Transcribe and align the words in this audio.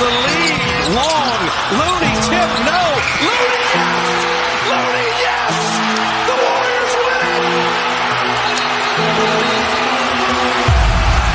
Long. 0.00 0.10
Looney 1.78 2.14
tip. 2.26 2.50
No. 2.66 2.82
Looney 4.68 5.08
yes. 5.22 5.54
The 6.26 6.34
Warriors 6.42 6.94
win 7.04 7.22
it. 7.30 7.68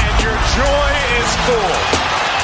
And 0.03 0.15
your 0.23 0.37
joy 0.57 0.91
is. 1.19 1.31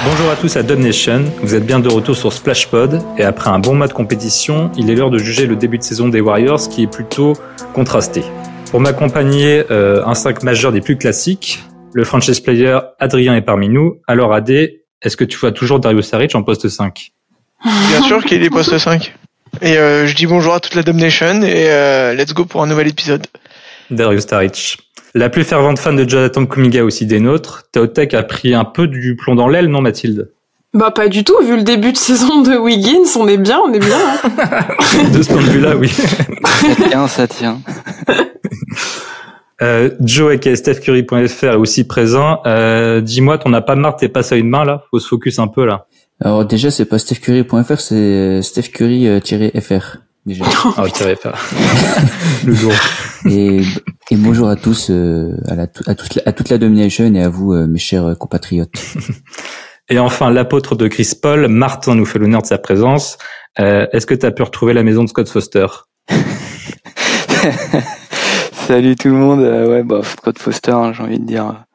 Bonjour 0.06 0.30
à 0.32 0.36
tous 0.38 0.56
à 0.56 0.64
Dub 0.64 0.80
Nation, 0.80 1.24
vous 1.42 1.54
êtes 1.56 1.66
bien 1.66 1.80
de 1.80 1.90
retour 1.90 2.16
sur 2.16 2.32
Splashpod 2.32 3.02
et 3.18 3.24
après 3.24 3.50
un 3.50 3.60
bon 3.60 3.76
mois 3.76 3.88
de 3.88 3.94
compétition, 3.94 4.72
il 4.78 4.90
est 4.90 4.96
l'heure 4.96 5.10
de 5.10 5.18
juger 5.18 5.48
le 5.48 5.58
début 5.58 5.80
de 5.80 5.84
saison 5.84 6.08
des 6.08 6.22
Warriors 6.22 6.70
qui 6.70 6.84
est 6.84 6.88
plutôt 6.88 7.34
contrasté. 7.74 8.24
Pour 8.72 8.80
m'accompagner, 8.80 9.66
euh, 9.70 10.06
un 10.06 10.14
5 10.14 10.44
majeur 10.44 10.72
des 10.72 10.82
plus 10.82 10.98
classiques, 10.98 11.62
le 11.94 12.04
franchise 12.06 12.40
player 12.40 12.80
Adrien 13.00 13.36
est 13.36 13.42
parmi 13.42 13.68
nous. 13.68 14.00
Alors 14.08 14.34
Adé, 14.34 14.85
est-ce 15.06 15.16
que 15.16 15.24
tu 15.24 15.38
vois 15.38 15.52
toujours 15.54 15.80
Darius 15.80 16.08
Saric 16.08 16.36
en 16.36 16.44
poste 16.44 16.68
5 16.68 17.12
Bien 17.64 18.02
sûr 18.04 18.24
qu'il 18.26 18.44
est 18.44 18.50
poste 18.50 18.78
5. 18.78 19.16
Et 19.62 19.78
euh, 19.78 20.06
je 20.06 20.16
dis 20.16 20.26
bonjour 20.26 20.54
à 20.54 20.60
toute 20.60 20.76
la 20.76 20.84
Dub 20.84 20.98
Nation 20.98 21.42
et 21.42 21.72
euh, 21.72 22.14
let's 22.14 22.34
go 22.34 22.44
pour 22.46 22.62
un 22.62 22.68
nouvel 22.68 22.88
épisode. 22.90 23.26
Darius 23.90 24.26
Saric. 24.28 24.78
La 25.14 25.30
plus 25.30 25.46
fervente 25.46 25.80
fan 25.80 25.96
de 25.96 26.08
Jonathan 26.08 26.46
Kumiga 26.46 26.84
aussi 26.84 27.06
des 27.06 27.22
nôtres, 27.22 27.64
Teotech 27.72 28.14
a 28.14 28.24
pris 28.24 28.54
un 28.54 28.66
peu 28.66 28.86
du 28.88 29.16
plomb 29.16 29.36
dans 29.36 29.48
l'aile, 29.48 29.68
non 29.70 29.82
Mathilde? 29.82 30.32
Bah 30.74 30.92
pas 30.92 31.08
du 31.08 31.24
tout, 31.24 31.38
vu 31.42 31.56
le 31.56 31.64
début 31.64 31.94
de 31.94 31.98
saison 31.98 32.42
de 32.42 32.58
Wiggins, 32.58 33.08
on 33.18 33.30
est 33.30 33.38
bien, 33.38 33.62
on 33.66 33.72
est 33.72 33.80
bien. 33.80 33.98
hein. 34.26 35.08
De 35.14 35.22
ce 35.22 35.30
point 35.30 35.42
de 35.42 35.50
vue-là, 35.50 35.78
oui. 35.78 35.88
Ça 35.88 36.76
tient, 36.90 37.08
ça 37.08 37.28
tient. 37.30 37.62
Euh, 39.62 39.90
Joe 40.02 40.34
aka 40.34 40.56
StephCurry.fr 40.56 41.44
est 41.46 41.56
aussi 41.56 41.86
présent. 41.88 42.42
Euh, 42.46 43.02
Dis-moi, 43.02 43.38
t'en 43.38 43.54
as 43.54 43.62
pas 43.62 43.76
marre, 43.76 43.96
t'es 43.96 44.10
passé 44.10 44.36
à 44.36 44.38
une 44.38 44.50
main 44.50 44.66
là? 44.66 44.84
Faut 44.92 45.00
se 45.00 45.08
focus 45.08 45.40
un 45.40 45.48
peu 45.48 45.66
là. 45.66 45.86
Alors 46.22 46.46
déjà, 46.46 46.72
c'est 46.72 46.86
pas 46.86 47.00
stephcurry.fr, 47.00 47.80
c'est 47.80 48.42
stephcurry-fr. 48.42 49.98
Déjà. 50.26 50.44
Ah, 50.78 50.86
tu 50.94 51.04
avais 51.04 51.16
pas. 51.16 51.36
Le 52.46 52.54
jour. 52.54 52.72
Et, 53.30 53.62
et 54.12 54.16
bonjour 54.16 54.50
à 54.50 54.56
tous, 54.56 54.90
euh, 54.90 55.36
à, 55.48 55.56
la, 55.56 55.68
à, 55.86 55.96
toute 55.96 56.16
la, 56.16 56.24
à 56.26 56.32
toute 56.32 56.50
la 56.50 56.58
Domination 56.58 57.14
et 57.14 57.22
à 57.22 57.30
vous, 57.30 57.54
euh, 57.54 57.68
mes 57.68 57.78
chers 57.80 58.18
compatriotes. 58.18 58.74
Et 59.90 60.00
enfin, 60.00 60.32
l'apôtre 60.32 60.74
de 60.74 60.88
Chris 60.88 61.12
Paul, 61.22 61.48
Martin 61.48 61.94
nous 61.94 62.06
fait 62.06 62.18
l'honneur 62.18 62.42
de 62.42 62.48
sa 62.48 62.58
présence. 62.58 63.20
Euh, 63.60 63.86
Est-ce 63.94 64.08
que 64.08 64.16
tu 64.16 64.26
as 64.26 64.32
pu 64.32 64.42
retrouver 64.42 64.74
la 64.74 64.82
maison 64.82 65.04
de 65.04 65.10
Scott 65.10 65.30
Foster? 65.30 65.68
Salut 68.68 68.96
tout 68.96 69.10
le 69.10 69.14
monde. 69.14 69.42
Euh, 69.42 69.70
ouais, 69.70 69.84
bah 69.84 70.02
Scott 70.04 70.40
Foster, 70.40 70.72
hein, 70.72 70.92
j'ai 70.92 71.04
envie 71.04 71.20
de 71.20 71.26
dire, 71.26 71.66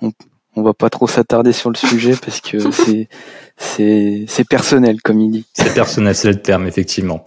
on, 0.00 0.12
on 0.54 0.62
va 0.62 0.74
pas 0.74 0.90
trop 0.90 1.08
s'attarder 1.08 1.52
sur 1.52 1.70
le 1.70 1.76
sujet 1.76 2.14
parce 2.24 2.40
que 2.40 2.70
c'est 2.70 3.08
c'est 3.56 4.26
c'est 4.28 4.48
personnel 4.48 5.02
comme 5.02 5.20
il 5.20 5.30
dit. 5.32 5.46
C'est 5.54 5.74
personnel, 5.74 6.14
c'est 6.14 6.28
le 6.28 6.40
terme, 6.40 6.68
effectivement. 6.68 7.24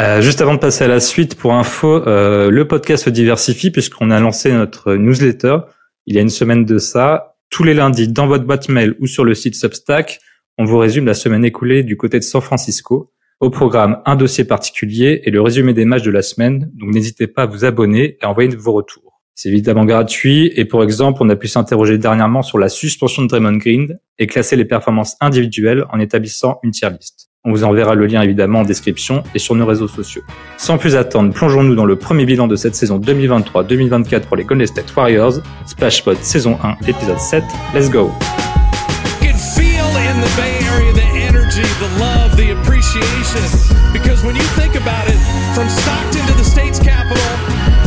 Euh, 0.00 0.20
juste 0.22 0.40
avant 0.40 0.54
de 0.54 0.58
passer 0.58 0.82
à 0.82 0.88
la 0.88 0.98
suite, 0.98 1.36
pour 1.36 1.54
info, 1.54 2.02
euh, 2.08 2.50
le 2.50 2.66
podcast 2.66 3.04
se 3.04 3.10
diversifie 3.10 3.70
puisqu'on 3.70 4.10
a 4.10 4.18
lancé 4.18 4.50
notre 4.50 4.94
newsletter 4.94 5.58
il 6.06 6.16
y 6.16 6.18
a 6.18 6.20
une 6.20 6.28
semaine 6.28 6.64
de 6.64 6.78
ça. 6.78 7.36
Tous 7.50 7.62
les 7.62 7.74
lundis, 7.74 8.08
dans 8.08 8.26
votre 8.26 8.44
boîte 8.44 8.68
mail 8.68 8.96
ou 8.98 9.06
sur 9.06 9.24
le 9.24 9.36
site 9.36 9.54
Substack, 9.54 10.18
on 10.58 10.64
vous 10.64 10.78
résume 10.78 11.06
la 11.06 11.14
semaine 11.14 11.44
écoulée 11.44 11.84
du 11.84 11.96
côté 11.96 12.18
de 12.18 12.24
San 12.24 12.40
Francisco. 12.40 13.12
Au 13.40 13.50
programme, 13.50 14.02
un 14.04 14.16
dossier 14.16 14.42
particulier 14.42 15.20
et 15.22 15.30
le 15.30 15.40
résumé 15.40 15.72
des 15.72 15.84
matchs 15.84 16.02
de 16.02 16.10
la 16.10 16.22
semaine. 16.22 16.72
Donc 16.74 16.92
n'hésitez 16.92 17.28
pas 17.28 17.42
à 17.42 17.46
vous 17.46 17.64
abonner 17.64 18.16
et 18.20 18.24
à 18.24 18.30
envoyer 18.30 18.48
vos 18.56 18.72
retours. 18.72 19.20
C'est 19.36 19.48
évidemment 19.48 19.84
gratuit 19.84 20.50
et 20.56 20.64
pour 20.64 20.82
exemple, 20.82 21.18
on 21.22 21.28
a 21.28 21.36
pu 21.36 21.46
s'interroger 21.46 21.98
dernièrement 21.98 22.42
sur 22.42 22.58
la 22.58 22.68
suspension 22.68 23.22
de 23.22 23.28
Draymond 23.28 23.58
Green 23.58 24.00
et 24.18 24.26
classer 24.26 24.56
les 24.56 24.64
performances 24.64 25.16
individuelles 25.20 25.84
en 25.92 26.00
établissant 26.00 26.58
une 26.64 26.72
tier 26.72 26.90
list. 26.90 27.30
On 27.44 27.52
vous 27.52 27.62
enverra 27.62 27.94
le 27.94 28.06
lien 28.06 28.22
évidemment 28.22 28.60
en 28.60 28.64
description 28.64 29.22
et 29.36 29.38
sur 29.38 29.54
nos 29.54 29.66
réseaux 29.66 29.86
sociaux. 29.86 30.22
Sans 30.56 30.76
plus 30.76 30.96
attendre, 30.96 31.32
plongeons-nous 31.32 31.76
dans 31.76 31.84
le 31.84 31.94
premier 31.94 32.26
bilan 32.26 32.48
de 32.48 32.56
cette 32.56 32.74
saison 32.74 32.98
2023-2024 32.98 34.22
pour 34.22 34.36
les 34.36 34.42
Golden 34.42 34.66
State 34.66 34.92
Warriors. 34.96 35.34
Splashpod 35.64 36.16
saison 36.16 36.58
1, 36.60 36.88
épisode 36.88 37.20
7. 37.20 37.44
Let's 37.72 37.88
go! 37.88 38.10
Energy, 41.58 41.72
the 41.80 42.00
love, 42.00 42.36
the 42.36 42.50
appreciation. 42.50 43.42
Because 43.92 44.24
when 44.24 44.36
you 44.36 44.42
think 44.54 44.74
about 44.74 45.06
it, 45.08 45.18
from 45.54 45.68
Stockton 45.68 46.26
to 46.26 46.34
the 46.34 46.44
state's 46.44 46.78
capital, 46.78 47.30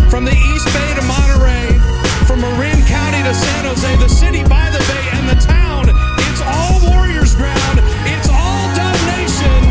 from 0.09 0.25
the 0.25 0.31
East 0.31 0.67
Bay 0.73 0.93
to 0.95 1.03
Monterey, 1.03 1.79
from 2.25 2.41
Marin 2.41 2.81
County 2.85 3.23
to 3.23 3.33
San 3.33 3.65
Jose, 3.65 3.95
the 3.97 4.09
city 4.09 4.43
by 4.43 4.69
the 4.71 4.79
bay 4.89 5.05
and 5.13 5.29
the 5.29 5.39
town, 5.45 5.85
it's 6.27 6.41
all 6.41 6.79
Warriors 6.89 7.35
ground. 7.35 7.79
It's 8.05 8.29
all 8.29 8.67
Dub 8.75 8.97
Nation. 9.07 9.61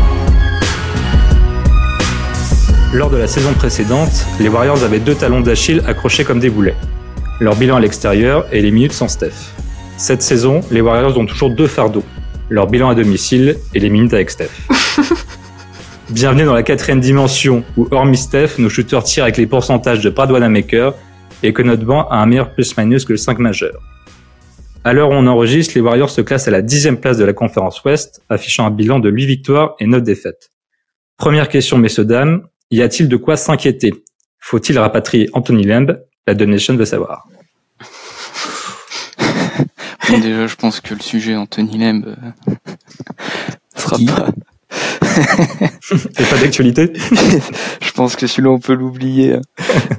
Lors 2.93 3.09
de 3.09 3.17
la 3.17 3.27
saison 3.27 3.53
précédente, 3.53 4.25
les 4.39 4.49
Warriors 4.49 4.83
avaient 4.83 4.99
deux 4.99 5.15
talons 5.15 5.41
d'Achille 5.41 5.81
accrochés 5.87 6.23
comme 6.23 6.39
des 6.39 6.49
boulets. 6.49 6.75
Leur 7.39 7.55
bilan 7.55 7.77
à 7.77 7.79
l'extérieur 7.79 8.45
et 8.51 8.61
les 8.61 8.71
minutes 8.71 8.93
sans 8.93 9.07
Steph. 9.07 9.53
Cette 9.97 10.21
saison, 10.21 10.61
les 10.71 10.81
Warriors 10.81 11.17
ont 11.17 11.25
toujours 11.25 11.51
deux 11.51 11.67
fardeaux. 11.67 12.03
Leur 12.51 12.67
bilan 12.67 12.89
à 12.89 12.95
domicile 12.95 13.55
et 13.73 13.79
les 13.79 13.89
minutes 13.89 14.13
avec 14.13 14.29
Steph. 14.29 14.49
Bienvenue 16.09 16.43
dans 16.43 16.53
la 16.53 16.63
quatrième 16.63 16.99
dimension 16.99 17.63
où, 17.77 17.87
hormis 17.91 18.17
Steph, 18.17 18.57
nos 18.57 18.67
shooters 18.67 19.05
tirent 19.05 19.23
avec 19.23 19.37
les 19.37 19.47
pourcentages 19.47 20.01
de 20.01 20.09
Brad 20.09 20.29
Wanamaker 20.29 20.93
et 21.43 21.53
que 21.53 21.61
notre 21.61 21.85
banc 21.85 22.09
a 22.09 22.17
un 22.17 22.25
meilleur 22.25 22.53
plus-minus 22.53 23.05
que 23.05 23.13
le 23.13 23.17
5 23.17 23.39
majeur. 23.39 23.81
À 24.83 24.91
l'heure 24.91 25.11
où 25.11 25.13
on 25.13 25.27
enregistre, 25.27 25.75
les 25.75 25.81
Warriors 25.81 26.09
se 26.09 26.19
classent 26.19 26.49
à 26.49 26.51
la 26.51 26.61
dixième 26.61 26.97
place 26.97 27.17
de 27.17 27.23
la 27.23 27.31
conférence 27.31 27.81
Ouest, 27.85 28.21
affichant 28.27 28.65
un 28.65 28.71
bilan 28.71 28.99
de 28.99 29.09
8 29.09 29.27
victoires 29.27 29.75
et 29.79 29.87
9 29.87 30.03
défaites. 30.03 30.49
Première 31.15 31.47
question, 31.47 31.77
messieurs, 31.77 32.03
dames, 32.03 32.45
y 32.69 32.81
a-t-il 32.81 33.07
de 33.07 33.15
quoi 33.15 33.37
s'inquiéter? 33.37 33.93
Faut-il 34.39 34.77
rapatrier 34.77 35.29
Anthony 35.31 35.63
Lamb 35.63 36.01
La 36.27 36.33
Donation 36.33 36.75
veut 36.75 36.83
savoir. 36.83 37.29
Déjà, 40.19 40.47
je 40.47 40.55
pense 40.55 40.81
que 40.81 40.93
le 40.93 40.99
sujet 40.99 41.35
Anthony 41.35 41.77
Lamb 41.77 42.05
euh, 42.05 42.53
sera 43.75 43.97
Qui 43.97 44.05
pas. 44.05 44.27
C'est 45.81 46.29
pas 46.29 46.37
d'actualité? 46.37 46.93
Je 47.81 47.91
pense 47.91 48.15
que 48.15 48.25
celui-là 48.25 48.49
on 48.51 48.59
peut 48.59 48.73
l'oublier. 48.73 49.33
hein. 49.33 49.41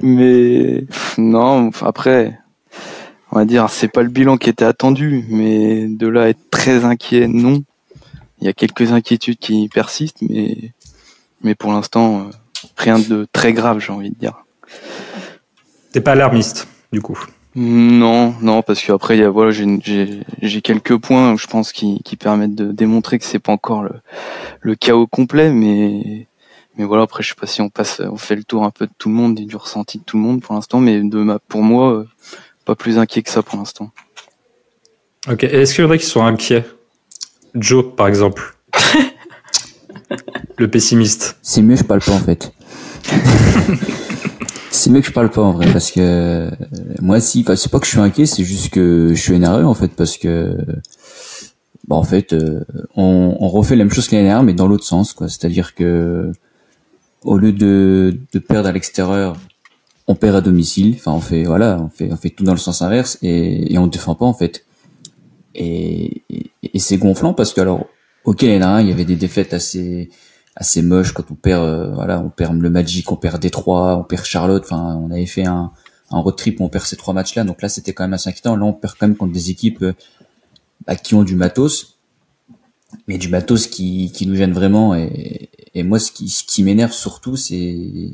mais 0.03 0.87
non, 1.19 1.71
après, 1.83 2.39
on 3.31 3.37
va 3.37 3.45
dire 3.45 3.69
c'est 3.69 3.89
pas 3.89 4.03
le 4.03 4.09
bilan 4.09 4.39
qui 4.39 4.49
était 4.49 4.65
attendu, 4.65 5.25
mais 5.29 5.89
de 5.89 6.09
là 6.09 6.23
à 6.23 6.29
être 6.29 6.51
très 6.51 6.85
inquiet, 6.85 7.29
non. 7.29 7.63
Il 8.41 8.47
y 8.47 8.49
a 8.49 8.55
quelques 8.55 8.93
inquiétudes 8.93 9.39
qui 9.39 9.69
persistent, 9.69 10.23
mais 10.23 10.73
mais 11.43 11.55
pour 11.55 11.73
l'instant 11.73 12.21
euh, 12.21 12.31
rien 12.77 12.99
de 12.99 13.27
très 13.33 13.53
grave, 13.53 13.79
j'ai 13.79 13.93
envie 13.93 14.11
de 14.11 14.17
dire. 14.19 14.45
T'es 15.93 16.01
pas 16.01 16.13
alarmiste, 16.13 16.67
du 16.93 17.03
coup. 17.03 17.19
Non, 17.55 18.35
non, 18.41 18.63
parce 18.63 18.83
qu'après, 18.83 19.17
il 19.17 19.21
y 19.21 19.25
a 19.25 19.31
voilà, 19.31 19.51
j'ai 19.51 19.67
j'ai 19.83 20.21
j'ai 20.41 20.63
quelques 20.63 20.97
points, 20.97 21.37
je 21.37 21.47
pense, 21.47 21.73
qui 21.73 22.03
qui 22.03 22.17
permettent 22.17 22.55
de 22.55 22.73
démontrer 22.73 23.19
que 23.19 23.25
c'est 23.25 23.39
pas 23.39 23.53
encore 23.53 23.83
le 23.83 23.93
le 24.61 24.75
chaos 24.75 25.07
complet, 25.07 25.51
mais 25.51 26.27
mais 26.77 26.85
voilà, 26.85 27.03
après, 27.03 27.23
je 27.23 27.29
sais 27.29 27.35
pas 27.35 27.47
si 27.47 27.61
on 27.61 27.69
passe, 27.69 28.01
on 28.01 28.17
fait 28.17 28.37
le 28.37 28.45
tour 28.45 28.65
un 28.65 28.71
peu 28.71 28.87
de 28.87 28.93
tout 28.97 29.11
le 29.11 29.15
monde 29.15 29.39
et 29.39 29.45
du 29.45 29.57
ressenti 29.57 29.99
de 29.99 30.05
tout 30.05 30.17
le 30.17 30.23
monde 30.23 30.41
pour 30.41 30.55
l'instant, 30.55 30.81
mais 30.81 31.01
de 31.03 31.19
ma, 31.19 31.39
pour 31.39 31.63
moi, 31.63 31.93
euh, 31.93 32.09
pas 32.65 32.75
plus 32.75 32.99
inquiet 32.99 33.23
que 33.23 33.31
ça 33.31 33.43
pour 33.43 33.59
l'instant. 33.59 33.91
Ok, 35.31 35.45
est-ce 35.45 35.75
qu'il 35.75 35.85
y 35.85 35.87
en 35.87 35.91
a 35.91 35.99
qui 35.99 36.07
sont 36.07 36.25
inquiets? 36.25 36.65
Joe, 37.55 37.85
par 37.95 38.09
exemple. 38.09 38.57
Le 40.57 40.69
pessimiste. 40.69 41.37
C'est 41.43 41.63
mieux 41.63 41.77
je 41.77 41.85
parle 41.85 42.01
pas 42.01 42.13
en 42.13 42.21
fait. 42.21 42.53
c'est 44.73 44.91
mieux 44.91 45.01
que 45.01 45.07
je 45.07 45.13
parle 45.13 45.31
pas 45.31 45.43
en 45.43 45.53
vrai 45.53 45.71
parce 45.73 45.91
que 45.91 46.01
euh, 46.01 46.51
moi 47.01 47.21
si, 47.21 47.43
enfin 47.43 47.57
c'est 47.57 47.71
pas 47.71 47.79
que 47.79 47.87
je 47.87 47.91
suis 47.91 48.01
inquiet, 48.01 48.27
c'est 48.27 48.45
juste 48.45 48.71
que 48.71 49.13
je 49.15 49.21
suis 49.21 49.35
énervé 49.35 49.65
en 49.65 49.75
fait 49.75 49.89
parce 49.89 50.17
que 50.17 50.57
bah 51.89 51.97
en 51.97 52.03
fait 52.03 52.33
euh, 52.33 52.65
on, 52.97 53.37
on 53.39 53.49
refait 53.49 53.77
la 53.77 53.85
même 53.85 53.93
chose 53.93 54.09
que 54.09 54.15
l'année 54.15 54.29
dernière 54.29 54.45
mais 54.45 54.55
dans 54.55 54.67
l'autre 54.67 54.85
sens 54.85 55.13
quoi. 55.13 55.29
C'est-à-dire 55.29 55.75
que 55.75 56.33
au 57.23 57.37
lieu 57.39 57.53
de, 57.53 58.19
de 58.33 58.39
perdre 58.39 58.69
à 58.69 58.73
l'extérieur, 58.73 59.37
on 60.09 60.15
perd 60.15 60.37
à 60.37 60.41
domicile. 60.41 60.95
Enfin 60.97 61.13
on 61.13 61.21
fait 61.21 61.45
voilà, 61.45 61.79
on 61.81 61.89
fait 61.89 62.11
on 62.13 62.17
fait 62.17 62.31
tout 62.31 62.45
dans 62.45 62.53
le 62.53 62.59
sens 62.59 62.83
inverse 62.83 63.19
et, 63.23 63.73
et 63.73 63.79
on 63.79 63.87
défend 63.87 64.15
pas 64.15 64.27
en 64.27 64.35
fait. 64.35 64.65
Et, 65.55 66.23
et, 66.31 66.51
et 66.63 66.79
c'est 66.79 66.97
gonflant 66.97 67.35
parce 67.35 67.53
que 67.53 67.61
alors 67.61 67.87
ok 68.25 68.43
l'année 68.43 68.59
dernière 68.59 68.81
il 68.81 68.89
y 68.89 68.93
avait 68.93 69.05
des 69.05 69.17
défaites 69.17 69.53
assez 69.53 70.09
assez 70.57 70.83
moche 70.83 71.13
quand 71.13 71.31
on 71.31 71.35
perd 71.35 71.63
euh, 71.63 71.91
voilà 71.95 72.21
on 72.21 72.29
perd 72.29 72.61
le 72.61 72.71
Magic 72.71 73.11
on 73.11 73.17
perd 73.17 73.41
Détroit 73.41 73.97
on 73.97 74.05
perd 74.05 74.25
Charlotte. 74.25 74.63
Enfin 74.65 74.97
on 74.97 75.11
avait 75.11 75.27
fait 75.27 75.47
un 75.47 75.73
un 76.11 76.19
road 76.19 76.37
trip 76.37 76.61
où 76.61 76.65
on 76.65 76.69
perd 76.69 76.85
ces 76.85 76.97
trois 76.97 77.15
matchs 77.15 77.35
là 77.35 77.45
donc 77.45 77.63
là 77.63 77.69
c'était 77.69 77.93
quand 77.93 78.05
même 78.05 78.13
assez 78.13 78.29
inquiétant. 78.29 78.57
Là 78.57 78.65
on 78.65 78.73
perd 78.73 78.95
quand 78.99 79.09
même 79.09 79.17
contre 79.17 79.33
des 79.33 79.51
équipes 79.51 79.83
euh, 79.83 79.93
bah, 80.87 80.97
qui 80.97 81.15
ont 81.15 81.23
du 81.23 81.37
matos 81.37 81.99
mais 83.09 83.19
du 83.19 83.29
matos 83.29 83.67
qui 83.67 84.13
qui 84.13 84.27
nous 84.27 84.35
gêne 84.35 84.53
vraiment. 84.53 84.95
Et 84.95 85.51
et 85.75 85.83
moi 85.83 85.99
ce 85.99 86.13
qui 86.13 86.29
ce 86.29 86.45
qui 86.45 86.63
m'énerve 86.63 86.93
surtout 86.93 87.37
c'est 87.37 88.13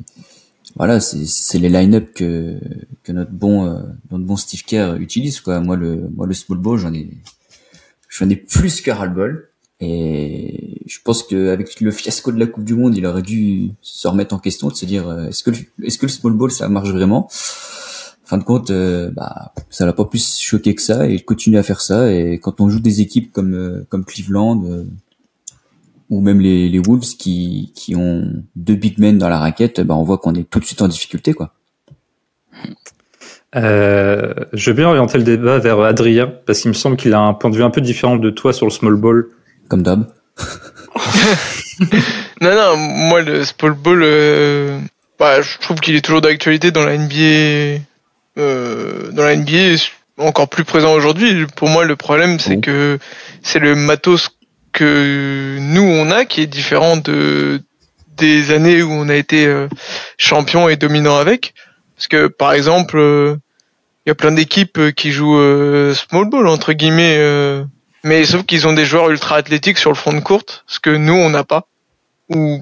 voilà 0.77 1.01
c'est 1.01 1.59
les 1.59 1.69
line-up 1.69 2.13
que 2.15 2.61
que 3.03 3.13
notre 3.13 3.33
bon 3.33 3.67
euh, 3.67 3.83
notre 4.11 4.25
bon 4.25 4.37
Steve 4.37 4.63
Kerr 4.65 4.97
utilise 5.01 5.41
quoi. 5.41 5.61
Moi 5.61 5.77
le 5.77 6.09
moi 6.15 6.27
le 6.27 6.35
small 6.35 6.59
ball 6.59 6.79
j'en 6.79 6.95
ai 6.95 7.11
j'en 8.09 8.29
ai 8.31 8.37
plus 8.37 8.81
que 8.81 8.93
ras 8.93 9.07
le 9.07 9.15
bol 9.15 9.48
Et 9.81 10.83
je 10.87 10.99
pense 11.05 11.23
qu'avec 11.23 11.81
le 11.81 11.91
fiasco 11.93 12.33
de 12.33 12.39
la 12.39 12.47
Coupe 12.47 12.65
du 12.65 12.75
Monde, 12.75 12.97
il 12.97 13.07
aurait 13.07 13.23
dû 13.23 13.71
se 13.81 14.09
remettre 14.09 14.35
en 14.35 14.39
question, 14.39 14.69
de 14.69 14.75
se 14.75 14.85
dire 14.85 15.09
euh, 15.09 15.29
est-ce 15.29 15.45
que 15.45 15.51
le, 15.51 15.59
est-ce 15.85 15.99
que 15.99 16.07
le 16.07 16.11
small 16.11 16.33
ball 16.33 16.51
ça 16.51 16.69
marche 16.69 16.91
vraiment? 16.91 17.29
Fin 18.25 18.39
de 18.39 18.45
compte, 18.45 18.71
euh, 18.71 19.11
bah 19.11 19.53
ça 19.71 19.87
l'a 19.87 19.93
pas 19.93 20.05
plus 20.05 20.39
choqué 20.39 20.75
que 20.75 20.83
ça 20.83 21.09
et 21.09 21.15
il 21.15 21.25
continue 21.25 21.59
à 21.59 21.63
faire 21.63 21.81
ça. 21.81 22.13
Et 22.13 22.41
quand 22.41 22.61
on 22.61 22.69
joue 22.69 22.81
des 22.81 23.01
équipes 23.01 23.33
comme 23.33 23.55
euh, 23.55 23.87
comme 23.89 24.05
Cleveland 24.05 24.85
ou 26.11 26.21
même 26.21 26.41
les, 26.41 26.69
les 26.69 26.79
Wolves 26.81 27.17
qui 27.17 27.73
qui 27.77 27.95
ont 27.95 28.33
deux 28.57 28.75
big 28.75 28.99
men 28.99 29.17
dans 29.17 29.29
la 29.29 29.39
raquette, 29.39 29.81
bah 29.81 29.95
on 29.95 30.03
voit 30.03 30.19
qu'on 30.19 30.35
est 30.35 30.51
tout 30.51 30.59
de 30.59 30.65
suite 30.65 30.83
en 30.83 30.89
difficulté 30.89 31.35
quoi. 31.35 31.55
Je 33.55 34.71
vais 34.71 34.75
bien 34.75 34.89
orienter 34.89 35.19
le 35.19 35.25
débat 35.25 35.59
vers 35.59 35.81
Adrien, 35.81 36.27
parce 36.47 36.61
qu'il 36.61 36.69
me 36.69 36.75
semble 36.75 36.97
qu'il 36.97 37.15
a 37.15 37.21
un 37.21 37.33
point 37.33 37.49
de 37.51 37.57
vue 37.57 37.63
un 37.63 37.71
peu 37.71 37.81
différent 37.81 38.17
de 38.17 38.31
toi 38.31 38.53
sur 38.53 38.67
le 38.67 38.71
small 38.73 38.97
ball. 38.97 39.29
Comme 39.69 39.83
d'hab. 39.83 40.07
non, 42.41 42.55
non, 42.55 42.77
moi, 42.77 43.23
le 43.23 43.45
small 43.45 43.73
ball, 43.73 44.03
euh, 44.03 44.81
bah, 45.19 45.43
je 45.43 45.59
trouve 45.59 45.81
qu'il 45.81 45.95
est 45.95 46.01
toujours 46.01 46.21
d'actualité 46.21 46.71
dans 46.71 46.85
la 46.85 46.97
NBA. 46.97 47.83
Euh, 48.39 49.11
dans 49.11 49.25
la 49.25 49.37
NBA, 49.37 49.77
encore 50.19 50.49
plus 50.49 50.65
présent 50.65 50.93
aujourd'hui. 50.95 51.47
Pour 51.57 51.69
moi, 51.69 51.85
le 51.85 51.97
problème, 51.97 52.39
c'est 52.39 52.61
que 52.61 52.99
c'est 53.43 53.59
le 53.59 53.75
matos 53.75 54.31
que 54.73 55.59
nous, 55.61 55.83
on 55.83 56.11
a, 56.11 56.25
qui 56.25 56.43
est 56.43 56.47
différent 56.47 56.97
de 56.97 57.61
des 58.17 58.51
années 58.51 58.83
où 58.83 58.91
on 58.91 59.09
a 59.09 59.15
été 59.15 59.47
euh, 59.47 59.69
champion 60.17 60.69
et 60.69 60.77
dominant 60.77 61.19
avec. 61.19 61.55
Parce 61.95 62.09
que 62.09 62.27
par 62.27 62.53
exemple, 62.53 62.97
il 62.97 63.01
euh, 63.01 63.37
y 64.07 64.11
a 64.11 64.15
plein 64.15 64.33
d'équipes 64.33 64.93
qui 64.97 65.13
jouent 65.13 65.41
small 65.95 66.29
ball 66.29 66.49
entre 66.49 66.73
guillemets, 66.73 67.17
mais 68.05 68.25
sauf 68.25 68.45
qu'ils 68.45 68.67
ont 68.67 68.73
des 68.73 68.85
joueurs 68.85 69.11
ultra 69.11 69.37
athlétiques 69.37 69.79
sur 69.79 69.91
le 69.91 69.97
front 69.97 70.13
de 70.13 70.21
courte, 70.21 70.65
ce 70.67 70.81
que 70.81 70.91
nous 70.91 71.15
on 71.15 71.31
n'a 71.31 71.45
pas. 71.45 71.67
Ou 72.31 72.61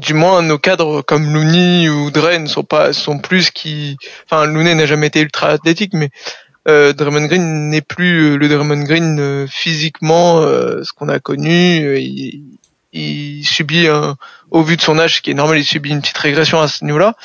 du 0.00 0.14
moins 0.14 0.42
nos 0.42 0.58
cadres 0.58 1.02
comme 1.02 1.32
Looney 1.32 1.88
ou 1.88 2.10
Dre 2.10 2.38
ne 2.38 2.46
sont 2.46 2.64
pas 2.64 2.92
sont 2.92 3.18
plus 3.18 3.50
qui. 3.50 3.96
Enfin 4.24 4.46
Looney 4.46 4.74
n'a 4.74 4.86
jamais 4.86 5.08
été 5.08 5.20
ultra 5.20 5.48
athlétique, 5.48 5.94
mais 5.94 6.10
euh, 6.66 6.92
Draymond 6.92 7.26
Green 7.26 7.68
n'est 7.70 7.80
plus 7.80 8.36
le 8.36 8.48
Draymond 8.48 8.84
Green 8.84 9.46
physiquement 9.48 10.42
ce 10.42 10.92
qu'on 10.92 11.08
a 11.08 11.18
connu. 11.18 11.98
Il, 11.98 12.58
il 12.92 13.44
subit 13.44 13.86
un, 13.86 14.16
au 14.50 14.62
vu 14.62 14.76
de 14.76 14.80
son 14.80 14.98
âge, 14.98 15.16
ce 15.16 15.22
qui 15.22 15.30
est 15.30 15.34
normal, 15.34 15.58
il 15.58 15.64
subit 15.64 15.90
une 15.90 16.00
petite 16.00 16.18
régression 16.18 16.60
à 16.60 16.68
ce 16.68 16.84
niveau-là. 16.84 17.16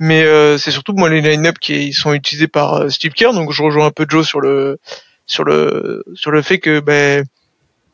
Mais 0.00 0.24
euh, 0.24 0.58
c'est 0.58 0.70
surtout 0.70 0.94
moi 0.94 1.08
les 1.10 1.20
line-up 1.20 1.58
qui 1.60 1.92
sont 1.92 2.12
utilisés 2.12 2.48
par 2.48 2.74
euh, 2.74 2.88
Steve 2.88 3.12
Kerr, 3.12 3.34
donc 3.34 3.52
je 3.52 3.62
rejoins 3.62 3.86
un 3.86 3.90
peu 3.90 4.06
Joe 4.08 4.26
sur 4.26 4.40
le 4.40 4.78
sur 5.26 5.44
le 5.44 6.04
sur 6.14 6.30
le 6.30 6.42
fait 6.42 6.58
que 6.58 6.80
ben 6.80 7.24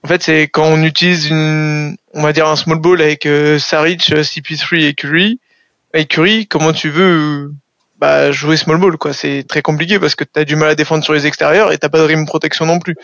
en 0.04 0.08
fait 0.08 0.22
c'est 0.22 0.42
quand 0.44 0.64
on 0.64 0.82
utilise 0.82 1.28
une 1.28 1.96
on 2.14 2.22
va 2.22 2.32
dire 2.32 2.48
un 2.48 2.56
small 2.56 2.78
ball 2.78 3.00
avec 3.00 3.26
euh, 3.26 3.58
Saric, 3.58 4.10
CP3 4.10 4.84
et 4.84 4.94
Curry, 4.94 5.40
et 5.94 6.06
Curry, 6.06 6.46
comment 6.46 6.72
tu 6.72 6.90
veux 6.90 7.52
bah, 7.98 8.30
jouer 8.30 8.56
small 8.56 8.78
ball 8.78 8.96
quoi, 8.96 9.12
c'est 9.12 9.44
très 9.48 9.62
compliqué 9.62 9.98
parce 9.98 10.14
que 10.14 10.25
tu 10.25 10.38
as 10.40 10.44
du 10.44 10.56
mal 10.56 10.70
à 10.70 10.75
défendre 10.75 11.04
sur 11.04 11.12
les 11.12 11.26
extérieurs 11.26 11.72
et 11.72 11.78
t'as 11.78 11.88
pas 11.88 11.98
de 11.98 12.04
rim 12.04 12.26
protection 12.26 12.66
non 12.66 12.78
plus. 12.78 12.96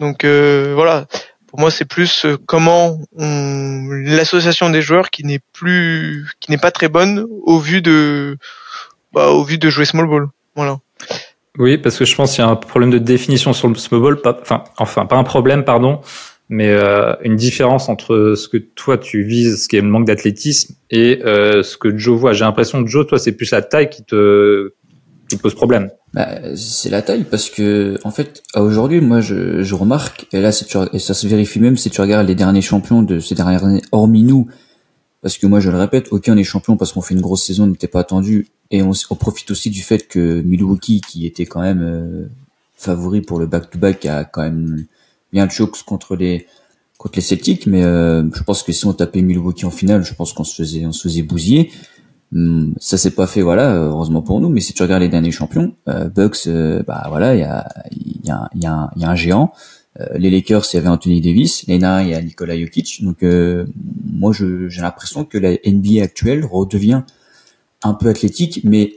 Donc 0.00 0.24
voilà, 0.24 1.06
pour 1.48 1.58
moi, 1.58 1.70
c'est 1.70 1.86
plus 1.86 2.26
euh, 2.26 2.36
comment 2.46 2.98
l'association 3.16 4.68
des 4.68 4.82
joueurs 4.82 5.08
qui 5.10 5.24
n'est 5.24 5.40
plus, 5.52 6.28
qui 6.40 6.50
n'est 6.50 6.58
pas 6.58 6.70
très 6.70 6.88
bonne 6.88 7.26
au 7.42 7.58
vu 7.58 7.80
de, 7.80 8.36
bah, 9.12 9.28
au 9.28 9.42
vu 9.44 9.56
de 9.56 9.70
jouer 9.70 9.86
small 9.86 10.06
ball. 10.06 10.28
Voilà. 10.54 10.78
Oui, 11.58 11.76
parce 11.76 11.98
que 11.98 12.04
je 12.04 12.14
pense 12.14 12.34
qu'il 12.34 12.44
y 12.44 12.46
a 12.46 12.50
un 12.50 12.56
problème 12.56 12.90
de 12.90 12.98
définition 12.98 13.52
sur 13.52 13.68
le 13.68 13.74
small 13.74 14.20
pas, 14.20 14.38
enfin, 14.40 14.64
enfin, 14.78 15.06
pas 15.06 15.16
un 15.16 15.24
problème, 15.24 15.64
pardon, 15.64 16.00
mais 16.48 16.70
euh, 16.70 17.14
une 17.22 17.36
différence 17.36 17.88
entre 17.88 18.34
ce 18.36 18.48
que 18.48 18.56
toi 18.56 18.96
tu 18.96 19.22
vises, 19.22 19.64
ce 19.64 19.68
qui 19.68 19.76
est 19.76 19.80
le 19.80 19.88
manque 19.88 20.06
d'athlétisme, 20.06 20.74
et 20.90 21.20
euh, 21.24 21.62
ce 21.62 21.76
que 21.76 21.96
Joe 21.98 22.18
voit. 22.18 22.32
J'ai 22.32 22.44
l'impression 22.44 22.82
que 22.82 22.88
Joe, 22.88 23.06
toi, 23.06 23.18
c'est 23.18 23.32
plus 23.32 23.50
la 23.50 23.62
taille 23.62 23.90
qui 23.90 24.04
te, 24.04 24.72
qui 25.28 25.36
te 25.36 25.42
pose 25.42 25.54
problème. 25.54 25.90
Bah, 26.14 26.26
c'est 26.54 26.88
la 26.88 27.02
taille 27.02 27.24
parce 27.30 27.50
que 27.50 27.98
en 28.02 28.10
fait 28.10 28.42
aujourd'hui 28.54 29.02
moi 29.02 29.20
je, 29.20 29.62
je 29.62 29.74
remarque 29.74 30.26
et 30.32 30.40
là 30.40 30.52
tu, 30.52 30.78
et 30.94 30.98
ça 30.98 31.12
se 31.12 31.26
vérifie 31.26 31.60
même 31.60 31.76
si 31.76 31.90
tu 31.90 32.00
regardes 32.00 32.26
les 32.26 32.34
derniers 32.34 32.62
champions 32.62 33.02
de 33.02 33.18
ces 33.18 33.34
dernières 33.34 33.62
années 33.62 33.82
hormis 33.92 34.22
nous 34.22 34.48
parce 35.22 35.38
que 35.38 35.46
moi 35.46 35.60
je 35.60 35.70
le 35.70 35.78
répète 35.78 36.08
ok 36.10 36.26
on 36.28 36.36
est 36.36 36.44
champion 36.44 36.76
parce 36.76 36.92
qu'on 36.92 37.02
fait 37.02 37.14
une 37.14 37.20
grosse 37.20 37.44
saison 37.44 37.66
n'était 37.66 37.88
pas 37.88 38.00
attendu 38.00 38.48
et 38.70 38.82
on, 38.82 38.92
on, 39.10 39.14
profite 39.14 39.50
aussi 39.50 39.70
du 39.70 39.82
fait 39.82 40.06
que 40.08 40.42
Milwaukee 40.42 41.00
qui 41.00 41.26
était 41.26 41.46
quand 41.46 41.60
même 41.60 41.82
euh, 41.82 42.26
favori 42.76 43.20
pour 43.20 43.38
le 43.38 43.46
back 43.46 43.70
to 43.70 43.78
back 43.78 44.04
a 44.06 44.24
quand 44.24 44.42
même 44.42 44.84
bien 45.32 45.46
de 45.46 45.50
chocs 45.50 45.82
contre 45.84 46.16
les 46.16 46.46
contre 46.98 47.16
les 47.16 47.22
Celtics 47.22 47.66
mais 47.66 47.84
euh, 47.84 48.24
je 48.34 48.42
pense 48.42 48.62
que 48.62 48.72
si 48.72 48.86
on 48.86 48.92
tapait 48.92 49.22
Milwaukee 49.22 49.64
en 49.64 49.70
finale 49.70 50.04
je 50.04 50.14
pense 50.14 50.32
qu'on 50.32 50.44
se 50.44 50.54
faisait 50.54 50.86
on 50.86 50.92
se 50.92 51.02
faisait 51.02 51.22
bousiller 51.22 51.70
Hmm, 52.30 52.72
ça 52.78 52.98
s'est 52.98 53.12
pas 53.12 53.26
fait, 53.26 53.40
voilà, 53.40 53.74
heureusement 53.74 54.20
pour 54.20 54.40
nous. 54.40 54.48
Mais 54.48 54.60
si 54.60 54.74
tu 54.74 54.82
regardes 54.82 55.02
les 55.02 55.08
derniers 55.08 55.30
champions, 55.30 55.74
euh, 55.88 56.08
Bucks, 56.08 56.46
euh, 56.46 56.82
bah 56.86 57.06
voilà, 57.08 57.34
il 57.34 57.40
y 57.40 57.44
a, 57.44 57.66
y, 58.24 58.30
a, 58.30 58.50
y, 58.54 58.66
a 58.66 58.90
y 58.96 59.04
a 59.04 59.10
un 59.10 59.14
géant. 59.14 59.52
Euh, 60.00 60.06
les 60.16 60.30
Lakers, 60.30 60.64
il 60.72 60.76
y 60.76 60.78
avait 60.78 60.88
Anthony 60.88 61.20
Davis. 61.20 61.66
Les 61.66 61.78
Nars, 61.78 62.02
il 62.02 62.10
y 62.10 62.14
a 62.14 62.22
Nikola 62.22 62.58
Jokic. 62.58 63.02
Donc 63.02 63.22
euh, 63.22 63.66
moi, 64.12 64.32
j'ai 64.32 64.80
l'impression 64.80 65.24
que 65.24 65.38
la 65.38 65.52
NBA 65.66 66.02
actuelle 66.02 66.44
redevient 66.44 67.02
un 67.82 67.94
peu 67.94 68.08
athlétique, 68.08 68.60
mais 68.64 68.94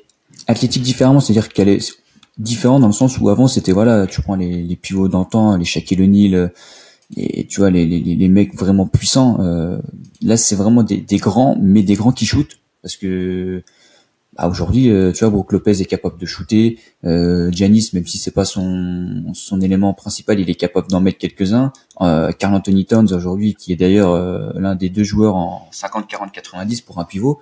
athlétique 0.48 0.84
différemment, 0.84 1.20
c'est-à-dire 1.20 1.50
qu'elle 1.50 1.70
est 1.70 1.94
différente 2.38 2.82
dans 2.82 2.88
le 2.88 2.94
sens 2.94 3.20
où 3.20 3.30
avant 3.30 3.48
c'était 3.48 3.72
voilà, 3.72 4.08
tu 4.08 4.22
prends 4.22 4.36
les, 4.36 4.64
les 4.64 4.76
pivots 4.76 5.08
d'antan, 5.08 5.58
les 5.58 5.66
Shaquille 5.66 6.02
O'Neal, 6.02 6.52
et 7.16 7.46
tu 7.46 7.60
vois 7.60 7.70
les, 7.70 7.86
les, 7.86 8.00
les 8.00 8.28
mecs 8.28 8.56
vraiment 8.56 8.88
puissants. 8.88 9.38
là, 10.22 10.38
c'est 10.38 10.56
vraiment 10.56 10.82
des, 10.82 10.98
des 10.98 11.18
grands, 11.18 11.56
mais 11.62 11.84
des 11.84 11.94
grands 11.94 12.12
qui 12.12 12.26
shootent 12.26 12.58
parce 12.82 12.98
que 12.98 13.64
bah, 14.42 14.48
aujourd'hui, 14.48 14.90
euh, 14.90 15.12
tu 15.12 15.20
vois, 15.20 15.30
Brook 15.30 15.52
Lopez 15.52 15.82
est 15.82 15.86
capable 15.86 16.18
de 16.18 16.26
shooter. 16.26 16.80
Euh, 17.06 17.52
Giannis, 17.52 17.92
même 17.94 18.08
si 18.08 18.18
c'est 18.18 18.32
pas 18.32 18.44
son 18.44 19.32
son 19.36 19.62
élément 19.62 19.94
principal, 19.94 20.40
il 20.40 20.50
est 20.50 20.56
capable 20.56 20.88
d'en 20.88 21.00
mettre 21.00 21.20
quelques-uns. 21.20 21.72
Euh, 22.02 22.32
Carl 22.32 22.56
Anthony 22.56 22.88
Towns 22.88 23.14
aujourd'hui, 23.14 23.54
qui 23.54 23.72
est 23.72 23.76
d'ailleurs 23.76 24.12
euh, 24.12 24.52
l'un 24.56 24.74
des 24.74 24.90
deux 24.90 25.04
joueurs 25.04 25.36
en 25.36 25.68
50, 25.70 26.08
40, 26.08 26.32
90 26.32 26.82
pour 26.82 26.98
un 26.98 27.06
pivot, 27.06 27.40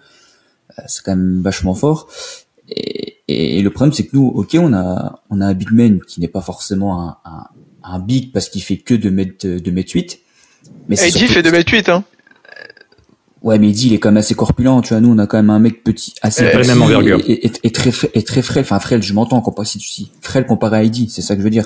euh, 0.78 0.82
c'est 0.88 1.02
quand 1.02 1.16
même 1.16 1.42
vachement 1.42 1.74
fort. 1.74 2.10
Et, 2.68 3.20
et, 3.30 3.62
le 3.62 3.70
problème, 3.70 3.94
c'est 3.94 4.06
que 4.06 4.18
nous, 4.18 4.28
ok, 4.28 4.58
on 4.60 4.74
a 4.74 5.22
on 5.30 5.40
a 5.40 5.46
un 5.46 5.54
big 5.54 5.72
man 5.72 6.02
qui 6.02 6.20
n'est 6.20 6.28
pas 6.28 6.42
forcément 6.42 7.02
un, 7.02 7.18
un, 7.24 7.48
un 7.82 8.00
big 8.00 8.34
parce 8.34 8.50
qu'il 8.50 8.62
fait 8.62 8.78
que 8.78 8.94
de 8.94 9.10
mettre 9.10 9.48
de 9.48 9.72
mettre 9.72 9.94
8. 9.94 10.20
Mais 10.90 11.00
AD 11.00 11.14
fait 11.14 11.44
de 11.44 11.50
mettre 11.50 11.72
8, 11.72 11.88
hein. 11.88 12.04
Ouais, 13.42 13.58
mais 13.58 13.72
dit 13.72 13.88
il 13.88 13.94
est 13.94 14.00
quand 14.00 14.10
même 14.10 14.18
assez 14.18 14.36
corpulent, 14.36 14.82
tu 14.84 14.94
vois. 14.94 15.00
Nous, 15.00 15.10
on 15.14 15.18
a 15.18 15.26
quand 15.26 15.38
même 15.38 15.50
un 15.50 15.60
mec 15.60 15.84
petit, 15.84 16.14
assez 16.22 16.44
petit, 16.44 16.68
même. 16.68 16.82
Et, 17.26 17.46
et, 17.46 17.52
et, 17.64 17.72
très, 17.72 17.92
et 18.14 18.24
très 18.24 18.42
frêle. 18.42 18.64
Enfin, 18.64 18.80
frêle, 18.80 19.02
je 19.02 19.14
m'entends 19.14 19.40
comparé 19.42 19.66
si 19.68 19.78
tu 19.78 19.88
si 19.88 20.12
frêle 20.22 20.46
comparé 20.46 20.78
à 20.78 20.84
Heidi, 20.84 21.10
c'est 21.10 21.22
ça 21.22 21.36
que 21.36 21.40
je 21.42 21.46
veux 21.46 21.50
dire. 21.50 21.66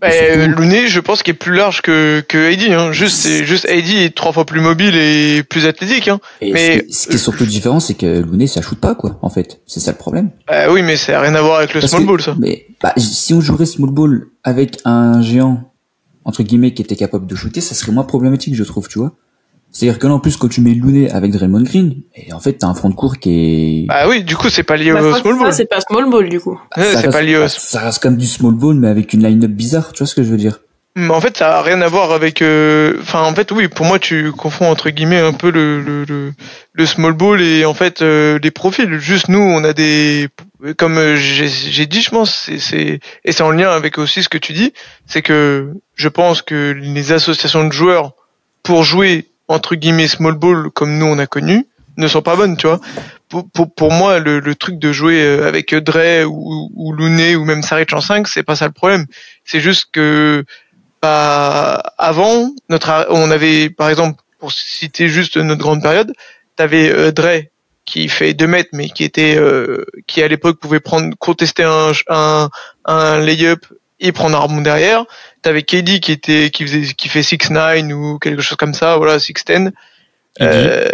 Bah, 0.00 0.08
Looney, 0.48 0.88
je 0.88 0.98
pense 0.98 1.22
qu'il 1.22 1.32
est 1.32 1.36
plus 1.36 1.54
large 1.54 1.80
que 1.80 2.24
que 2.26 2.36
Heidi. 2.50 2.72
Hein. 2.72 2.90
Juste, 2.90 3.18
c'est 3.18 3.44
juste 3.44 3.66
Heidi 3.66 3.98
est 3.98 4.16
trois 4.16 4.32
fois 4.32 4.44
plus 4.44 4.60
mobile 4.60 4.96
et 4.96 5.44
plus 5.44 5.64
athlétique. 5.64 6.08
Hein. 6.08 6.18
Et 6.40 6.52
mais 6.52 6.84
ce 6.90 7.06
qui 7.06 7.14
est 7.14 7.18
surtout 7.18 7.46
différent, 7.46 7.78
c'est 7.78 7.94
que 7.94 8.18
Looney, 8.20 8.48
ça 8.48 8.60
shoot 8.62 8.80
pas, 8.80 8.96
quoi. 8.96 9.20
En 9.22 9.30
fait, 9.30 9.60
c'est 9.64 9.78
ça 9.78 9.92
le 9.92 9.98
problème. 9.98 10.30
Bah 10.48 10.72
oui, 10.72 10.82
mais 10.82 10.96
ça 10.96 11.20
a 11.20 11.22
rien 11.22 11.36
à 11.36 11.40
voir 11.40 11.58
avec 11.58 11.72
le 11.72 11.80
Parce 11.80 11.92
small 11.92 12.02
que- 12.02 12.08
ball, 12.08 12.20
ça. 12.20 12.34
Mais 12.36 12.66
bah, 12.82 12.94
si 12.96 13.32
on 13.32 13.40
jouerait 13.40 13.66
small 13.66 13.90
ball 13.90 14.26
avec 14.42 14.78
un 14.84 15.22
géant 15.22 15.72
entre 16.24 16.42
guillemets 16.42 16.74
qui 16.74 16.82
était 16.82 16.96
capable 16.96 17.28
de 17.28 17.36
shooter, 17.36 17.60
ça 17.60 17.76
serait 17.76 17.92
moins 17.92 18.02
problématique, 18.04 18.56
je 18.56 18.64
trouve, 18.64 18.88
tu 18.88 18.98
vois. 18.98 19.12
C'est-à-dire 19.72 19.98
que 19.98 20.06
là, 20.06 20.12
en 20.12 20.18
plus, 20.20 20.36
quand 20.36 20.48
tu 20.48 20.60
mets 20.60 20.74
Looney 20.74 21.10
avec 21.10 21.32
Draymond 21.32 21.62
Green, 21.62 21.94
et 22.14 22.32
en 22.34 22.40
fait, 22.40 22.52
t'as 22.52 22.66
un 22.66 22.74
front 22.74 22.90
de 22.90 22.94
cours 22.94 23.18
qui 23.18 23.30
est 23.84 23.86
Bah 23.88 24.06
oui, 24.06 24.22
du 24.22 24.36
coup, 24.36 24.50
c'est 24.50 24.62
pas 24.64 24.76
lié 24.76 24.92
Bah, 24.92 25.00
au 25.02 25.12
ça, 25.14 25.20
small 25.20 25.34
ça, 25.36 25.42
ball. 25.44 25.54
c'est 25.54 25.64
pas 25.68 25.80
small 25.80 26.10
ball 26.10 26.28
du 26.28 26.40
coup. 26.40 26.60
C'est 26.76 27.10
pas 27.10 27.22
lié 27.22 27.38
au 27.38 27.48
ça 27.48 27.80
reste 27.80 28.02
comme 28.02 28.16
du 28.18 28.26
small 28.26 28.52
ball, 28.54 28.74
mais 28.76 28.88
avec 28.88 29.12
une 29.14 29.22
line-up 29.22 29.50
bizarre, 29.50 29.92
tu 29.92 29.98
vois 30.00 30.06
ce 30.06 30.14
que 30.14 30.22
je 30.22 30.30
veux 30.30 30.36
dire? 30.36 30.60
Mais 30.94 31.08
en 31.08 31.22
fait, 31.22 31.38
ça 31.38 31.56
a 31.56 31.62
rien 31.62 31.80
à 31.80 31.88
voir 31.88 32.12
avec. 32.12 32.42
euh, 32.42 32.98
Enfin, 33.00 33.22
en 33.22 33.34
fait, 33.34 33.50
oui, 33.50 33.66
pour 33.68 33.86
moi, 33.86 33.98
tu 33.98 34.30
confonds 34.30 34.70
entre 34.70 34.90
guillemets 34.90 35.20
un 35.20 35.32
peu 35.32 35.50
le 35.50 35.80
le, 35.80 36.04
le, 36.04 36.34
le 36.74 36.86
small 36.86 37.14
ball 37.14 37.40
et 37.40 37.64
en 37.64 37.72
fait 37.72 38.02
euh, 38.02 38.38
les 38.42 38.50
profils. 38.50 38.98
Juste 38.98 39.30
nous, 39.30 39.38
on 39.40 39.64
a 39.64 39.72
des, 39.72 40.28
comme 40.76 40.98
euh, 40.98 41.16
j'ai 41.16 41.48
j'ai 41.48 41.86
dit, 41.86 42.02
je 42.02 42.10
pense, 42.10 42.42
c'est 42.44 42.58
c'est 42.58 43.00
et 43.24 43.32
c'est 43.32 43.42
en 43.42 43.52
lien 43.52 43.70
avec 43.70 43.96
aussi 43.96 44.22
ce 44.22 44.28
que 44.28 44.36
tu 44.36 44.52
dis, 44.52 44.74
c'est 45.06 45.22
que 45.22 45.70
je 45.94 46.08
pense 46.08 46.42
que 46.42 46.72
les 46.78 47.12
associations 47.12 47.66
de 47.66 47.72
joueurs 47.72 48.12
pour 48.62 48.84
jouer 48.84 49.28
entre 49.52 49.74
guillemets 49.74 50.08
small 50.08 50.34
ball 50.34 50.70
comme 50.70 50.98
nous 50.98 51.06
on 51.06 51.18
a 51.18 51.26
connu 51.26 51.66
ne 51.96 52.08
sont 52.08 52.22
pas 52.22 52.36
bonnes, 52.36 52.56
tu 52.56 52.66
vois. 52.66 52.80
Pour, 53.28 53.48
pour, 53.50 53.74
pour 53.74 53.92
moi, 53.92 54.18
le, 54.18 54.40
le 54.40 54.54
truc 54.54 54.78
de 54.78 54.92
jouer 54.92 55.22
euh, 55.22 55.46
avec 55.46 55.74
Dre 55.74 56.24
ou, 56.26 56.70
ou 56.74 56.92
ou 56.92 57.44
même 57.44 57.62
Saric 57.62 57.92
en 57.92 58.00
5, 58.00 58.28
c'est 58.28 58.42
pas 58.42 58.56
ça 58.56 58.66
le 58.66 58.72
problème. 58.72 59.06
C'est 59.44 59.60
juste 59.60 59.86
que 59.92 60.44
bah, 61.00 61.82
avant, 61.98 62.50
notre, 62.68 63.06
on 63.10 63.30
avait, 63.30 63.70
par 63.70 63.88
exemple, 63.88 64.20
pour 64.38 64.52
citer 64.52 65.08
juste 65.08 65.36
notre 65.36 65.60
grande 65.60 65.82
période, 65.82 66.12
t'avais 66.56 66.90
euh, 66.90 67.12
Dre 67.12 67.44
qui 67.84 68.08
fait 68.08 68.32
2 68.32 68.46
mètres, 68.46 68.70
mais 68.72 68.88
qui 68.88 69.02
était, 69.02 69.36
euh, 69.36 69.84
qui 70.06 70.22
à 70.22 70.28
l'époque 70.28 70.60
pouvait 70.60 70.80
prendre, 70.80 71.14
contester 71.18 71.64
un, 71.64 71.90
un, 72.08 72.48
un 72.84 73.18
lay-up 73.18 73.66
et 73.98 74.12
prendre 74.12 74.36
un 74.36 74.40
rebond 74.40 74.60
derrière. 74.60 75.04
T'avais 75.42 75.62
KD 75.62 76.00
qui 76.00 76.12
était 76.12 76.50
qui 76.50 76.64
faisait 76.64 76.94
qui 76.94 77.08
fait 77.08 77.20
6-9 77.20 77.92
ou 77.92 78.18
quelque 78.18 78.42
chose 78.42 78.56
comme 78.56 78.74
ça, 78.74 78.96
voilà 78.96 79.18
6-10. 79.18 79.72
Euh, 80.40 80.88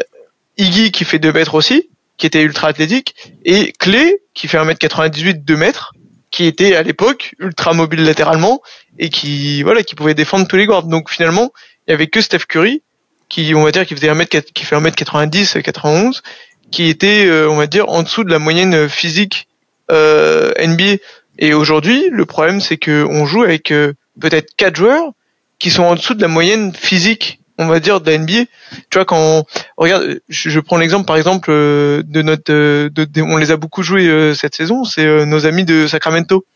Iggy 0.56 0.90
qui 0.90 1.04
fait 1.04 1.18
2 1.18 1.32
mètres 1.32 1.54
aussi, 1.54 1.88
qui 2.16 2.26
était 2.26 2.42
ultra 2.42 2.68
athlétique, 2.68 3.14
et 3.44 3.72
Clay 3.78 4.16
qui 4.34 4.48
fait 4.48 4.58
1m98, 4.58 5.44
2 5.44 5.56
mètres, 5.56 5.92
qui 6.30 6.44
était 6.44 6.74
à 6.74 6.82
l'époque 6.82 7.34
ultra 7.38 7.72
mobile 7.72 8.04
latéralement 8.04 8.60
et 8.98 9.08
qui 9.08 9.62
voilà 9.62 9.82
qui 9.82 9.94
pouvait 9.94 10.14
défendre 10.14 10.46
tous 10.46 10.56
les 10.56 10.66
guards. 10.66 10.84
Donc 10.84 11.10
finalement, 11.10 11.52
il 11.86 11.92
y 11.92 11.94
avait 11.94 12.08
que 12.08 12.20
Steph 12.20 12.46
Curry 12.48 12.82
qui 13.28 13.54
on 13.54 13.62
va 13.62 13.70
dire 13.70 13.86
qui 13.86 13.94
faisait 13.94 14.08
1 14.08 14.14
mètre 14.14 14.36
qui 14.52 14.64
fait 14.64 14.76
1m90, 14.76 15.62
91, 15.62 16.22
qui 16.70 16.88
était 16.88 17.26
euh, 17.26 17.48
on 17.48 17.56
va 17.56 17.66
dire 17.66 17.88
en 17.88 18.02
dessous 18.02 18.24
de 18.24 18.30
la 18.30 18.38
moyenne 18.38 18.88
physique 18.88 19.48
euh, 19.90 20.52
NBA. 20.58 21.02
Et 21.38 21.54
aujourd'hui, 21.54 22.08
le 22.10 22.26
problème 22.26 22.60
c'est 22.60 22.78
que 22.78 23.04
on 23.04 23.26
joue 23.26 23.42
avec 23.42 23.70
euh, 23.70 23.94
peut-être 24.20 24.54
quatre 24.56 24.76
joueurs 24.76 25.12
qui 25.58 25.70
sont 25.70 25.82
en 25.82 25.94
dessous 25.94 26.14
de 26.14 26.22
la 26.22 26.28
moyenne 26.28 26.72
physique 26.74 27.40
on 27.58 27.66
va 27.66 27.80
dire 27.80 28.00
de 28.00 28.10
la 28.10 28.18
NBA. 28.18 28.44
Tu 28.88 28.98
vois 28.98 29.04
quand 29.04 29.44
regarde, 29.76 30.20
je, 30.28 30.60
prends 30.60 30.78
l'exemple 30.78 31.06
par 31.06 31.16
exemple 31.16 31.50
euh, 31.50 32.02
de 32.04 32.22
notre, 32.22 32.52
euh, 32.52 32.88
de, 32.88 33.22
on 33.22 33.36
les 33.36 33.50
a 33.50 33.56
beaucoup 33.56 33.82
joués 33.82 34.08
euh, 34.08 34.34
cette 34.34 34.54
saison, 34.54 34.84
c'est 34.84 35.26
nos 35.26 35.44
amis 35.44 35.64
de 35.64 35.86
Sacramento. 35.86 36.46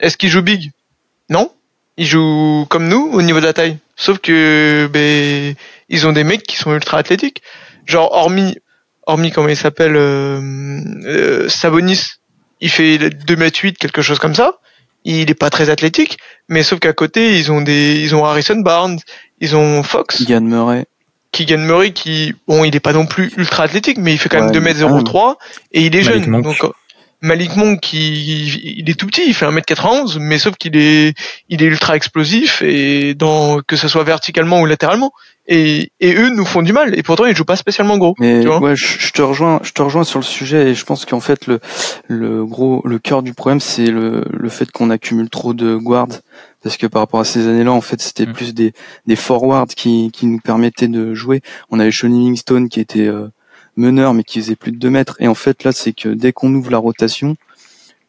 Est-ce 0.00 0.16
qu'ils 0.16 0.30
jouent 0.30 0.42
big? 0.42 0.72
Non, 1.30 1.52
ils 1.96 2.06
jouent 2.06 2.66
comme 2.68 2.88
nous 2.88 3.08
au 3.12 3.22
niveau 3.22 3.40
de 3.40 3.44
la 3.44 3.52
taille. 3.52 3.78
Sauf 3.96 4.18
que 4.18 4.88
ben 4.92 5.54
ils 5.88 6.06
ont 6.06 6.12
des 6.12 6.24
mecs 6.24 6.42
qui 6.42 6.56
sont 6.56 6.74
ultra 6.74 6.98
athlétiques. 6.98 7.42
Genre 7.86 8.10
hormis, 8.12 8.58
hormis 9.06 9.30
comment 9.30 9.48
il 9.48 9.56
s'appelle, 9.56 9.96
euh, 9.96 11.48
Sabonis, 11.48 12.14
il 12.60 12.70
fait 12.70 12.98
2 12.98 13.36
mètres 13.36 13.60
8 13.62 13.78
quelque 13.78 14.02
chose 14.02 14.18
comme 14.18 14.34
ça 14.34 14.58
il 15.04 15.30
est 15.30 15.34
pas 15.34 15.50
très 15.50 15.70
athlétique, 15.70 16.18
mais 16.48 16.62
sauf 16.62 16.78
qu'à 16.78 16.92
côté 16.92 17.38
ils 17.38 17.50
ont 17.50 17.60
des, 17.60 18.00
ils 18.00 18.14
ont 18.14 18.24
Harrison 18.24 18.60
Barnes, 18.60 18.98
ils 19.40 19.56
ont 19.56 19.82
Fox, 19.82 20.18
Keegan 20.18 20.42
Murray, 20.42 20.86
Keegan 21.32 21.58
Murray 21.58 21.92
qui, 21.92 22.34
bon, 22.46 22.64
il 22.64 22.76
est 22.76 22.80
pas 22.80 22.92
non 22.92 23.06
plus 23.06 23.32
ultra 23.36 23.64
athlétique, 23.64 23.98
mais 23.98 24.12
il 24.12 24.18
fait 24.18 24.28
quand 24.28 24.44
même 24.44 24.52
2m03 24.52 25.36
et 25.72 25.86
il 25.86 25.96
est 25.96 26.02
jeune. 26.02 26.42
Donc 26.42 26.58
Malik 27.22 27.54
Monk 27.56 27.80
qui 27.80 28.74
il 28.78 28.90
est 28.90 28.98
tout 28.98 29.06
petit, 29.06 29.22
il 29.26 29.34
fait 29.34 29.46
1m91 29.46 30.18
mais 30.18 30.38
sauf 30.38 30.56
qu'il 30.56 30.76
est 30.76 31.14
il 31.48 31.62
est 31.62 31.66
ultra 31.66 31.94
explosif 31.94 32.62
et 32.62 33.14
dans 33.14 33.60
que 33.60 33.76
ce 33.76 33.86
soit 33.86 34.02
verticalement 34.02 34.60
ou 34.60 34.66
latéralement 34.66 35.12
et, 35.46 35.90
et 35.98 36.14
eux 36.14 36.30
nous 36.30 36.44
font 36.44 36.62
du 36.62 36.72
mal 36.72 36.96
et 36.96 37.02
pourtant 37.02 37.26
ils 37.26 37.34
jouent 37.34 37.44
pas 37.44 37.56
spécialement 37.56 37.98
gros. 37.98 38.14
Mais 38.18 38.46
ouais, 38.46 38.76
je, 38.76 39.12
te 39.12 39.22
rejoins, 39.22 39.60
je 39.64 39.72
te 39.72 39.82
rejoins 39.82 40.04
sur 40.04 40.20
le 40.20 40.24
sujet 40.24 40.70
et 40.70 40.74
je 40.74 40.84
pense 40.84 41.04
qu'en 41.04 41.20
fait 41.20 41.46
le 41.46 41.58
le 42.06 42.44
gros 42.44 42.82
le 42.84 42.98
cœur 42.98 43.22
du 43.22 43.34
problème 43.34 43.60
c'est 43.60 43.86
le 43.86 44.24
le 44.30 44.48
fait 44.48 44.70
qu'on 44.70 44.90
accumule 44.90 45.30
trop 45.30 45.52
de 45.52 45.76
guards 45.76 46.20
parce 46.62 46.76
que 46.76 46.86
par 46.86 47.02
rapport 47.02 47.20
à 47.20 47.24
ces 47.24 47.48
années-là 47.48 47.72
en 47.72 47.80
fait 47.80 48.00
c'était 48.00 48.26
mm. 48.26 48.32
plus 48.32 48.54
des 48.54 48.72
des 49.06 49.16
forwards 49.16 49.66
qui 49.66 50.10
qui 50.12 50.26
nous 50.26 50.38
permettaient 50.38 50.88
de 50.88 51.14
jouer. 51.14 51.42
On 51.70 51.80
avait 51.80 51.90
Sean 51.90 52.08
Livingstone 52.08 52.68
qui 52.68 52.78
était 52.78 53.08
euh, 53.08 53.28
meneur 53.76 54.14
mais 54.14 54.22
qui 54.22 54.40
faisait 54.40 54.56
plus 54.56 54.70
de 54.70 54.78
2 54.78 54.90
mètres. 54.90 55.16
Et 55.18 55.26
en 55.26 55.34
fait 55.34 55.64
là 55.64 55.72
c'est 55.72 55.92
que 55.92 56.08
dès 56.08 56.32
qu'on 56.32 56.54
ouvre 56.54 56.70
la 56.70 56.78
rotation, 56.78 57.36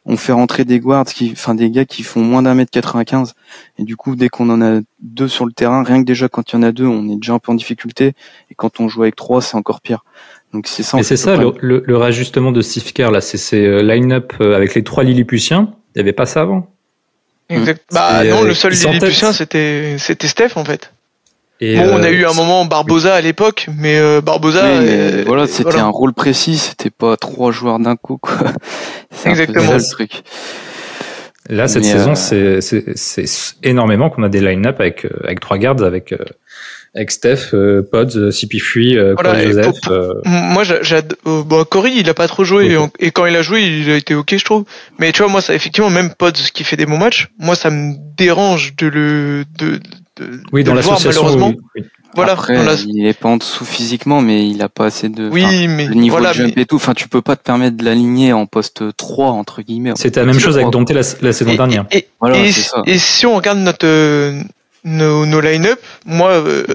on 0.06 0.18
fait 0.18 0.34
rentrer 0.34 0.66
des 0.66 0.80
guards 0.80 1.06
qui, 1.06 1.32
enfin 1.32 1.56
des 1.56 1.70
gars 1.70 1.86
qui 1.86 2.04
font 2.04 2.22
moins 2.22 2.42
d'un 2.42 2.54
mètre 2.56 2.72
95. 2.72 3.34
Et 3.78 3.84
du 3.84 3.96
coup 3.96 4.16
dès 4.16 4.30
qu'on 4.30 4.50
en 4.50 4.62
a 4.62 4.82
deux 5.00 5.28
sur 5.28 5.46
le 5.46 5.54
terrain, 5.54 5.84
rien 5.84 6.02
que 6.02 6.06
déjà 6.06 6.28
quand 6.28 6.52
il 6.52 6.56
y 6.56 6.60
en 6.60 6.64
a 6.64 6.72
deux, 6.72 6.86
on 6.86 7.10
est 7.10 7.16
déjà 7.16 7.34
un 7.34 7.40
peu 7.40 7.52
en 7.52 7.56
difficulté. 7.56 8.14
Et 8.52 8.56
quand 8.56 8.80
on 8.80 8.90
joue 8.90 9.04
avec 9.04 9.16
trois, 9.16 9.42
c'est 9.42 9.56
encore 9.56 9.82
pire. 9.82 10.04
Donc 10.54 10.68
c'est 10.68 10.84
ça. 10.84 11.00
Et 11.00 11.04
c'est 11.04 11.18
ça 11.18 11.36
le, 11.36 11.54
le, 11.60 11.84
le, 11.86 11.98
rajustement 11.98 12.52
de 12.52 12.62
Steve 12.62 12.92
Kerr 12.94 13.12
là, 13.12 13.22
c'est 13.22 13.38
ces 13.38 13.66
euh, 13.66 13.82
line-up 13.82 14.34
euh, 14.40 14.56
avec 14.56 14.76
les 14.76 14.84
trois 14.84 15.04
Lilliputiens. 15.04 15.74
Il 15.96 16.00
n'y 16.00 16.02
avait 16.02 16.14
pas 16.14 16.26
ça 16.26 16.42
avant. 16.42 16.70
Exact. 17.50 17.84
Bah 17.92 18.24
non, 18.24 18.44
le 18.44 18.52
euh, 18.52 18.54
seul 18.54 18.74
Lilliputien 18.74 19.32
c'était 19.32 19.98
c'était 20.00 20.28
Steph 20.28 20.52
en 20.56 20.66
fait 20.66 20.92
bon, 21.62 21.90
on 21.94 22.04
a 22.04 22.10
eu 22.10 22.26
un 22.26 22.32
euh, 22.32 22.34
moment 22.34 22.66
Barbosa 22.66 23.14
à 23.14 23.22
l'époque, 23.22 23.68
mais 23.78 23.98
euh, 23.98 24.22
Barbosa. 24.22 24.66
Euh, 24.66 25.24
voilà, 25.26 25.48
c'était 25.48 25.80
un 25.80 25.90
rôle 25.90 26.14
précis, 26.14 26.58
c'était 26.58 26.90
pas 26.90 27.18
trois 27.18 27.52
joueurs 27.52 27.80
d'un 27.80 27.96
coup, 27.96 28.18
quoi. 28.18 28.38
Exactement. 29.26 29.74
le 29.74 29.92
truc. 29.92 30.24
Là, 31.50 31.68
cette 31.68 31.84
saison, 31.84 32.16
c'est 32.16 33.26
énormément 33.64 34.10
qu'on 34.10 34.24
a 34.24 34.30
des 34.30 34.42
line-up 34.42 34.80
avec 34.80 35.08
avec 35.24 35.40
trois 35.40 35.58
gardes, 35.58 35.84
avec 35.84 36.16
avec 36.96 37.12
Steph, 37.12 37.50
Pods, 37.92 38.30
CP3, 38.30 39.14
voilà, 39.14 39.44
Joseph. 39.44 39.76
moi, 40.26 40.64
j'ad... 40.64 41.16
bon, 41.26 41.66
Cory, 41.66 41.94
il 41.98 42.10
a 42.10 42.14
pas 42.14 42.28
trop 42.28 42.44
joué 42.44 42.78
et, 43.00 43.12
quand 43.12 43.26
il 43.26 43.36
a 43.36 43.42
joué, 43.42 43.64
il 43.64 43.90
a 43.90 43.96
été 43.96 44.16
ok, 44.16 44.36
je 44.38 44.46
trouve. 44.46 44.64
Mais 45.00 45.12
tu 45.12 45.22
vois, 45.22 45.32
moi, 45.32 45.42
ça 45.42 45.54
effectivement, 45.54 45.90
même 45.90 46.14
Pods 46.14 46.32
qui 46.54 46.64
fait 46.64 46.78
des 46.78 46.86
bons 46.86 47.00
matchs, 47.00 47.30
moi, 47.40 47.56
ça 47.56 47.72
me 47.72 47.96
dérange 48.16 48.76
de 48.78 48.88
le 48.88 49.44
de, 49.58 49.82
oui, 50.52 50.64
dans 50.64 50.74
l'association. 50.74 51.56
Voilà, 52.16 52.34
Après, 52.34 52.56
il 52.88 53.08
est 53.08 53.20
pas 53.20 53.30
en 53.30 53.38
dessous 53.38 53.66
physiquement, 53.66 54.22
mais 54.22 54.48
il 54.48 54.62
a 54.62 54.70
pas 54.70 54.86
assez 54.86 55.10
de. 55.10 55.30
Oui, 55.30 55.68
mais 55.68 55.88
le 55.88 55.96
niveau 55.96 56.20
de 56.20 56.32
jump 56.32 56.58
et 56.58 56.66
tout. 56.66 56.76
Enfin, 56.76 56.94
tu 56.94 57.08
peux 57.08 57.22
pas 57.22 57.36
te 57.36 57.42
permettre 57.42 57.76
de 57.76 57.84
l'aligner 57.84 58.34
en 58.34 58.46
poste 58.46 58.96
3 58.96 59.30
entre 59.32 59.62
guillemets. 59.62 59.94
C'était 59.96 60.20
la 60.20 60.28
même 60.28 60.40
chose 60.40 60.58
avec 60.58 60.70
Dante 60.70 60.92
la, 60.92 61.04
saison 61.04 61.56
dernière. 61.56 61.86
Et, 61.92 62.08
et, 62.86 62.98
si 63.00 63.26
on 63.26 63.36
regarde 63.36 63.58
notre 63.58 63.88
euh, 63.88 64.44
nos, 64.84 65.26
nos 65.26 65.42
line-up, 65.42 65.80
moi, 66.06 66.32
euh, 66.32 66.66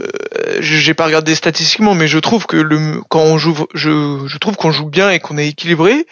j'ai 0.60 0.94
pas 0.94 1.06
regardé 1.06 1.34
statistiquement, 1.34 1.94
mais 1.94 2.08
je 2.08 2.18
trouve 2.18 2.46
que 2.46 2.56
le 2.56 3.00
quand 3.08 3.22
on 3.22 3.38
joue, 3.38 3.66
je, 3.74 4.24
je 4.26 4.38
trouve 4.38 4.56
qu'on 4.56 4.70
joue 4.70 4.86
bien 4.86 5.10
et 5.10 5.20
qu'on 5.20 5.38
est 5.38 5.48
équilibré. 5.48 6.06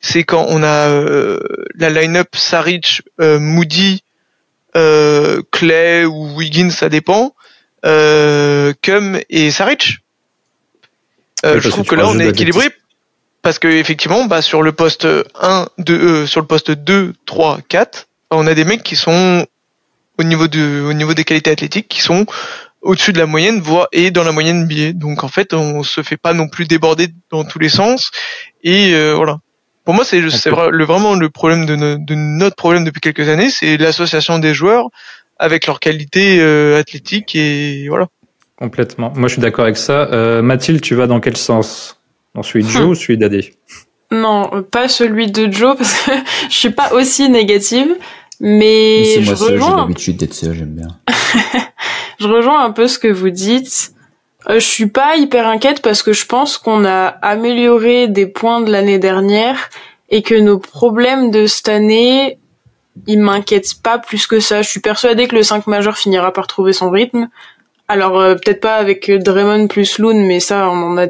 C'est 0.00 0.22
quand 0.24 0.46
on 0.48 0.62
a 0.62 0.88
euh, 0.88 1.40
la 1.74 1.90
line-up 1.90 2.28
Saric, 2.34 3.02
euh, 3.20 3.40
Moody, 3.40 4.04
euh, 4.78 5.42
Clay 5.50 6.04
ou 6.04 6.34
Wiggins, 6.36 6.70
ça 6.70 6.88
dépend, 6.88 7.34
euh, 7.84 8.72
Cum 8.82 9.20
et 9.28 9.50
Saric. 9.50 9.98
Euh, 11.44 11.60
je 11.60 11.68
trouve 11.68 11.86
que, 11.86 11.94
là 11.94 12.08
on 12.08 12.18
est 12.18 12.28
équilibré 12.28 12.70
parce 13.42 13.58
que 13.58 13.68
effectivement, 13.68 14.24
bah, 14.24 14.42
sur 14.42 14.62
le 14.62 14.72
poste 14.72 15.06
1, 15.40 15.68
2, 15.78 15.94
euh, 15.94 16.26
sur 16.26 16.40
le 16.40 16.46
poste 16.46 16.70
2, 16.70 17.14
3, 17.26 17.60
4, 17.68 18.08
on 18.30 18.46
a 18.46 18.54
des 18.54 18.64
mecs 18.64 18.82
qui 18.82 18.96
sont 18.96 19.46
au 20.18 20.24
niveau 20.24 20.48
de, 20.48 20.82
au 20.82 20.92
niveau 20.92 21.14
des 21.14 21.24
qualités 21.24 21.50
athlétiques 21.50 21.88
qui 21.88 22.00
sont 22.00 22.26
au-dessus 22.82 23.12
de 23.12 23.18
la 23.18 23.26
moyenne, 23.26 23.60
voire 23.60 23.88
et 23.92 24.10
dans 24.10 24.24
la 24.24 24.32
moyenne 24.32 24.66
billet. 24.66 24.92
Donc 24.92 25.24
en 25.24 25.28
fait, 25.28 25.54
on 25.54 25.82
se 25.82 26.02
fait 26.02 26.16
pas 26.16 26.32
non 26.32 26.48
plus 26.48 26.66
déborder 26.66 27.08
dans 27.30 27.44
tous 27.44 27.58
les 27.58 27.68
sens. 27.68 28.10
Et 28.62 28.94
euh, 28.94 29.14
voilà. 29.14 29.38
Pour 29.88 29.94
moi, 29.94 30.04
c'est 30.04 30.20
le, 30.20 30.84
vraiment 30.84 31.14
le 31.14 31.30
problème 31.30 31.64
de, 31.64 31.74
de, 31.74 32.14
notre 32.14 32.56
problème 32.56 32.84
depuis 32.84 33.00
quelques 33.00 33.26
années, 33.26 33.48
c'est 33.48 33.78
l'association 33.78 34.38
des 34.38 34.52
joueurs 34.52 34.90
avec 35.38 35.66
leur 35.66 35.80
qualité 35.80 36.40
euh, 36.42 36.78
athlétique 36.78 37.34
et 37.34 37.86
voilà. 37.88 38.08
Complètement. 38.58 39.14
Moi, 39.16 39.28
je 39.28 39.32
suis 39.32 39.40
d'accord 39.40 39.64
avec 39.64 39.78
ça. 39.78 40.10
Euh, 40.12 40.42
Mathilde, 40.42 40.82
tu 40.82 40.94
vas 40.94 41.06
dans 41.06 41.20
quel 41.20 41.38
sens? 41.38 41.98
Dans 42.34 42.42
celui 42.42 42.64
de 42.64 42.68
Joe 42.68 42.88
ou 42.88 42.94
celui 42.94 43.16
d'Adé? 43.16 43.54
Non, 44.10 44.62
pas 44.70 44.88
celui 44.88 45.30
de 45.30 45.50
Joe 45.50 45.74
parce 45.74 45.94
que 46.02 46.10
je 46.50 46.54
suis 46.54 46.68
pas 46.68 46.92
aussi 46.92 47.30
négative, 47.30 47.88
mais, 48.40 49.14
mais 49.16 49.22
je 49.22 49.32
moi 49.32 49.40
rejoins. 49.40 49.70
J'ai 49.70 49.76
l'habitude 49.76 50.16
d'être 50.18 50.34
ça, 50.34 50.52
j'aime 50.52 50.74
bien. 50.74 50.98
je 52.20 52.28
rejoins 52.28 52.62
un 52.62 52.72
peu 52.72 52.88
ce 52.88 52.98
que 52.98 53.08
vous 53.08 53.30
dites. 53.30 53.94
Euh, 54.50 54.54
je 54.54 54.66
suis 54.66 54.86
pas 54.86 55.16
hyper 55.16 55.46
inquiète 55.46 55.82
parce 55.82 56.02
que 56.02 56.12
je 56.12 56.26
pense 56.26 56.56
qu'on 56.56 56.84
a 56.84 57.06
amélioré 57.06 58.08
des 58.08 58.26
points 58.26 58.60
de 58.60 58.70
l'année 58.70 58.98
dernière 58.98 59.68
et 60.08 60.22
que 60.22 60.34
nos 60.34 60.58
problèmes 60.58 61.30
de 61.30 61.46
cette 61.46 61.68
année, 61.68 62.38
ils 63.06 63.20
m'inquiètent 63.20 63.82
pas 63.82 63.98
plus 63.98 64.26
que 64.26 64.40
ça. 64.40 64.62
Je 64.62 64.68
suis 64.68 64.80
persuadée 64.80 65.28
que 65.28 65.36
le 65.36 65.42
5 65.42 65.66
majeur 65.66 65.98
finira 65.98 66.32
par 66.32 66.46
trouver 66.46 66.72
son 66.72 66.90
rythme. 66.90 67.28
Alors 67.88 68.18
euh, 68.18 68.34
peut-être 68.34 68.60
pas 68.60 68.76
avec 68.76 69.10
Draymond 69.10 69.68
plus 69.68 69.98
Loon, 69.98 70.26
mais 70.26 70.40
ça 70.40 70.68
on 70.70 70.92
en 70.92 70.98
a 70.98 71.08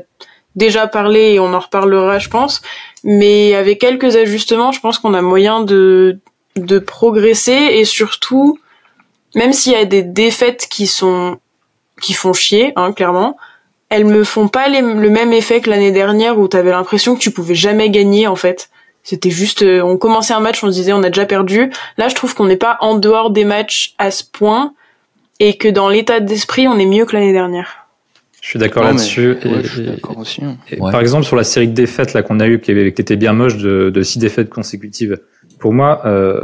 déjà 0.57 0.89
parlé 0.89 1.35
et 1.35 1.41
on 1.41 1.55
en 1.55 1.61
reparlera 1.61 2.19
je 2.19 2.29
pense. 2.29 2.61
Mais 3.05 3.55
avec 3.55 3.81
quelques 3.81 4.17
ajustements, 4.17 4.73
je 4.73 4.81
pense 4.81 4.99
qu'on 4.99 5.15
a 5.15 5.23
moyen 5.23 5.61
de 5.63 6.19
de 6.57 6.79
progresser 6.81 7.53
et 7.53 7.85
surtout 7.85 8.59
même 9.37 9.53
s'il 9.53 9.73
y 9.73 9.77
a 9.77 9.85
des 9.85 10.03
défaites 10.03 10.67
qui 10.69 10.89
sont 10.89 11.39
qui 12.01 12.13
font 12.13 12.33
chier, 12.33 12.73
hein, 12.77 12.93
clairement, 12.93 13.37
elles 13.89 14.05
me 14.05 14.25
font 14.25 14.49
pas 14.49 14.69
le 14.69 15.11
même 15.11 15.33
effet 15.33 15.61
que 15.61 15.71
l'année 15.71 15.93
dernière 15.93 16.39
où 16.39 16.47
t'avais 16.49 16.71
l'impression 16.71 17.15
que 17.15 17.21
tu 17.21 17.31
pouvais 17.31 17.55
jamais 17.55 17.91
gagner 17.91 18.27
en 18.27 18.37
fait. 18.37 18.71
C'était 19.03 19.31
juste, 19.31 19.63
euh, 19.63 19.81
on 19.81 19.97
commençait 19.97 20.35
un 20.35 20.41
match, 20.41 20.63
on 20.63 20.67
se 20.71 20.77
disait 20.77 20.93
on 20.93 21.03
a 21.03 21.09
déjà 21.09 21.25
perdu. 21.25 21.71
Là, 21.97 22.09
je 22.09 22.15
trouve 22.15 22.35
qu'on 22.35 22.45
n'est 22.45 22.57
pas 22.57 22.77
en 22.81 22.99
dehors 22.99 23.31
des 23.31 23.45
matchs 23.45 23.95
à 23.97 24.11
ce 24.11 24.23
point 24.23 24.75
et 25.41 25.57
que 25.57 25.69
dans 25.69 25.89
l'état 25.89 26.21
d'esprit, 26.21 26.69
on 26.69 26.79
est 26.79 26.85
mieux 26.85 27.07
que 27.07 27.15
l'année 27.15 27.33
dernière. 27.33 27.87
Je 28.43 28.51
suis 28.51 28.59
d'accord 28.59 28.85
là-dessus. 28.85 29.37
Hein. 30.43 30.57
Par 30.91 31.01
exemple, 31.01 31.25
sur 31.25 31.37
la 31.37 31.45
série 31.45 31.69
de 31.69 31.73
défaites 31.73 32.13
là 32.13 32.23
qu'on 32.23 32.41
a 32.41 32.47
eu, 32.47 32.61
qui, 32.61 32.71
était 32.73 33.17
bien 33.17 33.33
moche, 33.33 33.57
de, 33.57 33.91
de 33.91 34.03
six 34.03 34.19
défaites 34.19 34.51
consécutives. 34.51 35.19
Pour 35.59 35.73
moi, 35.73 36.03
euh, 36.05 36.41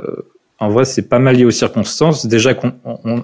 en 0.64 0.70
vrai, 0.70 0.84
c'est 0.84 1.08
pas 1.08 1.18
mal 1.18 1.36
lié 1.36 1.44
aux 1.44 1.50
circonstances. 1.50 2.26
Déjà, 2.26 2.54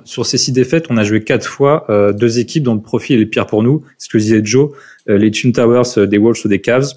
sur 0.05 0.27
ces 0.27 0.39
six 0.39 0.53
défaites, 0.53 0.87
on 0.91 0.97
a 0.97 1.05
joué 1.05 1.23
quatre 1.25 1.47
fois 1.47 1.85
euh, 1.91 2.13
deux 2.13 2.39
équipes 2.39 2.63
dont 2.65 2.75
le 2.75 2.81
profil 2.83 3.17
est 3.17 3.21
le 3.21 3.29
pire 3.29 3.47
pour 3.47 3.63
nous. 3.63 3.83
Ce 3.99 4.09
que 4.09 4.19
disait 4.19 4.41
Joe, 4.45 4.71
euh, 5.09 5.19
les 5.19 5.31
Twin 5.31 5.53
Towers 5.53 5.83
euh, 5.99 6.07
des 6.07 6.19
Wolves 6.19 6.39
ou 6.45 6.49
des 6.49 6.61
Cavs. 6.61 6.89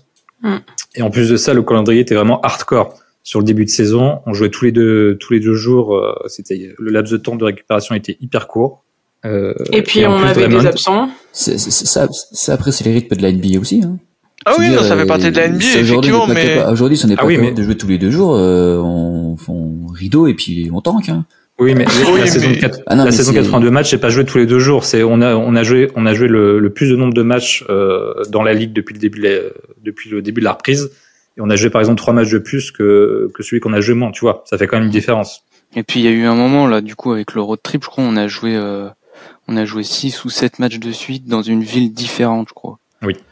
Mm. 0.42 0.58
Et 0.96 1.02
en 1.02 1.10
plus 1.10 1.30
de 1.30 1.38
ça, 1.38 1.54
le 1.54 1.64
calendrier 1.64 2.02
était 2.02 2.16
vraiment 2.16 2.40
hardcore. 2.42 2.96
sur 3.26 3.40
le 3.40 3.46
début 3.46 3.64
de 3.64 3.70
saison. 3.70 4.20
On 4.26 4.34
jouait 4.34 4.50
tous 4.50 4.66
les 4.66 4.72
deux, 4.74 5.18
tous 5.20 5.32
les 5.34 5.40
deux 5.40 5.54
jours. 5.56 5.96
euh, 5.96 6.14
C'était 6.28 6.74
le 6.78 6.92
laps 6.92 7.10
de 7.12 7.18
temps 7.18 7.36
de 7.38 7.46
récupération 7.46 7.96
était 7.96 8.18
hyper 8.20 8.48
court. 8.48 8.84
Euh, 9.26 9.54
Et 9.72 9.82
puis 9.82 10.06
on 10.06 10.18
plus, 10.20 10.28
avait 10.28 10.42
Draymond- 10.48 10.60
des 10.62 10.68
absents. 10.68 11.10
C'est, 11.32 11.58
c'est- 11.58 11.72
c'est 11.72 11.86
ça, 11.86 12.08
ça, 12.12 12.54
après, 12.54 12.74
c'est 12.74 12.84
les 12.84 12.92
rythmes 12.92 13.16
de 13.16 13.22
la 13.22 13.32
NBA 13.32 13.58
aussi. 13.62 13.82
Hein. 13.82 13.98
Ah 14.46 14.52
oui, 14.58 14.66
C'est-à-dire, 14.66 14.82
non, 14.82 14.88
ça 14.88 14.98
fait 14.98 15.06
partie 15.06 15.32
de 15.32 15.38
la 15.38 15.44
euh, 15.44 15.50
NBA, 15.50 15.66
effectivement, 15.66 16.24
on 16.24 16.28
n'est 16.28 16.34
pas 16.34 16.66
mais 16.66 16.72
Aujourd'hui, 16.72 16.98
si 16.98 17.06
on 17.06 17.08
n'est 17.08 17.16
Ah 17.18 17.22
pas 17.22 17.28
oui, 17.28 17.38
mais- 17.38 17.52
de 17.52 17.64
jouer 17.64 17.76
tous 17.78 17.88
les 17.88 17.98
deux 17.98 18.12
jours, 18.12 18.36
euh, 18.36 18.78
on, 18.78 19.36
on 19.48 19.88
rideau 19.88 20.28
et 20.28 20.34
puis 20.34 20.70
on 20.74 20.82
tank. 20.82 21.10
Hein. 21.10 21.26
Oui, 21.60 21.76
mais 21.76 21.86
Oui, 22.12 22.20
la 22.20 22.28
saison, 22.28 22.50
mais- 22.50 22.58
4 22.58 22.80
Ah 22.88 22.96
non, 22.96 23.04
la 23.06 23.12
mais 23.12 23.16
saison 23.16 23.32
c'est- 23.32 23.38
82 23.38 23.70
matchs, 23.70 23.92
c'est 23.92 23.98
pas 24.00 24.10
joué 24.10 24.26
tous 24.26 24.38
les 24.40 24.46
deux 24.46 24.60
jours. 24.60 24.84
C'est 24.86 25.04
on 25.04 25.22
a 25.22 25.36
on 25.36 25.56
a 25.56 25.64
joué 25.64 25.90
on 25.96 26.06
a 26.06 26.14
joué 26.14 26.28
le, 26.28 26.60
le 26.60 26.70
plus 26.72 26.90
de 26.90 26.96
nombre 26.96 27.14
de 27.14 27.22
matchs 27.22 27.64
euh, 27.70 28.14
dans 28.30 28.42
la 28.44 28.54
ligue 28.54 28.74
depuis 28.74 28.94
le 28.94 29.00
début 29.00 29.20
de 29.20 29.28
la, 29.28 29.40
depuis 29.84 30.10
le 30.10 30.22
début 30.22 30.42
de 30.42 30.46
la 30.46 30.54
reprise. 30.54 30.90
Et 31.38 31.42
on 31.42 31.50
a 31.50 31.56
joué 31.56 31.70
par 31.70 31.80
exemple 31.82 31.98
trois 32.00 32.14
matchs 32.14 32.32
de 32.32 32.40
plus 32.40 32.72
que 32.72 33.30
que 33.36 33.44
celui 33.44 33.60
qu'on 33.60 33.74
a 33.74 33.82
joué 33.82 33.94
moins. 33.96 34.12
Tu 34.12 34.22
vois, 34.22 34.44
ça 34.50 34.58
fait 34.58 34.66
quand 34.68 34.78
même 34.78 34.86
une 34.86 34.92
différence. 34.92 35.44
Et 35.76 35.84
puis 35.84 36.00
il 36.00 36.04
y 36.04 36.08
a 36.08 36.12
eu 36.12 36.26
un 36.26 36.36
moment 36.36 36.68
là, 36.68 36.82
du 36.82 36.96
coup, 36.96 37.12
avec 37.12 37.34
le 37.34 37.42
road 37.42 37.60
trip, 37.64 37.84
je 37.84 37.90
crois, 37.90 38.04
on 38.04 38.16
a 38.18 38.28
joué, 38.28 38.56
euh, 38.56 38.88
on 39.48 39.56
a 39.58 39.66
joué 39.66 39.84
six 39.84 40.26
ou 40.26 40.30
sept 40.30 40.58
matchs 40.60 40.80
de 40.80 40.92
suite 40.92 41.28
dans 41.28 41.42
une 41.44 41.64
ville 41.64 41.94
différente, 41.94 42.48
je 42.50 42.54
crois. 42.54 42.78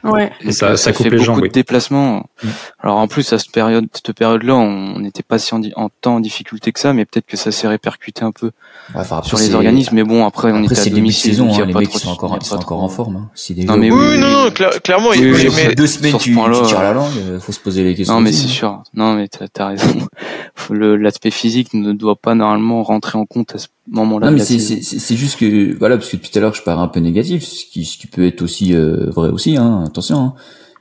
Ouais. 0.03 0.31
Et 0.41 0.51
ça- 0.51 0.77
ça 0.77 0.91
coupe 0.91 1.03
fait 1.03 1.09
les 1.09 1.17
beaucoup 1.17 1.25
jambes, 1.25 1.37
de 1.37 1.43
oui. 1.43 1.49
déplacements. 1.51 2.25
Mm. 2.43 2.47
Alors 2.81 2.97
en 2.97 3.07
plus 3.07 3.31
à 3.33 3.39
cette 3.39 3.51
période, 3.51 3.87
cette 3.93 4.11
période-là, 4.13 4.55
on 4.55 4.99
n'était 4.99 5.23
pas 5.23 5.39
si 5.39 5.53
en, 5.53 5.61
en 5.75 5.89
temps 6.01 6.15
en 6.15 6.19
difficulté 6.19 6.71
que 6.71 6.79
ça, 6.79 6.93
mais 6.93 7.05
peut-être 7.05 7.25
que 7.25 7.37
ça 7.37 7.51
s'est 7.51 7.67
répercuté 7.67 8.23
un 8.23 8.31
peu 8.31 8.47
Ouais, 8.93 9.01
enfin, 9.01 9.17
après, 9.17 9.29
sur 9.29 9.37
les 9.37 9.53
organismes. 9.55 9.95
Mais 9.95 10.03
bon, 10.03 10.25
après, 10.25 10.51
on 10.51 10.63
était 10.63 10.73
à 10.79 10.83
début 10.83 10.89
de 10.91 10.95
domicile, 10.97 11.37
donc 11.37 11.49
il 11.53 11.57
y 11.57 11.61
hein, 11.61 11.69
a 11.69 11.71
pas 11.73 11.79
mecs 11.79 11.89
trop 11.89 11.99
sont 11.99 12.09
encore, 12.09 12.29
sont 12.43 12.55
pas 12.55 12.61
encore 12.61 12.77
trop- 12.77 12.81
en 12.81 12.89
forme. 12.89 13.15
Hein. 13.15 13.29
Si 13.35 13.53
Non, 13.65 13.77
mais 13.77 13.91
oui, 13.91 13.97
oui, 13.99 14.17
non, 14.19 14.27
oui, 14.27 14.33
non, 14.33 14.43
oui. 14.45 14.49
cla- 14.51 14.79
clairement, 14.81 15.09
Oui, 15.11 15.17
il- 15.19 15.33
oui, 15.33 15.47
mais- 15.55 15.75
deux 15.75 15.87
semaines, 15.87 16.11
sur 16.11 16.19
ce 16.21 16.25
tu, 16.25 16.35
tu 16.35 16.67
tires 16.67 16.81
la 16.81 16.93
langue, 16.93 17.11
euh, 17.17 17.39
faut 17.39 17.51
se 17.51 17.59
poser 17.59 17.83
les 17.83 17.95
questions. 17.95 18.15
Non, 18.15 18.21
mais 18.21 18.31
c'est 18.33 18.45
hein. 18.45 18.49
sûr. 18.49 18.83
Non, 18.93 19.13
mais 19.13 19.27
t'as 19.27 19.45
as 19.63 19.67
raison. 19.67 20.07
L'aspect 20.69 21.31
physique 21.31 21.73
ne 21.73 21.93
doit 21.93 22.15
pas 22.15 22.35
normalement 22.35 22.83
rentrer 22.83 23.17
en 23.17 23.25
compte 23.25 23.55
à 23.55 23.57
ce 23.57 23.67
moment-là. 23.91 24.31
Non, 24.31 24.37
mais 24.37 24.43
c'est, 24.43 25.15
juste 25.15 25.39
que, 25.39 25.77
voilà, 25.77 25.97
parce 25.97 26.09
que 26.09 26.15
depuis 26.15 26.29
tout 26.29 26.37
à 26.39 26.41
l'heure, 26.41 26.53
je 26.53 26.63
parais 26.63 26.81
un 26.81 26.87
peu 26.87 26.99
négatif, 26.99 27.43
ce 27.43 27.65
qui, 27.65 27.85
ce 27.85 27.97
qui 27.97 28.07
peut 28.07 28.25
être 28.25 28.41
aussi 28.41 28.73
euh, 28.73 29.09
vrai 29.09 29.29
aussi, 29.29 29.57
hein, 29.57 29.83
attention. 29.85 30.17
Hein. 30.17 30.33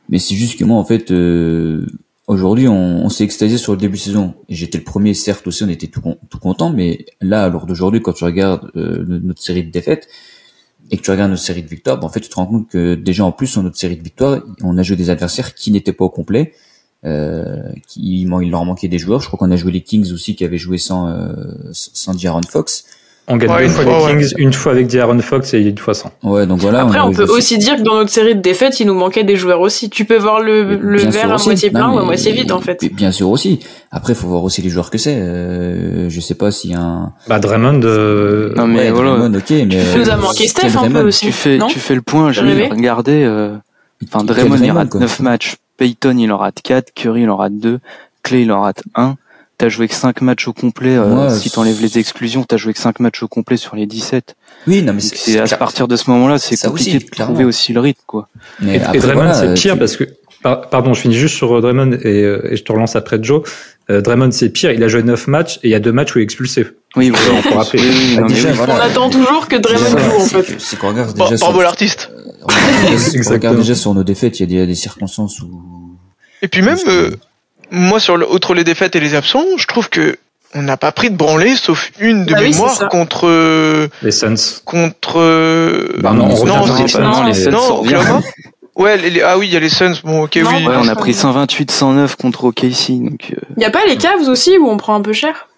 Mais 0.09 0.19
c'est 0.19 0.35
juste 0.35 0.59
que 0.59 0.64
moi, 0.64 0.79
en 0.79 0.85
fait, 0.85 1.11
euh, 1.11 1.87
aujourd'hui, 2.26 2.69
on, 2.69 3.05
on 3.05 3.09
s'est 3.09 3.25
extasié 3.25 3.59
sur 3.59 3.73
le 3.73 3.79
début 3.79 3.97
de 3.97 4.02
saison. 4.02 4.35
Et 4.49 4.55
j'étais 4.55 4.79
le 4.79 4.85
premier, 4.85 5.14
certes 5.14 5.47
aussi, 5.47 5.62
on 5.64 5.69
était 5.69 5.88
tout, 5.88 6.02
tout 6.29 6.38
content, 6.38 6.71
mais 6.71 7.07
là, 7.21 7.49
l'heure 7.49 7.67
d'aujourd'hui, 7.67 8.00
quand 8.00 8.12
tu 8.12 8.25
regardes 8.25 8.71
euh, 8.76 9.05
notre 9.07 9.43
série 9.43 9.64
de 9.64 9.71
défaites 9.71 10.09
et 10.90 10.97
que 10.97 11.02
tu 11.02 11.11
regardes 11.11 11.31
notre 11.31 11.43
série 11.43 11.62
de 11.62 11.69
victoires, 11.69 11.99
ben, 11.99 12.07
en 12.07 12.11
fait, 12.11 12.21
tu 12.21 12.29
te 12.29 12.35
rends 12.35 12.47
compte 12.47 12.69
que 12.69 12.95
déjà, 12.95 13.25
en 13.25 13.33
plus, 13.33 13.47
sur 13.47 13.62
notre 13.62 13.76
série 13.76 13.97
de 13.97 14.02
victoires, 14.02 14.40
on 14.62 14.79
a 14.79 14.83
joué 14.83 14.97
des 14.97 15.11
adversaires 15.11 15.55
qui 15.55 15.71
n'étaient 15.71 15.93
pas 15.93 16.05
au 16.05 16.11
complet. 16.11 16.55
Euh, 17.07 17.73
qui, 17.88 18.23
il 18.23 18.50
leur 18.50 18.64
manquait 18.64 18.88
des 18.88 18.99
joueurs. 18.99 19.21
Je 19.21 19.26
crois 19.26 19.38
qu'on 19.38 19.50
a 19.50 19.57
joué 19.57 19.73
les 19.73 19.81
Kings 19.81 20.12
aussi 20.12 20.37
qui 20.37 20.45
avaient 20.45 20.59
joué 20.59 20.76
sans 20.76 21.09
euh, 21.09 21.33
sans 21.73 22.19
Jaron 22.19 22.43
Fox. 22.43 22.85
On 23.31 23.37
gagne 23.37 23.51
Ouais, 23.51 23.63
deux 23.63 23.69
fois, 23.69 23.85
fois, 23.85 24.11
les 24.11 24.15
ouais. 24.17 24.21
Kings, 24.23 24.35
une 24.39 24.53
fois 24.53 24.73
avec 24.73 24.89
D'Aaron 24.89 25.21
Fox 25.21 25.55
et 25.55 25.61
une 25.61 25.79
fois 25.79 25.95
sans. 25.95 26.11
Ouais, 26.25 26.47
donc 26.47 26.59
voilà. 26.59 26.83
Après, 26.83 26.99
on 26.99 27.13
peut 27.13 27.25
aussi 27.31 27.59
dire 27.59 27.77
que 27.77 27.83
dans 27.83 27.95
notre 27.95 28.11
série 28.11 28.35
de 28.35 28.41
défaites, 28.41 28.81
il 28.81 28.89
nous 28.89 28.95
manquait 28.95 29.23
des 29.23 29.37
joueurs 29.37 29.61
aussi. 29.61 29.89
Tu 29.89 30.05
peux 30.05 30.19
voir 30.19 30.41
le, 30.41 30.77
le 30.77 30.99
verre 30.99 31.33
à 31.33 31.37
moitié 31.43 31.71
plein 31.71 31.89
Non, 31.89 31.95
ou 31.95 31.99
à 32.01 32.05
moitié 32.05 32.33
vide, 32.33 32.51
en 32.51 32.61
fait. 32.61 32.85
Bien 32.93 33.13
sûr 33.13 33.31
aussi. 33.31 33.61
Après, 33.93 34.15
faut 34.15 34.27
voir 34.27 34.43
aussi 34.43 34.63
les 34.63 34.69
joueurs 34.69 34.91
que 34.91 34.99
c'est. 34.99 35.15
Euh, 35.15 36.11
je 36.11 36.21
sais 36.21 36.35
pas 36.35 36.51
s'il 36.51 36.73
y 36.73 36.75
a 36.75 36.81
un. 36.81 37.13
Bah 37.29 37.39
Draymond, 37.39 37.81
euh, 37.85 38.53
Non, 38.57 38.67
mais 38.67 38.81
ouais, 38.81 38.91
voilà. 38.91 39.11
Draymond, 39.17 39.39
ok, 39.39 39.51
mais. 39.51 39.67
Tu 39.67 39.99
nous 39.99 40.11
a 40.11 40.15
euh, 40.15 40.17
manqué 40.17 40.39
quel 40.39 40.49
Steph 40.49 40.67
un 40.67 40.83
peu 40.83 40.89
Draymond 40.89 41.05
aussi. 41.07 41.27
Tu 41.27 41.33
fais, 41.33 41.57
non 41.57 41.69
tu 41.69 41.79
fais 41.79 41.95
le 41.95 42.03
point, 42.03 42.33
j'ai 42.33 42.43
regardé, 42.43 43.23
euh, 43.25 43.55
enfin, 44.05 44.25
Quel 44.27 44.35
Draymond, 44.35 44.55
il 44.57 44.59
Draymond, 44.59 44.75
rate 44.75 44.91
quoi. 44.91 45.01
9 45.01 45.21
matchs. 45.21 45.57
Peyton, 45.77 46.17
il 46.19 46.33
en 46.33 46.39
rate 46.39 46.61
4. 46.63 46.93
Curry, 46.95 47.23
il 47.23 47.31
en 47.31 47.37
rate 47.37 47.57
2. 47.59 47.79
Clay, 48.23 48.43
il 48.43 48.53
en 48.53 48.63
rate 48.63 48.83
1. 48.97 49.15
T'as 49.61 49.69
joué 49.69 49.88
que 49.88 49.95
5 49.95 50.23
matchs 50.23 50.49
au 50.49 50.55
complet, 50.55 50.97
euh, 50.97 51.29
Ouais, 51.29 51.35
si 51.35 51.50
t'enlèves 51.50 51.83
les 51.83 51.99
exclusions, 51.99 52.45
t'as 52.45 52.57
joué 52.57 52.73
que 52.73 52.79
5 52.79 52.99
matchs 52.99 53.23
au 53.23 53.29
complet 53.29 53.59
sur 53.59 53.76
les 53.76 53.85
17. 53.85 54.35
Oui, 54.67 54.81
non, 54.83 54.95
mais 54.95 55.00
c'est 55.00 55.38
à 55.38 55.45
clair. 55.45 55.59
partir 55.59 55.87
de 55.87 55.97
ce 55.97 56.09
moment-là, 56.11 56.38
c'est 56.38 56.57
compliqué 56.61 56.97
aussi, 56.97 57.05
de 57.05 57.11
clairement. 57.11 57.35
trouver 57.35 57.45
aussi 57.45 57.75
le 57.75 57.81
rythme, 57.81 58.00
quoi. 58.07 58.29
Mais 58.61 58.76
Et, 58.76 58.99
Draymond, 58.99 59.12
voilà, 59.12 59.35
c'est 59.35 59.52
pire 59.52 59.75
tu- 59.75 59.79
parce 59.79 59.97
que. 59.99 60.05
par- 60.43 60.71
Pardon, 60.71 60.95
je 60.95 61.02
finis 61.02 61.15
juste 61.15 61.35
sur 61.37 61.58
euh, 61.58 61.61
Draymond 61.61 61.93
et, 61.93 62.06
euh, 62.25 62.49
et 62.52 62.56
je 62.56 62.65
te 62.65 62.73
relance 62.73 62.97
après 62.97 63.19
Joe. 63.23 63.43
Euh, 63.91 64.00
Draymond, 64.00 64.30
c'est 64.30 64.49
pire. 64.49 64.73
Il 64.73 64.82
a 64.82 64.89
joué 64.89 65.02
9 65.02 65.26
matchs 65.26 65.58
et 65.63 65.69
il 65.69 65.71
y 65.71 65.75
a 65.75 65.80
deux 65.80 65.93
matchs 65.93 66.15
où 66.15 66.19
il 66.19 66.23
est 66.23 66.25
expulsé. 66.25 66.67
Oui, 66.97 67.11
voilà. 67.11 67.26
on 67.39 67.43
peut 67.50 67.54
rappeler. 67.58 67.82
Oui, 67.82 67.89
oui, 67.91 68.17
non, 68.17 68.23
mais 68.23 68.28
déjà, 68.35 68.49
oui. 68.49 68.54
voilà. 68.56 68.76
On 68.76 68.80
attend 68.80 69.11
toujours 69.11 69.47
que 69.47 69.56
Draymond 69.56 69.99
joue, 69.99 70.17
en 70.17 70.25
c'est 70.25 70.43
fait. 70.43 70.56
C'est 70.58 70.78
qu'on 70.78 70.89
regarde 70.89 71.11
sur, 71.37 71.61
l'artiste. 71.63 72.11
on 72.43 73.30
regarde- 73.30 73.56
déjà 73.58 73.75
sur 73.75 73.93
nos 73.93 74.04
défaites, 74.04 74.41
il 74.41 74.50
y 74.50 74.56
a 74.56 74.61
des, 74.63 74.67
des 74.67 74.75
circonstances 74.75 75.41
où. 75.43 75.50
Et 76.43 76.49
puis 76.49 76.63
même, 76.63 76.78
euh, 76.89 77.11
moi, 77.71 78.00
sur 78.00 78.17
le, 78.17 78.30
outre 78.30 78.54
les 78.54 78.65
défaites 78.65 78.97
et 78.97 79.00
les 79.00 79.15
absents, 79.15 79.45
je 79.56 79.67
trouve 79.67 79.89
que 79.89 80.17
on 80.54 80.63
n'a 80.63 80.76
pas 80.76 80.91
pris 80.91 81.11
de 81.11 81.17
branlée, 81.17 81.54
sauf 81.54 81.91
une 82.00 82.25
de 82.25 82.33
Bah 82.33 82.39
c'est 82.41 82.50
mémoire 82.50 82.89
contre 82.89 83.28
euh, 83.28 83.87
Les 84.02 84.11
Suns. 84.11 84.35
contre. 84.65 85.21
euh, 85.21 85.89
Bah, 85.99 86.13
non, 86.13 86.25
on 86.25 86.45
non, 86.45 86.54
pas- 86.67 86.67
non, 86.99 87.23
les 87.25 87.35
Suns, 87.35 87.50
non. 87.50 87.83
Ouais, 88.76 88.97
les- 88.97 89.11
les- 89.11 89.23
ah 89.23 89.37
oui, 89.37 89.47
il 89.49 89.52
y 89.52 89.56
a 89.56 89.61
les 89.61 89.69
Suns. 89.69 89.95
Bon, 90.04 90.23
ok, 90.25 90.37
Non, 90.37 90.50
oui. 90.56 90.67
Ouais, 90.67 90.75
on 90.76 90.89
a 90.89 90.95
pris 90.95 91.11
revient. 91.11 91.15
128, 91.21 91.71
109 91.71 92.17
contre 92.17 92.45
OKC, 92.45 92.93
donc 93.00 93.33
euh, 93.33 93.37
Y 93.59 93.65
a 93.65 93.71
pas 93.71 93.85
les 93.87 93.97
Cavs 93.97 94.26
aussi 94.28 94.56
où 94.59 94.69
on 94.69 94.76
prend 94.76 94.95
un 94.95 95.02
peu 95.02 95.13
cher? 95.13 95.49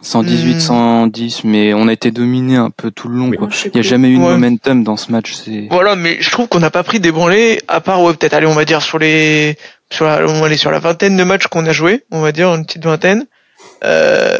118, 0.00 0.54
Hmm. 0.54 0.60
110, 0.60 1.44
mais 1.44 1.74
on 1.74 1.86
a 1.88 1.92
été 1.92 2.10
dominé 2.10 2.56
un 2.56 2.70
peu 2.70 2.90
tout 2.90 3.08
le 3.08 3.16
long. 3.18 3.28
Oui. 3.28 3.36
quoi. 3.36 3.48
Il 3.66 3.76
y 3.76 3.78
a 3.78 3.82
jamais 3.82 4.08
eu 4.08 4.16
de 4.16 4.22
Ouais. 4.22 4.30
momentum 4.32 4.82
dans 4.82 4.96
ce 4.96 5.12
match. 5.12 5.32
C'est 5.34 5.68
Voilà, 5.70 5.94
mais 5.96 6.16
je 6.20 6.30
trouve 6.30 6.48
qu'on 6.48 6.58
n'a 6.60 6.70
pas 6.70 6.82
pris 6.82 6.98
des 6.98 7.12
branlées, 7.12 7.60
à 7.68 7.80
part, 7.80 8.02
ouais, 8.02 8.14
peut-être, 8.14 8.34
allez, 8.34 8.46
on 8.46 8.54
va 8.54 8.64
dire, 8.64 8.82
sur 8.82 8.98
les, 8.98 9.56
sur 9.90 10.06
la, 10.06 10.24
on 10.26 10.40
va 10.40 10.46
aller 10.46 10.56
sur 10.56 10.70
la 10.70 10.78
vingtaine 10.78 11.16
de 11.16 11.24
matchs 11.24 11.46
qu'on 11.46 11.66
a 11.66 11.72
joué, 11.72 12.04
on 12.10 12.20
va 12.20 12.32
dire, 12.32 12.52
une 12.54 12.64
petite 12.64 12.84
vingtaine, 12.84 13.26
euh, 13.84 14.38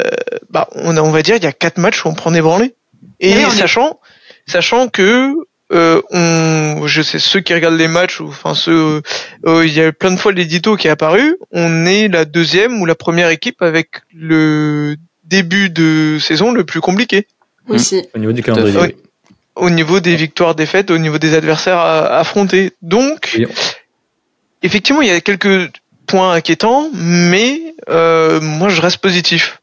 bah, 0.49 0.67
on 0.75 0.97
a, 0.97 1.01
on 1.01 1.11
va 1.11 1.21
dire, 1.21 1.35
il 1.37 1.43
y 1.43 1.47
a 1.47 1.51
quatre 1.53 1.77
matchs 1.77 2.03
où 2.03 2.09
on 2.09 2.13
prend 2.13 2.31
des 2.31 2.41
branlées. 2.41 2.73
Et 3.19 3.33
Oui, 3.35 3.43
on 3.45 3.51
est- 3.51 3.55
sachant, 3.57 3.99
sachant 4.47 4.87
que, 4.89 5.33
euh, 5.71 6.01
on, 6.11 6.87
je 6.87 7.01
sais, 7.01 7.19
ceux 7.19 7.39
qui 7.39 7.53
regardent 7.53 7.77
les 7.77 7.87
matchs, 7.87 8.19
ou, 8.19 8.27
enfin, 8.27 8.53
ceux, 8.55 9.01
euh, 9.45 9.65
il 9.65 9.73
y 9.73 9.79
a 9.79 9.87
eu 9.87 9.93
plein 9.93 10.11
de 10.11 10.17
fois 10.19 10.31
l'édito 10.31 10.75
qui 10.75 10.87
est 10.87 10.91
apparu, 10.91 11.37
on 11.51 11.85
est 11.85 12.07
la 12.09 12.25
deuxième 12.25 12.81
ou 12.81 12.85
la 12.85 12.95
première 12.95 13.29
équipe 13.29 13.61
avec 13.61 14.01
le 14.13 14.95
début 15.37 15.69
de 15.69 16.17
saison 16.19 16.51
le 16.51 16.63
plus 16.63 16.81
compliqué 16.81 17.27
aussi. 17.67 17.99
Au 18.15 18.19
niveau 18.19 18.33
du 18.33 18.43
calendrier. 18.43 18.77
Oui. 18.79 18.95
au 19.55 19.69
niveau 19.69 19.99
des 19.99 20.15
victoires 20.15 20.55
défaites, 20.55 20.89
au 20.89 20.97
niveau 20.97 21.17
des 21.19 21.33
adversaires 21.35 21.77
à- 21.77 22.17
affrontés. 22.21 22.73
Donc, 22.81 23.35
Oui. 23.37 23.45
effectivement, 24.63 25.01
il 25.01 25.07
y 25.09 25.11
a 25.11 25.21
quelques 25.21 25.71
points 26.07 26.31
inquiétants, 26.33 26.89
mais 26.93 27.75
euh, 27.89 28.41
moi, 28.41 28.69
je 28.69 28.81
reste 28.81 28.97
positif. 28.97 29.59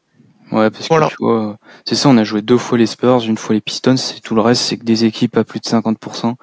ouais, 0.53 0.69
parce 0.69 0.87
Voilà. 0.87 1.07
que 1.07 1.11
tu 1.11 1.23
vois, 1.23 1.57
c'est 1.85 1.95
ça. 1.95 2.07
On 2.09 2.17
a 2.17 2.23
joué 2.23 2.41
deux 2.41 2.57
fois 2.57 2.77
les 2.77 2.85
Spurs, 2.87 3.21
une 3.25 3.37
fois 3.37 3.53
les 3.55 3.61
Pistons. 3.61 3.95
Et 4.17 4.21
tout 4.21 4.35
le 4.35 4.41
reste, 4.41 4.61
c'est 4.63 4.77
que 4.77 4.83
des 4.85 5.03
équipes 5.05 5.35
à 5.37 5.43
plus 5.43 5.59
de 5.59 5.65
50%, 5.65 6.35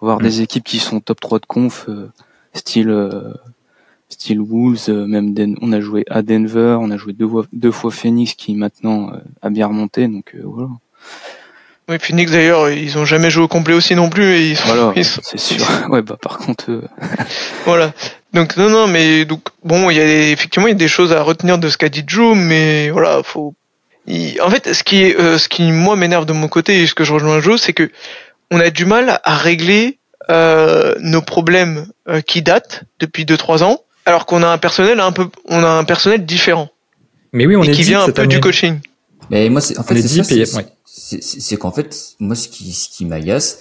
voire 0.00 0.18
Mm. 0.20 0.22
des 0.22 0.40
équipes 0.42 0.64
qui 0.64 0.78
sont 0.78 1.00
top 1.00 1.20
3 1.20 1.38
de 1.40 1.46
conf, 1.46 1.86
euh, 1.88 2.10
style 2.54 2.88
euh, 2.90 3.10
style 3.10 3.53
Wolves. 4.30 4.88
euh, 4.88 5.06
même 5.06 5.34
Den- 5.34 5.56
on 5.60 5.72
a 5.72 5.80
joué 5.80 6.04
à 6.10 6.22
Denver, 6.22 6.76
on 6.80 6.90
a 6.90 6.96
joué 6.96 7.12
deux 7.12 7.28
fois, 7.28 7.46
deux 7.52 7.70
fois 7.72 7.90
Phoenix, 7.90 8.34
qui 8.34 8.54
maintenant 8.54 9.10
euh, 9.12 9.18
a 9.42 9.50
bien 9.50 9.66
remonté. 9.66 10.06
Donc 10.08 10.32
euh, 10.34 10.42
voilà. 10.44 10.68
Oui, 11.88 11.96
Phoenix 12.00 12.30
d'ailleurs, 12.32 12.70
ils 12.70 12.96
ont 12.96 13.04
jamais 13.04 13.28
joué 13.28 13.44
au 13.44 13.48
complet 13.48 13.74
aussi 13.74 13.94
non 13.94 14.08
plus, 14.08 14.24
et 14.24 14.50
ils 14.50 14.56
sont, 14.56 14.68
Voilà, 14.68 14.92
ils 14.96 15.04
sont- 15.04 15.20
c'est 15.22 15.38
sûr. 15.38 15.66
Ouais, 15.90 16.00
bah 16.02 16.16
par 16.20 16.38
contre, 16.38 16.70
euh, 16.70 16.82
voilà. 17.66 17.92
Donc 18.32 18.56
non, 18.56 18.70
non, 18.70 18.86
mais 18.86 19.24
donc 19.24 19.42
bon, 19.62 19.90
il 19.90 19.96
y 19.96 20.00
a 20.00 20.30
effectivement 20.30 20.66
il 20.66 20.70
y 20.70 20.74
a 20.74 20.78
des 20.78 20.88
choses 20.88 21.12
à 21.12 21.22
retenir 21.22 21.58
de 21.58 21.68
ce 21.68 21.76
qu'a 21.76 21.88
dit 21.90 22.02
Joe, 22.06 22.36
mais 22.36 22.90
voilà, 22.90 23.22
faut. 23.22 23.54
il- 24.06 24.40
En 24.40 24.48
fait, 24.50 24.72
ce 24.72 24.82
qui 24.82 25.02
est, 25.02 25.16
euh, 25.20 25.38
ce 25.38 25.48
qui 25.48 25.70
moi 25.70 25.94
m'énerve 25.96 26.24
de 26.26 26.32
mon 26.32 26.48
côté 26.48 26.80
et 26.82 26.86
ce 26.86 26.94
que 26.94 27.04
je 27.04 27.12
rejoins 27.12 27.40
Joe, 27.40 27.60
c'est 27.60 27.72
que 27.74 27.90
on 28.50 28.60
a 28.60 28.70
du 28.70 28.86
mal 28.86 29.20
à 29.24 29.36
régler 29.36 29.98
euh, 30.30 30.94
nos 31.00 31.20
problèmes 31.22 31.86
qui 32.26 32.40
datent 32.42 32.84
depuis 32.98 33.24
2-3 33.26 33.62
ans, 33.62 33.80
alors 34.06 34.26
qu'on 34.26 34.42
a 34.42 34.48
un 34.48 34.58
personnel 34.58 35.00
un 35.00 35.12
peu, 35.12 35.28
on 35.46 35.62
a 35.62 35.68
un 35.68 35.84
personnel 35.84 36.24
différent 36.26 36.70
Mais 37.32 37.46
oui, 37.46 37.56
on 37.56 37.62
et 37.62 37.68
est 37.68 37.72
qui 37.72 37.78
deep 37.78 37.88
vient 37.88 38.02
un 38.02 38.10
peu 38.10 38.26
du 38.26 38.40
coaching. 38.40 38.78
Mais 39.30 39.48
moi, 39.48 39.60
c'est, 39.60 39.78
en 39.78 39.82
fait, 39.82 39.96
est 39.96 40.02
c'est 40.02 40.08
ça, 40.22 40.24
c'est, 40.24 40.56
ouais. 40.56 40.66
c'est, 40.84 41.22
c'est- 41.22 41.40
c'est 41.40 41.56
qu'en 41.56 41.72
fait, 41.72 42.14
moi, 42.20 42.34
ce 42.36 42.48
qui, 42.48 42.72
ce 42.72 42.88
qui 42.90 43.06
m'agace, 43.06 43.60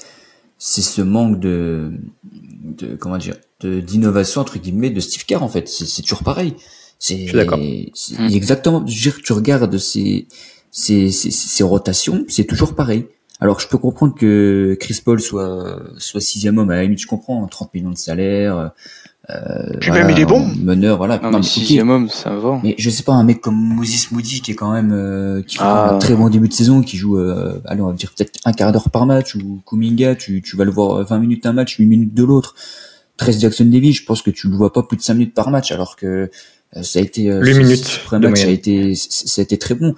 c'est 0.57 0.81
ce 0.81 1.01
manque 1.01 1.39
de, 1.39 1.91
de, 2.33 2.95
comment 2.95 3.17
dire, 3.17 3.35
d'innovation, 3.61 4.41
entre 4.41 4.57
guillemets, 4.59 4.89
de 4.89 4.99
Steve 4.99 5.25
Kerr, 5.25 5.41
en 5.41 5.47
fait. 5.47 5.69
C'est, 5.69 5.85
c'est 5.85 6.01
toujours 6.01 6.23
pareil. 6.23 6.55
C'est, 6.99 7.17
Je 7.19 7.27
suis 7.27 7.33
d'accord. 7.33 7.59
c'est 7.93 8.19
Mm. 8.19 8.27
exactement, 8.27 8.85
je 8.85 8.95
veux 8.95 9.01
dire, 9.11 9.21
tu 9.23 9.33
regardes 9.33 9.77
ces, 9.77 10.27
ces, 10.71 11.11
ces, 11.11 11.31
ces 11.31 11.63
rotations, 11.63 12.25
c'est 12.27 12.45
toujours 12.45 12.75
pareil. 12.75 13.07
Alors, 13.39 13.59
je 13.59 13.67
peux 13.67 13.77
comprendre 13.77 14.15
que 14.15 14.77
Chris 14.79 14.99
Paul 15.03 15.19
soit, 15.21 15.81
soit 15.97 16.21
sixième 16.21 16.57
homme, 16.57 16.69
à 16.71 16.75
la 16.75 16.83
limite, 16.83 16.99
je 17.01 17.07
comprends, 17.07 17.45
30 17.47 17.73
millions 17.73 17.89
de 17.91 17.97
salaire, 17.97 18.71
euh, 19.29 19.77
Puis 19.79 19.91
même, 19.91 20.09
il 20.09 20.19
est 20.19 20.25
bon. 20.25 20.45
Meneur, 20.61 20.97
voilà. 20.97 21.17
non, 21.17 21.31
Non, 21.31 21.37
mais 21.37 21.43
sixième 21.43 21.89
homme, 21.89 22.09
ça 22.09 22.35
va. 22.35 22.59
Mais 22.63 22.75
je 22.77 22.89
sais 22.89 23.03
pas, 23.03 23.13
un 23.13 23.23
mec 23.23 23.39
comme 23.41 23.55
Moses 23.55 24.11
Moody 24.11 24.41
qui 24.41 24.51
est 24.51 24.55
quand 24.55 24.71
même 24.73 24.91
euh, 24.91 25.41
qui 25.43 25.57
fait 25.57 25.63
Ah. 25.65 25.93
un 25.93 25.97
très 25.97 26.15
bon 26.15 26.29
début 26.29 26.49
de 26.49 26.53
saison, 26.53 26.81
qui 26.81 26.97
joue, 26.97 27.17
euh, 27.17 27.61
allez, 27.65 27.81
on 27.81 27.87
va 27.87 27.93
dire 27.93 28.11
peut-être 28.15 28.37
un 28.43 28.51
quart 28.51 28.71
d'heure 28.73 28.89
par 28.89 29.05
match, 29.05 29.35
ou 29.35 29.61
Kuminga, 29.65 30.15
tu, 30.15 30.41
tu 30.41 30.57
vas 30.57 30.65
le 30.65 30.71
voir 30.71 31.05
20 31.05 31.19
minutes 31.19 31.45
un 31.45 31.53
match, 31.53 31.77
8 31.77 31.85
minutes 31.85 32.13
de 32.13 32.23
l'autre. 32.23 32.55
13 33.17 33.39
Jackson 33.39 33.65
Davis, 33.65 33.97
je 33.97 34.05
pense 34.05 34.21
que 34.21 34.31
tu 34.31 34.49
le 34.49 34.55
vois 34.55 34.73
pas 34.73 34.83
plus 34.83 34.97
de 34.97 35.01
5 35.03 35.13
minutes 35.13 35.33
par 35.33 35.51
match, 35.51 35.71
alors 35.71 35.95
que 35.95 36.29
ça 36.81 36.99
a 36.99 37.01
été 37.03 37.29
euh, 37.31 37.41
les 37.41 37.53
minutes 37.53 38.01
match, 38.11 38.41
ça 38.41 38.47
a 38.47 38.49
été 38.49 38.95
ça 38.95 39.41
a 39.41 39.43
été 39.43 39.57
très 39.57 39.75
bon 39.75 39.93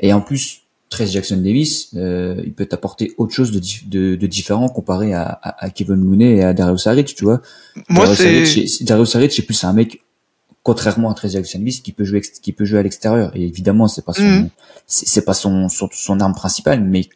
et 0.00 0.14
en 0.14 0.22
plus 0.22 0.59
Trace 0.90 1.12
Jackson 1.12 1.36
Davis, 1.36 1.90
euh, 1.94 2.42
il 2.44 2.52
peut 2.52 2.66
t'apporter 2.66 3.14
autre 3.16 3.32
chose 3.32 3.52
de, 3.52 3.60
de, 3.86 4.16
de, 4.16 4.26
différent 4.26 4.68
comparé 4.68 5.14
à, 5.14 5.22
à, 5.22 5.64
à, 5.64 5.70
Kevin 5.70 5.94
Looney 5.94 6.36
et 6.36 6.42
à 6.42 6.52
Darius 6.52 6.82
Saric, 6.82 7.14
tu 7.14 7.24
vois. 7.24 7.40
Moi, 7.88 8.12
c'est 8.14 8.84
Darius 8.84 9.10
Saric, 9.10 9.32
c'est 9.32 9.42
plus 9.42 9.62
un 9.64 9.72
mec 9.72 10.02
contrairement 10.62 11.10
à 11.10 11.14
Trace 11.14 11.32
Jackson 11.32 11.58
Davis 11.58 11.80
qui 11.80 11.92
peut 11.92 12.04
jouer 12.04 12.20
qui 12.20 12.52
peut 12.52 12.66
jouer 12.66 12.80
à 12.80 12.82
l'extérieur 12.82 13.34
et 13.34 13.42
évidemment 13.46 13.88
c'est 13.88 14.04
pas 14.04 14.12
son 14.12 14.22
mm. 14.22 14.50
c'est 14.86 15.24
pas 15.24 15.32
son, 15.32 15.70
son, 15.70 15.88
son 15.90 16.20
arme 16.20 16.34
principale 16.34 16.84
mais 16.84 17.08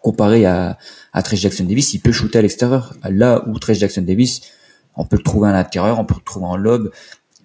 comparé 0.00 0.44
à 0.44 0.76
à 1.12 1.22
Trace 1.22 1.40
Jackson 1.40 1.64
Davis, 1.64 1.94
il 1.94 2.00
peut 2.00 2.12
shooter 2.12 2.38
à 2.38 2.42
l'extérieur. 2.42 2.94
Là 3.08 3.44
où 3.48 3.58
Trace 3.58 3.78
Jackson 3.78 4.02
Davis, 4.02 4.42
on 4.96 5.04
peut 5.04 5.16
le 5.16 5.22
trouver 5.22 5.48
à 5.48 5.52
l'intérieur, 5.52 5.98
on 5.98 6.04
peut 6.04 6.14
le 6.16 6.24
trouver 6.24 6.46
en 6.46 6.56
lob 6.56 6.90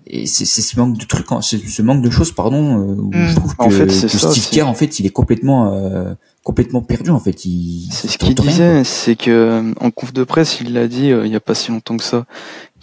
et 0.07 0.25
c'est 0.27 0.45
ce 0.45 0.79
manque 0.79 0.97
de 0.97 1.05
trucs 1.05 1.27
c'est 1.41 1.57
ce 1.57 1.81
manque 1.81 2.01
de 2.01 2.09
choses 2.09 2.31
pardon 2.31 2.77
euh, 2.77 2.95
où 2.95 3.11
je 3.13 3.31
mm. 3.31 3.35
trouve 3.35 3.55
que, 3.55 3.63
en 3.63 3.69
fait, 3.69 3.87
que 3.87 4.17
Steve 4.17 4.49
Kerr 4.49 4.67
en 4.67 4.73
fait 4.73 4.99
il 4.99 5.05
est 5.05 5.11
complètement 5.11 5.73
euh, 5.73 6.13
complètement 6.43 6.81
perdu 6.81 7.09
en 7.09 7.19
fait 7.19 7.45
il 7.45 7.87
c'est 7.91 8.07
ce 8.07 8.17
qu'il 8.17 8.35
disait 8.35 8.83
c'est 8.83 9.15
que 9.15 9.31
euh, 9.31 9.73
en 9.79 9.91
conf 9.91 10.13
de 10.13 10.23
presse 10.23 10.59
il 10.61 10.73
l'a 10.73 10.87
dit 10.87 11.07
il 11.09 11.27
y 11.27 11.35
a 11.35 11.39
pas 11.39 11.55
si 11.55 11.71
longtemps 11.71 11.97
que 11.97 12.03
ça 12.03 12.25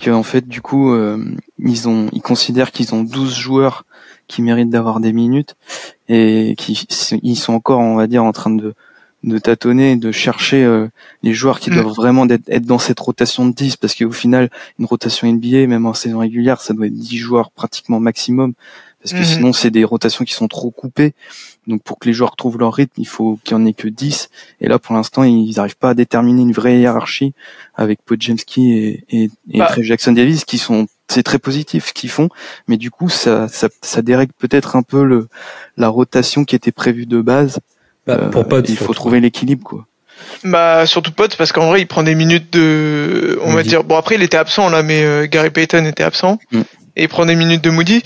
que 0.01 0.11
en 0.11 0.25
fait 0.25 0.49
du 0.49 0.61
coup 0.61 0.95
ils 1.59 1.89
ont 1.89 2.09
ils 2.13 2.23
considèrent 2.23 2.73
qu'ils 2.73 2.95
ont 2.95 3.05
12 3.05 3.35
joueurs 3.35 3.85
qui 4.27 4.43
méritent 4.43 4.71
d'avoir 4.71 4.99
des 4.99 5.13
minutes 5.13 5.55
et 6.09 6.55
qui 6.59 6.87
ils 7.23 7.37
sont 7.37 7.53
encore 7.53 7.81
on 7.81 7.95
va 7.95 8.07
dire 8.07 8.25
en 8.25 8.33
train 8.33 8.51
de 8.51 8.75
de 9.25 9.39
tâtonner, 9.39 9.97
de 9.97 10.11
chercher 10.11 10.65
euh, 10.65 10.89
les 11.23 11.33
joueurs 11.33 11.61
qui 11.61 11.71
mm. 11.71 11.75
doivent 11.75 11.95
vraiment 11.95 12.29
être, 12.29 12.67
dans 12.67 12.79
cette 12.79 13.01
rotation 13.01 13.47
de 13.47 13.55
10, 13.55 13.77
parce 13.77 13.95
qu'au 13.95 14.13
final, 14.13 14.51
une 14.79 14.87
rotation 14.87 15.33
NBA, 15.33 15.67
même 15.67 15.87
en 15.87 15.95
saison 15.95 16.19
régulière, 16.19 16.61
ça 16.61 16.75
doit 16.75 16.87
être 16.87 16.95
10 16.95 17.17
joueurs 17.19 17.51
pratiquement 17.53 18.01
maximum, 18.01 18.55
parce 19.03 19.13
que 19.13 19.19
mm-hmm. 19.19 19.35
sinon 19.35 19.53
c'est 19.53 19.71
des 19.71 19.85
rotations 19.85 20.25
qui 20.25 20.35
sont 20.35 20.49
trop 20.49 20.71
coupées. 20.71 21.15
Donc 21.67 21.83
pour 21.83 21.99
que 21.99 22.09
les 22.09 22.13
joueurs 22.13 22.35
trouvent 22.37 22.59
leur 22.59 22.75
rythme, 22.75 23.01
il 23.01 23.07
faut 23.07 23.39
qu'il 23.45 23.57
n'y 23.57 23.63
en 23.63 23.67
ait 23.67 23.73
que 23.73 23.89
10. 23.89 24.31
Et 24.61 24.69
là, 24.69 24.79
pour 24.79 24.95
l'instant, 24.95 25.23
ils 25.23 25.55
n'arrivent 25.57 25.77
pas 25.77 25.91
à 25.91 25.95
déterminer 25.95 26.43
une 26.43 26.53
vraie 26.53 26.79
hiérarchie 26.79 27.35
avec 27.75 28.03
Podjemski 28.03 28.73
et, 28.73 29.05
et, 29.11 29.31
et 29.51 29.59
bah. 29.59 29.73
Jackson 29.79 30.13
Davis, 30.13 30.45
qui 30.45 30.59
sont 30.59 30.87
c'est 31.09 31.23
très 31.23 31.39
positif 31.39 31.89
ce 31.89 31.93
qu'ils 31.93 32.11
font, 32.11 32.31
mais 32.69 32.79
du 32.79 32.91
coup, 32.91 33.11
ça, 33.11 33.47
ça, 33.49 33.69
ça 33.83 34.01
dérègle 34.01 34.33
peut-être 34.39 34.77
un 34.77 34.83
peu 34.83 35.05
le, 35.05 35.29
la 35.77 35.89
rotation 35.89 36.45
qui 36.45 36.57
était 36.57 36.73
prévue 36.73 37.05
de 37.05 37.21
base 37.21 37.61
bah, 38.07 38.19
euh, 38.21 38.29
pour 38.29 38.47
il 38.69 38.77
faut 38.77 38.95
trouver 38.95 39.21
l'équilibre 39.21 39.65
quoi. 39.65 39.87
Bah 40.45 40.87
surtout 40.87 41.13
Pote 41.13 41.37
parce 41.37 41.53
qu'en 41.53 41.69
vrai 41.69 41.81
il 41.81 41.87
prend 41.87 42.03
des 42.03 42.15
minutes 42.15 42.53
de 42.53 43.39
on 43.43 43.53
va 43.53 43.63
dire 43.63 43.85
bon 43.85 43.97
après 43.97 44.17
il 44.17 44.23
était 44.23 44.37
absent 44.37 44.69
là 44.69 44.83
mais 44.83 45.05
euh, 45.05 45.27
Gary 45.27 45.51
Payton 45.51 45.85
était 45.85 46.03
absent 46.03 46.39
mm. 46.51 46.61
et 46.97 47.03
il 47.05 47.09
prend 47.09 47.27
des 47.27 47.37
minutes 47.37 47.63
de 47.63 47.71
Moody. 47.71 48.03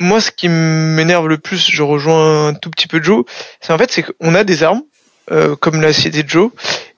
Moi 0.00 0.20
ce 0.20 0.30
qui 0.30 0.48
m'énerve 0.48 1.28
le 1.28 1.38
plus, 1.38 1.70
je 1.70 1.82
rejoins 1.82 2.48
un 2.48 2.54
tout 2.54 2.70
petit 2.70 2.86
peu 2.86 3.02
Joe, 3.02 3.24
c'est 3.60 3.72
en 3.72 3.78
fait 3.78 3.90
c'est 3.90 4.02
qu'on 4.02 4.34
a 4.34 4.44
des 4.44 4.62
armes 4.62 4.82
euh, 5.30 5.54
comme 5.54 5.80
l'a 5.80 5.92
cité 5.92 6.24
Joe 6.26 6.50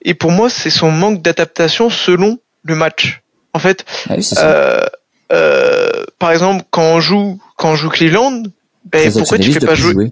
et 0.02 0.14
pour 0.14 0.30
moi 0.30 0.48
c'est 0.48 0.70
son 0.70 0.90
manque 0.90 1.20
d'adaptation 1.20 1.90
selon 1.90 2.38
le 2.62 2.74
match. 2.74 3.20
En 3.54 3.58
fait, 3.58 3.84
ah 4.08 4.14
euh, 4.38 4.86
euh, 5.32 6.04
par 6.18 6.32
exemple 6.32 6.64
quand 6.70 6.82
on 6.82 7.00
joue 7.00 7.38
quand 7.56 7.72
on 7.72 7.76
joue 7.76 7.90
Cleveland, 7.90 8.44
ben, 8.84 9.12
pourquoi 9.12 9.38
tu 9.38 9.52
fais 9.52 9.60
pas 9.60 9.74
jouer, 9.74 10.10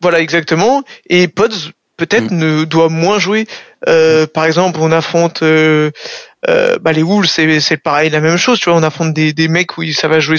Voilà 0.00 0.20
exactement. 0.20 0.82
Et 1.08 1.28
Pods 1.28 1.72
peut-être 1.96 2.30
mm. 2.30 2.38
ne 2.38 2.64
doit 2.64 2.88
moins 2.88 3.18
jouer. 3.18 3.46
Euh, 3.88 4.26
par 4.26 4.44
exemple, 4.44 4.78
on 4.80 4.92
affronte 4.92 5.42
euh, 5.42 5.90
euh, 6.48 6.78
bah, 6.78 6.92
les 6.92 7.02
Wolves, 7.02 7.26
c'est 7.26 7.60
c'est 7.60 7.76
pareil, 7.76 8.10
la 8.10 8.20
même 8.20 8.36
chose. 8.36 8.60
Tu 8.60 8.70
vois, 8.70 8.78
on 8.78 8.82
affronte 8.82 9.14
des 9.14 9.32
des 9.32 9.48
mecs 9.48 9.78
où 9.78 9.84
ça 9.92 10.08
va 10.08 10.20
jouer 10.20 10.38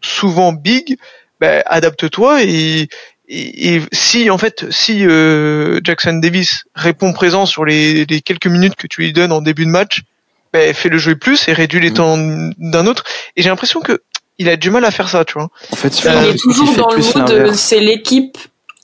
souvent 0.00 0.52
big. 0.52 0.96
Ben, 1.40 1.62
adapte-toi 1.66 2.44
et, 2.44 2.88
et, 3.26 3.80
si 3.90 4.30
en 4.30 4.38
fait 4.38 4.70
si 4.70 5.04
euh, 5.04 5.80
Jackson 5.82 6.14
Davis 6.22 6.64
répond 6.76 7.12
présent 7.12 7.46
sur 7.46 7.64
les, 7.64 8.04
les, 8.04 8.20
quelques 8.20 8.46
minutes 8.46 8.76
que 8.76 8.86
tu 8.86 9.00
lui 9.00 9.12
donnes 9.12 9.32
en 9.32 9.40
début 9.40 9.64
de 9.64 9.70
match, 9.70 10.02
ben, 10.52 10.72
fais 10.72 10.88
le 10.88 10.98
jouer 10.98 11.16
plus 11.16 11.48
et 11.48 11.52
réduis 11.52 11.80
les 11.80 11.90
mm. 11.90 11.94
temps 11.94 12.16
d'un 12.58 12.86
autre. 12.86 13.02
Et 13.36 13.42
j'ai 13.42 13.48
l'impression 13.48 13.80
que 13.80 14.02
il 14.42 14.48
a 14.48 14.56
du 14.56 14.70
mal 14.70 14.84
à 14.84 14.90
faire 14.90 15.08
ça, 15.08 15.24
tu 15.24 15.34
vois. 15.34 15.48
En 15.72 15.76
fait, 15.76 16.00
il 16.00 16.08
est 16.08 16.38
toujours 16.38 16.72
dans 16.74 16.90
le 16.90 17.18
mode 17.18 17.54
c'est 17.54 17.80
l'équipe 17.80 18.36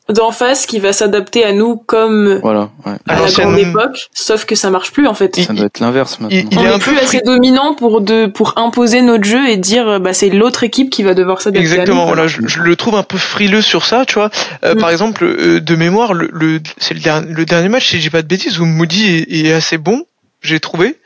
d'en 0.08 0.30
face 0.30 0.64
qui 0.64 0.78
va 0.78 0.94
s'adapter 0.94 1.44
à 1.44 1.52
nous 1.52 1.76
comme 1.76 2.38
voilà, 2.40 2.70
à 3.06 3.20
la 3.20 3.30
grande 3.30 3.58
époque, 3.58 4.08
sauf 4.14 4.46
que 4.46 4.54
ça 4.54 4.70
marche 4.70 4.90
plus 4.90 5.06
en 5.06 5.12
fait. 5.12 5.38
Ça 5.38 5.52
doit 5.52 5.66
être 5.66 5.80
l'inverse 5.80 6.18
maintenant. 6.18 6.38
Il, 6.50 6.58
on 6.58 6.62
est, 6.62 6.78
plus 6.78 6.98
assez 6.98 7.20
dominant 7.20 7.74
pour 7.74 8.00
de 8.00 8.26
pour 8.26 8.56
imposer 8.56 9.02
notre 9.02 9.24
jeu 9.24 9.48
et 9.48 9.58
dire 9.58 10.00
bah 10.00 10.14
c'est 10.14 10.30
l'autre 10.30 10.64
équipe 10.64 10.88
qui 10.88 11.02
va 11.02 11.12
devoir 11.12 11.42
s'adapter. 11.42 11.60
Exactement, 11.60 12.06
voilà, 12.06 12.26
je, 12.26 12.40
le 12.40 12.76
trouve 12.76 12.94
un 12.94 13.02
peu 13.02 13.18
frileux 13.18 13.60
sur 13.60 13.84
ça, 13.84 14.06
tu 14.06 14.14
vois. 14.14 14.30
Euh, 14.64 14.74
mm. 14.74 14.78
Par 14.78 14.90
exemple, 14.90 15.24
euh, 15.24 15.60
de 15.60 15.76
mémoire, 15.76 16.14
le, 16.14 16.30
le 16.32 16.60
c'est 16.78 16.94
le, 16.94 17.00
dernier, 17.00 17.30
le 17.30 17.44
dernier 17.44 17.68
match, 17.68 17.90
si 17.90 18.00
j'ai 18.00 18.10
pas 18.10 18.22
de 18.22 18.28
bêtises, 18.28 18.58
où 18.60 18.64
Moody 18.64 19.08
est, 19.08 19.46
est 19.46 19.52
assez 19.52 19.76
bon, 19.76 20.04
j'ai 20.40 20.58
trouvé. 20.58 20.96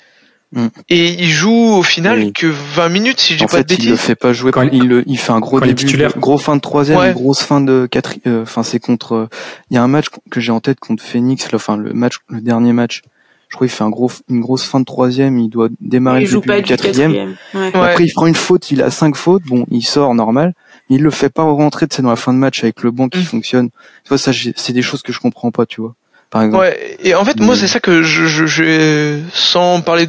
Mm. 0.53 0.67
Et 0.91 1.23
il 1.23 1.31
joue 1.31 1.51
au 1.51 1.83
final 1.83 2.33
que 2.33 2.47
20 2.47 2.88
minutes 2.91 3.21
si 3.21 3.38
j'ai 3.38 3.47
pas 3.47 3.62
de 3.62 3.69
bêtises. 3.69 3.87
Il 3.87 3.91
le 3.91 3.97
fait 3.97 4.15
pas 4.15 4.33
jouer 4.33 4.53
quand 4.53 4.62
il, 4.62 5.03
il, 5.07 5.19
fait 5.19 5.33
un 5.33 5.41
gros 5.41 5.61
début, 5.61 5.87
gros 6.19 6.37
fin 6.38 6.57
de 6.57 6.61
troisième, 6.61 7.12
grosse 7.12 7.43
fin 7.43 7.61
de 7.61 7.88
quatrième. 7.91 8.23
Euh, 8.27 8.43
enfin 8.43 8.62
c'est 8.62 8.79
contre. 8.79 9.29
Il 9.71 9.75
y 9.75 9.79
a 9.79 9.83
un 9.83 9.88
match 9.88 10.07
que 10.31 10.41
j'ai 10.41 10.53
en 10.53 10.61
tête 10.61 10.79
contre 10.79 11.03
Phoenix. 11.03 11.49
Enfin 11.55 11.77
le 11.77 11.93
match, 11.95 12.17
le 12.29 12.41
dernier 12.41 12.73
match. 12.73 13.03
Je 13.49 13.57
crois 13.57 13.67
qu'il 13.67 13.77
fait 13.77 13.85
un 13.85 13.91
gros, 13.91 14.11
une 14.31 14.41
grosse 14.41 14.65
fin 14.65 14.81
de 14.81 14.85
troisième. 14.87 15.38
Il 15.38 15.51
doit 15.51 15.69
démarrer 15.81 16.25
le 16.25 16.41
début 16.41 16.62
du 16.62 16.62
quatrième. 16.62 17.35
Après 17.55 18.05
il 18.05 18.12
prend 18.12 18.27
une 18.27 18.35
faute. 18.35 18.71
Il 18.71 18.83
a 18.83 18.91
cinq 18.91 19.17
fautes. 19.17 19.43
Bon, 19.45 19.67
il 19.71 19.83
sort 19.83 20.15
normal. 20.15 20.55
Mais 20.88 20.97
il 20.97 21.03
le 21.03 21.11
fait 21.11 21.31
pas 21.31 21.43
rentrer. 21.43 21.87
C'est 21.91 22.03
dans 22.03 22.11
la 22.11 22.17
fin 22.17 22.33
de 22.35 22.38
match 22.38 22.62
avec 22.62 22.83
le 22.83 22.91
banc 22.91 23.09
qui 23.09 23.21
mm. 23.21 23.25
fonctionne. 23.25 23.71
Tu 24.05 24.09
vois 24.09 24.19
ça, 24.19 24.33
c'est 24.57 24.73
des 24.73 24.83
choses 24.83 25.03
que 25.03 25.12
je 25.12 25.21
comprends 25.21 25.51
pas. 25.51 25.65
Tu 25.65 25.81
vois. 25.81 25.95
Par 26.31 26.43
exemple. 26.43 26.65
Ouais. 26.65 26.97
Et 27.03 27.15
en 27.15 27.25
fait, 27.25 27.41
moi 27.41 27.55
c'est 27.57 27.69
ça 27.69 27.79
que 27.79 28.03
je, 28.03 28.27
je, 28.27 28.47
je 28.47 29.19
sans 29.33 29.83
parler 29.83 30.09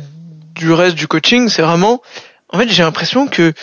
du 0.54 0.72
reste 0.72 0.96
du 0.96 1.08
coaching, 1.08 1.50
c'est 1.50 1.62
vraiment, 1.62 2.02
en 2.50 2.60
fait, 2.60 2.70
j'ai 2.70 2.84
l'impression 2.84 3.28
que 3.28 3.54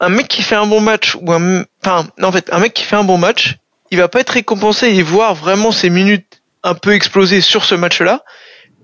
un 0.00 0.08
mec 0.08 0.28
qui 0.28 0.42
fait 0.42 0.56
un 0.56 0.66
bon 0.66 0.80
match 0.80 1.16
ou 1.20 1.32
un, 1.32 1.64
enfin, 1.84 2.08
en 2.20 2.32
fait, 2.32 2.52
un 2.52 2.58
mec 2.58 2.74
qui 2.74 2.82
fait 2.82 2.96
un 2.96 3.04
bon 3.04 3.18
match, 3.18 3.56
il 3.90 3.98
va 3.98 4.08
pas 4.08 4.20
être 4.20 4.30
récompensé 4.30 4.88
et 4.88 5.02
voir 5.02 5.34
vraiment 5.34 5.70
ses 5.70 5.90
minutes 5.90 6.42
un 6.64 6.74
peu 6.74 6.92
exploser 6.92 7.40
sur 7.40 7.64
ce 7.64 7.74
match-là. 7.74 8.24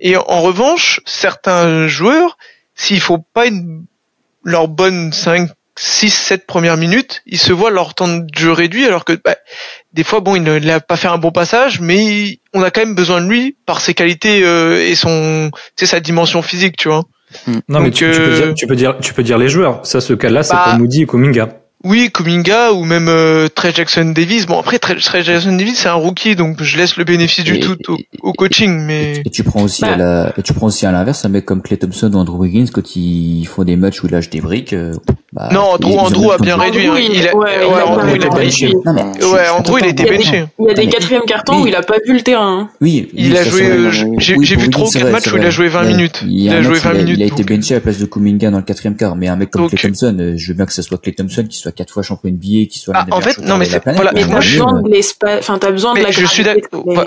Et 0.01 0.16
en 0.16 0.42
revanche, 0.42 1.01
certains 1.07 1.88
joueurs, 1.88 2.38
s'il 2.75 3.01
faut 3.01 3.18
pas 3.18 3.47
une, 3.47 3.85
leur 4.44 4.68
bonne 4.68 5.12
5, 5.12 5.51
6, 5.77 6.11
7 6.11 6.47
premières 6.47 6.77
minutes, 6.77 7.23
ils 7.27 7.38
se 7.38 7.53
voient 7.53 7.71
leur 7.71 7.94
temps 7.94 8.09
de 8.09 8.29
jeu 8.37 8.53
réduit 8.53 8.85
alors 8.87 9.05
que 9.05 9.12
bah, 9.12 9.37
des 9.92 10.05
fois, 10.05 10.21
bon, 10.21 10.37
il 10.37 10.42
n'a 10.42 10.81
pas 10.81 10.97
fait 10.97 11.09
un 11.09 11.18
bon 11.18 11.31
passage, 11.31 11.81
mais 11.81 12.40
on 12.53 12.62
a 12.62 12.71
quand 12.71 12.81
même 12.81 12.94
besoin 12.94 13.21
de 13.21 13.27
lui 13.27 13.57
par 13.66 13.81
ses 13.81 13.94
qualités 13.94 14.42
euh, 14.44 14.85
et 14.85 14.94
son, 14.94 15.51
c'est 15.77 15.87
sa 15.87 16.01
dimension 16.01 16.42
physique, 16.42 16.77
tu 16.77 16.88
vois. 16.88 17.05
Hmm. 17.47 17.59
Non, 17.69 17.81
mais 17.81 17.91
tu, 17.91 18.05
peux 18.07 18.12
dire, 18.12 18.23
euh, 18.23 18.53
tu, 18.55 18.67
peux 18.67 18.77
dire, 18.77 18.97
tu 19.01 19.14
peux 19.14 19.23
dire 19.23 19.38
les 19.38 19.49
joueurs. 19.49 19.81
Ça, 19.85 20.01
ce 20.01 20.12
cas-là, 20.12 20.43
c'est 20.43 20.55
bah, 20.55 20.64
pour 20.71 20.79
Moody 20.79 21.03
et 21.03 21.07
Kuminga. 21.07 21.49
Oui, 21.85 22.11
Kuminga 22.12 22.73
ou 22.73 22.85
même 22.85 23.09
euh, 23.09 23.47
Trey 23.49 23.73
Jackson 23.73 24.12
Davis. 24.14 24.47
Bon 24.47 24.59
après 24.59 24.81
Trey, 24.81 24.99
Jackson 24.99 25.57
Davis 25.57 25.79
c'est 25.79 25.88
un 25.88 25.95
rookie 25.95 26.35
donc 26.35 26.61
je 26.61 26.77
laisse 26.77 26.97
le 26.97 27.05
bénéfice 27.05 27.45
du 27.45 27.61
tout 27.61 27.77
au, 28.21 28.33
coaching 28.33 28.81
mais 28.85 29.23
et 29.25 29.31
tu 29.31 29.45
prends 29.45 29.62
aussi 29.62 29.85
à 29.85 29.97
bah. 29.97 30.33
la 30.37 30.43
tu 30.43 30.53
prends 30.55 30.67
aussi 30.67 30.87
à 30.87 30.93
l'inverse 30.93 31.25
un 31.25 31.29
mec 31.29 31.45
comme 31.45 31.62
Clay 31.62 31.77
Thompson 31.77 32.12
ou 32.12 32.17
Andrew 32.17 32.37
Wiggins 32.41 32.67
quand 32.73 32.97
ils 32.97 33.47
font 33.47 33.62
des 33.62 33.77
matchs 33.77 34.03
où 34.03 34.07
il 34.07 34.12
lâche 34.12 34.29
des 34.29 34.41
briques. 34.41 34.73
Euh, 34.73 34.93
bah, 35.38 35.51
non, 35.53 35.74
Andrew, 35.74 35.96
Andrew 35.98 36.33
a 36.33 36.38
bien 36.38 36.57
réduit. 36.57 36.88
Andrew, 36.88 37.01
il, 37.01 37.29
a, 37.29 37.37
ouais, 37.37 37.64
Andrew, 37.87 38.16
il 38.16 38.24
a 38.24 38.29
benché. 38.29 38.74
Ouais, 38.74 39.48
Andrew, 39.57 39.79
il 39.79 39.85
a 39.85 39.88
été 39.88 40.05
benché. 40.05 40.46
Il 40.59 40.66
y 40.66 40.70
a 40.70 40.74
des 40.74 40.88
quatrièmes 40.88 41.22
cartons 41.27 41.62
où 41.62 41.66
il 41.68 41.77
a 41.77 41.83
pas 41.83 41.98
vu 42.05 42.14
le 42.14 42.22
terrain. 42.22 42.70
Oui. 42.81 43.09
Il 43.14 43.37
a 43.37 43.44
joué. 43.44 43.62
Euh, 43.62 43.90
j'ai 44.18 44.57
vu 44.57 44.68
trop 44.68 44.88
quatre 44.90 45.11
matchs 45.11 45.33
où 45.33 45.37
il 45.37 45.44
a 45.44 45.51
joué 45.51 45.68
20 45.68 45.85
minutes. 45.85 46.24
Il 46.27 46.53
a 46.53 46.61
joué 46.61 46.79
20 46.79 46.92
minutes. 46.94 47.16
Il 47.18 47.22
a 47.22 47.27
été 47.27 47.44
benché 47.44 47.74
à 47.74 47.77
la 47.77 47.81
place 47.83 47.98
de 47.98 48.07
Kuminga 48.07 48.51
dans 48.51 48.59
le 48.59 48.64
quatrième 48.64 48.96
quart. 48.96 49.14
Mais 49.14 49.29
un 49.29 49.37
mec 49.37 49.51
comme 49.51 49.68
Clay 49.68 49.79
Thompson, 49.81 50.35
je 50.37 50.48
veux 50.48 50.55
bien 50.55 50.66
que 50.66 50.72
ce 50.72 50.83
soit 50.83 50.98
Clay 50.98 51.12
Thompson 51.12 51.44
qui 51.48 51.59
soit 51.59 51.70
quatre 51.70 51.92
fois 51.92 52.03
champion 52.03 52.31
NBA 52.31 52.66
qui 52.68 52.79
soit 52.79 52.94
ah, 52.96 53.07
en 53.11 53.20
fait 53.20 53.38
non 53.38 53.59
mais 53.59 53.64
c'est 53.64 53.83
voilà 53.85 54.12
mais 54.14 54.27
t'as 54.27 54.37
besoin 54.37 54.83
de 54.83 54.88
l'espace 54.88 55.40
enfin 55.40 55.59
t'as 55.59 55.70
besoin 55.70 55.94
de 55.94 56.01
la 56.01 56.11
je 56.11 56.24
suis 56.27 56.44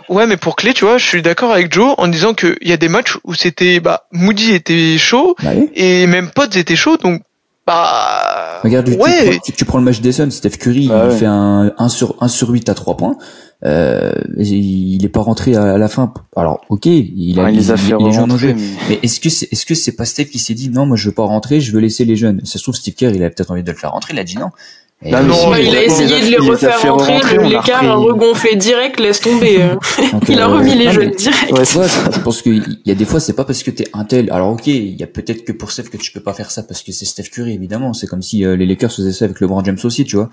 ouais 0.09 0.27
mais 0.27 0.37
pour 0.37 0.55
clé 0.55 0.73
tu 0.73 0.85
vois 0.85 0.97
je 0.97 1.05
suis 1.05 1.21
d'accord 1.21 1.51
avec 1.51 1.73
Joe 1.73 1.95
en 1.97 2.07
disant 2.07 2.33
que 2.33 2.55
il 2.61 2.69
y 2.69 2.73
a 2.73 2.77
des 2.77 2.89
matchs 2.89 3.17
où 3.23 3.33
c'était 3.33 3.79
bah 3.79 4.05
Moody 4.11 4.53
était 4.53 4.97
chaud 4.97 5.35
et 5.75 6.07
même 6.07 6.29
Potts 6.31 6.55
était 6.55 6.75
chaud 6.75 6.97
donc 6.97 7.21
bah 7.67 8.59
regarde 8.63 8.89
ouais. 8.89 9.39
tu, 9.43 9.65
prends, 9.65 9.77
le 9.77 9.83
match 9.83 10.01
des 10.01 10.11
Suns 10.11 10.31
Steph 10.31 10.57
Curry 10.57 10.87
bah 10.87 11.09
il 11.11 11.17
fait 11.17 11.27
un 11.27 11.71
1 11.77 11.89
sur 11.89 12.15
1 12.21 12.27
sur 12.27 12.49
8 12.49 12.69
à 12.69 12.73
3 12.73 12.97
points 12.97 13.17
euh, 13.63 14.11
il 14.37 15.05
est 15.05 15.09
pas 15.09 15.21
rentré 15.21 15.55
à, 15.55 15.77
la 15.77 15.87
fin. 15.87 16.13
Alors, 16.35 16.61
ok, 16.69 16.87
il 16.87 17.39
a, 17.39 17.51
les 17.51 17.69
a 17.69 17.77
fait 17.77 17.93
mais, 17.93 18.55
mais 18.89 18.99
est-ce 19.03 19.19
que 19.19 19.29
c'est, 19.29 19.51
est-ce 19.51 19.67
que 19.67 19.75
c'est 19.75 19.91
pas 19.91 20.05
Steph 20.05 20.25
qui 20.25 20.39
s'est 20.39 20.55
dit 20.55 20.69
non, 20.69 20.87
moi 20.87 20.97
je 20.97 21.09
veux 21.09 21.13
pas 21.13 21.25
rentrer, 21.25 21.61
je 21.61 21.71
veux 21.71 21.79
laisser 21.79 22.03
les 22.03 22.15
jeunes? 22.15 22.41
Ça 22.43 22.57
se 22.57 22.63
trouve 22.63 22.75
Steve 22.75 22.95
Kerr, 22.95 23.11
il 23.13 23.23
a 23.23 23.29
peut-être 23.29 23.51
envie 23.51 23.63
de 23.63 23.71
le 23.71 23.77
faire 23.77 23.91
rentrer, 23.91 24.13
il 24.13 24.19
a 24.19 24.23
dit 24.23 24.37
non 24.37 24.49
Et- 25.03 25.11
Non, 25.11 25.17
mais 25.23 25.27
Non, 25.29 25.33
si, 25.33 25.47
Ouais, 25.47 25.65
il 25.65 25.75
a 25.75 25.79
les 25.79 25.85
essayé 25.87 26.21
de 26.21 26.27
les 26.27 26.35
a 26.47 26.51
refaire 26.51 26.75
fait 26.77 26.89
rentrer, 26.89 27.13
rentrer, 27.13 27.37
a 27.37 27.41
l'écart 27.43 27.83
a 27.83 27.93
repris. 27.95 28.11
regonflé 28.11 28.55
direct, 28.55 28.99
laisse 28.99 29.19
tomber. 29.19 29.61
hein. 29.61 29.79
donc, 30.11 30.23
Il 30.29 30.39
a 30.39 30.47
euh, 30.47 30.53
remis 30.57 30.75
les 30.75 30.85
non, 30.85 30.91
jeunes 30.91 31.09
mais- 31.09 31.15
direct. 31.15 31.51
Ouais, 31.51 31.63
vois, 31.63 31.87
je 31.87 32.19
pense 32.19 32.41
qu'il 32.43 32.79
y 32.85 32.91
a 32.91 32.93
des 32.95 33.05
fois, 33.05 33.19
c'est 33.19 33.33
pas 33.33 33.43
parce 33.43 33.63
que 33.63 33.71
t'es 33.71 33.85
un 33.93 34.05
tel. 34.05 34.29
Alors 34.31 34.49
ok, 34.51 34.67
il 34.67 34.95
y 34.95 35.03
a 35.03 35.07
peut-être 35.07 35.43
que 35.43 35.53
pour 35.53 35.71
Steph 35.71 35.85
que 35.89 35.97
tu 35.97 36.11
peux 36.11 36.19
pas 36.19 36.33
faire 36.33 36.51
ça 36.51 36.61
parce 36.63 36.83
que 36.83 36.91
c'est 36.91 37.05
Steph 37.05 37.29
Curry, 37.31 37.53
évidemment. 37.53 37.93
C'est 37.93 38.05
comme 38.05 38.21
si 38.21 38.45
euh, 38.45 38.55
les 38.55 38.67
Lakers 38.67 38.91
faisaient 38.91 39.11
ça 39.11 39.25
avec 39.25 39.39
LeBron 39.41 39.63
James 39.63 39.79
aussi, 39.83 40.05
tu 40.05 40.17
vois. 40.17 40.29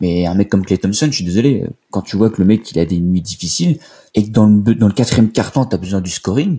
Mais 0.00 0.26
un 0.26 0.34
mec 0.34 0.48
comme 0.48 0.64
Clay 0.64 0.78
Thompson, 0.78 1.08
je 1.10 1.16
suis 1.16 1.24
désolé, 1.24 1.64
quand 1.90 2.02
tu 2.02 2.16
vois 2.16 2.30
que 2.30 2.36
le 2.38 2.44
mec 2.46 2.70
il 2.70 2.78
a 2.78 2.84
des 2.86 3.00
nuits 3.00 3.20
difficiles 3.20 3.78
et 4.14 4.22
que 4.24 4.30
dans 4.30 4.46
le 4.46 4.74
dans 4.74 4.86
le 4.86 4.92
quatrième 4.94 5.30
quart-temps 5.30 5.64
t'as 5.66 5.76
besoin 5.76 6.00
du 6.00 6.10
scoring, 6.10 6.58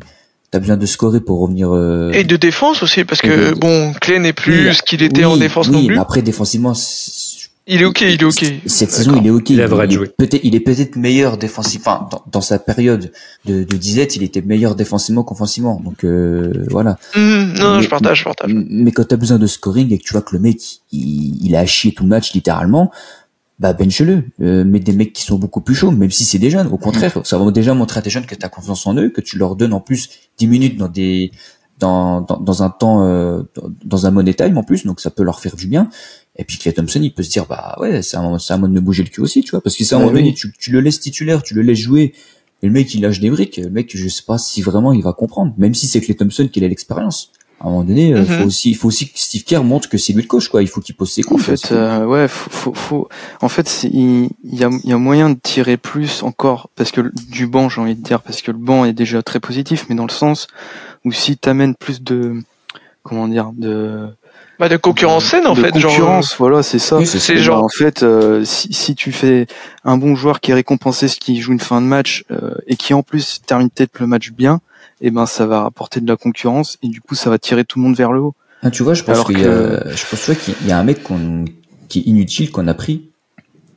t'as 0.51 0.59
besoin 0.59 0.75
de 0.77 0.85
scorer 0.85 1.21
pour 1.21 1.39
revenir. 1.39 1.69
euh, 1.73 2.11
Et 2.11 2.25
de 2.25 2.35
défense 2.35 2.83
aussi, 2.83 3.05
parce 3.05 3.23
Et 3.23 3.27
que 3.27 3.49
de- 3.51 3.55
bon, 3.55 3.93
Clay 4.01 4.19
n'est 4.19 4.33
plus 4.33 4.67
Oui, 4.67 4.75
ce 4.75 4.81
qu'il 4.81 5.03
était 5.03 5.23
en 5.23 5.33
oui, 5.35 5.39
défense 5.39 5.67
oui, 5.67 5.73
non 5.73 5.85
plus. 5.85 5.95
mais 5.95 6.01
après 6.01 6.21
défensivement, 6.21 6.73
Il 7.71 7.81
est 7.81 7.85
ok, 7.85 8.01
il 8.01 8.19
est 8.19 8.23
ok. 8.23 8.45
Cette 8.65 8.89
saison, 8.91 9.15
il 9.21 9.27
est 9.27 9.29
ok. 9.29 9.51
Il 9.51 9.61
a 9.61 9.67
vrai 9.67 9.85
est 9.85 9.91
joué. 9.91 10.07
peut-être, 10.17 10.41
il 10.43 10.55
est 10.55 10.59
peut-être 10.59 10.95
meilleur 10.95 11.37
défensif. 11.37 11.81
Enfin, 11.85 12.07
dans, 12.11 12.23
dans 12.31 12.41
sa 12.41 12.57
période 12.57 13.11
de, 13.45 13.63
de 13.63 13.77
disette, 13.77 14.15
il 14.15 14.23
était 14.23 14.41
meilleur 14.41 14.73
défensivement 14.75 15.23
qu'offensivement. 15.23 15.79
Donc 15.85 16.03
euh, 16.03 16.65
voilà. 16.71 16.97
Mhm, 17.15 17.53
non, 17.59 17.63
non, 17.63 17.75
Mais- 17.77 17.83
je 17.83 17.89
partage, 17.89 18.19
je 18.19 18.23
partage. 18.23 18.51
Mais 18.53 18.91
quand 18.91 19.07
t'as 19.07 19.17
besoin 19.17 19.37
de 19.37 19.45
scoring 19.45 19.93
et 19.93 19.99
que 19.99 20.03
tu 20.03 20.13
vois 20.13 20.23
que 20.23 20.35
le 20.35 20.41
mec, 20.41 20.59
il, 20.91 21.45
il 21.45 21.55
a 21.55 21.63
chié 21.67 21.91
tout 21.93 22.03
le 22.03 22.09
match 22.09 22.33
littéralement, 22.33 22.91
bah 23.59 23.73
benche-le. 23.73 24.23
Euh, 24.41 24.63
mets 24.65 24.79
des 24.79 24.93
mecs 24.93 25.13
qui 25.13 25.23
sont 25.23 25.37
beaucoup 25.37 25.61
plus 25.61 25.75
chauds, 25.75 25.91
même 25.91 26.09
si 26.11 26.23
c'est 26.25 26.39
des 26.39 26.49
jeunes. 26.49 26.67
Au 26.67 26.77
contraire, 26.77 27.19
ça 27.23 27.37
va 27.37 27.51
déjà 27.51 27.75
montrer 27.75 27.99
à 27.99 28.01
tes 28.01 28.09
jeunes 28.09 28.25
que 28.25 28.33
t'as 28.35 28.49
confiance 28.49 28.87
en 28.87 28.95
eux, 28.95 29.09
que 29.09 29.21
tu 29.21 29.37
leur 29.37 29.55
donnes 29.55 29.73
en 29.73 29.79
plus 29.81 30.09
10 30.39 30.47
minutes 30.47 30.77
dans 30.77 30.87
des 30.87 31.31
dans, 31.79 32.19
dans, 32.21 32.37
dans 32.37 32.61
un 32.63 32.69
temps 32.69 33.05
euh, 33.05 33.43
dans- 33.55 33.69
dans 33.85 34.05
un 34.05 34.11
money 34.11 34.33
time 34.33 34.57
en 34.57 34.63
plus, 34.63 34.85
donc 34.85 34.99
ça 34.99 35.11
peut 35.11 35.23
leur 35.23 35.39
faire 35.39 35.55
du 35.55 35.67
bien. 35.67 35.89
Et 36.41 36.45
puis 36.45 36.57
Clay 36.57 36.71
Thompson, 36.73 37.01
il 37.03 37.13
peut 37.13 37.21
se 37.21 37.29
dire 37.29 37.45
bah 37.45 37.75
ouais, 37.79 38.01
c'est 38.01 38.15
un, 38.17 38.39
c'est 38.39 38.53
un 38.53 38.57
mode 38.57 38.71
de 38.71 38.75
me 38.75 38.81
bouger 38.81 39.03
le 39.03 39.09
cul 39.09 39.19
aussi, 39.21 39.41
tu 39.43 39.51
vois, 39.51 39.61
parce 39.61 39.75
que 39.75 39.83
c'est 39.83 39.93
à 39.93 39.97
un 39.97 40.01
Ouais, 40.01 40.05
moment 40.07 40.17
donné, 40.19 40.33
tu, 40.33 40.51
tu 40.57 40.71
le 40.71 40.79
laisses 40.79 40.99
titulaire, 41.01 41.43
tu 41.43 41.53
le 41.53 41.61
laisses 41.61 41.79
jouer. 41.79 42.13
Et 42.63 42.67
le 42.67 42.71
mec, 42.71 42.93
il 42.95 43.01
lâche 43.01 43.19
des 43.19 43.29
briques. 43.29 43.57
Le 43.57 43.69
mec, 43.69 43.91
je 43.95 44.07
sais 44.07 44.23
pas 44.25 44.37
si 44.37 44.61
vraiment 44.61 44.91
il 44.93 45.03
va 45.03 45.11
comprendre. 45.13 45.53
Même 45.57 45.73
si 45.75 45.87
c'est 45.87 45.99
Clay 46.01 46.15
Thompson 46.15 46.47
qui 46.51 46.63
a 46.63 46.67
l'expérience. 46.67 47.31
À 47.61 47.67
un 47.67 47.71
moment 47.71 47.83
donné, 47.83 48.13
Mhm. 48.13 48.25
faut 48.25 48.43
aussi, 48.45 48.69
il 48.71 48.75
faut 48.75 48.87
aussi 48.87 49.07
que 49.09 49.19
Steve 49.19 49.43
Kerr 49.43 49.63
montre 49.65 49.89
que 49.89 49.97
c'est 49.97 50.13
lui 50.13 50.21
le 50.21 50.27
coach, 50.29 50.47
quoi. 50.47 50.61
Il 50.61 50.69
faut 50.69 50.79
qu'il 50.79 50.95
pose 50.95 51.11
ses 51.11 51.25
En 51.25 51.27
coups. 51.27 51.45
quoi, 51.45 51.57
fait, 51.57 51.73
euh, 51.73 52.05
ouais, 52.05 52.29
faut, 52.29 52.49
faut, 52.49 52.73
faut- 52.73 53.09
en 53.41 53.49
fait, 53.49 53.67
c'est- 53.67 53.89
il 53.89 54.29
il 54.45 54.55
y 54.57 54.63
a, 54.63 54.69
il 54.85 54.89
y 54.89 54.93
a 54.93 54.97
moyen 54.97 55.29
de 55.31 55.37
tirer 55.41 55.75
plus 55.75 56.23
encore 56.23 56.69
parce 56.77 56.91
que 56.91 57.11
du 57.29 57.47
banc, 57.47 57.67
j'ai 57.67 57.81
envie 57.81 57.95
de 57.95 58.01
dire, 58.03 58.21
parce 58.21 58.41
que 58.41 58.51
le 58.51 58.57
banc 58.57 58.85
est 58.85 58.93
déjà 58.93 59.21
très 59.23 59.41
positif, 59.41 59.87
mais 59.89 59.95
dans 59.95 60.05
le 60.05 60.11
sens 60.11 60.47
où 61.03 61.11
si 61.11 61.35
t'amènes 61.37 61.75
plus 61.75 62.01
de, 62.01 62.35
comment 63.03 63.27
dire, 63.27 63.51
de, 63.57 64.07
Bah, 64.59 64.67
de 64.67 64.75
concurrence 64.77 65.25
saine, 65.25 65.47
en 65.47 65.53
de 65.53 65.61
fait, 65.61 65.77
genre. 65.79 65.89
concurrence, 65.91 66.35
voilà, 66.37 66.63
c'est 66.63 66.79
ça. 66.79 66.97
Oui, 66.97 67.05
c'est 67.07 67.37
genre- 67.37 67.63
en 67.63 67.69
fait, 67.69 68.03
euh, 68.03 68.43
si, 68.43 68.73
si 68.73 68.93
tu 68.93 69.11
fais 69.13 69.47
un 69.85 69.97
bon 69.97 70.15
joueur 70.15 70.41
qui 70.41 70.51
est 70.51 70.53
récompensé, 70.53 71.07
ce 71.07 71.17
qui 71.17 71.39
joue 71.39 71.53
une 71.53 71.59
fin 71.61 71.79
de 71.81 71.85
match 71.87 72.25
euh, 72.31 72.55
et 72.67 72.75
qui 72.75 72.93
en 72.93 73.01
plus 73.01 73.41
termine 73.45 73.69
peut-être 73.69 73.99
le 73.99 74.07
match 74.07 74.31
bien, 74.31 74.59
et 75.01 75.11
ben 75.11 75.25
ça 75.25 75.45
va 75.45 75.63
apporter 75.63 76.01
de 76.01 76.07
la 76.09 76.17
concurrence 76.17 76.77
et 76.83 76.89
du 76.89 76.99
coup 76.99 77.15
ça 77.15 77.29
va 77.29 77.37
tirer 77.39 77.63
tout 77.63 77.79
le 77.79 77.85
monde 77.85 77.95
vers 77.95 78.11
le 78.11 78.19
haut. 78.19 78.35
Ah, 78.61 78.69
tu 78.69 78.83
vois, 78.83 78.93
je 78.95 79.03
pense 79.03 79.23
qu'il 79.23 79.39
y 79.39 79.43
que- 79.43 79.47
a, 79.87 79.95
je 79.95 80.05
pense 80.05 80.19
tu 80.25 80.31
vois, 80.33 80.35
qu'il 80.35 80.67
y 80.67 80.71
a 80.73 80.77
un 80.77 80.83
mec 80.83 81.03
qu'on, 81.03 81.45
qui 81.87 81.99
est 81.99 82.03
inutile 82.03 82.51
qu'on 82.51 82.67
a 82.67 82.73
pris. 82.73 83.09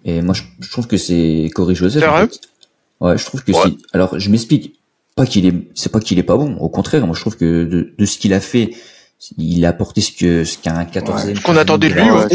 Et 0.04 0.20
moi, 0.20 0.34
je, 0.34 0.42
je 0.58 0.68
trouve 0.72 0.88
que 0.88 0.96
c'est 0.96 1.48
Corey 1.54 1.76
Joseph. 1.76 2.02
C'est 2.02 2.08
en 2.08 2.12
vrai 2.12 2.26
fait. 2.26 2.40
Ouais, 2.98 3.16
je 3.16 3.24
trouve 3.24 3.44
que 3.44 3.52
Ouais. 3.52 3.58
c'est. 3.66 3.74
Alors, 3.92 4.18
je 4.18 4.30
m'explique. 4.30 4.80
Pas 5.14 5.26
qu'il 5.26 5.46
est, 5.46 5.54
c'est 5.74 5.92
pas 5.92 6.00
qu'il 6.00 6.18
est 6.18 6.22
pas 6.24 6.36
bon. 6.36 6.56
Au 6.56 6.68
contraire, 6.68 7.06
moi, 7.06 7.14
je 7.14 7.20
trouve 7.20 7.36
que 7.36 7.64
de, 7.64 7.94
de 7.96 8.04
ce 8.04 8.18
qu'il 8.18 8.32
a 8.34 8.40
fait, 8.40 8.70
il 9.38 9.64
a 9.64 9.68
apporté 9.68 10.00
ce 10.00 10.12
que 10.12 10.44
ce 10.44 10.58
qu'un 10.58 10.82
14e. 10.84 11.36
Ce 11.36 11.42
qu'on 11.42 11.56
attendait 11.56 11.88
de 11.88 11.94
lui, 11.94 12.00
ouais. 12.10 12.28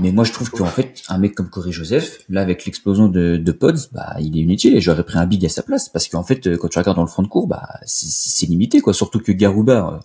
Mais 0.00 0.12
moi, 0.12 0.24
je 0.24 0.32
trouve 0.32 0.50
qu'en 0.50 0.66
fait, 0.66 1.02
un 1.08 1.18
mec 1.18 1.34
comme 1.34 1.48
Corey 1.50 1.72
Joseph, 1.72 2.18
là, 2.28 2.40
avec 2.42 2.64
l'explosion 2.64 3.08
de, 3.08 3.36
de 3.36 3.52
Pods, 3.52 3.88
bah, 3.92 4.14
il 4.20 4.36
est 4.38 4.42
inutile 4.42 4.76
et 4.76 4.80
j'aurais 4.80 5.02
pris 5.04 5.18
un 5.18 5.26
big 5.26 5.44
à 5.44 5.48
sa 5.48 5.62
place 5.62 5.88
parce 5.88 6.06
qu'en 6.08 6.22
fait, 6.22 6.46
euh, 6.46 6.56
quand 6.56 6.68
tu 6.68 6.78
regardes 6.78 6.96
dans 6.96 7.02
le 7.02 7.08
front 7.08 7.22
de 7.22 7.28
cours, 7.28 7.46
bah, 7.48 7.68
c'est- 7.86 8.46
limité, 8.46 8.80
quoi. 8.80 8.94
Surtout 8.94 9.18
que 9.20 9.32
Garouba, 9.32 10.00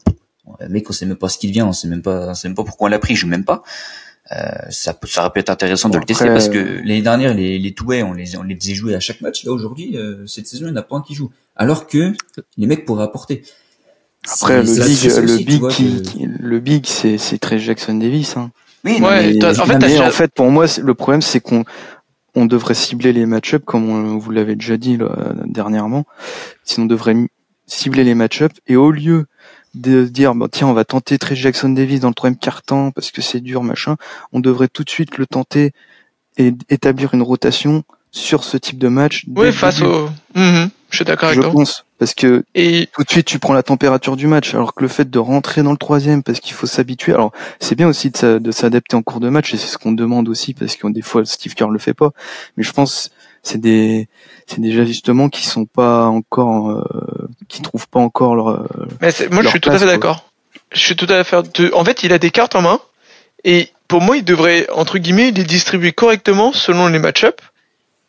euh, 0.47 0.51
le 0.61 0.69
mec, 0.69 0.89
on 0.89 0.93
sait 0.93 1.05
même 1.05 1.17
pas 1.17 1.29
ce 1.29 1.37
qu'il 1.37 1.51
vient, 1.51 1.67
on 1.67 1.73
sait 1.73 1.87
même 1.87 2.01
pas, 2.01 2.29
on 2.29 2.33
sait 2.33 2.47
même 2.47 2.55
pas 2.55 2.63
pourquoi 2.63 2.87
on 2.87 2.89
l'a 2.89 2.97
pris, 2.99 3.15
je 3.15 3.21
joue 3.21 3.27
même 3.27 3.45
pas. 3.45 3.61
Euh, 4.31 4.35
ça, 4.69 4.93
peut- 4.93 5.07
ça 5.07 5.21
aurait 5.21 5.31
pu 5.33 5.39
être 5.41 5.49
intéressant 5.49 5.89
de 5.89 5.97
le 5.99 6.05
tester 6.05 6.23
après, 6.23 6.33
parce 6.35 6.49
que 6.49 6.77
l'année 6.87 7.01
dernière, 7.01 7.33
les, 7.33 7.59
les 7.59 7.73
Touets, 7.73 8.01
on 8.01 8.13
les, 8.13 8.35
on 8.37 8.43
les 8.43 8.55
faisait 8.55 8.73
jouer 8.73 8.95
à 8.95 8.99
chaque 8.99 9.21
match. 9.21 9.43
Là, 9.43 9.51
aujourd'hui, 9.51 9.97
euh, 9.97 10.25
cette 10.25 10.47
saison, 10.47 10.65
il 10.67 10.71
n'y 10.71 10.77
en 10.77 10.81
a 10.81 10.83
pas 10.83 10.95
un 10.95 11.01
qui 11.01 11.13
joue. 11.13 11.29
Alors 11.55 11.85
que 11.85 12.13
les 12.57 12.65
mecs 12.65 12.85
pourraient 12.85 13.03
apporter. 13.03 13.43
Après 14.29 14.57
le 14.57 14.63
big, 14.63 15.03
le 15.03 15.23
aussi, 15.33 15.45
big, 15.45 15.59
vois, 15.59 15.69
qui, 15.71 15.95
que- 15.95 15.99
qui- 16.09 16.27
le 16.39 16.59
big, 16.59 16.85
c'est 16.85 17.17
c'est 17.17 17.37
très 17.39 17.57
Jackson 17.59 17.95
Davis. 17.95 18.37
Hein. 18.37 18.51
Oui, 18.83 18.99
non, 18.99 19.07
Ouais, 19.07 19.33
mais- 19.33 19.39
toi, 19.39 19.49
en 19.59 19.65
fait, 19.65 19.77
mais 19.79 19.99
en 19.99 20.11
fait, 20.11 20.31
pour 20.33 20.49
moi, 20.51 20.65
le 20.81 20.93
problème, 20.93 21.21
c'est 21.21 21.39
qu'on 21.39 21.63
on 22.35 22.45
devrait 22.45 22.73
cibler 22.75 23.13
les 23.13 23.25
match-up 23.25 23.63
comme 23.65 23.89
on, 23.89 24.17
vous 24.17 24.31
l'avez 24.31 24.55
déjà 24.55 24.77
dit 24.77 24.95
là, 24.97 25.33
dernièrement. 25.45 26.05
Sinon, 26.63 26.85
on 26.85 26.87
devrait 26.87 27.15
cibler 27.67 28.03
les 28.03 28.15
match-up 28.15 28.51
et 28.67 28.75
au 28.75 28.91
lieu 28.91 29.25
de 29.73 30.05
se 30.05 30.09
dire 30.11 30.35
bah, 30.35 30.47
tiens 30.51 30.67
on 30.67 30.73
va 30.73 30.83
tenter 30.83 31.17
Trey 31.17 31.35
Jackson 31.35 31.69
Davis 31.69 32.01
dans 32.01 32.09
le 32.09 32.13
troisième 32.13 32.37
quart-temps 32.37 32.91
parce 32.91 33.09
que 33.11 33.21
c'est 33.21 33.39
dur 33.39 33.63
machin, 33.63 33.95
on 34.33 34.41
devrait 34.41 34.67
tout 34.67 34.83
de 34.83 34.89
suite 34.89 35.17
le 35.17 35.25
tenter 35.25 35.71
et 36.37 36.53
établir 36.69 37.13
une 37.13 37.21
rotation 37.21 37.83
sur 38.11 38.43
ce 38.43 38.57
type 38.57 38.77
de 38.77 38.89
match. 38.89 39.23
Oui, 39.33 39.53
face 39.53 39.77
début, 39.79 39.87
au. 39.89 40.09
Mhm, 40.35 40.69
Je 40.89 40.95
suis 40.97 41.05
d'accord 41.05 41.29
Je 41.29 41.39
avec 41.39 41.51
toi. 41.51 41.59
pense 41.61 41.85
parce 42.01 42.15
que 42.15 42.43
Et 42.55 42.89
tout 42.93 43.03
de 43.03 43.09
suite 43.11 43.27
tu 43.27 43.37
prends 43.37 43.53
la 43.53 43.61
température 43.61 44.15
du 44.15 44.25
match 44.25 44.55
alors 44.55 44.73
que 44.73 44.81
le 44.81 44.87
fait 44.87 45.07
de 45.09 45.19
rentrer 45.19 45.61
dans 45.61 45.69
le 45.71 45.77
troisième 45.77 46.23
parce 46.23 46.39
qu'il 46.39 46.53
faut 46.53 46.65
s'habituer 46.65 47.13
alors 47.13 47.31
c'est 47.59 47.75
bien 47.75 47.87
aussi 47.87 48.09
de, 48.09 48.17
s'a- 48.17 48.39
de 48.39 48.51
s'adapter 48.51 48.95
en 48.95 49.03
cours 49.03 49.19
de 49.19 49.29
match 49.29 49.53
et 49.53 49.57
c'est 49.57 49.67
ce 49.67 49.77
qu'on 49.77 49.91
demande 49.91 50.27
aussi 50.27 50.55
parce 50.55 50.75
que 50.75 50.87
des 50.91 51.03
fois 51.03 51.23
Steve 51.25 51.53
Kerr 51.53 51.69
le 51.69 51.77
fait 51.77 51.93
pas 51.93 52.09
mais 52.57 52.63
je 52.63 52.71
pense 52.73 53.11
c'est 53.43 53.59
des 53.61 54.07
c'est 54.47 54.59
des 54.61 54.79
ajustements 54.79 55.29
qui 55.29 55.45
sont 55.45 55.65
pas 55.65 56.07
encore 56.07 56.71
euh, 56.71 57.27
qui 57.47 57.61
trouvent 57.61 57.87
pas 57.87 57.99
encore 57.99 58.35
leur 58.35 58.67
Mais 58.99 59.11
moi, 59.31 59.43
je 59.43 59.49
suis 59.49 59.59
tout 59.61 59.69
à 59.69 59.77
fait 59.77 59.85
d'accord. 59.85 60.25
Je 60.73 60.79
suis 60.79 60.95
tout 60.95 61.07
à 61.07 61.23
fait. 61.23 61.37
de- 61.59 61.71
En 61.73 61.85
fait, 61.85 62.01
il 62.03 62.13
a 62.13 62.17
des 62.19 62.31
cartes 62.31 62.55
en 62.55 62.61
main 62.63 62.79
et 63.43 63.69
pour 63.87 64.01
moi, 64.01 64.17
il 64.17 64.23
devrait 64.23 64.67
entre 64.71 64.97
guillemets 64.97 65.31
les 65.31 65.43
distribuer 65.43 65.91
correctement 65.91 66.51
selon 66.53 66.87
les 66.87 66.99
match-up. 66.99 67.41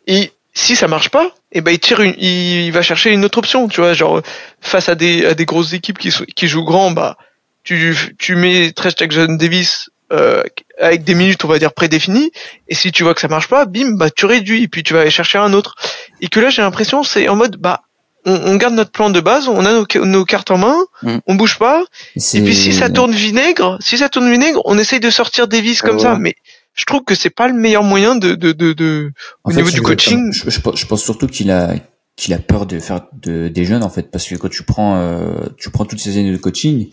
Et 0.07 0.33
si 0.55 0.77
ça 0.77 0.87
marche 0.89 1.09
pas, 1.09 1.31
et 1.53 1.61
ben 1.61 1.71
il 1.73 1.79
tire 1.79 2.01
une, 2.01 2.15
il 2.19 2.71
va 2.73 2.83
chercher 2.83 3.11
une 3.11 3.25
autre 3.25 3.39
option. 3.39 3.69
Tu 3.69 3.81
vois, 3.81 3.95
genre 3.95 4.21
face 4.61 4.89
à 4.89 4.95
des 4.95 5.25
à 5.27 5.35
des 5.35 5.45
grosses 5.47 5.73
équipes 5.73 5.99
qui 5.99 6.11
qui 6.37 6.49
jouent 6.49 6.65
grand, 6.65 6.91
bah 6.91 7.17
tu 7.65 7.97
tu 8.19 8.35
mets 8.35 8.73
Trash 8.73 8.95
Jackson 8.99 9.37
Davis 9.39 9.89
euh, 10.13 10.43
avec 10.79 11.05
des 11.05 11.15
minutes 11.15 11.45
on 11.45 11.49
va 11.49 11.59
dire 11.59 11.73
prédéfinies 11.73 12.33
et 12.69 12.75
si 12.75 12.93
tu 12.93 13.03
vois 13.03 13.15
que 13.15 13.21
ça 13.21 13.29
marche 13.29 13.49
pas 13.49 13.65
bim 13.65 13.93
bah 13.97 14.11
tu 14.11 14.27
réduis 14.27 14.65
et 14.65 14.69
puis 14.69 14.83
tu 14.83 14.93
vas 14.93 15.01
aller 15.03 15.11
chercher 15.11 15.39
un 15.39 15.53
autre 15.55 15.75
et 16.21 16.29
que 16.29 16.39
là 16.41 16.51
j'ai 16.51 16.61
l'impression 16.61 17.03
c'est 17.03 17.29
en 17.29 17.37
mode 17.37 17.57
bah 17.57 17.81
on, 18.27 18.35
on 18.35 18.57
garde 18.57 18.75
notre 18.75 18.91
plan 18.91 19.09
de 19.11 19.21
base 19.21 19.49
on 19.49 19.65
a 19.65 19.73
nos, 19.73 19.87
nos 20.05 20.25
cartes 20.27 20.51
en 20.51 20.59
main 20.59 20.77
Mm. 21.03 21.19
on 21.27 21.35
bouge 21.35 21.59
pas 21.59 21.83
et 22.17 22.43
puis 22.43 22.55
si 22.55 22.73
ça 22.75 22.91
tourne 22.91 23.13
vinaigre 23.13 23.79
si 23.81 23.97
ça 23.97 24.09
tourne 24.11 24.31
vinaigre 24.31 24.61
on 24.67 24.77
essaye 24.77 25.01
de 25.01 25.09
sortir 25.11 25.49
des 25.49 25.61
vis 25.63 25.81
comme 25.81 25.97
Ouais. 25.97 26.03
ça 26.03 26.17
mais 26.19 26.35
je 26.75 26.85
trouve 26.85 27.03
que 27.05 27.15
c'est 27.15 27.31
pas 27.31 27.49
le 27.49 27.55
meilleur 27.55 27.83
moyen 27.83 28.15
de 28.17 28.35
de 28.35 28.53
de, 28.53 29.13
au 29.45 29.51
fait, 29.51 29.57
niveau 29.59 29.71
du 29.71 29.83
coaching 29.83 30.33
Je, 30.33 30.51
je, 30.51 30.61
pense- 30.61 30.79
je 30.81 30.87
pense 30.87 31.03
surtout 31.03 31.27
qu'il 31.27 31.51
a 31.51 31.75
qu'il 32.17 32.35
a 32.35 32.39
peur 32.39 32.67
de 32.67 32.79
faire 32.79 33.07
de, 33.23 33.49
des 33.49 33.65
jeunes 33.65 33.83
en 33.83 33.89
fait 33.91 34.11
parce 34.11 34.27
que 34.29 34.35
quand 34.37 34.51
tu 34.51 34.63
prends 34.65 34.97
euh, 34.97 35.35
tu 35.59 35.71
prends 35.71 35.85
toutes 35.85 36.01
ces 36.01 36.19
années 36.19 36.33
de 36.33 36.37
coaching, 36.37 36.89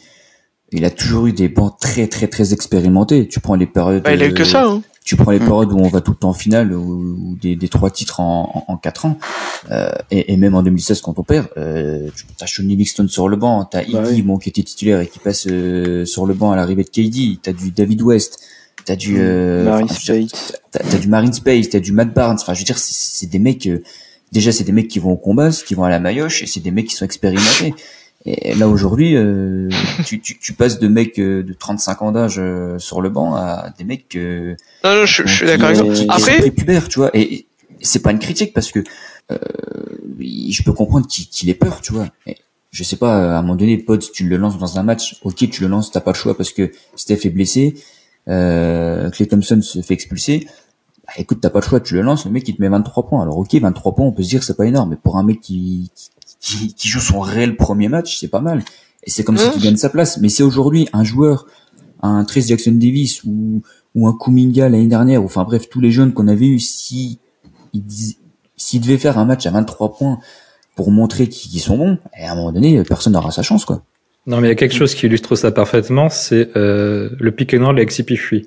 il 0.71 0.85
a 0.85 0.89
toujours 0.91 1.27
eu 1.27 1.33
des 1.33 1.49
bancs 1.49 1.75
très 1.79 2.07
très 2.07 2.27
très 2.27 2.53
expérimentés. 2.53 3.27
Tu 3.27 3.39
prends 3.39 3.55
les 3.55 3.67
périodes 3.67 4.03
bah, 4.03 4.13
il 4.13 4.21
a 4.23 4.27
eu 4.27 4.33
que 4.33 4.43
ça 4.45 4.65
hein. 4.65 4.81
tu 5.03 5.15
prends 5.15 5.31
les 5.31 5.39
Mm. 5.39 5.45
périodes 5.45 5.71
où 5.73 5.77
on 5.79 5.87
va 5.89 6.01
tout 6.01 6.11
le 6.11 6.17
temps 6.17 6.29
en 6.29 6.33
finale 6.33 6.73
ou, 6.73 7.37
des, 7.41 7.55
des 7.55 7.67
trois 7.69 7.89
titres 7.89 8.19
en, 8.19 8.65
en, 8.67 8.73
en 8.73 8.77
quatre 8.77 9.05
ans 9.05 9.17
euh, 9.71 9.89
et, 10.11 10.31
et 10.33 10.37
même 10.37 10.55
en 10.55 10.61
2016 10.63 11.01
quand 11.01 11.17
on 11.19 11.23
perd 11.23 11.47
euh, 11.57 12.09
tu 12.15 12.25
as 12.41 12.47
Sean 12.47 12.63
Livingston 12.63 13.07
sur 13.07 13.27
le 13.27 13.35
banc 13.37 13.65
t'as 13.65 13.81
Iggy 13.83 13.93
Bah 13.93 14.03
oui. 14.07 14.21
bon, 14.21 14.37
qui 14.37 14.49
était 14.49 14.63
titulaire 14.63 14.99
et 15.01 15.07
qui 15.07 15.19
passe 15.19 15.47
euh, 15.49 16.05
sur 16.05 16.25
le 16.25 16.33
banc 16.33 16.51
à 16.51 16.55
l'arrivée 16.55 16.83
de 16.83 16.89
KD 16.89 17.39
t'as 17.41 17.53
du 17.53 17.71
David 17.71 18.01
West 18.03 18.39
t'as 18.89 18.95
du 18.95 19.17
euh, 19.19 19.77
dire, 19.83 19.91
Spate. 20.31 20.61
t'as 20.71 20.79
t'as 20.79 20.97
du 20.97 21.07
Marine 21.07 21.33
Space 21.33 21.69
t'as 21.69 21.79
du 21.79 21.91
Matt 21.91 22.13
Barnes 22.13 22.37
enfin 22.41 22.53
je 22.55 22.59
veux 22.59 22.65
dire 22.65 22.79
c'est- 22.79 22.93
c'est 23.19 23.27
des 23.27 23.39
mecs 23.39 23.67
euh, 23.67 23.83
déjà 24.31 24.51
c'est 24.51 24.63
des 24.63 24.71
mecs 24.71 24.87
qui 24.87 24.99
vont 24.99 25.11
au 25.11 25.17
combat 25.17 25.49
qui 25.51 25.75
vont 25.75 25.83
à 25.83 25.89
la 25.89 25.99
maillotche 25.99 26.41
et 26.43 26.47
c'est 26.47 26.59
des 26.59 26.71
mecs 26.71 26.87
qui 26.87 26.95
sont 26.95 27.05
expérimentés 27.05 27.73
et 28.25 28.53
là 28.55 28.67
aujourd'hui, 28.67 29.15
euh, 29.15 29.69
tu, 30.05 30.19
tu, 30.19 30.37
tu 30.39 30.51
passes 30.51 30.77
de 30.79 30.89
mecs 30.89 31.17
euh, 31.19 31.41
de 31.41 31.53
35 31.53 32.01
ans 32.01 32.11
d'âge 32.11 32.35
euh, 32.37 32.77
sur 32.77 32.99
le 33.01 33.09
banc 33.09 33.33
à 33.35 33.73
des 33.77 33.85
mecs 33.85 34.13
euh, 34.17 34.55
non, 34.83 34.93
non 34.95 35.05
je, 35.05 35.23
je 35.25 35.33
suis 35.33 35.39
qui- 35.39 35.45
d'accord 35.45 35.69
avec 35.69 35.93
qui- 35.93 36.05
après 36.09 36.37
prépubères, 36.39 36.89
tu 36.89 36.99
vois. 36.99 37.11
Et, 37.13 37.33
et 37.33 37.47
c'est 37.81 38.01
pas 38.01 38.11
une 38.11 38.19
critique 38.19 38.51
parce 38.53 38.73
que 38.73 38.83
euh, 39.31 39.37
je 40.49 40.63
peux 40.63 40.73
comprendre 40.73 41.07
qu'il 41.07 41.27
qu'il 41.27 41.49
ait 41.49 41.53
peur, 41.53 41.79
tu 41.81 41.93
vois. 41.93 42.07
Et 42.27 42.35
je 42.71 42.83
sais 42.83 42.97
pas, 42.97 43.35
à 43.35 43.39
un 43.39 43.41
moment 43.41 43.55
donné, 43.55 43.77
Pods, 43.77 43.99
tu 44.13 44.25
le 44.25 44.35
lances 44.37 44.57
dans 44.57 44.77
un 44.77 44.83
match, 44.83 45.15
ok, 45.23 45.49
tu 45.49 45.61
le 45.61 45.67
lances, 45.69 45.89
t'as 45.91 46.01
pas 46.01 46.11
le 46.11 46.17
choix 46.17 46.35
parce 46.35 46.51
que 46.51 46.71
Steph 46.95 47.21
est 47.25 47.29
blessé, 47.29 47.75
euh, 48.29 49.09
Clay 49.09 49.27
Thompson 49.27 49.61
se 49.61 49.81
fait 49.81 49.93
expulser. 49.93 50.47
Bah, 51.05 51.13
écoute, 51.17 51.39
t'as 51.41 51.49
pas 51.49 51.59
le 51.59 51.65
choix, 51.65 51.79
tu 51.79 51.95
le 51.95 52.01
lances, 52.01 52.25
le 52.25 52.31
mec 52.31 52.47
il 52.47 52.55
te 52.55 52.61
met 52.61 52.69
23 52.69 53.07
points. 53.07 53.21
Alors 53.21 53.37
ok, 53.37 53.53
23 53.55 53.95
points, 53.95 54.05
on 54.05 54.11
peut 54.11 54.23
se 54.23 54.29
dire 54.29 54.39
que 54.39 54.45
c'est 54.45 54.57
pas 54.57 54.65
énorme, 54.65 54.91
mais 54.91 54.95
pour 54.95 55.17
un 55.17 55.23
mec 55.23 55.41
qui, 55.41 55.91
qui, 56.39 56.73
qui 56.73 56.87
joue 56.87 56.99
son 56.99 57.19
réel 57.19 57.55
premier 57.57 57.89
match, 57.89 58.19
c'est 58.19 58.27
pas 58.27 58.41
mal. 58.41 58.63
Et 59.03 59.09
c'est 59.09 59.23
comme 59.23 59.35
Mmh. 59.35 59.39
si 59.39 59.51
tu 59.51 59.59
gagnes 59.59 59.77
sa 59.77 59.89
place. 59.89 60.17
Mais 60.17 60.29
c'est 60.29 60.43
aujourd'hui 60.43 60.87
un 60.93 61.03
joueur, 61.03 61.47
un 62.01 62.23
Trace 62.25 62.47
Jackson 62.47 62.73
Davis 62.73 63.23
ou 63.23 63.61
ou 63.95 64.07
un 64.07 64.15
Kuminga 64.15 64.69
l'année 64.69 64.87
dernière, 64.87 65.21
ou 65.21 65.25
enfin 65.25 65.43
bref, 65.43 65.67
tous 65.69 65.79
les 65.81 65.91
jeunes 65.91 66.13
qu'on 66.13 66.27
avait 66.27 66.47
eu, 66.47 66.59
si 66.59 67.19
ils 67.73 67.83
s'ils 68.55 68.81
devaient 68.81 68.97
faire 68.97 69.17
un 69.17 69.25
match 69.25 69.45
à 69.45 69.51
23 69.51 69.93
points 69.93 70.19
pour 70.75 70.91
montrer 70.91 71.27
qu'ils 71.27 71.59
sont 71.59 71.77
bons, 71.77 71.97
et 72.17 72.25
à 72.25 72.33
un 72.33 72.35
moment 72.35 72.51
donné, 72.51 72.83
personne 72.83 73.13
n'aura 73.13 73.31
sa 73.31 73.41
chance, 73.41 73.65
quoi. 73.65 73.83
Non, 74.29 74.41
mais 74.41 74.47
il 74.47 74.51
y 74.51 74.53
a 74.53 74.55
quelque 74.55 74.75
chose 74.75 74.93
qui 74.93 75.07
illustre 75.07 75.35
ça 75.35 75.49
parfaitement, 75.51 76.09
c'est 76.09 76.55
euh, 76.55 77.09
le 77.19 77.31
pick 77.31 77.55
and 77.55 77.65
roll 77.65 77.77
avec 77.77 77.91
CP3. 77.91 78.45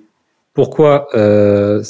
Pourquoi 0.55 1.09
euh, 1.15 1.83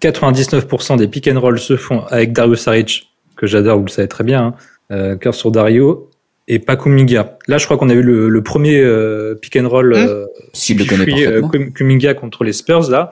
99% 0.00 0.96
des 0.96 1.08
pick 1.08 1.28
and 1.28 1.38
roll 1.38 1.58
se 1.58 1.76
font 1.76 2.04
avec 2.06 2.32
Darius 2.32 2.60
Saric, 2.60 3.10
que 3.36 3.46
j'adore, 3.46 3.78
vous 3.80 3.84
le 3.84 3.90
savez 3.90 4.08
très 4.08 4.24
bien, 4.24 4.46
hein, 4.46 4.54
euh, 4.92 5.16
cœur 5.16 5.34
sur 5.34 5.50
Dario, 5.50 6.08
et 6.46 6.58
pas 6.58 6.76
Kuminga. 6.76 7.36
Là, 7.48 7.58
je 7.58 7.66
crois 7.66 7.76
qu'on 7.76 7.90
a 7.90 7.92
eu 7.92 8.00
le, 8.00 8.30
le 8.30 8.42
premier 8.42 8.80
euh, 8.80 9.34
pick 9.34 9.56
and 9.56 9.68
roll 9.68 9.90
Mmh. 9.90 10.08
euh, 10.08 10.24
S'il 10.54 10.78
le 10.78 10.86
connaît 10.86 11.04
CP3, 11.04 11.26
euh, 11.26 11.40
parfaitement. 11.42 11.70
Kuminga 11.72 12.14
contre 12.14 12.44
les 12.44 12.54
Spurs, 12.54 12.88
là. 12.90 13.10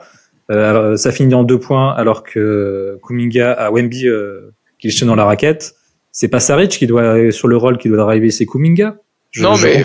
Euh, 0.49 0.97
ça 0.97 1.11
finit 1.11 1.35
en 1.35 1.43
deux 1.43 1.59
points, 1.59 1.91
alors 1.93 2.23
que 2.23 2.97
Kuminga 3.05 3.51
à 3.51 3.69
Wemby, 3.69 4.07
euh, 4.07 4.51
qui 4.79 4.87
est 4.87 5.03
dans 5.05 5.13
la 5.15 5.25
raquette. 5.25 5.75
C'est 6.11 6.29
pas 6.29 6.39
Saric 6.39 6.71
qui 6.71 6.87
doit, 6.87 7.31
sur 7.31 7.47
le 7.47 7.57
rôle 7.57 7.77
qui 7.77 7.87
doit 7.87 8.01
arriver, 8.01 8.31
c'est 8.31 8.47
Kuminga. 8.47 8.97
Je- 9.31 9.41
non, 9.43 9.55
je 9.55 9.67
mais 9.67 9.83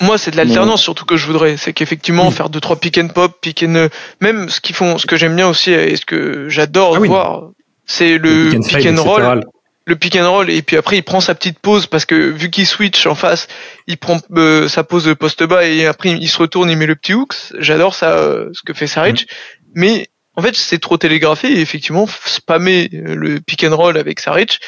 moi 0.00 0.16
c'est 0.16 0.30
de 0.30 0.36
l'alternance 0.36 0.82
surtout 0.82 1.04
que 1.04 1.16
je 1.16 1.26
voudrais. 1.26 1.56
C'est 1.56 1.72
qu'effectivement 1.72 2.30
faire 2.30 2.48
deux 2.48 2.60
trois 2.60 2.76
pick 2.80 2.96
and 2.98 3.08
pop, 3.08 3.38
pick 3.40 3.62
and 3.62 3.88
même 4.20 4.48
ce 4.48 4.60
qu'ils 4.60 4.74
font, 4.74 4.96
ce 4.98 5.06
que 5.06 5.16
j'aime 5.16 5.36
bien 5.36 5.46
aussi 5.48 5.72
et 5.72 5.94
ce 5.96 6.06
que 6.06 6.48
j'adore 6.48 6.94
Ah 6.96 7.00
oui. 7.00 7.08
voir, 7.08 7.50
c'est 7.86 8.16
le, 8.18 8.50
pick 8.50 8.86
and 8.86 8.94
pick 8.94 8.98
roll. 9.00 9.44
le 9.84 9.96
pick 9.96 10.16
and 10.16 10.30
roll 10.30 10.50
et 10.50 10.62
puis 10.62 10.76
après 10.78 10.96
il 10.96 11.02
prend 11.02 11.20
sa 11.20 11.34
petite 11.34 11.58
pause 11.58 11.86
parce 11.86 12.06
que 12.06 12.14
vu 12.14 12.48
qu'il 12.50 12.66
switch 12.66 13.04
en 13.06 13.14
face, 13.14 13.46
il 13.86 13.98
prend 13.98 14.18
euh, 14.36 14.68
sa 14.68 14.84
pause 14.84 15.04
de 15.04 15.12
poste 15.12 15.42
bas 15.42 15.66
et 15.66 15.84
après 15.86 16.10
il 16.12 16.28
se 16.28 16.38
retourne, 16.38 16.70
il 16.70 16.76
met 16.78 16.86
le 16.86 16.96
petit 16.96 17.12
hook. 17.12 17.34
J'adore 17.58 17.94
ça, 17.94 18.12
euh, 18.12 18.48
ce 18.54 18.62
que 18.64 18.72
fait 18.72 18.86
Saric. 18.86 19.26
Mais 19.74 20.08
en 20.36 20.42
fait 20.42 20.56
c'est 20.56 20.78
trop 20.78 20.96
télégraphé 20.96 21.52
et 21.52 21.60
effectivement 21.60 22.06
spammer 22.24 22.88
euh, 22.94 23.14
le 23.16 23.40
pick 23.40 23.64
and 23.64 23.76
roll 23.76 23.98
avec 23.98 24.18
Saric, 24.20 24.60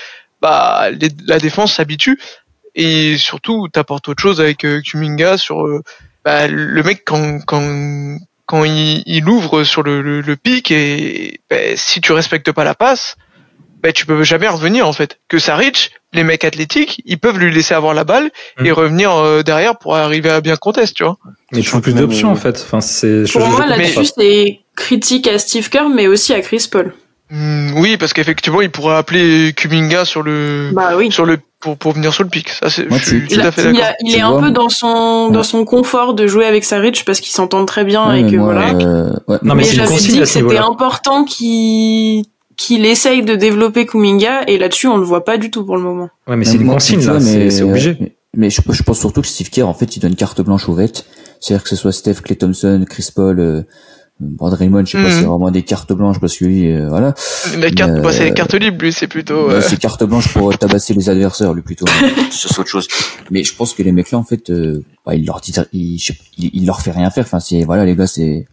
bah 0.42 0.90
les- 0.90 1.08
la 1.26 1.38
défense 1.38 1.72
s'habitue 1.74 2.18
et 2.74 3.16
surtout 3.16 3.68
t'apportes 3.68 4.08
autre 4.08 4.22
chose 4.22 4.40
avec 4.40 4.64
euh, 4.64 4.80
Kuminga 4.80 5.36
sur 5.38 5.66
euh, 5.66 5.82
bah, 6.24 6.46
le 6.48 6.82
mec 6.82 7.02
quand 7.04 7.40
quand 7.46 8.16
quand 8.46 8.64
il, 8.64 9.02
il 9.06 9.28
ouvre 9.28 9.64
sur 9.64 9.82
le, 9.82 10.02
le, 10.02 10.20
le 10.20 10.36
pic 10.36 10.70
et 10.70 11.40
bah, 11.50 11.56
si 11.76 12.00
tu 12.00 12.12
respectes 12.12 12.52
pas 12.52 12.64
la 12.64 12.74
passe 12.74 13.16
bah, 13.82 13.90
tu 13.92 14.06
peux 14.06 14.22
jamais 14.22 14.46
revenir 14.46 14.86
en 14.86 14.92
fait. 14.92 15.18
Que 15.26 15.40
Saric, 15.40 15.90
les 16.12 16.22
mecs 16.22 16.44
athlétiques, 16.44 17.02
ils 17.04 17.18
peuvent 17.18 17.38
lui 17.40 17.52
laisser 17.52 17.74
avoir 17.74 17.94
la 17.94 18.04
balle 18.04 18.30
et 18.62 18.70
Mm. 18.70 18.74
revenir 18.74 19.10
euh, 19.12 19.42
derrière 19.42 19.76
pour 19.76 19.96
arriver 19.96 20.30
à 20.30 20.40
bien 20.40 20.54
contester, 20.54 20.94
tu 20.94 21.02
vois. 21.02 21.16
Mais 21.50 21.62
tu 21.62 21.80
plus 21.80 21.92
d'options, 21.92 22.28
euh, 22.28 22.32
en 22.32 22.36
fait. 22.36 22.62
Enfin, 22.64 22.80
c'est, 22.80 23.24
Pour 23.32 23.44
moi, 23.44 23.66
là-dessus, 23.66 24.04
c'est 24.16 24.60
critique 24.76 25.26
à 25.26 25.36
Steve 25.40 25.68
Kerr, 25.68 25.88
mais 25.88 26.06
aussi 26.06 26.32
à 26.32 26.40
Chris 26.42 26.68
Paul. 26.70 26.94
Mm, 27.30 27.72
oui, 27.76 27.96
parce 27.96 28.12
qu'effectivement, 28.12 28.60
il 28.60 28.70
pourrait 28.70 28.94
appeler 28.94 29.52
Kuminga 29.52 30.04
sur 30.04 30.22
le 30.22 30.70
Bah 30.72 30.92
oui. 30.96 31.10
sur 31.10 31.24
le 31.26 31.38
pour 31.62 31.78
pour 31.78 31.92
venir 31.92 32.12
sur 32.12 32.24
le 32.24 32.28
pic. 32.28 32.48
Ça, 32.50 32.68
c'est, 32.68 32.88
Moi, 32.88 32.98
je 32.98 33.04
suis 33.06 33.20
tout 33.28 33.34
Il, 33.34 33.40
à 33.40 33.50
fait 33.52 33.72
d'accord. 33.72 33.80
a- 33.82 33.94
il 34.04 34.14
est 34.14 34.20
un 34.20 34.38
peu 34.40 34.50
dans 34.50 34.68
son 34.68 35.26
Ouais. 35.28 35.32
dans 35.34 35.42
son 35.42 35.64
confort 35.64 36.12
de 36.14 36.26
jouer 36.26 36.44
avec 36.44 36.64
Saric 36.64 37.04
parce 37.06 37.20
qu'ils 37.20 37.32
s'entendent 37.34 37.66
très 37.68 37.84
bien 37.84 38.08
Ouais, 38.10 38.20
et 38.22 38.30
que 38.30 38.36
moi, 38.36 38.52
voilà. 38.52 38.74
euh, 38.74 39.10
ouais, 39.28 39.38
Non, 39.42 39.54
mais 39.54 39.62
mais 39.62 39.64
j'avais 39.64 39.96
dit 39.96 40.18
que 40.18 40.24
c'était 40.24 40.58
important 40.58 41.24
qu'il 41.24 42.24
qu'il 42.56 42.84
essaye 42.84 43.22
de 43.22 43.34
développer 43.34 43.86
Kuminga 43.86 44.42
et 44.46 44.58
là-dessus 44.58 44.86
on 44.86 44.96
le 44.98 45.04
voit 45.04 45.24
pas 45.24 45.38
du 45.38 45.50
tout 45.50 45.64
pour 45.64 45.76
le 45.76 45.82
moment. 45.82 46.10
Ouais, 46.28 46.36
mais 46.36 46.44
c'est 46.44 46.56
une 46.58 46.68
consigne, 46.68 47.04
là. 47.06 47.18
C'est, 47.20 47.62
obligé. 47.62 47.96
Mais, 48.00 48.12
mais 48.36 48.50
je, 48.50 48.60
je 48.68 48.82
pense 48.82 48.98
surtout 49.00 49.22
que 49.22 49.26
Steve 49.26 49.48
Kerr, 49.50 49.64
en 49.68 49.74
fait, 49.74 49.96
il 49.96 50.00
donne 50.00 50.14
carte 50.14 50.40
blanche 50.42 50.68
aux 50.68 50.74
vêtes. 50.74 51.06
C'est-à-dire 51.40 51.64
que 51.64 51.70
ce 51.70 51.76
soit 51.76 51.92
Steph, 51.92 52.16
Clay 52.22 52.36
Thompson, 52.36 52.84
Chris 52.88 53.08
Paul, 53.14 53.40
euh, 53.40 53.62
Brad 54.24 54.52
Raymond, 54.54 54.84
je 54.86 54.92
sais 54.92 54.98
pas, 55.02 55.08
Mhm. 55.08 55.20
c'est 55.20 55.24
vraiment 55.26 55.50
des 55.50 55.62
cartes 55.62 55.92
blanches 55.92 56.20
parce 56.20 56.36
que 56.36 56.44
lui, 56.44 56.72
euh, 56.72 56.88
voilà. 56.88 57.14
Les 57.58 57.70
cartes, 57.72 57.90
Euh, 57.92 58.00
bah, 58.00 58.12
c'est 58.12 58.24
les 58.24 58.32
cartes 58.32 58.54
libres, 58.54 58.78
lui, 58.80 58.92
c'est 58.92 59.08
plutôt. 59.08 59.50
Euh, 59.50 59.60
c'est 59.60 59.76
carte 59.78 60.04
blanche 60.04 60.28
pour 60.32 60.56
tabasser 60.58 60.94
les 60.94 61.10
adversaires, 61.10 61.52
lui 61.52 61.62
plutôt. 61.62 61.84
C'est 62.30 62.58
autre 62.58 62.68
chose. 62.68 62.86
Mais 63.30 63.42
je 63.44 63.54
pense 63.54 63.74
que 63.74 63.82
les 63.82 63.92
mecs 63.92 64.10
là, 64.12 64.18
en 64.18 64.24
fait, 64.24 64.48
euh, 64.50 64.82
bah, 65.04 65.14
il 65.14 65.26
leur 65.26 65.40
dit, 65.40 65.52
il, 65.72 65.96
il, 66.38 66.50
il 66.54 66.66
leur 66.66 66.80
fait 66.80 66.92
rien 66.92 67.10
faire. 67.10 67.24
Enfin, 67.24 67.40
c'est 67.40 67.64
voilà, 67.64 67.84
les 67.84 67.96
gars, 67.96 68.06
c'est. 68.06 68.46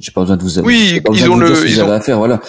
J'ai 0.00 0.12
pas 0.12 0.20
besoin 0.20 0.36
de 0.36 0.42
vous. 0.42 0.60
Oui, 0.60 1.00
ils 1.12 1.28
ont 1.28 1.34
vous 1.34 1.40
le- 1.40 1.46
dire 1.48 1.56
ce 1.56 1.62
que 1.62 1.68
ils 1.68 1.82
ont- 1.82 1.90
à 1.90 2.00
faire, 2.00 2.18
voilà. 2.18 2.40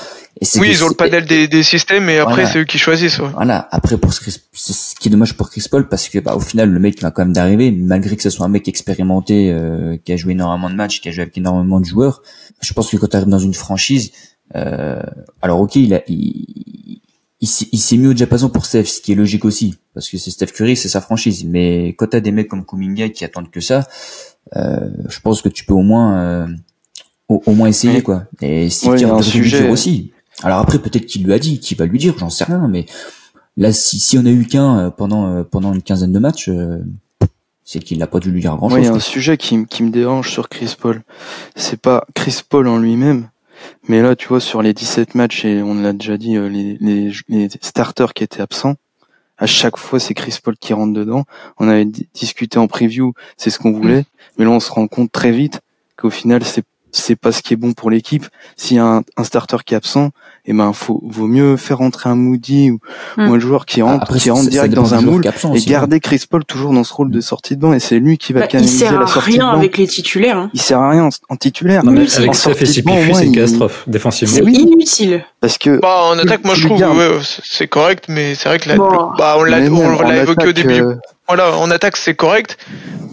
Et 0.42 0.46
Oui, 0.60 0.70
ils 0.72 0.84
ont 0.84 0.88
le 0.88 0.94
panel 0.94 1.26
des, 1.26 1.48
des 1.50 1.64
systèmes 1.64 2.08
et 2.10 2.18
après 2.20 2.34
Voilà. 2.36 2.50
c'est 2.50 2.60
eux 2.60 2.64
qui 2.66 2.78
choisissent. 2.78 3.20
Ouais. 3.20 3.28
Voilà. 3.34 3.68
Après, 3.72 3.98
pour 3.98 4.14
ce, 4.14 4.22
ce 4.54 4.96
qui 4.96 5.10
est 5.10 5.12
dommage 5.12 5.34
pour 5.36 5.50
Chris 5.50 5.66
Paul, 5.70 5.90
parce 5.90 6.08
que 6.08 6.20
bah, 6.20 6.36
au 6.36 6.40
final, 6.40 6.70
le 6.70 6.80
mec 6.80 7.02
va 7.02 7.12
quand 7.12 7.24
même 7.24 7.34
d'arriver, 7.34 7.72
malgré 7.72 8.16
que 8.16 8.24
ce 8.24 8.30
soit 8.30 8.46
un 8.46 8.50
mec 8.50 8.68
expérimenté, 8.68 9.52
euh, 9.52 9.98
qui 10.04 10.14
a 10.14 10.18
joué 10.18 10.32
énormément 10.34 10.70
de 10.70 10.76
matchs, 10.76 11.02
qui 11.02 11.10
a 11.10 11.12
joué 11.12 11.24
avec 11.24 11.38
énormément 11.38 11.80
de 11.82 11.86
joueurs. 11.86 12.22
Je 12.62 12.72
pense 12.74 12.90
que 12.90 12.98
quand 12.98 13.08
tu 13.08 13.18
arrives 13.18 13.28
dans 13.28 13.40
une 13.40 13.54
franchise, 13.54 14.12
euh, 14.56 15.02
alors 15.42 15.60
ok, 15.60 15.76
il 15.76 15.94
a, 15.94 16.02
il, 16.08 17.02
il, 17.42 17.48
s'est- 17.48 17.68
il 17.72 17.80
s'est 17.80 17.98
mis 17.98 18.08
au 18.08 18.14
diapason 18.14 18.50
pour 18.50 18.66
Steph, 18.66 18.86
ce 18.86 19.02
qui 19.02 19.12
est 19.12 19.16
logique 19.16 19.44
aussi, 19.46 19.76
parce 19.94 20.10
que 20.10 20.18
c'est 20.18 20.32
Steph 20.32 20.48
Curry, 20.54 20.78
c'est 20.78 20.90
sa 20.90 21.02
franchise. 21.02 21.44
Mais 21.46 21.90
quand 21.98 22.08
t'as 22.08 22.20
des 22.22 22.32
mecs 22.32 22.48
comme 22.48 22.66
Kuminga 22.66 23.10
qui 23.10 23.26
attendent 23.26 23.52
que 23.52 23.60
ça, 23.62 23.88
euh, 24.56 24.90
je 25.10 25.20
pense 25.20 25.42
que 25.42 25.50
tu 25.50 25.66
peux 25.66 25.74
au 25.74 25.82
moins, 25.82 26.18
euh, 26.22 26.48
au, 27.28 27.44
au 27.46 27.54
moins 27.54 27.68
essayer 27.68 28.02
quoi. 28.02 28.24
Et 28.42 28.70
Steve 28.70 28.92
Ouais, 28.92 29.04
a 29.04 29.14
un 29.14 29.22
sujet- 29.22 29.62
dire 29.64 29.70
aussi. 29.72 30.12
Alors 30.44 30.60
après, 30.60 30.80
peut-être 30.80 31.06
qu'il 31.06 31.26
lui 31.26 31.34
a 31.34 31.40
dit, 31.40 31.60
qu'il 31.60 31.78
va 31.78 31.86
lui 31.86 32.00
dire, 32.00 32.18
j'en 32.18 32.30
sais 32.30 32.46
rien, 32.46 32.68
mais 32.68 32.86
là, 33.58 33.74
si, 33.74 34.00
si 34.00 34.18
on 34.18 34.26
a 34.26 34.30
eu 34.30 34.46
qu'un 34.46 34.80
euh, 34.80 34.90
pendant 34.90 35.28
euh, 35.28 35.44
pendant 35.44 35.74
une 35.74 35.82
quinzaine 35.82 36.14
de 36.14 36.20
matchs, 36.20 36.50
euh, 36.50 36.80
c'est 37.66 37.80
qu'il 37.80 38.00
n'a 38.00 38.08
pas 38.08 38.20
dû 38.20 38.32
lui 38.32 38.42
dire 38.42 38.56
grand 38.56 38.70
Moi, 38.70 38.80
il 38.80 38.86
y 38.86 38.88
a 38.88 38.94
un 38.94 39.00
sujet 39.00 39.38
qui, 39.38 39.66
qui 39.66 39.84
me 39.84 39.92
dérange 39.92 40.32
sur 40.32 40.50
Chris 40.50 40.76
Paul. 40.80 41.02
C'est 41.56 41.80
pas 41.80 42.06
Chris 42.16 42.42
Paul 42.48 42.68
en 42.68 42.78
lui-même, 42.78 43.30
mais 43.88 44.02
là, 44.02 44.16
tu 44.16 44.28
vois, 44.28 44.40
sur 44.40 44.62
les 44.62 44.74
17 44.74 45.14
matchs, 45.16 45.46
et 45.46 45.62
on 45.62 45.76
l'a 45.76 45.94
déjà 45.94 46.18
dit, 46.18 46.36
les, 46.36 46.78
les, 46.80 47.12
les 47.28 47.50
starters 47.62 48.14
qui 48.14 48.24
étaient 48.24 48.42
absents, 48.42 48.76
à 49.38 49.46
chaque 49.46 49.78
fois, 49.78 50.00
c'est 50.00 50.14
Chris 50.14 50.38
Paul 50.44 50.58
qui 50.58 50.74
rentre 50.74 50.94
dedans. 50.94 51.26
On 51.60 51.68
avait 51.70 51.86
di- 51.86 52.08
discuté 52.14 52.58
en 52.58 52.68
preview, 52.68 53.14
c'est 53.38 53.50
ce 53.50 53.60
qu'on 53.60 53.72
voulait, 53.72 54.06
mais 54.38 54.46
là, 54.46 54.52
on 54.52 54.60
se 54.60 54.72
rend 54.72 54.88
compte 54.88 55.12
très 55.12 55.32
vite 55.32 55.62
qu'au 55.96 56.10
final, 56.10 56.44
c'est 56.44 56.64
c'est 56.92 57.16
pas 57.16 57.32
ce 57.32 57.42
qui 57.42 57.54
est 57.54 57.58
bon 57.58 57.74
pour 57.74 57.90
l'équipe. 57.90 58.26
S'il 58.56 58.78
y 58.78 58.80
a 58.80 58.86
un, 58.86 59.02
un 59.18 59.24
starter 59.24 59.58
qui 59.66 59.74
est 59.74 59.78
absent, 59.78 60.10
eh 60.46 60.54
ben, 60.54 60.74
faut, 60.74 61.02
vaut 61.06 61.28
mieux 61.28 61.58
faire 61.58 61.78
rentrer 61.80 62.10
un 62.10 62.16
Moody 62.16 62.72
ou, 62.72 62.80
ou 63.18 63.22
un 63.22 63.40
joueur 63.40 63.66
qui 63.66 63.82
rentre, 63.82 64.04
Après, 64.04 64.20
qui 64.20 64.30
rentre 64.32 64.50
direct 64.50 64.74
dans 64.74 64.94
un 64.94 65.02
moule 65.02 65.28
absent 65.28 65.54
et 65.54 65.58
hein. 65.60 65.64
garder 65.68 66.00
Chris 66.00 66.24
Paul 66.30 66.44
toujours 66.46 66.74
dans 66.74 66.84
ce 66.84 66.94
rôle 66.94 67.12
de 67.12 67.22
sortie 67.22 67.56
de 67.56 67.62
banc 67.62 67.74
et 67.74 67.80
c'est 67.80 68.00
lui 68.00 68.18
qui 68.18 68.34
va 68.34 68.40
Bah, 68.42 68.46
il 68.48 68.52
canaliser 68.54 68.78
sert 68.86 68.94
la 69.00 69.04
à 69.06 69.08
sortie 69.08 69.30
de 69.32 69.36
rien 69.36 69.52
banc. 69.52 69.58
avec 69.58 69.78
les 69.78 69.88
titulaires. 69.88 70.38
hein. 70.38 70.50
Il 70.54 70.62
sert 70.62 70.80
à 70.80 70.90
rien 70.90 71.06
en, 71.06 71.10
en 71.30 71.36
titulaire. 71.36 71.84
Non, 71.84 71.92
mais 71.92 72.02
Oui, 72.02 72.14
avec 72.16 72.30
en 72.30 72.34
Steph 72.34 72.52
et 72.52 72.66
sortie 72.66 72.82
de 72.82 72.86
banc, 72.86 72.94
au 72.94 72.98
CP3, 72.98 73.06
moins, 73.08 73.20
c'est 73.20 73.26
une 73.26 73.32
il- 73.32 73.36
catastrophe, 73.36 73.84
défensivement. 73.88 74.36
C'est 74.36 74.42
oui. 74.44 74.54
inutile. 74.54 75.26
Parce 75.42 75.58
que 75.58 75.80
Bah 75.80 76.02
en 76.06 76.18
attaque, 76.18 76.44
moi 76.44 76.56
je 76.56 76.66
trouve 76.68 76.80
ouais, 76.82 77.20
c'est- 77.44 77.68
correct, 77.68 78.06
mais 78.10 78.34
c'est 78.36 78.50
vrai 78.50 78.60
que 78.60 78.70
la, 78.70 78.76
Bon. 78.78 78.90
le- 78.90 79.18
bah 79.18 79.36
on 79.38 79.44
l'a 79.44 79.60
mais 79.60 79.68
évoqué 80.22 80.48
au 80.48 80.52
début. 80.54 80.82
Voilà, 81.30 81.56
en 81.60 81.70
attaque 81.70 81.96
c'est 81.96 82.16
correct, 82.16 82.58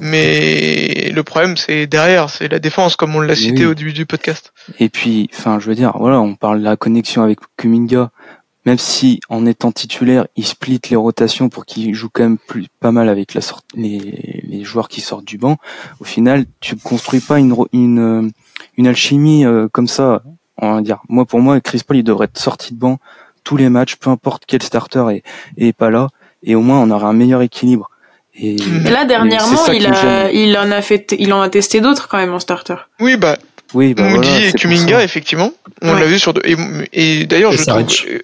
mais 0.00 1.10
le 1.14 1.22
problème 1.22 1.58
c'est 1.58 1.86
derrière, 1.86 2.30
c'est 2.30 2.48
la 2.48 2.58
défense 2.58 2.96
comme 2.96 3.14
on 3.14 3.20
l'a 3.20 3.34
cité 3.34 3.66
oui. 3.66 3.66
au 3.66 3.74
début 3.74 3.92
du 3.92 4.06
podcast. 4.06 4.54
Et 4.80 4.88
puis, 4.88 5.28
enfin, 5.34 5.60
je 5.60 5.66
veux 5.66 5.74
dire, 5.74 5.92
voilà, 5.98 6.18
on 6.18 6.34
parle 6.34 6.60
de 6.60 6.64
la 6.64 6.78
connexion 6.78 7.22
avec 7.22 7.40
Kuminga. 7.58 8.10
Même 8.64 8.78
si, 8.78 9.20
en 9.28 9.44
étant 9.44 9.70
titulaire, 9.70 10.26
il 10.34 10.46
split 10.46 10.80
les 10.90 10.96
rotations 10.96 11.50
pour 11.50 11.66
qu'il 11.66 11.94
joue 11.94 12.08
quand 12.10 12.22
même 12.22 12.38
plus, 12.38 12.68
pas 12.80 12.90
mal 12.90 13.10
avec 13.10 13.34
la 13.34 13.42
sorte, 13.42 13.66
les, 13.74 14.40
les 14.42 14.64
joueurs 14.64 14.88
qui 14.88 15.02
sortent 15.02 15.26
du 15.26 15.36
banc. 15.36 15.58
Au 16.00 16.04
final, 16.04 16.46
tu 16.60 16.74
construis 16.74 17.20
pas 17.20 17.38
une, 17.38 17.54
une, 17.74 17.98
euh, 17.98 18.30
une 18.78 18.86
alchimie 18.86 19.44
euh, 19.44 19.68
comme 19.70 19.88
ça. 19.88 20.22
On 20.56 20.76
va 20.76 20.80
dire, 20.80 21.02
moi, 21.10 21.26
pour 21.26 21.40
moi, 21.40 21.60
Chris 21.60 21.82
Paul, 21.86 21.98
il 21.98 22.02
devrait 22.02 22.24
être 22.24 22.38
sorti 22.38 22.72
de 22.72 22.78
banc 22.78 22.98
tous 23.44 23.58
les 23.58 23.68
matchs, 23.68 23.96
peu 23.96 24.08
importe 24.08 24.44
quel 24.46 24.62
starter 24.62 25.04
est, 25.10 25.22
est 25.58 25.72
pas 25.74 25.90
là. 25.90 26.08
Et 26.42 26.54
au 26.54 26.62
moins, 26.62 26.80
on 26.80 26.90
aurait 26.90 27.06
un 27.06 27.12
meilleur 27.12 27.42
équilibre. 27.42 27.90
Et, 28.38 28.56
là 28.84 29.04
dernièrement, 29.06 29.56
ça 29.56 29.72
il 29.74 29.86
a 29.86 30.30
il 30.30 30.56
en 30.58 30.70
a 30.70 30.82
fait 30.82 31.14
il 31.18 31.32
en 31.32 31.40
a 31.40 31.48
testé 31.48 31.80
d'autres 31.80 32.08
quand 32.08 32.18
même 32.18 32.34
en 32.34 32.38
starter. 32.40 32.74
Oui, 33.00 33.16
bah 33.16 33.38
oui, 33.74 33.94
bah 33.94 34.02
Moody 34.04 34.28
voilà, 34.28 34.46
et 34.48 34.52
Kuminga 34.52 34.98
ça. 34.98 35.04
effectivement, 35.04 35.52
on 35.82 35.94
Ouais. 35.94 36.00
l'a 36.00 36.06
vu 36.06 36.18
sur 36.18 36.34
deux 36.34 36.42
et, 36.44 36.54
et 36.92 37.26
d'ailleurs 37.26 37.52
je 37.52 37.62
trouve 37.64 37.82
euh, 38.08 38.18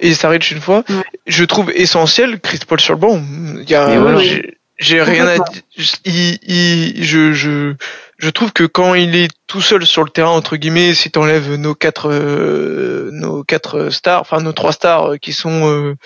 et 0.00 0.14
Saric 0.14 0.50
une 0.50 0.60
fois, 0.60 0.84
Ouais. 0.88 1.02
je 1.26 1.44
trouve 1.44 1.70
essentiel 1.74 2.40
Chris 2.40 2.60
Paul 2.66 2.80
sur 2.80 2.94
le 2.94 3.00
banc. 3.00 3.20
Il 3.62 3.68
y 3.68 3.74
a 3.74 3.98
voilà. 3.98 4.18
j'ai- 4.20 4.56
j'ai 4.78 5.02
rien 5.02 5.26
à 5.26 5.34
dire. 5.36 5.62
Il, 6.06 6.38
il- 6.48 7.04
je, 7.04 7.34
je, 7.34 7.74
je 8.16 8.30
trouve 8.30 8.50
que 8.54 8.64
quand 8.64 8.94
il 8.94 9.14
est 9.14 9.28
tout 9.46 9.60
seul 9.60 9.84
sur 9.84 10.04
le 10.04 10.08
terrain 10.10 10.30
entre 10.30 10.56
guillemets, 10.56 10.94
si 10.94 11.10
t'enlèves 11.10 11.54
nos 11.56 11.74
quatre, 11.74 12.08
euh, 12.10 13.10
nos 13.12 13.44
quatre 13.44 13.90
stars, 13.90 14.22
enfin 14.22 14.40
nos 14.40 14.52
trois 14.52 14.72
stars 14.72 15.04
euh, 15.12 15.16
qui 15.18 15.34
sont 15.34 15.68
euh, 15.68 15.96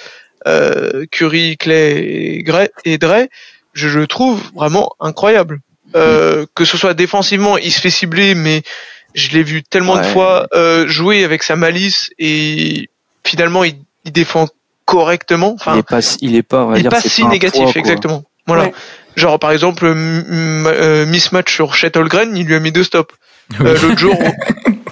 euh, 0.47 1.05
Curry, 1.11 1.57
Clay 1.57 1.99
et, 2.39 2.43
Gray, 2.43 2.69
et 2.85 2.99
Dre, 2.99 3.27
je 3.73 3.89
le 3.99 4.07
trouve 4.07 4.41
vraiment 4.55 4.93
incroyable. 5.01 5.61
Euh, 5.97 6.47
que 6.55 6.65
ce 6.65 6.77
soit 6.77 6.95
défensivement, 6.95 7.57
il 7.57 7.71
se 7.73 7.81
fait 7.81 7.91
cibler, 7.91 8.35
mais 8.35 8.63
je 9.15 9.29
l'ai 9.31 9.43
vu 9.45 9.63
tellement 9.63 9.97
de 9.97 10.03
fois 10.03 10.49
euh, 10.55 10.89
jouer 10.89 11.23
avec 11.25 11.43
sa 11.45 11.55
malice 11.55 12.11
et 12.19 12.89
finalement 13.25 13.63
il, 13.63 13.77
il 14.05 14.11
défend 14.13 14.49
correctement. 14.87 15.53
Enfin, 15.55 15.75
il 15.75 15.79
est 15.79 15.83
pas, 15.89 16.03
si- 16.03 16.19
il 16.21 16.35
est 16.35 16.43
pas, 16.43 16.65
on 16.65 16.71
va 16.71 16.77
il 16.77 16.81
est 16.81 16.83
dire, 16.83 16.91
pas 16.91 17.01
si 17.01 17.25
négatif, 17.25 17.63
poids, 17.63 17.73
exactement. 17.77 18.25
Voilà. 18.47 18.65
Ouais. 18.65 18.73
Genre 19.17 19.39
par 19.39 19.53
exemple 19.53 19.85
euh, 19.87 21.07
mismatch 21.07 21.55
sur 21.55 21.75
Chet 21.75 21.97
Holmgren, 21.97 22.37
il 22.37 22.47
lui 22.47 22.57
a 22.57 22.61
mis 22.61 22.73
deux 22.73 22.83
stops. 22.85 23.15
euh, 23.61 23.79
l'autre 23.81 23.99
jour. 23.99 24.19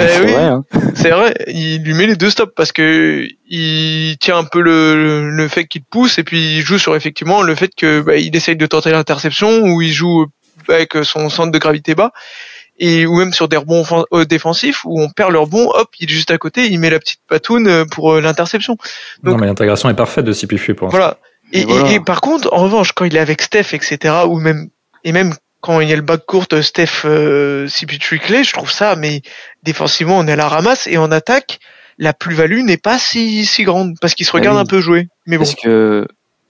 Eh 0.00 0.08
c'est 0.08 0.20
oui. 0.24 0.32
vrai, 0.32 0.42
hein. 0.44 0.64
C'est 0.94 1.10
vrai, 1.10 1.34
il 1.48 1.82
lui 1.82 1.94
met 1.94 2.06
les 2.06 2.16
deux 2.16 2.30
stops 2.30 2.52
parce 2.54 2.72
que 2.72 3.26
il 3.48 4.16
tient 4.18 4.38
un 4.38 4.44
peu 4.44 4.60
le, 4.60 5.30
le 5.30 5.48
fait 5.48 5.64
qu'il 5.66 5.82
pousse 5.82 6.18
et 6.18 6.24
puis 6.24 6.56
il 6.58 6.62
joue 6.62 6.78
sur 6.78 6.94
effectivement 6.96 7.42
le 7.42 7.54
fait 7.54 7.70
que 7.76 8.00
bah, 8.00 8.16
il 8.16 8.34
essaye 8.36 8.56
de 8.56 8.66
tenter 8.66 8.90
l'interception 8.92 9.62
ou 9.62 9.82
il 9.82 9.92
joue 9.92 10.26
avec 10.68 10.92
son 11.02 11.28
centre 11.28 11.50
de 11.50 11.58
gravité 11.58 11.94
bas 11.94 12.12
et 12.78 13.06
ou 13.06 13.16
même 13.16 13.32
sur 13.32 13.48
des 13.48 13.56
rebonds 13.56 13.84
euh, 14.12 14.24
défensifs 14.24 14.84
où 14.84 15.00
on 15.00 15.08
perd 15.10 15.30
le 15.32 15.38
rebond, 15.38 15.70
hop, 15.74 15.90
il 16.00 16.10
est 16.10 16.12
juste 16.12 16.30
à 16.30 16.38
côté, 16.38 16.68
il 16.70 16.78
met 16.80 16.90
la 16.90 16.98
petite 16.98 17.20
patoune 17.28 17.68
euh, 17.68 17.84
pour 17.84 18.12
euh, 18.14 18.20
l'interception. 18.20 18.76
Non, 19.22 19.36
mais 19.36 19.46
l'intégration 19.46 19.88
est 19.90 19.94
parfaite 19.94 20.24
de 20.24 20.32
Sipifu 20.32 20.74
pour. 20.74 20.88
Voilà. 20.88 21.18
Et, 21.52 21.64
voilà. 21.64 21.90
et- 21.90 21.94
et 21.96 22.00
par 22.00 22.20
contre, 22.22 22.48
en 22.52 22.62
revanche, 22.64 22.92
quand 22.92 23.04
il 23.04 23.14
est 23.16 23.20
avec 23.20 23.42
Steph, 23.42 23.74
etc., 23.74 24.14
ou 24.26 24.40
même 24.40 24.68
et 25.04 25.12
même 25.12 25.34
quand 25.62 25.80
il 25.80 25.88
y 25.88 25.92
a 25.92 25.96
le 25.96 26.02
bac 26.02 26.26
court 26.26 26.44
Steph 26.60 27.04
euh, 27.06 27.66
CP3 27.68 28.18
clé, 28.18 28.44
je 28.44 28.52
trouve 28.52 28.70
ça, 28.70 28.96
mais 28.96 29.22
défensivement, 29.62 30.18
on 30.18 30.26
est 30.26 30.32
à 30.32 30.36
la 30.36 30.48
ramasse 30.48 30.86
et 30.88 30.98
en 30.98 31.10
attaque, 31.10 31.60
la 31.98 32.12
plus-value 32.12 32.62
n'est 32.64 32.76
pas 32.76 32.98
si 32.98 33.46
si 33.46 33.62
grande 33.62 33.94
parce 34.00 34.14
qu'il 34.14 34.26
se 34.26 34.32
Ah 34.34 34.38
regarde 34.38 34.56
oui. 34.56 34.62
un 34.62 34.66
peu 34.66 34.80
jouer. 34.80 35.08
Mais 35.26 35.38
bon, 35.38 35.44
Parce 35.44 35.54
que, 35.54 36.06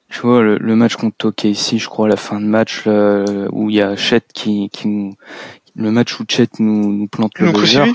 tu 0.08 0.20
vois, 0.20 0.42
le, 0.42 0.56
le 0.56 0.76
match 0.76 0.96
contre 0.96 1.26
OKC, 1.28 1.76
je 1.78 1.86
crois, 1.88 2.06
à 2.06 2.08
la 2.08 2.16
fin 2.16 2.40
de 2.40 2.46
match, 2.46 2.86
là, 2.86 3.24
où 3.52 3.68
il 3.68 3.76
y 3.76 3.82
a 3.82 3.96
Chet 3.96 4.22
qui, 4.32 4.70
qui 4.72 4.88
nous, 4.88 5.14
le 5.74 5.90
match 5.90 6.18
où 6.20 6.24
Chet 6.28 6.48
nous, 6.58 6.92
nous 6.92 7.06
plante 7.06 7.38
le 7.38 7.50
buzzer. 7.52 7.94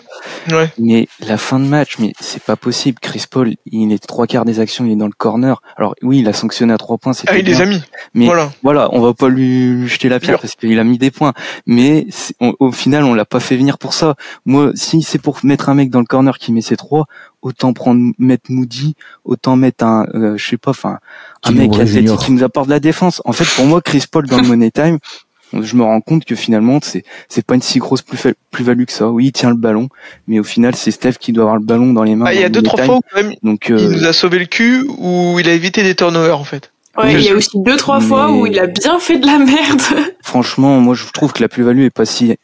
Ouais. 0.51 0.71
Mais 0.79 1.07
la 1.25 1.37
fin 1.37 1.59
de 1.59 1.65
match, 1.65 1.97
mais 1.99 2.13
c'est 2.19 2.41
pas 2.41 2.55
possible. 2.55 2.97
Chris 2.99 3.25
Paul, 3.29 3.53
il 3.67 3.91
est 3.91 4.05
trois 4.05 4.25
quarts 4.27 4.45
des 4.45 4.59
actions, 4.59 4.85
il 4.85 4.93
est 4.93 4.95
dans 4.95 5.05
le 5.05 5.11
corner. 5.15 5.61
Alors 5.75 5.93
oui, 6.01 6.19
il 6.19 6.27
a 6.27 6.33
sanctionné 6.33 6.73
à 6.73 6.77
trois 6.77 6.97
points, 6.97 7.13
Ah, 7.27 7.37
il 7.37 7.45
les 7.45 7.61
a 7.61 7.65
mis. 7.65 7.81
Mais 8.13 8.25
Voilà. 8.25 8.51
voilà, 8.63 8.89
on 8.93 8.99
va 9.01 9.13
pas 9.13 9.29
lui 9.29 9.73
lui 9.73 9.87
jeter 9.87 10.09
la 10.09 10.19
pierre 10.19 10.39
parce 10.39 10.55
qu'il 10.55 10.79
a 10.79 10.83
mis 10.83 10.97
des 10.97 11.11
points. 11.11 11.33
Mais 11.65 12.07
on- 12.39 12.55
au 12.59 12.71
final, 12.71 13.03
on 13.03 13.13
l'a 13.13 13.25
pas 13.25 13.39
fait 13.39 13.57
venir 13.57 13.77
pour 13.77 13.93
ça. 13.93 14.15
Moi, 14.45 14.71
si 14.73 15.01
c'est 15.03 15.19
pour 15.19 15.39
mettre 15.43 15.69
un 15.69 15.75
mec 15.75 15.89
dans 15.89 15.99
le 15.99 16.05
corner 16.05 16.37
qui 16.39 16.51
met 16.51 16.61
ses 16.61 16.77
trois, 16.77 17.05
autant 17.43 17.73
prendre 17.73 18.11
mettre 18.17 18.51
Moody, 18.51 18.95
autant 19.23 19.55
mettre 19.55 19.85
un, 19.85 20.05
euh, 20.15 20.35
je 20.37 20.45
sais 20.49 20.57
pas, 20.57 20.71
enfin, 20.71 20.97
un 21.43 21.51
mec 21.51 21.71
athlétique 21.79 22.17
qui 22.19 22.31
nous 22.31 22.43
apporte 22.43 22.65
de 22.67 22.71
la 22.73 22.79
défense. 22.79 23.21
En 23.25 23.31
fait, 23.33 23.45
pour 23.55 23.65
moi, 23.65 23.81
Chris 23.81 24.03
Paul 24.11 24.25
dans 24.27 24.37
le 24.41 24.47
Money 24.47 24.71
Time, 24.71 24.97
je 25.53 25.75
me 25.75 25.83
rends 25.83 26.01
compte 26.01 26.25
que 26.25 26.35
finalement, 26.35 26.79
c'est 26.81 27.03
c'est 27.29 27.45
pas 27.45 27.55
une 27.55 27.61
si 27.61 27.79
grosse 27.79 28.01
plus 28.01 28.19
plus-value 28.51 28.83
que 28.85 28.91
ça. 28.91 29.07
Oui, 29.09 29.25
il 29.27 29.31
tient 29.31 29.49
le 29.49 29.55
ballon, 29.55 29.89
mais 30.27 30.39
au 30.39 30.43
final, 30.43 30.75
c'est 30.75 30.91
Steph 30.91 31.13
qui 31.19 31.31
doit 31.33 31.43
avoir 31.43 31.55
le 31.57 31.63
ballon 31.63 31.93
dans 31.93 32.03
les 32.03 32.15
mains. 32.15 32.25
Ah, 32.27 32.33
il 32.33 32.41
y 32.41 32.43
a 32.43 32.49
deux 32.49 32.61
trois 32.61 32.83
fois 32.83 32.95
où 32.97 33.01
quand 33.11 33.21
même 33.23 33.33
Donc, 33.43 33.67
il 33.69 33.75
euh, 33.75 33.89
nous 33.91 34.05
a 34.05 34.13
sauvé 34.13 34.39
le 34.39 34.45
cul 34.45 34.85
où 34.97 35.37
il 35.39 35.47
a 35.49 35.53
évité 35.53 35.83
des 35.83 35.95
turnovers 35.95 36.39
en 36.39 36.43
fait. 36.43 36.71
Ouais, 36.97 37.13
il 37.13 37.21
y 37.21 37.29
a 37.29 37.35
aussi 37.35 37.51
deux 37.53 37.75
trois 37.77 37.99
fois 37.99 38.31
où 38.31 38.47
il 38.47 38.57
a 38.57 38.65
bien 38.65 38.97
fait 38.97 39.19
de 39.19 39.27
la 39.27 39.37
merde. 39.37 39.81
Franchement, 40.23 40.79
moi 40.79 40.95
je 40.95 41.03
trouve 41.13 41.31
que 41.31 41.43
la 41.43 41.47
plus-value 41.47 41.81
est 41.83 41.89
pas 41.91 42.05
si 42.05 42.35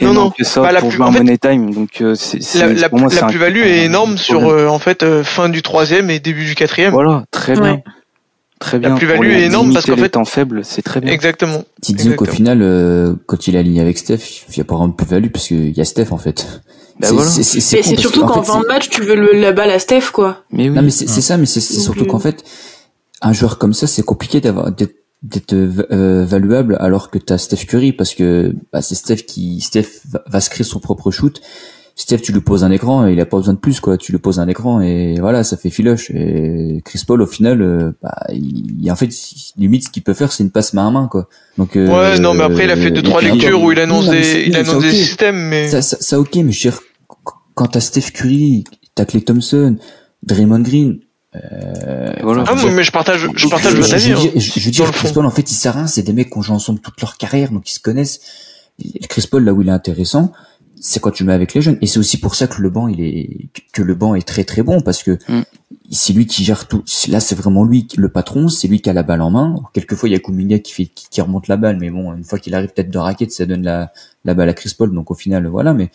énorme 0.00 0.16
non. 0.16 0.30
que 0.30 0.42
ça 0.42 0.60
Bah, 0.62 0.72
la 0.72 0.80
pour 0.80 0.88
plus- 0.88 0.96
jouer 0.96 1.06
en 1.06 1.10
en 1.10 1.12
fait, 1.12 1.18
money 1.20 1.38
time. 1.38 1.72
Donc 1.72 2.00
euh, 2.00 2.16
c'est 2.16 2.42
c'est- 2.42 2.58
La, 2.58 2.72
la, 2.72 2.88
pour 2.88 2.98
moi, 2.98 3.08
c'est 3.08 3.20
la 3.20 3.28
plus-value 3.28 3.60
un- 3.62 3.66
est 3.66 3.84
énorme 3.84 4.18
sur 4.18 4.48
euh, 4.48 4.66
en 4.66 4.80
fait 4.80 5.04
euh, 5.04 5.22
fin 5.22 5.48
du 5.48 5.62
troisième 5.62 6.10
et 6.10 6.18
début 6.18 6.44
du 6.44 6.56
quatrième. 6.56 6.90
Voilà, 6.92 7.22
très 7.30 7.54
bien. 7.54 7.82
Très 8.60 8.78
bien. 8.78 8.94
plus-value 8.94 9.16
Pour 9.16 9.24
les- 9.24 9.34
est 9.34 9.46
énorme 9.46 9.72
parce 9.72 9.86
qu'en 9.86 9.96
fait- 9.96 10.10
temps 10.10 10.24
faibles, 10.24 10.64
c'est 10.64 10.82
très 10.82 11.00
bien. 11.00 11.12
Exactement. 11.12 11.64
Tu 11.82 11.92
disais 11.92 12.14
qu'au 12.14 12.24
final, 12.26 12.60
euh, 12.62 13.14
quand 13.26 13.48
il 13.48 13.56
est 13.56 13.58
aligné 13.58 13.80
avec 13.80 13.98
Steph, 13.98 14.18
il 14.48 14.54
n'y 14.56 14.60
a 14.60 14.64
pas 14.64 14.74
vraiment 14.76 14.88
de 14.88 14.94
plus-value 14.94 15.30
parce 15.30 15.48
qu'il 15.48 15.76
y 15.76 15.80
a 15.80 15.84
Steph 15.84 16.12
en 16.12 16.18
fait. 16.18 16.60
Bah 17.00 17.08
C'est- 17.08 17.14
voilà. 17.14 17.96
surtout 17.98 18.24
qu'en 18.26 18.42
fin 18.42 18.60
de 18.60 18.66
match, 18.66 18.88
tu 18.90 19.02
veux 19.02 19.16
le, 19.16 19.32
la 19.40 19.52
balle 19.52 19.70
à 19.70 19.78
Steph, 19.78 20.10
quoi. 20.12 20.44
Mais 20.52 20.68
oui. 20.68 20.76
Non 20.76 20.82
mais 20.82 20.90
c'est 20.90 21.08
c'est 21.08 21.22
ça, 21.22 21.36
mais 21.38 21.46
c'est 21.46 21.60
surtout 21.60 22.02
euh, 22.04 22.06
qu'en 22.06 22.18
fait, 22.20 22.44
un 23.22 23.32
joueur 23.32 23.58
comme 23.58 23.72
ça, 23.72 23.86
c'est 23.86 24.02
compliqué 24.02 24.40
d'avoir 24.40 24.70
d'être 24.70 24.94
d'être 25.22 25.52
euh, 25.54 26.24
valuable 26.26 26.76
alors 26.80 27.10
que 27.10 27.18
t'as 27.18 27.36
Steph 27.36 27.66
Curry 27.66 27.92
parce 27.92 28.14
que 28.14 28.54
bah, 28.72 28.80
c'est 28.80 28.94
Steph 28.94 29.24
qui 29.26 29.60
Steph 29.60 29.86
va, 30.10 30.22
va 30.26 30.40
se 30.40 30.48
créer 30.50 30.64
son 30.64 30.78
propre 30.80 31.10
shoot. 31.10 31.40
Steph, 32.00 32.18
tu 32.22 32.32
lui 32.32 32.40
poses 32.40 32.64
un 32.64 32.70
écran, 32.70 33.06
et 33.06 33.12
il 33.12 33.20
a 33.20 33.26
pas 33.26 33.36
besoin 33.36 33.52
de 33.54 33.58
plus 33.58 33.78
quoi. 33.80 33.98
Tu 33.98 34.12
lui 34.12 34.18
poses 34.18 34.38
un 34.40 34.48
écran 34.48 34.80
et 34.80 35.16
voilà, 35.20 35.44
ça 35.44 35.56
fait 35.56 35.68
filoche. 35.70 36.10
Et 36.14 36.80
Chris 36.84 37.02
Paul, 37.06 37.20
au 37.20 37.26
final, 37.26 37.60
euh, 37.60 37.92
bah, 38.02 38.16
il, 38.32 38.90
en 38.90 38.96
fait, 38.96 39.10
limite 39.58 39.84
ce 39.84 39.90
qu'il 39.90 40.02
peut 40.02 40.14
faire, 40.14 40.32
c'est 40.32 40.42
une 40.42 40.50
passe 40.50 40.72
main 40.72 40.88
à 40.88 40.90
main 40.90 41.08
quoi. 41.08 41.28
Donc 41.58 41.76
euh, 41.76 41.86
Ouais, 41.88 42.18
non, 42.18 42.32
mais 42.34 42.44
après 42.44 42.64
il 42.64 42.70
a 42.70 42.76
fait 42.76 42.90
deux 42.90 43.02
trois 43.02 43.20
lectures 43.20 43.62
où 43.62 43.70
il 43.70 43.78
annonce 43.78 44.06
non, 44.06 44.12
des, 44.12 44.44
il 44.46 44.56
annonce 44.56 44.82
des 44.82 44.90
systèmes, 44.90 45.36
mais 45.48 45.68
Ça, 45.68 45.82
ça, 45.82 45.98
ça, 46.00 46.18
ok, 46.18 46.34
mais 46.36 46.52
je 46.52 46.68
veux 46.68 46.70
dire, 46.72 46.80
qu- 47.08 47.32
quand 47.54 47.66
t'as 47.66 47.80
Steph 47.80 48.12
Curry, 48.14 48.64
t'as 48.94 49.04
Clay 49.04 49.20
Thompson, 49.20 49.76
Draymond 50.22 50.60
Green, 50.60 51.00
euh, 51.36 52.12
Voilà. 52.22 52.44
ah, 52.48 52.54
je 52.56 52.66
veux 52.66 52.74
mais 52.74 52.82
je 52.82 52.92
partage, 52.92 53.20
je 53.20 53.38
je- 53.38 53.48
partage 53.48 53.72
je, 53.72 53.76
votre 53.76 53.88
je, 53.90 53.94
avis. 53.94 54.10
veux 54.12 54.16
hein. 54.16 54.20
dire, 54.20 54.32
je, 54.36 54.58
je 54.60 54.64
veux 54.64 54.70
dire, 54.70 54.90
Chris 54.90 55.08
fond. 55.08 55.14
Paul, 55.14 55.26
en 55.26 55.30
fait, 55.30 55.50
il 55.50 55.54
sert 55.54 55.74
à 55.76 55.80
rien, 55.80 55.86
c'est 55.86 56.02
des 56.02 56.12
mecs 56.12 56.30
qui 56.30 56.38
ont 56.38 56.42
joué 56.42 56.54
ensemble 56.54 56.80
toute 56.80 57.00
leur 57.00 57.16
carrière, 57.18 57.50
donc 57.52 57.70
ils 57.70 57.74
se 57.74 57.80
connaissent. 57.80 58.20
Chris 59.10 59.26
Paul, 59.30 59.44
là 59.44 59.52
où 59.52 59.60
il 59.60 59.68
est 59.68 59.72
intéressant, 59.72 60.32
c'est 60.80 60.98
quand 60.98 61.10
tu 61.10 61.24
mets 61.24 61.32
avec 61.32 61.54
les 61.54 61.60
jeunes. 61.60 61.78
Et 61.82 61.86
c'est 61.86 61.98
aussi 61.98 62.18
pour 62.18 62.34
ça 62.34 62.46
que 62.46 62.60
le 62.60 62.70
banc, 62.70 62.88
il 62.88 63.00
est, 63.00 63.48
que 63.72 63.82
le 63.82 63.94
banc 63.94 64.14
est 64.14 64.26
très 64.26 64.44
très 64.44 64.62
bon, 64.62 64.80
parce 64.80 65.02
que 65.02 65.18
Mm. 65.28 65.42
c'est 65.90 66.12
lui 66.12 66.26
qui 66.26 66.44
gère 66.44 66.66
tout. 66.66 66.82
Là, 67.08 67.20
c'est 67.20 67.34
vraiment 67.34 67.64
lui, 67.64 67.86
le 67.96 68.08
patron, 68.08 68.48
c'est 68.48 68.68
lui 68.68 68.80
qui 68.80 68.90
a 68.90 68.92
la 68.92 69.02
balle 69.02 69.22
en 69.22 69.30
main. 69.30 69.56
Quelquefois, 69.72 70.08
il 70.08 70.12
y 70.12 70.14
a 70.14 70.18
Kuminga 70.18 70.58
qui 70.58 70.72
fait, 70.72 70.86
qui, 70.86 71.08
qui 71.10 71.20
remonte 71.20 71.48
la 71.48 71.56
balle, 71.56 71.78
mais 71.78 71.90
bon, 71.90 72.12
une 72.14 72.24
fois 72.24 72.38
qu'il 72.38 72.54
arrive 72.54 72.70
peut-être 72.70 72.90
de 72.90 72.98
raquette, 72.98 73.32
ça 73.32 73.46
donne 73.46 73.62
la, 73.62 73.92
la 74.24 74.34
balle 74.34 74.48
à 74.48 74.54
Chris 74.54 74.74
Paul, 74.76 74.92
donc 74.92 75.10
au 75.10 75.14
final, 75.14 75.46
voilà, 75.46 75.74
mais, 75.74 75.90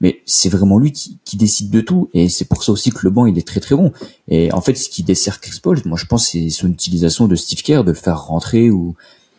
mais 0.00 0.20
c'est 0.26 0.48
vraiment 0.48 0.78
lui 0.78 0.92
qui, 0.92 1.18
qui 1.24 1.36
décide 1.36 1.70
de 1.70 1.80
tout, 1.80 2.10
et 2.14 2.28
c'est 2.28 2.46
pour 2.46 2.62
ça 2.64 2.72
aussi 2.72 2.90
que 2.90 3.00
le 3.02 3.10
banc, 3.10 3.26
il 3.26 3.38
est 3.38 3.46
très 3.46 3.60
très 3.60 3.76
bon. 3.76 3.92
Et 4.28 4.52
en 4.52 4.60
fait, 4.60 4.74
ce 4.74 4.88
qui 4.88 5.02
dessert 5.02 5.40
Chris 5.40 5.60
Paul, 5.62 5.80
moi, 5.84 5.96
je 5.96 6.06
pense, 6.06 6.28
c'est 6.28 6.50
son 6.50 6.68
utilisation 6.68 7.28
de 7.28 7.36
Steve 7.36 7.62
Kerr, 7.62 7.84
de 7.84 7.92
le 7.92 7.96
faire 7.96 8.20
rentrer 8.24 8.70
ou, 8.70 8.96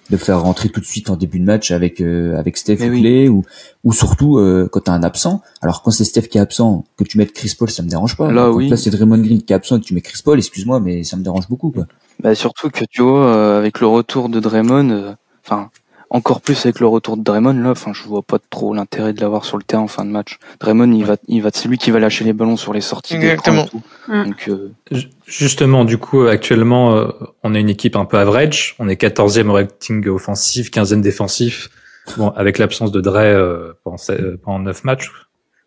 de 0.09 0.15
le 0.15 0.17
faire 0.17 0.41
rentrer 0.41 0.69
tout 0.69 0.79
de 0.79 0.85
suite 0.85 1.09
en 1.09 1.15
début 1.15 1.39
de 1.39 1.43
match 1.45 1.71
avec 1.71 1.99
euh, 2.01 2.37
avec 2.37 2.57
Steph 2.57 2.77
ou 2.81 2.89
oui. 2.91 3.01
Clay 3.01 3.27
ou 3.29 3.43
ou 3.83 3.93
surtout 3.93 4.37
euh, 4.37 4.69
quand 4.71 4.81
t'as 4.81 4.93
un 4.93 5.03
absent. 5.03 5.41
Alors 5.61 5.81
quand 5.81 5.91
c'est 5.91 6.05
Steph 6.05 6.23
qui 6.23 6.37
est 6.37 6.41
absent, 6.41 6.85
que 6.97 7.03
tu 7.03 7.17
mettes 7.17 7.33
Chris 7.33 7.53
Paul, 7.57 7.69
ça 7.69 7.83
me 7.83 7.89
dérange 7.89 8.15
pas. 8.17 8.31
Là, 8.31 8.45
Quand 8.49 8.55
oui. 8.55 8.69
là 8.69 8.77
c'est 8.77 8.89
Draymond 8.89 9.17
Green 9.19 9.41
qui 9.41 9.53
est 9.53 9.55
absent 9.55 9.77
et 9.77 9.79
que 9.81 9.85
tu 9.85 9.93
mets 9.93 10.01
Chris 10.01 10.21
Paul, 10.23 10.37
excuse-moi, 10.37 10.79
mais 10.79 11.03
ça 11.03 11.17
me 11.17 11.23
dérange 11.23 11.47
beaucoup 11.49 11.71
quoi. 11.71 11.85
Bah, 12.21 12.33
surtout 12.35 12.69
que 12.69 12.83
tu 12.89 13.01
vois, 13.03 13.27
euh, 13.27 13.57
avec 13.59 13.79
le 13.79 13.87
retour 13.87 14.29
de 14.29 14.39
Draymond, 14.39 14.89
euh, 14.89 15.11
enfin, 15.45 15.69
encore 16.09 16.41
plus 16.41 16.65
avec 16.65 16.79
le 16.79 16.87
retour 16.87 17.17
de 17.17 17.23
Draymond, 17.23 17.53
là, 17.61 17.71
enfin, 17.71 17.91
je 17.93 18.03
vois 18.03 18.21
pas 18.21 18.37
trop 18.49 18.73
l'intérêt 18.73 19.13
de 19.13 19.19
l'avoir 19.21 19.43
sur 19.45 19.57
le 19.57 19.63
terrain 19.63 19.81
en 19.83 19.87
fin 19.87 20.05
de 20.05 20.09
match. 20.09 20.37
Draymond, 20.59 20.91
il 20.93 21.03
va, 21.05 21.17
il 21.27 21.41
va, 21.41 21.49
c'est 21.53 21.67
lui 21.67 21.77
qui 21.77 21.91
va 21.91 21.99
lâcher 21.99 22.23
les 22.23 22.33
ballons 22.33 22.55
sur 22.57 22.73
les 22.73 22.81
sorties. 22.81 23.15
et 23.15 23.17
Exactement. 23.17 23.65
tout. 23.67 23.81
Donc, 24.07 24.47
euh, 24.49 24.71
Ju- 24.91 25.09
Justement, 25.25 25.83
du 25.85 25.97
coup, 25.97 26.21
actuellement, 26.27 26.95
euh, 26.95 27.07
on 27.43 27.53
est 27.53 27.59
une 27.59 27.69
équipe 27.69 27.95
un 27.95 28.05
peu 28.05 28.17
average. 28.17 28.75
On 28.79 28.87
est 28.87 28.95
14e 28.95 29.49
au 29.49 29.53
rating 29.53 30.07
offensif, 30.07 30.71
15e 30.71 31.01
défensif. 31.01 31.69
Bon, 32.15 32.29
avec 32.29 32.57
l'absence 32.57 32.91
de 32.93 33.01
Dre 33.01 33.17
euh, 33.17 33.73
pendant, 33.83 33.97
euh, 34.11 34.37
pendant 34.41 34.59
9 34.59 34.85
matchs 34.85 35.11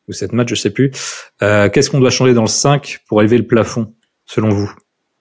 ou 0.09 0.13
7 0.13 0.33
matchs, 0.33 0.49
je 0.51 0.55
sais 0.55 0.71
plus. 0.71 0.91
Euh, 1.43 1.69
Qu'est-ce 1.69 1.91
qu'on 1.91 2.01
doit 2.01 2.09
changer 2.11 2.33
dans 2.33 2.41
le 2.43 2.49
5 2.49 3.01
pour 3.07 3.21
élever 3.21 3.37
le 3.37 3.47
plafond, 3.47 3.93
selon 4.25 4.49
vous? 4.49 4.73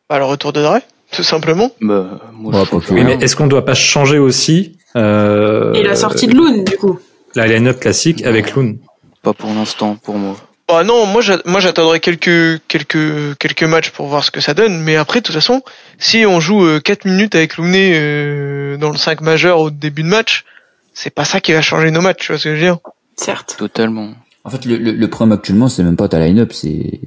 Bah, 0.10 0.18
le 0.18 0.24
retour 0.24 0.54
de 0.54 0.62
Dre, 0.62 0.80
tout 1.12 1.24
simplement. 1.24 1.72
bah, 1.82 2.22
moi, 2.34 2.54
Ouais, 2.54 2.60
je 2.60 2.64
pas 2.64 2.70
change 2.72 2.86
que- 2.88 2.94
Oui, 2.94 3.04
mais 3.04 3.16
est-ce 3.16 3.36
qu'on 3.36 3.44
ne 3.44 3.50
doit 3.50 3.66
pas 3.66 3.74
changer 3.76 4.18
aussi 4.18 4.79
euh, 4.96 5.74
Et 5.74 5.84
la 5.84 5.96
sortie 5.96 6.28
de 6.28 6.36
Loon, 6.36 6.64
du 6.64 6.78
coup. 6.78 7.00
la 7.36 7.48
line-up 7.48 7.80
classique 7.80 8.24
avec 8.26 8.54
Loon 8.56 8.78
Pas 9.22 9.34
pour 9.34 9.50
l'instant, 9.54 9.96
pour 10.04 10.16
moi. 10.16 10.36
Bah 10.68 10.84
non, 10.84 11.08
moi 11.08 11.22
j'a- 11.22 11.42
moi 11.46 11.60
j'attendrai 11.60 12.00
quelques 12.00 12.62
quelques 12.68 13.36
quelques 13.40 13.64
matchs 13.64 13.90
pour 13.90 14.06
voir 14.06 14.24
ce 14.24 14.30
que 14.30 14.40
ça 14.40 14.54
donne, 14.54 14.80
mais 14.84 14.98
après 14.98 15.20
de 15.20 15.26
toute 15.26 15.34
façon, 15.34 15.64
si 15.98 16.26
on 16.28 16.40
joue 16.40 16.64
euh, 16.64 16.80
4 16.80 17.06
minutes 17.06 17.34
avec 17.34 17.58
Looney 17.58 17.94
euh, 17.96 18.78
dans 18.78 18.92
le 18.92 18.98
5 18.98 19.22
majeur 19.22 19.60
au 19.60 19.72
début 19.72 20.04
de 20.04 20.08
match, 20.10 20.46
c'est 20.94 21.10
pas 21.10 21.26
ça 21.26 21.40
qui 21.40 21.54
va 21.54 21.62
changer 21.64 21.90
nos 21.90 22.02
matchs, 22.02 22.20
tu 22.20 22.32
vois 22.32 22.38
ce 22.38 22.44
que 22.44 22.50
je 22.52 22.56
veux 22.56 22.62
dire? 22.62 22.78
Certes. 23.16 23.56
Totalement. 23.58 24.12
En 24.44 24.52
fait, 24.52 24.64
le, 24.66 24.78
le, 24.78 24.92
le 24.92 25.08
problème 25.10 25.34
actuellement, 25.38 25.70
c'est 25.70 25.82
même 25.84 25.96
pas 25.98 26.08
ta 26.08 26.20
line-up, 26.20 26.54
c'est 26.54 27.00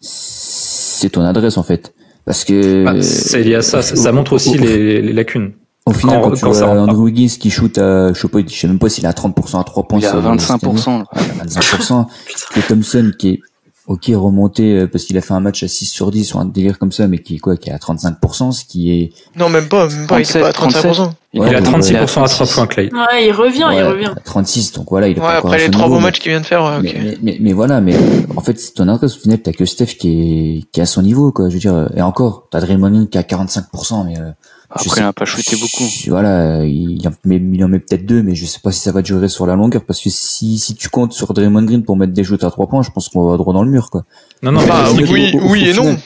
c'est 0.00 1.10
ton 1.10 1.22
adresse 1.22 1.56
en 1.58 1.62
fait. 1.62 1.92
Parce 2.24 2.44
que 2.44 2.84
Bah, 2.84 3.02
C'est 3.02 3.42
lié 3.42 3.56
à 3.56 3.62
ça. 3.62 3.82
Ça, 3.82 3.96
ça 3.96 4.12
montre 4.12 4.32
aussi 4.32 4.58
au- 4.58 4.62
les, 4.62 5.02
les 5.02 5.12
lacunes. 5.12 5.52
Au 5.90 5.92
final, 5.92 6.20
Quand- 6.22 6.30
quand, 6.30 6.34
tu 6.36 6.40
quand 6.44 6.52
vois. 6.52 6.68
Andrew 6.68 7.02
Wiggins 7.04 7.28
qui 7.38 7.50
shoot 7.50 7.76
à, 7.78 8.12
je 8.12 8.20
sais 8.20 8.28
pas, 8.28 8.38
je 8.46 8.54
sais 8.54 8.66
même 8.68 8.78
pas 8.78 8.88
s'il 8.88 9.04
est 9.04 9.08
à 9.08 9.12
30% 9.12 9.60
à 9.60 9.64
3 9.64 9.86
points. 9.88 9.98
Il 9.98 10.04
est 10.04 10.08
à 10.08 10.10
sur- 10.10 10.20
25%. 10.22 10.98
là. 10.98 11.04
cette 11.16 11.40
année. 11.40 11.50
25%. 11.50 12.06
que 12.54 12.60
Thompson 12.60 13.12
qui 13.18 13.28
est, 13.30 13.40
ok, 13.86 14.10
remonté 14.14 14.78
euh, 14.78 14.86
parce 14.86 15.04
qu'il 15.04 15.18
a 15.18 15.20
fait 15.20 15.34
un 15.34 15.40
match 15.40 15.62
à 15.64 15.68
6 15.68 15.86
sur 15.86 16.10
10 16.12 16.24
sur 16.24 16.38
un 16.38 16.44
délire 16.44 16.78
comme 16.78 16.92
ça, 16.92 17.08
mais 17.08 17.18
qui 17.18 17.36
est 17.36 17.38
quoi, 17.38 17.56
qui 17.56 17.70
est 17.70 17.72
à 17.72 17.78
35%, 17.78 18.52
ce 18.52 18.64
qui 18.64 18.92
est, 18.92 19.12
Non, 19.36 19.48
même 19.48 19.66
pas, 19.68 19.88
même 19.88 20.06
pas, 20.06 20.20
il 20.20 20.22
est 20.22 20.40
pas 20.40 20.48
à 20.48 20.52
35%. 20.52 21.10
Il 21.32 21.40
Ouais, 21.40 21.48
il 21.50 21.54
a 21.54 21.60
donc, 21.60 21.74
36% 21.80 21.94
à 21.96 22.06
3 22.06 22.26
36. 22.26 22.54
points, 22.54 22.66
Clay. 22.66 22.90
Ouais, 22.92 23.26
il 23.28 23.32
revient, 23.32 23.68
il 23.72 23.82
revient. 23.84 24.06
à 24.16 24.20
36, 24.20 24.72
donc 24.72 24.86
voilà, 24.90 25.06
il 25.08 25.16
est 25.16 25.20
Ouais, 25.20 25.26
pas 25.26 25.34
à 25.34 25.36
après 25.38 25.58
les 25.58 25.70
trois 25.70 25.88
mais- 25.88 26.00
matchs 26.00 26.18
qu'il 26.18 26.32
vient 26.32 26.40
de 26.40 26.46
faire, 26.46 26.62
ouais, 26.64 26.76
ok. 26.78 26.82
mais, 26.82 26.92
mais, 27.04 27.18
mais, 27.22 27.36
mais 27.40 27.52
voilà, 27.52 27.80
mais 27.80 27.94
en 28.36 28.40
fait, 28.40 28.58
c'est 28.58 28.72
ton 28.74 28.88
adresse, 28.88 29.16
au 29.16 29.20
final, 29.20 29.38
t'as 29.40 29.52
que 29.52 29.64
Steph 29.64 29.94
qui 29.98 30.08
est, 30.08 30.62
qui 30.72 30.80
est 30.80 30.82
à 30.82 30.86
son 30.86 31.02
niveau, 31.02 31.30
quoi. 31.30 31.48
Je 31.48 31.54
veux 31.54 31.60
dire, 31.60 31.88
et 31.96 32.02
encore, 32.02 32.48
t'as 32.50 32.60
Draymond 32.60 33.06
qui 33.06 33.16
a 33.18 33.22
45%, 33.22 34.04
mais, 34.04 34.18
euh, 34.18 34.30
Après, 34.70 34.88
sais- 34.88 35.00
il 35.00 35.02
n'a 35.02 35.12
pas 35.12 35.24
shooté 35.24 35.56
beaucoup. 35.56 35.84
Voilà, 36.08 36.64
il 36.64 37.00
en 37.06 37.10
met, 37.24 37.36
il 37.52 37.64
en 37.64 37.68
met 37.68 37.80
peut-être 37.80 38.06
deux, 38.06 38.22
mais 38.22 38.34
je 38.36 38.46
sais 38.46 38.60
pas 38.62 38.70
si 38.70 38.80
ça 38.80 38.92
va 38.92 39.02
durer 39.02 39.28
sur 39.28 39.44
la 39.46 39.56
longueur, 39.56 39.84
parce 39.84 40.00
que 40.00 40.10
si, 40.10 40.58
si 40.58 40.74
tu 40.76 40.88
comptes 40.88 41.12
sur 41.12 41.32
Draymond 41.34 41.62
Green 41.64 41.82
pour 41.82 41.96
mettre 41.96 42.12
des 42.12 42.22
shoots 42.24 42.44
à 42.44 42.50
trois 42.50 42.68
points, 42.68 42.82
je 42.82 42.90
pense 42.90 43.08
qu'on 43.08 43.28
va 43.28 43.36
droit 43.36 43.52
dans 43.52 43.64
le 43.64 43.70
mur, 43.70 43.90
quoi. 43.90 44.04
Non, 44.42 44.52
non, 44.52 44.64
Bah, 44.66 44.90
au- 44.90 44.94
oui, 44.94 45.32
au- 45.34 45.38
au- 45.38 45.50
oui 45.50 45.62
au 45.68 45.70
et 45.70 45.74
non. 45.74 45.96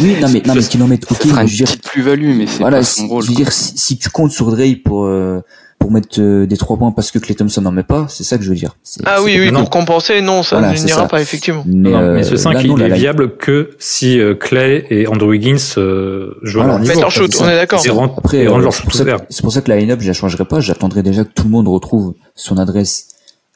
Oui, 0.00 0.16
non, 0.20 0.28
mais, 0.28 0.42
non, 0.46 0.54
mais 0.54 0.62
qu'il 0.62 0.82
en 0.82 0.86
mette, 0.86 1.04
ok, 1.10 1.18
Ça 1.22 1.28
sera 1.28 1.42
une 1.42 1.48
je 1.48 1.52
veux 1.52 1.56
dire, 1.58 1.66
petite 1.66 1.84
plus-value, 1.84 2.36
mais 2.36 2.46
c'est 2.46 2.58
voilà, 2.60 2.78
pas 2.78 2.84
son 2.84 3.08
rôle. 3.08 3.24
je 3.24 3.28
veux 3.30 3.34
dire, 3.34 3.52
si, 3.52 3.76
si 3.76 3.98
tu 3.98 4.10
comptes 4.10 4.30
sur 4.32 4.50
Dre 4.50 4.62
pour, 4.84 5.04
euh, 5.06 5.40
pour 5.82 5.90
mettre 5.90 6.20
euh, 6.20 6.46
des 6.46 6.56
trois 6.56 6.76
points 6.76 6.92
parce 6.92 7.10
que 7.10 7.18
Clay 7.18 7.34
Thompson 7.34 7.60
n'en 7.60 7.72
met 7.72 7.82
pas, 7.82 8.06
c'est 8.08 8.22
ça 8.22 8.38
que 8.38 8.44
je 8.44 8.50
veux 8.50 8.54
dire. 8.54 8.76
Ah 9.04 9.20
oui, 9.20 9.36
oui, 9.36 9.50
non. 9.50 9.60
pour 9.60 9.70
compenser, 9.70 10.20
non, 10.20 10.44
ça 10.44 10.60
Voilà, 10.60 10.74
n'ira 10.80 11.08
pas, 11.08 11.20
effectivement. 11.20 11.64
Mais, 11.66 11.90
non, 11.90 11.98
euh, 11.98 12.14
mais 12.14 12.22
ce 12.22 12.36
5 12.36 12.52
là, 12.54 12.60
il 12.62 12.82
est 12.82 12.88
viable 12.94 13.36
que 13.36 13.70
si 13.80 14.20
euh, 14.20 14.34
Clay 14.36 14.86
et 14.90 15.08
Andrew 15.08 15.30
Wiggins 15.30 15.56
euh, 15.78 16.34
jouent 16.42 16.60
Voilà, 16.62 16.78
leur 16.78 17.10
c'est 17.12 17.18
shoot, 17.18 17.36
on 17.40 17.48
est 17.48 17.56
d'accord. 17.56 17.82
Euh, 17.84 18.58
leur 18.60 18.72
c'est 18.72 18.82
pour, 18.84 18.92
ça 18.92 18.98
que- 19.00 19.02
ouvert. 19.02 19.20
c'est 19.28 19.42
pour 19.42 19.52
ça 19.52 19.60
que 19.60 19.70
la 19.70 19.76
line-up, 19.78 19.98
je 20.00 20.06
la 20.06 20.12
changerai 20.12 20.44
pas. 20.44 20.60
J'attendrai 20.60 21.02
déjà 21.02 21.24
que 21.24 21.32
tout 21.34 21.44
le 21.44 21.50
monde 21.50 21.66
retrouve 21.66 22.14
son 22.36 22.58
adresse 22.58 23.08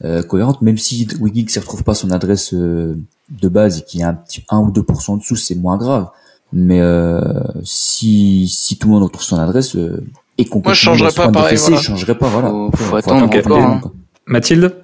euh, 0.05 0.25
cohérente, 0.25 0.63
même 0.63 0.79
si 0.79 1.07
Wiggins 1.21 1.47
ne 1.55 1.61
retrouve 1.61 1.85
pas 1.85 1.95
son 1.95 2.11
adresse 2.11 2.53
euh, 2.55 2.97
de 3.41 3.49
base 3.49 3.79
et 3.79 3.83
qu'il 3.83 4.01
y 4.01 4.03
a 4.03 4.09
un 4.09 4.15
petit 4.15 4.45
1 4.51 4.59
ou 4.59 4.73
2% 4.73 5.11
en 5.13 5.17
dessous, 5.19 5.37
c'est 5.37 5.55
moins 5.55 5.77
grave. 5.77 6.09
Mais 6.53 6.81
euh, 6.81 7.21
si 7.63 8.49
si 8.49 8.79
tout 8.79 8.89
le 8.89 8.95
monde 8.95 9.05
retrouve 9.05 9.23
son 9.25 9.39
adresse 9.39 9.77
euh, 9.77 10.05
et 10.39 10.45
qu'on 10.45 10.61
Moi, 10.63 10.73
je 10.75 10.81
changerais 10.81 11.13
pas 11.13 11.29
pareil, 11.29 11.51
PC, 11.51 11.67
voilà. 11.71 11.81
je 11.83 11.87
changerais 11.87 12.15
pas. 12.15 12.27
Voilà. 12.29 12.49
Faut- 12.49 12.67
Après, 12.69 12.79
faut 12.85 12.91
faut 12.91 12.97
attendre 12.97 13.25
attendre 13.25 13.57
encore, 13.57 13.71
hein. 13.71 13.93
Mathilde? 14.27 14.75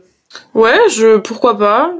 Ouais, 0.54 0.78
je 0.90 1.18
pourquoi 1.18 1.58
pas. 1.58 1.92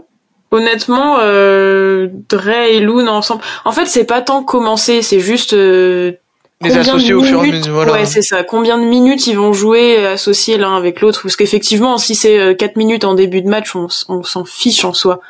Honnêtement, 0.51 1.17
euh, 1.21 2.09
Dre 2.29 2.49
et 2.51 2.81
Loon 2.81 3.07
ensemble. 3.09 3.43
En 3.65 3.73
fait, 3.73 3.87
c'est 3.87 4.05
pas 4.05 4.21
tant 4.21 4.43
commencer, 4.43 5.01
c'est 5.03 5.21
juste 5.21 5.55
euh, 5.55 6.13
Les 6.61 6.69
combien 6.69 6.75
de 6.83 6.89
associer 6.91 7.15
au 7.15 7.23
fur 7.23 7.39
et 7.39 7.41
à 7.41 7.43
minutes- 7.43 7.59
mesure, 7.61 7.73
voilà. 7.75 7.93
Ouais, 7.93 8.05
c'est 8.05 8.21
ça. 8.23 8.43
Combien 8.45 8.77
de 8.79 8.85
minutes 8.85 9.27
ils 9.27 9.37
vont 9.37 9.53
jouer 9.55 9.99
euh, 9.99 10.13
associés 10.13 10.59
l'un 10.59 10.77
avec 10.77 11.01
l'autre? 11.01 11.23
Parce 11.23 11.37
qu'effectivement, 11.37 11.97
si 11.99 12.15
c'est 12.15 12.39
euh, 12.39 12.55
4 12.55 12.77
minutes 12.77 13.05
en 13.05 13.15
début 13.15 13.41
de 13.43 13.49
match, 13.49 13.75
on 13.75 13.89
s'en 14.23 14.45
fiche 14.45 14.85
en 14.85 14.93
soi. 14.93 15.21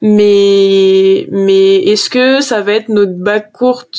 Mais 0.00 1.26
mais 1.30 1.76
est-ce 1.76 2.08
que 2.10 2.40
ça 2.40 2.60
va 2.60 2.72
être 2.72 2.88
notre 2.88 3.12
bac 3.14 3.52
courte 3.52 3.96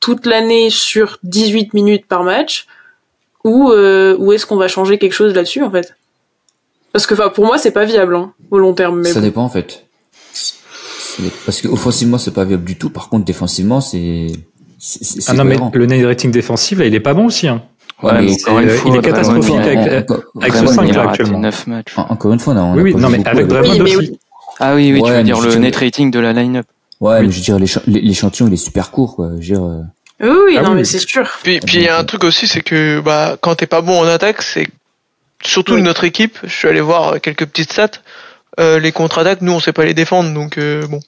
toute 0.00 0.26
l'année 0.26 0.70
sur 0.70 1.18
18 1.22 1.74
minutes 1.74 2.06
par 2.06 2.22
match? 2.22 2.66
Ou 3.44 3.70
euh, 3.70 4.16
ou 4.18 4.32
est-ce 4.32 4.46
qu'on 4.46 4.56
va 4.56 4.68
changer 4.68 4.98
quelque 4.98 5.12
chose 5.12 5.34
là-dessus 5.34 5.62
en 5.62 5.70
fait? 5.70 5.94
Parce 6.92 7.06
que 7.06 7.14
enfin 7.14 7.28
pour 7.28 7.44
moi 7.46 7.58
c'est 7.58 7.70
pas 7.70 7.84
viable 7.84 8.16
hein, 8.16 8.32
au 8.50 8.58
long 8.58 8.74
terme. 8.74 9.00
Mais 9.00 9.08
ça 9.10 9.20
bon. 9.20 9.26
dépend 9.26 9.42
en 9.42 9.48
fait. 9.48 9.84
Parce 11.44 11.60
que 11.60 11.68
offensivement 11.68 12.18
c'est 12.18 12.30
pas 12.32 12.44
viable 12.44 12.64
du 12.64 12.76
tout. 12.78 12.90
Par 12.90 13.08
contre 13.08 13.24
défensivement 13.24 13.80
c'est 13.80 14.28
Ah 15.26 15.32
non, 15.34 15.44
mais 15.44 15.56
le 15.72 15.86
net 15.86 16.04
rating 16.06 16.30
défensif, 16.30 16.78
là, 16.78 16.86
il 16.86 16.94
est 16.94 17.00
pas 17.00 17.14
bon 17.14 17.26
aussi. 17.26 17.48
Hein. 17.48 17.62
Ouais, 18.00 18.12
mais 18.22 18.32
encore 18.32 18.60
une 18.60 18.68
euh, 18.68 18.76
fois, 18.76 18.90
il 18.92 18.96
est 18.98 19.02
catastrophique 19.02 19.54
avec- 19.56 20.10
Encore- 20.10 20.22
avec 20.40 20.52
ce 20.52 20.58
vraiment, 20.58 20.72
5 20.72 20.82
il 20.88 20.94
là 20.94 21.00
a 21.00 21.06
raté 21.06 21.20
actuellement. 21.22 21.38
9 21.40 21.66
matchs. 21.66 21.98
en- 21.98 22.02
Encore 22.10 22.32
une 22.32 22.38
fois, 22.38 22.54
on 22.54 22.56
a 22.56 22.76
Oui, 22.76 22.82
oui, 22.82 22.92
pas 22.92 22.98
non, 23.00 23.08
mais 23.08 23.14
avec 23.26 23.26
avec- 23.26 23.46
Draymond 23.48 23.84
aussi. 23.98 24.18
Ah 24.60 24.74
oui, 24.76 24.92
oui, 24.92 25.00
Ouais, 25.00 25.10
tu 25.10 25.16
veux 25.16 25.22
dire 25.24 25.40
le 25.40 25.54
net 25.56 25.74
rating 25.74 26.10
de 26.12 26.20
la 26.20 26.32
line-up. 26.32 26.66
Ouais, 27.00 27.18
Oui. 27.18 27.26
mais 27.26 27.32
je 27.32 27.36
veux 27.38 27.42
dire, 27.42 27.58
l'écha- 27.58 27.82
l'é- 27.88 28.00
l'échantillon, 28.00 28.46
il 28.46 28.52
est 28.52 28.56
super 28.56 28.92
court, 28.92 29.16
quoi. 29.16 29.30
Je 29.30 29.34
veux 29.34 29.40
dire, 29.40 29.64
euh, 29.64 29.80
Oui, 30.20 30.28
oui, 30.46 30.56
Ah 30.58 30.62
non, 30.62 30.70
oui. 30.70 30.76
mais 30.76 30.84
c'est 30.84 30.98
sûr. 30.98 31.28
Puis, 31.42 31.60
puis 31.60 31.76
il 31.78 31.82
y 31.84 31.88
a 31.88 31.98
un 31.98 32.04
truc 32.04 32.24
aussi, 32.24 32.46
c'est 32.48 32.60
que 32.62 33.00
bah, 33.00 33.36
quand 33.40 33.54
t'es 33.54 33.66
pas 33.66 33.80
bon 33.82 34.00
en 34.00 34.06
attaque, 34.06 34.42
c'est 34.42 34.66
surtout 35.44 35.74
Oui. 35.74 35.82
notre 35.82 36.04
équipe. 36.04 36.38
Je 36.44 36.52
suis 36.52 36.68
allé 36.68 36.80
voir 36.80 37.20
quelques 37.20 37.46
petites 37.46 37.72
stats. 37.72 37.90
Euh, 38.58 38.80
les 38.80 38.90
contre-attaques, 38.90 39.40
nous, 39.40 39.52
on 39.52 39.60
sait 39.60 39.72
pas 39.72 39.84
les 39.84 39.94
défendre, 39.94 40.34
donc 40.34 40.58
euh, 40.58 40.84
bon. 40.88 40.98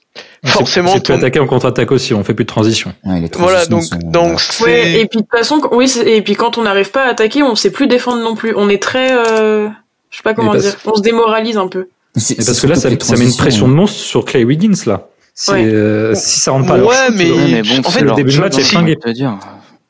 Forcément, 0.46 0.92
C'est 0.92 1.00
ton- 1.00 1.14
attaquer 1.16 1.40
en 1.40 1.48
contre-attaque 1.48 1.90
aussi, 1.90 2.14
on 2.14 2.22
fait 2.22 2.32
plus 2.34 2.44
de 2.44 2.48
transition. 2.48 2.94
ouais, 3.04 3.28
Voilà, 3.36 3.66
donc, 3.66 3.82
sont- 3.82 3.96
donc 4.00 4.34
Ouais, 4.34 4.38
c'est. 4.38 4.92
et 5.00 5.06
puis 5.06 5.18
de 5.18 5.22
toute 5.24 5.30
façon, 5.36 5.60
oui, 5.72 5.92
et 6.06 6.22
puis 6.22 6.36
quand 6.36 6.58
on 6.58 6.62
n'arrive 6.62 6.92
pas 6.92 7.04
à 7.06 7.08
attaquer, 7.08 7.42
on 7.42 7.56
sait 7.56 7.70
plus 7.72 7.88
défendre 7.88 8.22
non 8.22 8.36
plus. 8.36 8.54
On 8.56 8.68
est 8.68 8.80
très, 8.80 9.10
euh, 9.12 9.68
je 10.10 10.16
sais 10.18 10.22
pas 10.22 10.34
comment 10.34 10.52
parce- 10.52 10.62
dire, 10.62 10.76
on 10.86 10.94
se 10.94 11.02
démoralise 11.02 11.56
un 11.56 11.66
peu. 11.66 11.88
C'est- 12.14 12.38
Mais 12.38 12.44
c'est 12.44 12.50
parce 12.52 12.60
que 12.60 12.66
là, 12.68 12.74
ça, 12.76 12.88
ça 13.00 13.16
met 13.16 13.24
une 13.24 13.36
pression 13.36 13.66
hein. 13.66 13.68
de 13.68 13.74
monstre 13.74 13.98
sur 13.98 14.24
Clay 14.24 14.44
Wiggins, 14.44 14.72
là. 14.86 15.08
Ouais. 15.48 15.64
euh, 15.64 16.14
si 16.14 16.40
ça 16.40 16.50
rentre 16.52 16.66
pas 16.68 16.78
Ouais, 16.78 16.94
shoot, 17.06 17.14
mais- 17.16 17.30
euh, 17.30 17.34
Ouais, 17.34 17.46
mais 17.52 17.62
bon, 17.62 17.88
en 17.88 17.90
fait, 17.90 18.02
le 18.02 18.12
début 18.12 18.32
de 18.32 18.40
match 18.40 18.58
est 18.58 18.62
flingué. 18.64 18.96
je 19.02 19.08
veux 19.08 19.14
dire. 19.14 19.38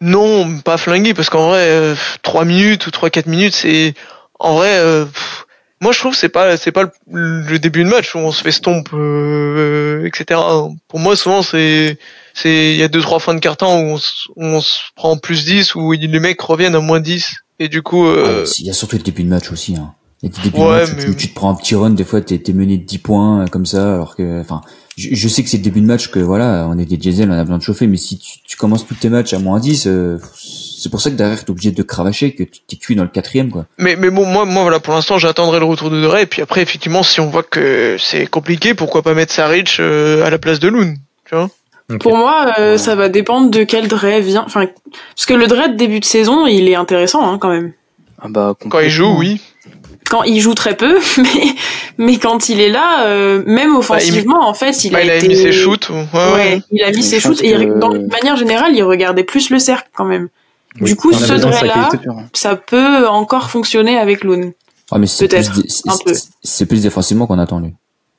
Non, 0.00 0.58
pas 0.64 0.76
flingué, 0.78 1.12
parce 1.14 1.28
qu'en 1.28 1.48
vrai, 1.48 1.66
euh, 1.68 1.94
3 2.22 2.44
minutes 2.44 2.86
ou 2.86 2.90
3-4 2.90 3.26
minutes, 3.28 3.54
c'est. 3.54 3.94
En 4.38 4.54
vrai, 4.56 4.70
euh, 4.78 5.04
pff, 5.04 5.46
moi 5.82 5.92
je 5.92 5.98
trouve 5.98 6.12
que 6.12 6.18
c'est 6.18 6.30
pas, 6.30 6.56
c'est 6.56 6.72
pas 6.72 6.84
le, 7.10 7.42
le 7.42 7.58
début 7.58 7.84
de 7.84 7.88
match 7.90 8.14
où 8.14 8.18
on 8.18 8.32
se 8.32 8.42
fait 8.42 8.52
stomp, 8.52 8.88
euh, 8.94 10.06
etc. 10.06 10.40
Pour 10.88 11.00
moi, 11.00 11.16
souvent, 11.16 11.42
c'est. 11.42 11.98
c'est 12.32 12.70
Il 12.72 12.76
y 12.76 12.82
a 12.82 12.88
2-3 12.88 13.18
fins 13.20 13.34
de 13.34 13.40
carton 13.40 13.66
où 13.66 13.92
on, 13.94 13.96
se- 13.98 14.28
où 14.36 14.44
on 14.44 14.60
se 14.62 14.78
prend 14.96 15.16
plus 15.18 15.44
10, 15.44 15.74
où 15.74 15.92
les 15.92 16.08
mecs 16.20 16.40
reviennent 16.40 16.74
à 16.76 16.80
moins 16.80 17.00
10. 17.00 17.34
Et 17.58 17.68
du 17.68 17.82
coup. 17.82 18.06
Euh, 18.06 18.44
Ouais, 18.44 18.50
Il 18.60 18.66
y 18.66 18.70
a 18.70 18.72
surtout 18.72 18.96
le 18.96 19.02
début 19.02 19.22
de 19.24 19.28
match 19.28 19.52
aussi. 19.52 19.76
Hein. 19.76 19.92
Il 20.22 20.30
y 20.30 20.32
a 20.32 20.36
des 20.36 20.42
débuts 20.50 20.62
Ouais, 20.62 20.66
de 20.66 20.80
match 20.80 20.90
où 20.92 20.96
mais- 20.96 21.04
tu, 21.04 21.16
tu 21.16 21.28
te 21.28 21.34
prends 21.34 21.50
un 21.50 21.54
petit 21.54 21.74
run, 21.74 21.90
des 21.90 22.04
fois 22.04 22.20
t'es 22.22 22.40
es 22.46 22.52
mené 22.54 22.78
de 22.78 22.84
10 22.84 22.98
points 22.98 23.42
euh, 23.42 23.46
comme 23.46 23.66
ça, 23.66 23.94
alors 23.94 24.16
que, 24.16 24.40
enfin, 24.40 24.60
je, 25.00 25.14
je 25.14 25.28
sais 25.28 25.42
que 25.42 25.48
c'est 25.48 25.56
le 25.56 25.62
début 25.62 25.80
de 25.80 25.86
match 25.86 26.08
que 26.08 26.18
voilà, 26.18 26.66
on 26.70 26.78
est 26.78 26.84
des 26.84 26.96
diesel, 26.96 27.30
on 27.30 27.34
a 27.34 27.42
besoin 27.42 27.58
de 27.58 27.62
chauffer, 27.62 27.86
mais 27.86 27.96
si 27.96 28.18
tu, 28.18 28.40
tu 28.46 28.56
commences 28.56 28.86
tous 28.86 28.94
tes 28.94 29.08
matchs 29.08 29.32
à 29.32 29.38
moins 29.38 29.58
10, 29.58 29.86
euh, 29.86 30.18
c'est 30.34 30.90
pour 30.90 31.00
ça 31.00 31.10
que 31.10 31.16
derrière 31.16 31.42
t'es 31.44 31.50
obligé 31.50 31.72
de 31.72 31.82
cravacher, 31.82 32.34
que 32.34 32.42
tu 32.42 32.60
t'es 32.66 32.76
cuit 32.76 32.96
dans 32.96 33.02
le 33.02 33.08
quatrième 33.08 33.50
quoi. 33.50 33.66
Mais, 33.78 33.96
mais 33.96 34.10
bon, 34.10 34.26
moi, 34.26 34.44
moi, 34.44 34.62
voilà, 34.62 34.80
pour 34.80 34.94
l'instant, 34.94 35.18
j'attendrai 35.18 35.58
le 35.58 35.64
retour 35.64 35.90
de 35.90 36.00
Dre. 36.00 36.18
Et 36.18 36.26
puis 36.26 36.42
après, 36.42 36.62
effectivement, 36.62 37.02
si 37.02 37.20
on 37.20 37.28
voit 37.28 37.42
que 37.42 37.96
c'est 37.98 38.26
compliqué, 38.26 38.74
pourquoi 38.74 39.02
pas 39.02 39.14
mettre 39.14 39.32
Saric 39.32 39.78
euh, 39.80 40.24
à 40.24 40.30
la 40.30 40.38
place 40.38 40.60
de 40.60 40.68
Loon 40.68 40.94
tu 41.26 41.36
vois? 41.36 41.48
Pour 41.98 42.16
moi, 42.16 42.52
euh, 42.58 42.76
ça 42.76 42.94
va 42.94 43.08
dépendre 43.08 43.50
de 43.50 43.64
quel 43.64 43.88
Dre 43.88 44.20
vient. 44.20 44.44
Enfin, 44.46 44.66
parce 45.14 45.26
que 45.26 45.34
le 45.34 45.46
Dre 45.48 45.68
de 45.68 45.76
début 45.76 45.98
de 45.98 46.04
saison, 46.04 46.46
il 46.46 46.68
est 46.68 46.76
intéressant 46.76 47.28
hein, 47.28 47.38
quand 47.38 47.50
même. 47.50 47.72
Ah 48.22 48.28
bah, 48.28 48.54
Quand 48.68 48.80
il 48.80 48.90
joue, 48.90 49.16
oui. 49.18 49.40
Quand 50.08 50.22
il 50.24 50.40
joue 50.40 50.54
très 50.54 50.76
peu, 50.76 50.98
mais 51.18 51.54
mais 51.98 52.16
quand 52.18 52.48
il 52.48 52.60
est 52.60 52.68
là, 52.70 53.04
euh, 53.06 53.42
même 53.46 53.76
offensivement, 53.76 54.48
en 54.48 54.54
fait, 54.54 54.84
il 54.84 54.92
Bah, 54.92 54.98
a 54.98 55.02
il 55.04 55.10
a 55.10 55.16
été. 55.16 55.28
mis 55.28 55.36
ses 55.36 55.52
shoots. 55.52 55.88
Ouais, 55.90 56.04
Ouais, 56.12 56.32
ouais. 56.34 56.62
il 56.72 56.82
a 56.82 56.90
mis 56.90 57.02
ses 57.02 57.20
shoots 57.20 57.42
et 57.44 57.52
que- 57.52 57.78
dans- 57.78 57.90
de 57.90 58.06
manière 58.06 58.36
générale, 58.36 58.72
il 58.74 58.82
regardait 58.82 59.22
plus 59.24 59.50
le 59.50 59.58
cercle 59.58 59.88
quand 59.96 60.04
même. 60.04 60.28
Oui, 60.80 60.90
du 60.90 60.96
coup, 60.96 61.12
ce 61.12 61.20
besoin 61.32 61.50
de 61.50 61.54
sa 61.54 61.60
Dre 61.60 61.66
là, 61.66 61.88
qualité. 61.90 62.08
ça 62.32 62.56
peut 62.56 63.06
encore 63.08 63.50
fonctionner 63.50 63.98
avec 63.98 64.24
Loon. 64.24 64.52
Ah 64.92 64.98
mais 64.98 65.06
c'est 65.06 65.28
plus, 65.28 65.36
Peut-être, 65.36 65.52
dé- 65.62 65.68
c'est- 65.68 65.88
un 65.88 65.96
peu. 66.04 66.14
c'est- 66.14 66.28
c'est 66.42 66.66
plus 66.66 66.82
défensivement 66.82 67.26
qu'on 67.26 67.38
attend 67.38 67.60
lui. 67.60 67.74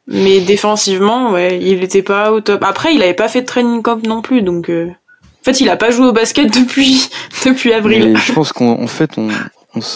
Mais 0.07 0.39
défensivement, 0.41 1.31
ouais, 1.31 1.59
il 1.61 1.83
était 1.83 2.01
pas 2.01 2.31
au 2.31 2.41
top. 2.41 2.63
Après, 2.63 2.93
il 2.95 3.01
avait 3.03 3.13
pas 3.13 3.27
fait 3.27 3.41
de 3.41 3.45
training 3.45 3.81
camp 3.81 4.05
non 4.07 4.21
plus, 4.21 4.41
donc. 4.41 4.69
euh, 4.69 4.87
En 5.41 5.43
fait, 5.43 5.59
il 5.59 5.69
a 5.69 5.75
pas 5.75 5.89
joué 5.91 6.05
au 6.07 6.11
basket 6.11 6.53
depuis 6.53 7.09
depuis 7.45 7.73
avril. 7.73 8.11
Mais 8.13 8.19
je 8.19 8.31
pense 8.31 8.53
qu'en 8.53 8.79
en 8.81 8.87
fait, 8.87 9.11
on, 9.17 9.27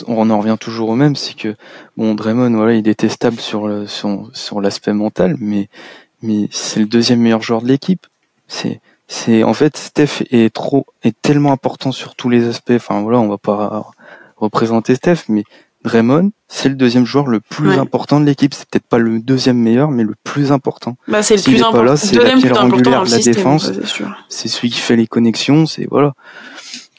on, 0.07 0.29
en 0.29 0.39
revient 0.39 0.57
toujours 0.59 0.89
au 0.89 0.95
même, 0.95 1.15
c'est 1.15 1.35
que 1.35 1.55
bon, 1.97 2.15
Draymond, 2.15 2.51
voilà, 2.55 2.73
il 2.73 2.79
est 2.79 2.81
détestable 2.81 3.39
sur 3.39 3.67
le, 3.67 3.87
sur, 3.87 4.29
sur 4.33 4.61
l'aspect 4.61 4.93
mental, 4.93 5.35
mais 5.39 5.69
mais 6.21 6.47
c'est 6.51 6.79
le 6.79 6.85
deuxième 6.85 7.19
meilleur 7.19 7.41
joueur 7.41 7.61
de 7.61 7.67
l'équipe. 7.67 8.07
C'est 8.47 8.79
c'est 9.07 9.43
en 9.43 9.53
fait 9.53 9.77
Steph 9.77 10.23
est 10.31 10.53
trop 10.53 10.85
est 11.03 11.15
tellement 11.21 11.51
important 11.51 11.91
sur 11.91 12.15
tous 12.15 12.29
les 12.29 12.47
aspects. 12.47 12.73
Enfin 12.75 13.01
voilà, 13.01 13.19
on 13.19 13.27
va 13.27 13.37
pas 13.37 13.91
représenter 14.37 14.95
Steph, 14.95 15.25
mais 15.29 15.43
Draymond, 15.83 16.31
c'est 16.47 16.69
le 16.69 16.75
deuxième 16.75 17.05
joueur 17.05 17.27
le 17.27 17.39
plus 17.39 17.69
Ouais. 17.69 17.77
important 17.77 18.19
de 18.19 18.25
l'équipe. 18.25 18.53
C'est 18.53 18.67
peut-être 18.67 18.87
pas 18.87 18.97
le 18.97 19.19
deuxième 19.19 19.57
meilleur, 19.57 19.91
mais 19.91 20.03
le 20.03 20.15
plus 20.23 20.51
important. 20.51 20.97
Bah, 21.07 21.21
c'est 21.21 21.35
le 21.35 21.43
plus 21.43 21.61
important. 21.61 21.95
c'est 21.95 22.15
la 22.15 22.35
pierre 22.35 22.63
angulaire 22.63 23.03
de 23.03 23.11
la 23.11 23.17
système, 23.17 23.35
défense. 23.35 23.71
c'est 24.29 24.47
celui 24.47 24.71
qui 24.71 24.79
fait 24.79 24.95
les 24.95 25.07
connexions, 25.07 25.67
c'est 25.67 25.87
voilà. 25.89 26.13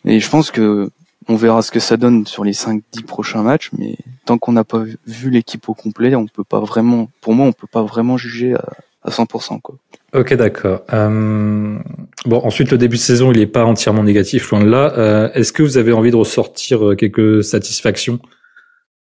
Et 0.04 0.20
je 0.20 0.30
pense 0.30 0.52
que 0.52 0.90
on 1.28 1.36
verra 1.36 1.62
ce 1.62 1.70
que 1.70 1.80
ça 1.80 1.96
donne 1.96 2.26
sur 2.26 2.44
les 2.44 2.52
5-10 2.52 3.02
prochains 3.06 3.42
matchs, 3.42 3.70
mais 3.76 3.96
tant 4.24 4.38
qu'on 4.38 4.52
n'a 4.52 4.64
pas 4.64 4.84
vu- 5.06 5.30
l'équipe 5.30 5.68
au 5.68 5.74
complet, 5.74 6.14
on 6.14 6.26
peut 6.26 6.44
pas 6.44 6.60
vraiment, 6.60 7.08
pour 7.20 7.34
moi, 7.34 7.46
on 7.46 7.52
peut 7.52 7.66
pas 7.70 7.82
vraiment 7.82 8.16
juger 8.16 8.54
à, 8.54 8.64
à 9.02 9.10
100%, 9.10 9.60
quoi. 9.60 9.74
Ok, 10.14 10.32
d'accord. 10.34 10.82
Euh, 10.92 11.78
bon, 12.26 12.38
ensuite, 12.44 12.70
le 12.70 12.78
début 12.78 12.96
de 12.96 13.00
saison, 13.02 13.32
il 13.32 13.38
n'est 13.38 13.46
pas 13.46 13.64
entièrement 13.64 14.02
négatif, 14.04 14.50
loin 14.50 14.60
de 14.62 14.70
là. 14.70 14.94
Euh, 14.96 15.30
Est-ce 15.34 15.52
que 15.52 15.62
vous 15.62 15.76
avez 15.78 15.92
envie 15.92 16.10
de 16.10 16.16
ressortir 16.16 16.84
euh, 16.90 16.94
quelques 16.94 17.42
satisfactions, 17.44 18.18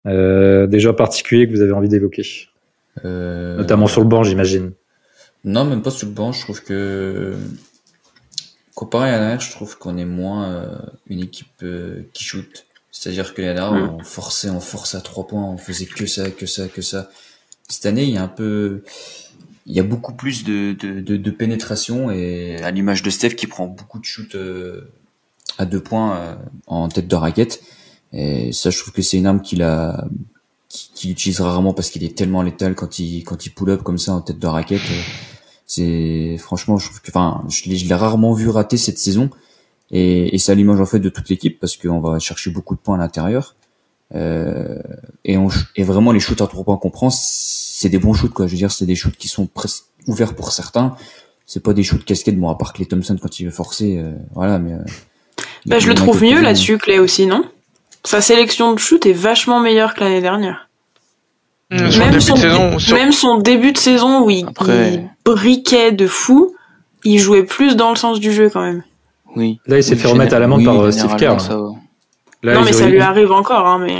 euh, 0.06 0.66
déjà 0.66 0.92
particuliers 0.92 1.46
que 1.46 1.52
vous 1.52 1.62
avez 1.62 1.72
envie 1.72 1.88
d'évoquer, 1.88 2.22
Euh, 3.04 3.56
notamment 3.56 3.86
sur 3.86 4.00
le 4.02 4.08
banc, 4.08 4.22
j'imagine. 4.24 4.72
Non, 5.44 5.64
même 5.64 5.82
pas 5.82 5.90
sur 5.90 6.06
le 6.08 6.12
banc. 6.12 6.32
Je 6.32 6.40
trouve 6.42 6.62
que 6.62 7.34
comparé 8.76 9.10
à 9.10 9.18
l'année, 9.18 9.40
je 9.40 9.50
trouve 9.50 9.78
qu'on 9.78 9.96
est 9.96 10.04
moins 10.04 10.44
euh, 10.44 10.76
une 11.08 11.20
équipe 11.20 11.48
euh, 11.64 12.02
qui 12.12 12.22
shoot. 12.22 12.66
C'est-à-dire 12.92 13.34
que 13.34 13.42
l'année 13.42 13.54
dernière, 13.54 13.90
Mm. 13.90 13.96
on 14.00 14.04
forçait, 14.04 14.50
on 14.50 14.60
forçait 14.60 14.98
à 14.98 15.00
trois 15.00 15.26
points, 15.26 15.42
on 15.42 15.56
faisait 15.56 15.86
que 15.86 16.06
ça, 16.06 16.30
que 16.30 16.46
ça, 16.46 16.68
que 16.68 16.82
ça. 16.82 17.10
Cette 17.68 17.86
année, 17.86 18.04
il 18.04 18.10
y 18.10 18.18
a 18.18 18.22
un 18.22 18.28
peu, 18.28 18.84
il 19.64 19.74
y 19.74 19.80
a 19.80 19.82
beaucoup 19.82 20.12
plus 20.14 20.44
de, 20.44 20.72
de, 20.78 21.00
de, 21.00 21.16
de 21.16 21.30
pénétration 21.30 22.10
et 22.10 22.56
à 22.62 22.70
l'image 22.70 23.02
de 23.02 23.10
Steph 23.10 23.30
qui 23.30 23.46
prend 23.46 23.66
beaucoup 23.66 23.98
de 23.98 24.04
shoots 24.04 24.34
euh, 24.36 24.92
à 25.58 25.64
deux 25.64 25.82
points 25.82 26.18
euh, 26.18 26.34
en 26.66 26.88
tête 26.88 27.08
de 27.08 27.16
raquette. 27.16 27.62
Et 28.12 28.52
ça, 28.52 28.70
je 28.70 28.78
trouve 28.78 28.92
que 28.92 29.02
c'est 29.02 29.16
une 29.16 29.26
arme 29.26 29.40
qu'il 29.40 29.62
a, 29.62 30.06
qu'il 30.68 30.92
qu'il 30.94 31.10
utilise 31.10 31.40
rarement 31.40 31.72
parce 31.72 31.90
qu'il 31.90 32.04
est 32.04 32.16
tellement 32.16 32.42
létal 32.42 32.74
quand 32.74 32.98
il 32.98 33.24
quand 33.24 33.46
il 33.46 33.50
pull 33.50 33.70
up 33.70 33.82
comme 33.82 33.98
ça 33.98 34.12
en 34.12 34.20
tête 34.20 34.38
de 34.38 34.46
raquette. 34.46 34.82
C'est 35.66 36.36
franchement, 36.38 36.78
je 36.78 36.86
trouve 36.86 37.00
que, 37.00 37.10
enfin, 37.10 37.42
je 37.48 37.68
l'ai 37.68 37.76
je 37.76 37.88
l'ai 37.88 37.94
rarement 37.94 38.32
vu 38.32 38.48
rater 38.48 38.76
cette 38.76 38.98
saison. 38.98 39.30
Et, 39.90 40.34
et 40.34 40.38
ça 40.38 40.54
l'image 40.54 40.80
en 40.80 40.86
fait 40.86 40.98
de 40.98 41.08
toute 41.08 41.28
l'équipe 41.28 41.60
parce 41.60 41.76
qu'on 41.76 42.00
va 42.00 42.18
chercher 42.18 42.50
beaucoup 42.50 42.74
de 42.74 42.80
points 42.80 42.96
à 42.96 42.98
l'intérieur. 42.98 43.54
Euh, 44.14 44.78
et, 45.24 45.36
on, 45.36 45.48
et 45.74 45.82
vraiment 45.82 46.12
les 46.12 46.20
shoots 46.20 46.40
à 46.40 46.46
trois 46.46 46.64
points 46.64 46.76
qu'on 46.76 46.90
prend, 46.90 47.10
c'est 47.10 47.88
des 47.88 47.98
bons 47.98 48.14
shoots 48.14 48.32
quoi. 48.32 48.46
Je 48.46 48.52
veux 48.52 48.58
dire, 48.58 48.70
c'est 48.70 48.86
des 48.86 48.94
shoots 48.94 49.16
qui 49.16 49.28
sont 49.28 49.46
presque 49.46 49.84
ouverts 50.06 50.34
pour 50.34 50.52
certains. 50.52 50.96
C'est 51.46 51.62
pas 51.62 51.72
des 51.72 51.82
shoots 51.82 52.04
casquettes, 52.04 52.38
bon 52.38 52.48
à 52.48 52.56
part 52.56 52.72
Clay 52.72 52.86
Thompson 52.86 53.16
quand 53.20 53.38
il 53.38 53.44
veut 53.44 53.52
forcer, 53.52 53.98
euh, 53.98 54.12
voilà. 54.34 54.58
Mais 54.58 54.72
euh, 54.72 54.78
Bah, 55.66 55.78
je 55.78 55.88
le 55.88 55.94
trouve 55.94 56.22
mieux 56.22 56.40
là-dessus, 56.40 56.78
Clay 56.78 56.98
aussi, 56.98 57.26
non? 57.26 57.44
Sa 58.04 58.20
sélection 58.20 58.72
de 58.72 58.78
shoot 58.78 59.04
est 59.06 59.12
vachement 59.12 59.60
meilleure 59.60 59.94
que 59.94 60.00
l'année 60.00 60.20
dernière. 60.20 60.65
Mmh, 61.70 61.76
Même 61.98 62.10
début 62.10 62.20
son, 62.20 62.34
de 62.34 62.38
saison, 62.40 62.78
sur- 62.78 62.96
même 62.96 63.12
son 63.12 63.38
début 63.38 63.72
de 63.72 63.78
saison 63.78 64.24
où 64.24 64.30
il, 64.30 64.46
Après- 64.46 64.92
il 64.94 65.10
briquait 65.24 65.90
de 65.90 66.06
fou, 66.06 66.54
il 67.04 67.18
jouait 67.18 67.42
plus 67.42 67.74
dans 67.74 67.90
le 67.90 67.96
sens 67.96 68.20
du 68.20 68.32
jeu 68.32 68.48
quand 68.52 68.60
même. 68.62 68.84
Oui. 69.34 69.58
Là, 69.66 69.78
il 69.78 69.82
s'est 69.84 69.94
Oui, 69.94 69.98
fait 70.00 70.08
remettre 70.08 70.34
à 70.34 70.38
l'amende 70.38 70.60
oui, 70.60 70.64
par 70.64 70.80
euh, 70.80 70.90
Steve 70.92 71.16
Kerr. 71.16 71.40
ça. 71.40 71.58
Là, 72.44 72.54
non 72.54 72.62
mais 72.62 72.72
ça 72.72 72.86
lui 72.86 73.00
arrive 73.00 73.32
encore, 73.32 73.66
hein, 73.66 73.80
mais 73.84 73.96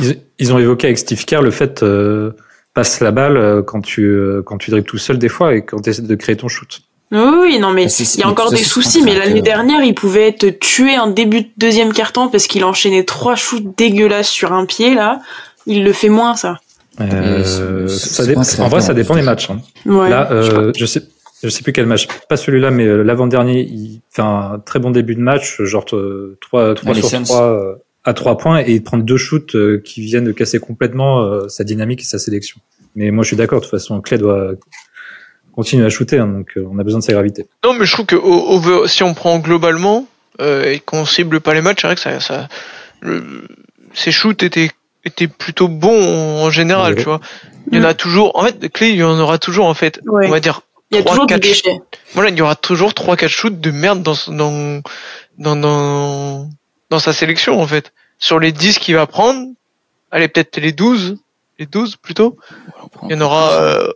Ils, 0.00 0.18
ils 0.38 0.52
ont 0.54 0.58
évoqué 0.58 0.86
avec 0.86 0.98
Steve 0.98 1.22
Kerr 1.26 1.42
le 1.42 1.50
fait 1.50 1.82
euh, 1.82 2.32
passe 2.72 3.00
la 3.00 3.10
balle 3.10 3.36
euh, 3.36 3.62
quand 3.62 3.82
tu 3.82 4.02
euh, 4.06 4.42
quand 4.44 4.56
tu 4.56 4.70
dribbles 4.70 4.86
tout 4.86 4.96
seul 4.98 5.18
des 5.18 5.28
fois 5.28 5.54
et 5.54 5.62
quand 5.64 5.80
tu 5.82 5.90
essaies 5.90 6.00
de 6.02 6.14
créer 6.14 6.36
ton 6.36 6.48
shoot. 6.48 6.80
oui, 7.12 7.20
oui, 7.42 7.58
non 7.58 7.70
mais 7.72 7.84
il 7.84 8.20
y 8.20 8.22
a 8.22 8.28
encore 8.28 8.50
des 8.50 8.56
soucis. 8.56 9.02
Mais 9.02 9.14
l'année 9.18 9.42
dernière, 9.42 9.84
il 9.84 9.94
pouvait 9.94 10.32
te 10.32 10.46
tuer 10.46 10.94
un 10.94 11.08
début 11.08 11.42
de 11.42 11.48
deuxième 11.58 11.92
carton 11.92 12.28
parce 12.28 12.46
qu'il 12.46 12.64
enchaînait 12.64 13.04
trois 13.04 13.34
shoots 13.36 13.76
dégueulasses 13.76 14.30
sur 14.30 14.52
un 14.54 14.64
pied 14.64 14.94
là. 14.94 15.20
Il 15.66 15.84
le 15.84 15.92
fait 15.92 16.08
moins 16.10 16.34
ça. 16.36 16.58
Euh, 17.00 17.88
ça 17.88 18.24
dé- 18.26 18.36
en 18.36 18.68
vrai, 18.68 18.80
ça 18.80 18.94
dépend 18.94 19.14
des 19.16 19.22
matchs. 19.22 19.50
hein. 19.50 19.60
Ouais. 19.86 20.08
Là, 20.10 20.30
euh, 20.32 20.72
je 20.76 20.86
sais 20.86 21.02
je 21.42 21.48
sais 21.50 21.62
plus 21.62 21.72
quel 21.74 21.84
match, 21.86 22.06
pas 22.28 22.38
celui-là, 22.38 22.70
mais 22.70 22.86
euh, 22.86 23.02
l'avant-dernier, 23.02 23.60
il 23.60 24.00
fait 24.10 24.22
un 24.22 24.58
très 24.64 24.78
bon 24.78 24.90
début 24.90 25.14
de 25.14 25.20
match, 25.20 25.60
genre 25.62 25.84
euh, 25.92 26.38
3, 26.40 26.74
3 26.74 26.94
les 26.94 27.00
sur 27.00 27.10
Suns. 27.10 27.24
3 27.24 27.78
à 28.04 28.14
3 28.14 28.38
points 28.38 28.60
et 28.60 28.72
il 28.72 28.82
prend 28.82 28.96
deux 28.96 29.16
shoots 29.18 29.54
euh, 29.54 29.78
qui 29.84 30.00
viennent 30.00 30.24
de 30.24 30.32
casser 30.32 30.58
complètement 30.58 31.20
euh, 31.22 31.48
sa 31.48 31.64
dynamique 31.64 32.00
et 32.00 32.04
sa 32.04 32.18
sélection. 32.18 32.60
Mais 32.96 33.10
moi, 33.10 33.24
je 33.24 33.28
suis 33.28 33.36
d'accord, 33.36 33.58
de 33.60 33.64
toute 33.64 33.72
façon, 33.72 34.00
Clay 34.00 34.16
doit 34.18 34.52
continuer 35.52 35.84
à 35.84 35.90
shooter, 35.90 36.18
hein, 36.18 36.28
donc 36.28 36.48
euh, 36.56 36.66
on 36.70 36.78
a 36.78 36.82
besoin 36.84 37.00
de 37.00 37.04
sa 37.04 37.12
gravité. 37.12 37.46
Non, 37.62 37.74
mais 37.74 37.84
je 37.84 37.92
trouve 37.92 38.06
que 38.06 38.16
au- 38.16 38.54
over- 38.56 38.86
si 38.88 39.02
on 39.02 39.12
prend 39.14 39.38
globalement 39.38 40.06
euh, 40.40 40.64
et 40.70 40.80
qu'on 40.80 41.04
cible 41.04 41.40
pas 41.40 41.52
les 41.54 41.60
matchs, 41.60 41.82
c'est 41.82 41.86
vrai 41.88 41.94
que 41.96 42.00
ça, 42.00 42.20
ça 42.20 42.48
le, 43.02 43.22
ces 43.92 44.12
shoots 44.12 44.42
étaient 44.42 44.70
étaient 45.04 45.28
plutôt 45.28 45.68
bons 45.68 46.42
en 46.44 46.50
général, 46.50 46.94
Ouais. 46.94 46.98
tu 46.98 47.04
vois. 47.04 47.20
Il 47.72 47.78
y 47.78 47.80
en 47.80 47.84
a 47.84 47.94
toujours. 47.94 48.36
En 48.38 48.44
fait, 48.44 48.68
clé, 48.72 48.90
il 48.90 48.96
y 48.96 49.02
en 49.02 49.18
aura 49.18 49.38
toujours 49.38 49.66
en 49.66 49.74
fait. 49.74 50.00
Ouais. 50.06 50.26
On 50.26 50.30
va 50.30 50.40
dire. 50.40 50.60
Il 50.90 50.98
y 50.98 51.00
a 51.00 51.02
toujours 51.02 51.26
des 51.26 51.34
quatre 51.34 51.42
déchets. 51.42 51.80
Voilà, 52.12 52.30
il 52.30 52.36
y 52.36 52.42
aura 52.42 52.54
toujours 52.56 52.94
trois 52.94 53.16
quatre 53.16 53.30
shoots 53.30 53.58
de 53.60 53.70
merde 53.70 54.02
dans 54.02 54.14
dans 54.28 54.80
dans 55.38 55.56
dans, 55.56 56.48
dans 56.90 56.98
sa 56.98 57.12
sélection 57.12 57.60
en 57.60 57.66
fait. 57.66 57.92
Sur 58.18 58.38
les 58.38 58.52
10 58.52 58.78
qu'il 58.78 58.94
va 58.94 59.06
prendre, 59.06 59.48
allez 60.10 60.28
peut-être 60.28 60.56
les 60.58 60.72
12, 60.72 61.16
les 61.58 61.66
12 61.66 61.96
plutôt. 61.96 62.36
Il 63.08 63.12
y 63.12 63.14
en 63.16 63.20
aura 63.22 63.78
plus. 63.80 63.88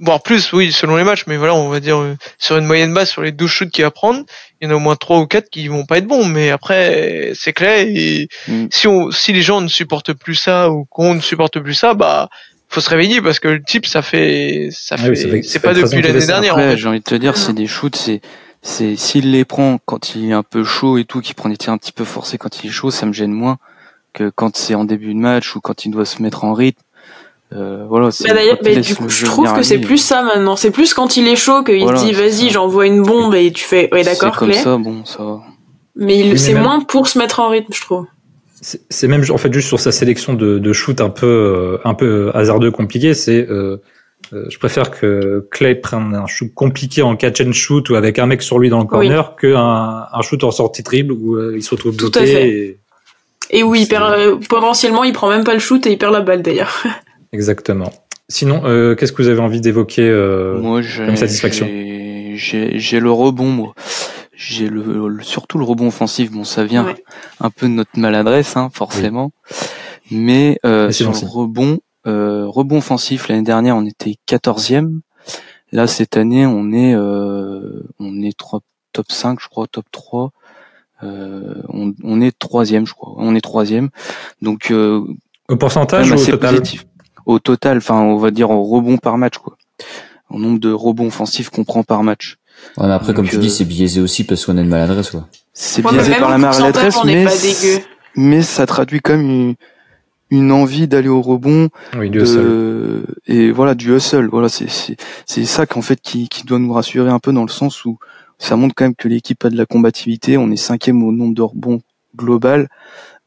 Euh, 0.00 0.04
voire 0.04 0.22
plus, 0.22 0.52
oui, 0.52 0.72
selon 0.72 0.96
les 0.96 1.04
matchs, 1.04 1.24
mais 1.26 1.36
voilà, 1.36 1.54
on 1.54 1.68
va 1.68 1.80
dire 1.80 1.98
euh, 1.98 2.16
sur 2.38 2.56
une 2.56 2.66
moyenne 2.66 2.92
basse 2.94 3.10
sur 3.10 3.22
les 3.22 3.32
12 3.32 3.50
shoots 3.50 3.70
qu'il 3.70 3.84
va 3.84 3.90
prendre, 3.90 4.24
il 4.60 4.66
y 4.66 4.68
en 4.68 4.72
a 4.72 4.76
au 4.76 4.80
moins 4.80 4.96
3 4.96 5.20
ou 5.20 5.26
4 5.26 5.48
qui 5.50 5.68
vont 5.68 5.86
pas 5.86 5.98
être 5.98 6.06
bons, 6.06 6.24
mais 6.26 6.50
après 6.50 7.32
c'est 7.34 7.52
clair 7.52 7.86
et 7.88 8.28
Mm. 8.48 8.66
si 8.70 8.86
on 8.88 9.10
si 9.10 9.32
les 9.32 9.42
gens 9.42 9.60
ne 9.60 9.68
supportent 9.68 10.12
plus 10.12 10.34
ça 10.34 10.70
ou 10.70 10.84
qu'on 10.86 11.14
ne 11.14 11.20
supporte 11.20 11.60
plus 11.60 11.74
ça, 11.74 11.94
bah 11.94 12.28
faut 12.68 12.80
se 12.80 12.90
réveiller 12.90 13.22
parce 13.22 13.38
que 13.38 13.48
le 13.48 13.62
type 13.62 13.86
ça 13.86 14.02
fait 14.02 14.68
ça 14.72 14.96
Ah 14.98 15.02
fait 15.02 15.30
oui, 15.30 15.44
c'est 15.44 15.60
pas 15.60 15.72
13 15.72 15.84
ans 15.84 15.96
depuis 15.96 16.02
l'année 16.02 16.26
dernière 16.26 16.54
en 16.56 16.58
fait. 16.58 16.76
j'ai 16.76 16.88
envie 16.88 16.98
de 16.98 17.04
te 17.04 17.14
dire, 17.14 17.36
c'est 17.36 17.52
des 17.52 17.66
shoots, 17.68 17.94
c'est, 17.96 18.20
c'est, 18.62 18.96
s'il 18.96 19.30
les 19.30 19.44
prend 19.44 19.78
quand 19.84 20.14
il 20.16 20.30
est 20.30 20.32
un 20.32 20.42
peu 20.42 20.64
chaud 20.64 20.98
et 20.98 21.04
tout, 21.04 21.20
qu'il 21.20 21.34
prend 21.34 21.48
des 21.48 21.56
tirs 21.56 21.72
un 21.72 21.78
petit 21.78 21.92
peu 21.92 22.04
forcés 22.04 22.36
quand 22.38 22.64
il 22.64 22.68
est 22.68 22.72
chaud, 22.72 22.90
ça 22.90 23.06
me 23.06 23.12
gêne 23.12 23.32
moins 23.32 23.58
que 24.12 24.30
quand 24.34 24.56
c'est 24.56 24.74
en 24.74 24.84
début 24.84 25.12
de 25.14 25.18
match 25.18 25.54
ou 25.54 25.60
quand 25.60 25.84
il 25.84 25.90
doit 25.90 26.04
se 26.06 26.20
mettre 26.22 26.44
en 26.44 26.52
rythme. 26.54 26.80
Euh, 27.56 27.84
voilà, 27.88 28.10
c'est, 28.10 28.26
Bah 28.28 28.34
d'ailleurs, 28.34 28.58
du 28.82 28.94
coup, 28.96 29.08
je 29.08 29.24
trouve 29.26 29.52
que 29.54 29.62
c'est 29.62 29.78
plus 29.78 29.98
ça 29.98 30.22
maintenant. 30.22 30.56
C'est 30.56 30.70
plus 30.70 30.92
quand 30.94 31.16
il 31.16 31.28
est 31.28 31.36
chaud 31.36 31.62
qu'il 31.62 31.82
Voilà, 31.82 31.98
se 31.98 32.04
dit 32.06 32.12
vas-y, 32.12 32.50
j'envoie 32.50 32.86
une 32.86 33.02
bombe 33.02 33.34
et 33.34 33.52
tu 33.52 33.64
fais 33.64 33.88
ouais 33.92 34.02
d'accord 34.02 34.32
C'est 34.34 34.38
comme 34.40 34.50
Clay. 34.50 34.58
ça, 34.58 34.76
bon, 34.76 35.04
ça 35.04 35.22
va. 35.22 35.40
Mais 35.96 36.22
Oui, 36.32 36.38
c'est 36.38 36.54
même- 36.54 36.64
moins 36.64 36.80
pour 36.80 37.06
se 37.06 37.18
mettre 37.18 37.38
en 37.40 37.48
rythme, 37.50 37.72
je 37.72 37.80
trouve. 37.80 38.06
C'est 38.90 39.06
même 39.08 39.22
en 39.30 39.36
fait 39.38 39.52
juste 39.52 39.68
sur 39.68 39.78
sa 39.78 39.92
sélection 39.92 40.32
de, 40.34 40.58
de 40.58 40.72
shoot 40.72 41.00
un 41.00 41.10
peu 41.10 41.26
euh, 41.26 41.78
un 41.84 41.94
peu 41.94 42.30
hasardeux 42.34 42.70
compliqué. 42.70 43.12
C'est 43.14 43.46
euh, 43.48 43.76
euh, 44.32 44.46
je 44.48 44.58
préfère 44.58 44.90
que 44.90 45.46
Clay 45.50 45.74
prenne 45.74 46.14
un 46.14 46.26
shoot 46.26 46.50
compliqué 46.54 47.02
en 47.02 47.14
catch 47.14 47.40
and 47.42 47.52
shoot 47.52 47.88
ou 47.90 47.94
avec 47.94 48.18
un 48.18 48.26
mec 48.26 48.40
sur 48.42 48.58
lui 48.58 48.70
dans 48.70 48.78
le 48.80 48.86
corner 48.86 49.36
que 49.36 49.54
un, 49.54 50.06
un 50.12 50.22
shoot 50.22 50.42
en 50.44 50.50
sortie 50.50 50.82
triple 50.82 51.12
où 51.12 51.36
euh, 51.36 51.52
il 51.56 51.62
se 51.62 51.70
retrouve 51.70 51.94
Tout 51.94 52.06
à 52.06 52.20
bloqué. 52.20 52.26
fait. 52.26 52.48
et- 52.48 52.78
Et 53.50 53.62
oui, 53.62 53.82
il 53.82 53.86
perd 53.88 54.10
euh, 54.18 54.36
potentiellement, 54.48 55.04
il 55.04 55.12
prend 55.12 55.28
même 55.28 55.44
pas 55.44 55.52
le 55.54 55.60
shoot 55.60 55.86
et 55.86 55.92
il 55.92 55.98
perd 55.98 56.12
la 56.14 56.22
balle 56.22 56.40
d'ailleurs. 56.42 56.82
Exactement. 57.34 57.92
Sinon, 58.28 58.62
euh, 58.64 58.94
qu'est-ce 58.94 59.12
que 59.12 59.20
vous 59.22 59.28
avez 59.28 59.40
envie 59.40 59.60
d'évoquer 59.60 60.08
euh, 60.08 60.58
Moi, 60.60 60.80
comme 60.96 61.16
satisfaction. 61.16 61.66
j'ai, 61.66 62.32
j'ai, 62.36 62.78
j'ai 62.78 63.00
le 63.00 63.10
rebond, 63.10 63.50
moi. 63.50 63.74
J'ai 64.36 64.68
le, 64.68 65.08
le- 65.08 65.22
surtout 65.22 65.58
le 65.58 65.64
rebond 65.64 65.88
offensif. 65.88 66.30
Bon, 66.30 66.44
ça 66.44 66.64
vient 66.64 66.84
Ouais. 66.86 67.04
un 67.40 67.50
peu 67.50 67.66
de 67.66 67.72
notre 67.72 67.98
maladresse, 67.98 68.56
hein, 68.56 68.70
forcément. 68.72 69.30
Mais, 70.10 70.58
euh, 70.64 70.86
Mais 70.86 70.92
sur 70.92 71.10
le 71.12 71.26
rebond, 71.28 71.80
euh, 72.06 72.46
rebond 72.46 72.78
offensif, 72.78 73.28
l'année 73.28 73.42
dernière, 73.42 73.76
on 73.76 73.84
était 73.84 74.14
14e. 74.26 75.00
Là, 75.72 75.86
cette 75.86 76.16
année, 76.16 76.46
on 76.46 76.72
est, 76.72 76.94
euh, 76.94 77.82
on 77.98 78.22
est 78.22 78.36
trois- 78.36 78.60
top 78.92 79.10
5, 79.10 79.38
je 79.40 79.48
crois, 79.48 79.66
top 79.66 79.86
3. 79.92 80.30
Euh, 81.02 81.54
on, 81.68 81.92
on 82.04 82.20
est 82.20 82.36
troisième, 82.38 82.86
je 82.86 82.94
crois. 82.94 83.14
On 83.18 83.34
est 83.34 83.40
troisième. 83.40 83.90
Donc, 84.40 84.70
euh, 84.70 85.02
au 85.48 85.56
pourcentage 85.56 86.10
ou 86.10 86.14
au 86.14 86.24
total? 86.24 86.56
positif. 86.56 86.86
Au 87.26 87.38
total, 87.38 87.78
enfin, 87.78 88.00
on 88.00 88.16
va 88.16 88.30
dire 88.30 88.50
en 88.50 88.62
rebond 88.62 88.98
par 88.98 89.18
match, 89.18 89.38
quoi. 89.38 89.56
Au 90.30 90.38
nombre 90.38 90.58
de 90.58 90.72
rebonds 90.72 91.06
offensifs 91.06 91.50
qu'on 91.50 91.64
prend 91.64 91.82
par 91.82 92.02
match. 92.02 92.36
Ouais, 92.76 92.86
mais 92.86 92.92
après, 92.92 93.14
comme 93.14 93.28
tu 93.28 93.36
euh, 93.36 93.40
dis, 93.40 93.50
c'est 93.50 93.64
biaisé 93.64 94.00
aussi 94.00 94.24
parce 94.24 94.44
qu'on 94.44 94.56
a 94.58 94.60
une 94.62 94.68
maladresse, 94.68 95.10
quoi. 95.10 95.28
C'est 95.52 95.84
Ouais, 95.84 95.92
biaisé 95.92 96.14
par 96.16 96.30
la 96.30 96.38
maladresse, 96.38 96.96
mais, 97.04 97.26
mais 98.16 98.42
ça 98.42 98.66
traduit 98.66 99.00
quand 99.00 99.16
même 99.16 99.28
une, 99.30 99.54
une 100.30 100.52
envie 100.52 100.88
d'aller 100.88 101.08
au 101.08 101.20
rebond, 101.22 101.68
Oui, 101.96 102.10
seul. 102.12 102.44
de, 102.44 103.04
et 103.26 103.50
voilà, 103.52 103.74
du 103.74 103.94
hustle. 103.94 104.26
Voilà, 104.26 104.48
c'est, 104.48 104.68
c'est, 104.68 104.96
c'est 105.26 105.44
ça 105.44 105.66
qu'en 105.66 105.82
fait 105.82 106.00
qui, 106.00 106.28
qui 106.28 106.44
doit 106.44 106.58
nous 106.58 106.72
rassurer 106.72 107.10
un 107.10 107.18
peu 107.20 107.32
dans 107.32 107.42
le 107.44 107.50
sens 107.50 107.84
où 107.84 107.98
ça 108.38 108.56
montre 108.56 108.74
quand 108.74 108.84
même 108.84 108.96
que 108.96 109.08
l'équipe 109.08 109.44
a 109.44 109.50
de 109.50 109.56
la 109.56 109.66
combativité. 109.66 110.36
On 110.36 110.50
est 110.50 110.56
cinquième 110.56 111.02
au 111.04 111.12
nombre 111.12 111.34
de 111.34 111.42
rebonds 111.42 111.80
global. 112.16 112.68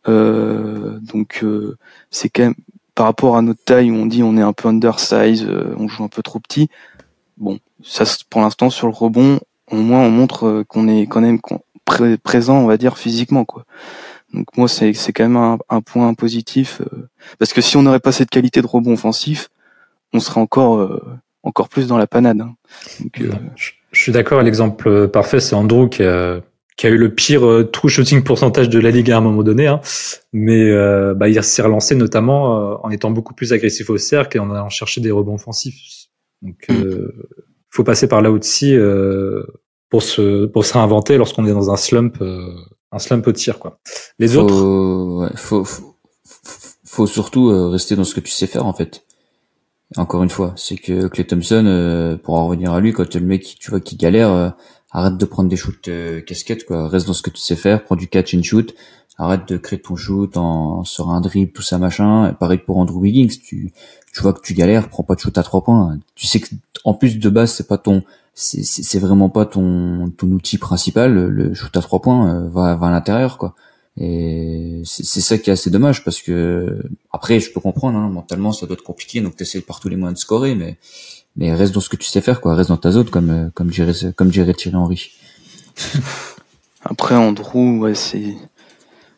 Euh, 0.08 1.00
donc, 1.02 1.42
euh, 1.44 1.78
c'est 2.12 2.30
quand 2.30 2.44
même, 2.44 2.56
par 2.98 3.06
rapport 3.06 3.38
à 3.38 3.44
notre 3.44 3.64
taille 3.64 3.92
où 3.92 3.96
on 3.96 4.08
dit 4.08 4.24
on 4.24 4.36
est 4.38 4.42
un 4.42 4.54
peu 4.54 4.68
undersize, 4.68 5.46
euh, 5.46 5.76
on 5.78 5.88
joue 5.88 6.04
un 6.04 6.08
peu 6.10 6.24
trop 6.24 6.40
petit. 6.40 6.68
Bon, 7.38 7.60
ça, 7.84 8.04
pour 8.32 8.42
l'instant, 8.42 8.72
sur 8.72 8.88
le 8.88 8.94
rebond, 8.94 9.40
au 9.72 9.76
moins, 9.78 10.02
on 10.02 10.10
montre 10.10 10.48
euh, 10.48 10.64
qu'on 10.64 10.88
est 10.88 11.04
quand 11.06 11.22
même 11.22 11.40
pré- 11.86 12.18
présent, 12.18 12.58
on 12.58 12.66
va 12.66 12.78
dire, 12.78 12.98
physiquement, 12.98 13.46
quoi. 13.46 13.66
Donc 14.34 14.48
moi, 14.58 14.68
c'est 14.68 14.94
c'est 14.94 15.14
quand 15.14 15.24
même 15.24 15.38
un, 15.38 15.58
un 15.70 15.82
point 15.82 16.14
positif 16.16 16.82
euh, 16.82 17.08
parce 17.38 17.54
que 17.54 17.62
si 17.62 17.78
on 17.78 17.84
n'aurait 17.84 18.02
pas 18.02 18.12
cette 18.12 18.32
qualité 18.32 18.62
de 18.62 18.68
rebond 18.68 18.94
offensif, 18.94 19.50
on 20.12 20.20
serait 20.20 20.42
encore 20.42 20.80
euh, 20.80 21.00
encore 21.44 21.70
plus 21.70 21.88
dans 21.88 21.98
la 22.00 22.08
panade. 22.08 22.42
hein. 22.42 22.56
Donc, 23.00 23.22
euh, 23.22 23.32
Je, 23.56 23.72
je 23.92 24.02
suis 24.02 24.12
d'accord. 24.12 24.42
L'exemple 24.42 25.08
parfait, 25.08 25.40
c'est 25.40 25.56
Andrew 25.56 25.88
qui 25.88 26.02
a, 26.04 26.42
qui 26.78 26.88
a 26.88 26.90
eu 26.90 26.98
le 26.98 27.14
pire 27.14 27.46
euh, 27.46 27.64
true 27.64 27.90
shooting 27.90 28.24
pourcentage 28.24 28.70
de 28.70 28.80
la 28.80 28.92
ligue 28.92 29.12
à 29.12 29.18
un 29.18 29.22
moment 29.22 29.44
donné. 29.44 29.68
Hein. 29.68 29.82
Mais 30.32 30.70
euh, 30.70 31.14
bah, 31.16 31.28
il 31.28 31.44
s'est 31.44 31.64
relancé 31.64 31.96
notamment 31.96 32.74
euh, 32.74 32.76
en 32.84 32.90
étant 32.92 33.12
beaucoup 33.12 33.34
plus 33.34 33.52
agressif 33.52 33.90
au 33.90 33.98
cercle 33.98 34.38
et 34.38 34.40
en 34.40 34.52
allant 34.52 34.70
chercher 34.70 35.02
des 35.02 35.12
rebonds 35.12 35.36
offensifs. 35.36 35.76
Donc, 36.44 36.66
Mm. 36.70 36.74
euh, 36.76 37.12
faut 37.72 37.84
passer 37.84 38.08
par 38.08 38.22
là 38.22 38.32
aussi 38.32 38.76
euh, 38.76 39.44
pour 39.90 40.04
se 40.04 40.46
pour 40.46 40.66
se 40.66 40.74
réinventer 40.74 41.18
lorsqu'on 41.18 41.46
est 41.46 41.52
dans 41.52 41.72
un 41.72 41.78
slump, 41.78 42.18
euh, 42.22 42.54
un 42.92 43.00
slump 43.00 43.26
au 43.28 43.32
tir. 43.32 43.60
Quoi. 43.60 43.80
Les 44.20 44.38
autres, 44.38 44.54
Faut, 44.54 45.22
ouais, 45.22 45.30
faut, 45.36 45.64
faut, 45.64 45.96
faut 46.86 47.08
surtout 47.08 47.50
euh, 47.50 47.68
rester 47.70 47.96
dans 47.96 48.04
ce 48.04 48.14
que 48.16 48.20
tu 48.20 48.32
sais 48.32 48.48
faire 48.48 48.66
en 48.66 48.74
fait. 48.74 49.04
Encore 49.96 50.22
une 50.22 50.30
fois, 50.30 50.54
c'est 50.58 50.76
que 50.76 51.08
Clay 51.08 51.24
Thompson, 51.26 51.64
euh, 51.66 52.18
pour 52.18 52.36
en 52.36 52.48
revenir 52.48 52.74
à 52.74 52.82
lui, 52.82 52.92
quand 52.94 53.16
le 53.16 53.22
mec, 53.22 53.56
tu 53.60 53.72
vois, 53.72 53.80
qui 53.80 53.96
galère, 53.96 54.30
euh, 54.32 54.50
arrête 54.98 55.18
de 55.18 55.26
prendre 55.26 55.48
des 55.48 55.56
shoots 55.56 55.88
euh, 55.90 56.22
casquettes, 56.22 56.66
quoi. 56.66 56.88
Reste 56.88 57.06
dans 57.08 57.14
ce 57.14 57.22
que 57.22 57.30
tu 57.30 57.40
sais 57.40 57.56
faire, 57.56 57.84
prends 57.84 57.96
du 57.96 58.08
catch 58.08 58.34
and 58.34 58.42
shoot, 58.42 58.74
arrête 59.18 59.48
de 59.48 59.58
créer 59.58 59.80
ton 59.80 59.96
shoot 59.96 60.36
en 60.38 60.84
sur 60.84 61.10
un 61.12 61.22
dribble, 61.22 61.52
tout 61.52 61.62
ça 61.62 61.78
machin. 61.78 62.30
Et 62.30 62.34
pareil 62.34 62.58
pour 62.58 62.78
Andrew 62.78 63.00
Wiggins, 63.00 63.28
tu 63.44 63.72
tu 64.14 64.22
vois 64.24 64.34
que 64.34 64.42
tu 64.42 64.56
galères, 64.56 64.90
prends 64.90 65.04
pas 65.04 65.14
de 65.14 65.20
shoot 65.20 65.38
à 65.38 65.44
trois 65.44 65.64
points. 65.64 66.00
Tu 66.16 66.26
sais 66.26 66.40
que 66.40 66.48
en 66.84 66.96
plus 66.96 67.20
de 67.20 67.30
base, 67.30 67.54
c'est 67.54 67.68
pas 67.68 67.78
ton 67.78 68.04
c'est 68.34 69.00
vraiment 69.00 69.30
pas 69.30 69.46
ton 69.46 70.10
ton 70.18 70.28
outil 70.32 70.58
principal. 70.58 71.14
Le, 71.14 71.54
shoot 71.54 71.76
à 71.78 71.82
trois 71.82 72.02
points 72.02 72.34
euh, 72.34 72.50
va 72.50 72.76
va 72.76 72.88
à 72.88 72.92
l'intérieur, 72.92 73.38
quoi. 73.38 73.56
Et 74.00 74.82
c'est 74.86 75.22
ça 75.22 75.40
qui 75.40 75.50
est 75.50 75.54
assez 75.54 75.72
dommage 75.72 76.04
parce 76.04 76.22
que 76.22 76.84
après 77.12 77.40
je 77.40 77.52
peux 77.52 77.60
comprendre 77.60 77.98
hein, 77.98 78.10
mentalement 78.10 78.52
ça 78.52 78.68
doit 78.68 78.76
être 78.76 78.84
compliqué 78.84 79.22
donc 79.22 79.36
t'essaies 79.36 79.62
par 79.62 79.80
tous 79.80 79.90
les 79.90 79.96
moyens 79.96 80.20
de 80.20 80.22
scorer 80.22 80.54
mais 80.54 80.78
mais 81.38 81.54
reste 81.54 81.74
dans 81.74 81.80
ce 81.82 81.90
que 81.90 81.96
tu 81.96 82.08
sais 82.08 82.22
faire 82.22 82.42
quoi 82.42 82.56
reste 82.56 82.70
dans 82.70 82.78
ta 82.78 82.92
zone 82.92 83.10
comme 83.10 83.30
euh, 83.30 83.50
comme 83.54 83.68
dirait 83.70 83.94
comme 84.16 84.30
dirait 84.30 84.54
Thierry 84.54 84.76
Henry. 84.76 85.12
Après 86.84 87.16
Andrew, 87.16 87.80
ouais, 87.80 87.96
c'est 87.96 88.36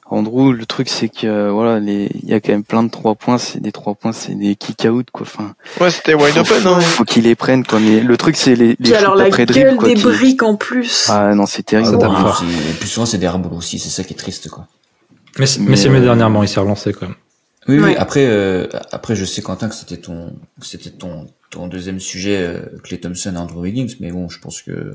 Andrew. 0.09 0.51
Le 0.53 0.65
truc 0.65 0.89
c'est 0.89 1.09
que 1.09 1.27
euh, 1.27 1.51
voilà, 1.51 1.79
les 1.79 2.09
il 2.23 2.29
y 2.29 2.33
a 2.33 2.39
quand 2.39 2.51
même 2.51 2.63
plein 2.63 2.83
de 2.83 2.89
trois 2.89 3.15
points. 3.15 3.37
C'est 3.37 3.59
des 3.59 3.71
trois 3.71 3.93
points, 3.95 4.11
c'est 4.11 4.33
des 4.35 4.55
kick 4.55 4.85
out 4.89 5.07
quoi. 5.11 5.27
Enfin, 5.27 5.53
Ouais, 5.79 5.91
c'était 5.91 6.13
wide 6.15 6.33
faut, 6.33 6.39
open. 6.55 6.67
Hein. 6.67 6.79
faut 6.81 7.03
qu'ils 7.03 7.23
les 7.23 7.35
prennent 7.35 7.63
quoi. 7.65 7.79
Mais 7.79 7.99
le 8.01 8.17
truc 8.17 8.35
c'est 8.37 8.55
les, 8.55 8.69
les 8.69 8.75
Puis 8.75 8.93
alors 8.95 9.15
la 9.15 9.25
après 9.25 9.45
gueule 9.45 9.55
dribble 9.65 9.75
quoi. 9.77 9.87
des 9.89 9.93
qui- 9.95 10.01
briques 10.03 10.43
en 10.43 10.55
plus. 10.55 11.07
Ah 11.09 11.35
non, 11.35 11.45
c'est 11.45 11.63
terrible. 11.63 11.97
Ah, 12.01 12.33
c'est- 12.39 12.45
et 12.71 12.73
plus 12.73 12.87
souvent 12.87 13.05
c'est 13.05 13.17
des 13.19 13.27
rebonds 13.27 13.55
aussi 13.57 13.77
c'est 13.77 13.89
ça 13.89 14.03
qui 14.03 14.13
est 14.13 14.17
triste 14.17 14.49
quoi. 14.49 14.67
Mais, 15.37 15.45
mais, 15.59 15.75
c'est 15.75 15.89
euh, 15.89 16.01
dernièrement, 16.01 16.41
il 16.43 16.49
s'est 16.49 16.59
relancé 16.59 16.91
quand 16.91 17.05
même. 17.05 17.15
Oui, 17.69 17.79
oui. 17.79 17.95
Après, 17.97 18.25
euh, 18.25 18.67
après, 18.91 19.15
je 19.15 19.25
sais 19.25 19.43
Quentin 19.43 19.69
que 19.69 19.75
c'était 19.75 19.97
ton, 19.97 20.33
c'était 20.59 20.89
ton, 20.89 21.27
ton 21.51 21.67
deuxième 21.67 21.99
sujet, 21.99 22.37
euh, 22.37 22.61
Clay 22.83 22.99
Thompson, 22.99 23.35
Andrew 23.35 23.61
Wiggins. 23.61 23.93
Mais 23.99 24.11
bon, 24.11 24.27
je 24.27 24.39
pense 24.39 24.63
que 24.63 24.93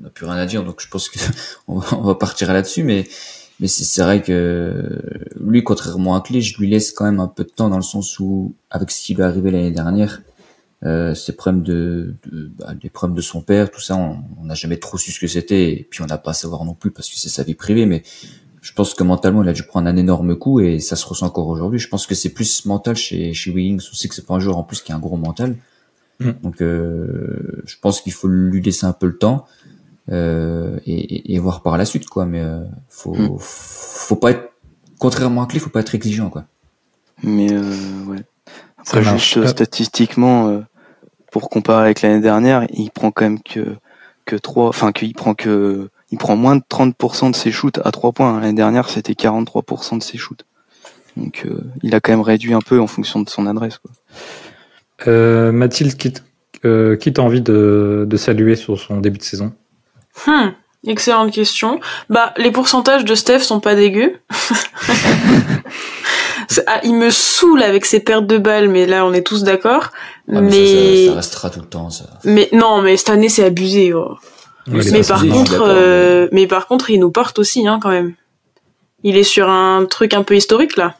on 0.00 0.04
n'a 0.04 0.08
plus 0.08 0.24
rien 0.24 0.36
à 0.36 0.46
dire, 0.46 0.64
donc 0.64 0.80
je 0.80 0.88
pense 0.88 1.10
que 1.10 1.18
on 1.68 1.78
va 1.78 2.14
partir 2.14 2.50
là-dessus. 2.54 2.84
Mais, 2.84 3.06
mais 3.60 3.68
c'est 3.68 4.02
vrai 4.02 4.22
que 4.22 4.98
lui, 5.38 5.62
contrairement 5.62 6.16
à 6.16 6.22
Clay, 6.22 6.40
je 6.40 6.58
lui 6.58 6.70
laisse 6.70 6.90
quand 6.90 7.04
même 7.04 7.20
un 7.20 7.28
peu 7.28 7.44
de 7.44 7.50
temps 7.50 7.68
dans 7.68 7.76
le 7.76 7.82
sens 7.82 8.18
où, 8.18 8.54
avec 8.70 8.90
ce 8.90 9.02
qui 9.02 9.14
lui 9.14 9.20
est 9.20 9.26
arrivé 9.26 9.50
l'année 9.50 9.70
dernière, 9.70 10.22
euh, 10.84 11.14
ses 11.14 11.32
problèmes 11.32 11.62
de, 11.62 12.14
de 12.30 12.50
bah, 12.58 12.72
les 12.82 12.88
problèmes 12.88 13.16
de 13.16 13.22
son 13.22 13.42
père, 13.42 13.70
tout 13.70 13.80
ça, 13.80 13.96
on 13.96 14.44
n'a 14.44 14.54
jamais 14.54 14.78
trop 14.78 14.96
su 14.96 15.12
ce 15.12 15.20
que 15.20 15.26
c'était, 15.26 15.70
et 15.72 15.88
puis 15.90 16.02
on 16.02 16.06
n'a 16.06 16.18
pas 16.18 16.30
à 16.30 16.34
savoir 16.34 16.64
non 16.64 16.74
plus 16.74 16.90
parce 16.90 17.10
que 17.10 17.16
c'est 17.16 17.28
sa 17.28 17.42
vie 17.42 17.54
privée, 17.54 17.84
mais 17.84 18.02
je 18.66 18.72
pense 18.72 18.94
que 18.94 19.04
mentalement, 19.04 19.44
il 19.44 19.48
a 19.48 19.52
dû 19.52 19.62
prendre 19.62 19.86
un 19.86 19.96
énorme 19.96 20.34
coup 20.34 20.58
et 20.58 20.80
ça 20.80 20.96
se 20.96 21.06
ressent 21.06 21.26
encore 21.26 21.46
aujourd'hui. 21.46 21.78
Je 21.78 21.88
pense 21.88 22.04
que 22.04 22.16
c'est 22.16 22.30
plus 22.30 22.66
mental 22.66 22.96
chez 22.96 23.32
chez 23.32 23.52
Wiggins. 23.52 23.78
On 23.78 23.94
sait 23.94 24.08
que 24.08 24.14
c'est 24.16 24.26
pas 24.26 24.34
un 24.34 24.40
joueur 24.40 24.58
en 24.58 24.64
plus 24.64 24.80
qui 24.82 24.90
a 24.90 24.96
un 24.96 24.98
gros 24.98 25.16
mental, 25.16 25.56
mm. 26.18 26.30
donc 26.42 26.60
euh, 26.62 27.62
je 27.64 27.76
pense 27.80 28.00
qu'il 28.00 28.12
faut 28.12 28.26
lui 28.26 28.60
laisser 28.60 28.84
un 28.86 28.92
peu 28.92 29.06
le 29.06 29.18
temps 29.18 29.46
euh, 30.10 30.80
et, 30.84 31.34
et, 31.34 31.38
voir 31.38 31.62
par 31.62 31.78
la 31.78 31.84
suite, 31.84 32.06
quoi. 32.08 32.26
Mais 32.26 32.40
euh, 32.40 32.64
faut 32.88 33.14
mm. 33.14 33.36
faut 33.38 34.16
pas 34.16 34.32
être 34.32 34.50
contrairement 34.98 35.42
à 35.42 35.46
Clay, 35.46 35.60
faut 35.60 35.70
pas 35.70 35.80
être 35.80 35.94
exigeant, 35.94 36.28
quoi. 36.28 36.46
Mais 37.22 37.52
euh, 37.52 38.04
ouais. 38.06 38.24
Après, 38.78 39.04
juste 39.04 39.36
euh, 39.36 39.46
statistiquement, 39.46 40.48
euh, 40.48 40.60
pour 41.30 41.50
comparer 41.50 41.84
avec 41.84 42.02
l'année 42.02 42.20
dernière, 42.20 42.66
il 42.70 42.90
prend 42.90 43.12
quand 43.12 43.24
même 43.24 43.42
que 43.42 43.76
que 44.24 44.34
trois, 44.36 44.68
enfin 44.68 44.90
qu'il 44.90 45.14
prend 45.14 45.34
que 45.34 45.88
il 46.10 46.18
prend 46.18 46.36
moins 46.36 46.56
de 46.56 46.62
30% 46.62 47.32
de 47.32 47.36
ses 47.36 47.50
shoots 47.50 47.80
à 47.84 47.90
3 47.90 48.12
points. 48.12 48.40
L'année 48.40 48.52
dernière, 48.52 48.88
c'était 48.88 49.14
43% 49.14 49.98
de 49.98 50.02
ses 50.02 50.18
shoots. 50.18 50.44
Donc 51.16 51.44
euh, 51.46 51.60
il 51.82 51.94
a 51.94 52.00
quand 52.00 52.12
même 52.12 52.20
réduit 52.20 52.54
un 52.54 52.60
peu 52.60 52.80
en 52.80 52.86
fonction 52.86 53.20
de 53.20 53.28
son 53.28 53.46
adresse. 53.46 53.78
Quoi. 53.78 53.90
Euh, 55.08 55.50
Mathilde, 55.52 55.96
qui, 55.96 56.12
euh, 56.64 56.96
qui 56.96 57.12
t'a 57.12 57.22
envie 57.22 57.40
de, 57.40 58.06
de, 58.08 58.16
saluer 58.16 58.56
sur 58.56 58.78
son 58.78 58.98
début 59.00 59.18
de 59.18 59.22
saison? 59.22 59.52
Hmm, 60.26 60.50
Excellente 60.86 61.32
question. 61.32 61.80
Bah, 62.10 62.32
les 62.36 62.50
pourcentages 62.50 63.04
de 63.04 63.14
Steph 63.14 63.40
sont 63.40 63.60
pas 63.60 63.74
dégueux. 63.74 64.16
Ah, 66.68 66.80
il 66.84 66.94
me 66.94 67.10
saoule 67.10 67.62
avec 67.62 67.84
ses 67.84 68.00
pertes 68.00 68.26
de 68.26 68.38
balles, 68.38 68.68
mais 68.68 68.86
là 68.86 69.04
on 69.04 69.12
est 69.12 69.26
tous 69.26 69.42
d'accord. 69.42 69.90
Ah, 70.32 70.40
mais, 70.40 71.06
ça, 71.06 71.14
restera 71.14 71.50
tout 71.50 71.60
le 71.60 71.66
temps. 71.66 71.90
Ça. 71.90 72.04
Mais 72.24 72.48
non, 72.52 72.82
mais 72.82 72.96
cette 72.96 73.10
année 73.10 73.28
c'est 73.28 73.44
abusé. 73.44 73.92
Oh. 73.92 74.16
Mais 74.66 75.02
par 75.02 75.26
contre, 75.26 75.62
euh, 75.62 76.28
mais... 76.32 76.46
par 76.46 76.66
contre, 76.66 76.90
il 76.90 77.00
nous 77.00 77.10
porte 77.10 77.38
aussi, 77.38 77.66
hein, 77.66 77.78
quand 77.80 77.90
même. 77.90 78.14
Il 79.02 79.16
est 79.16 79.24
sur 79.24 79.48
un 79.48 79.86
truc 79.86 80.14
un 80.14 80.22
peu 80.22 80.36
historique 80.36 80.76
là. 80.76 80.96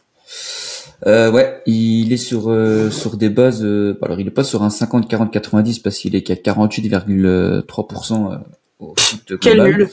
Euh, 1.07 1.31
ouais, 1.31 1.61
il 1.67 2.13
est 2.13 2.17
sur 2.17 2.51
euh, 2.51 2.91
sur 2.91 3.17
des 3.17 3.29
bases. 3.29 3.65
Euh, 3.65 3.99
alors, 4.03 4.19
il 4.19 4.27
est 4.27 4.31
pas 4.31 4.45
sur 4.45 4.63
un 4.63 4.71
50 4.71 5.09
40 5.09 5.31
90 5.31 5.81
parce 5.81 5.99
qu'il 5.99 6.15
est 6.15 6.23
qu'à 6.23 6.35
48,3% 6.35 8.39
au 8.79 8.95
foot 8.97 9.39
Quel 9.41 9.63
nul. 9.63 9.91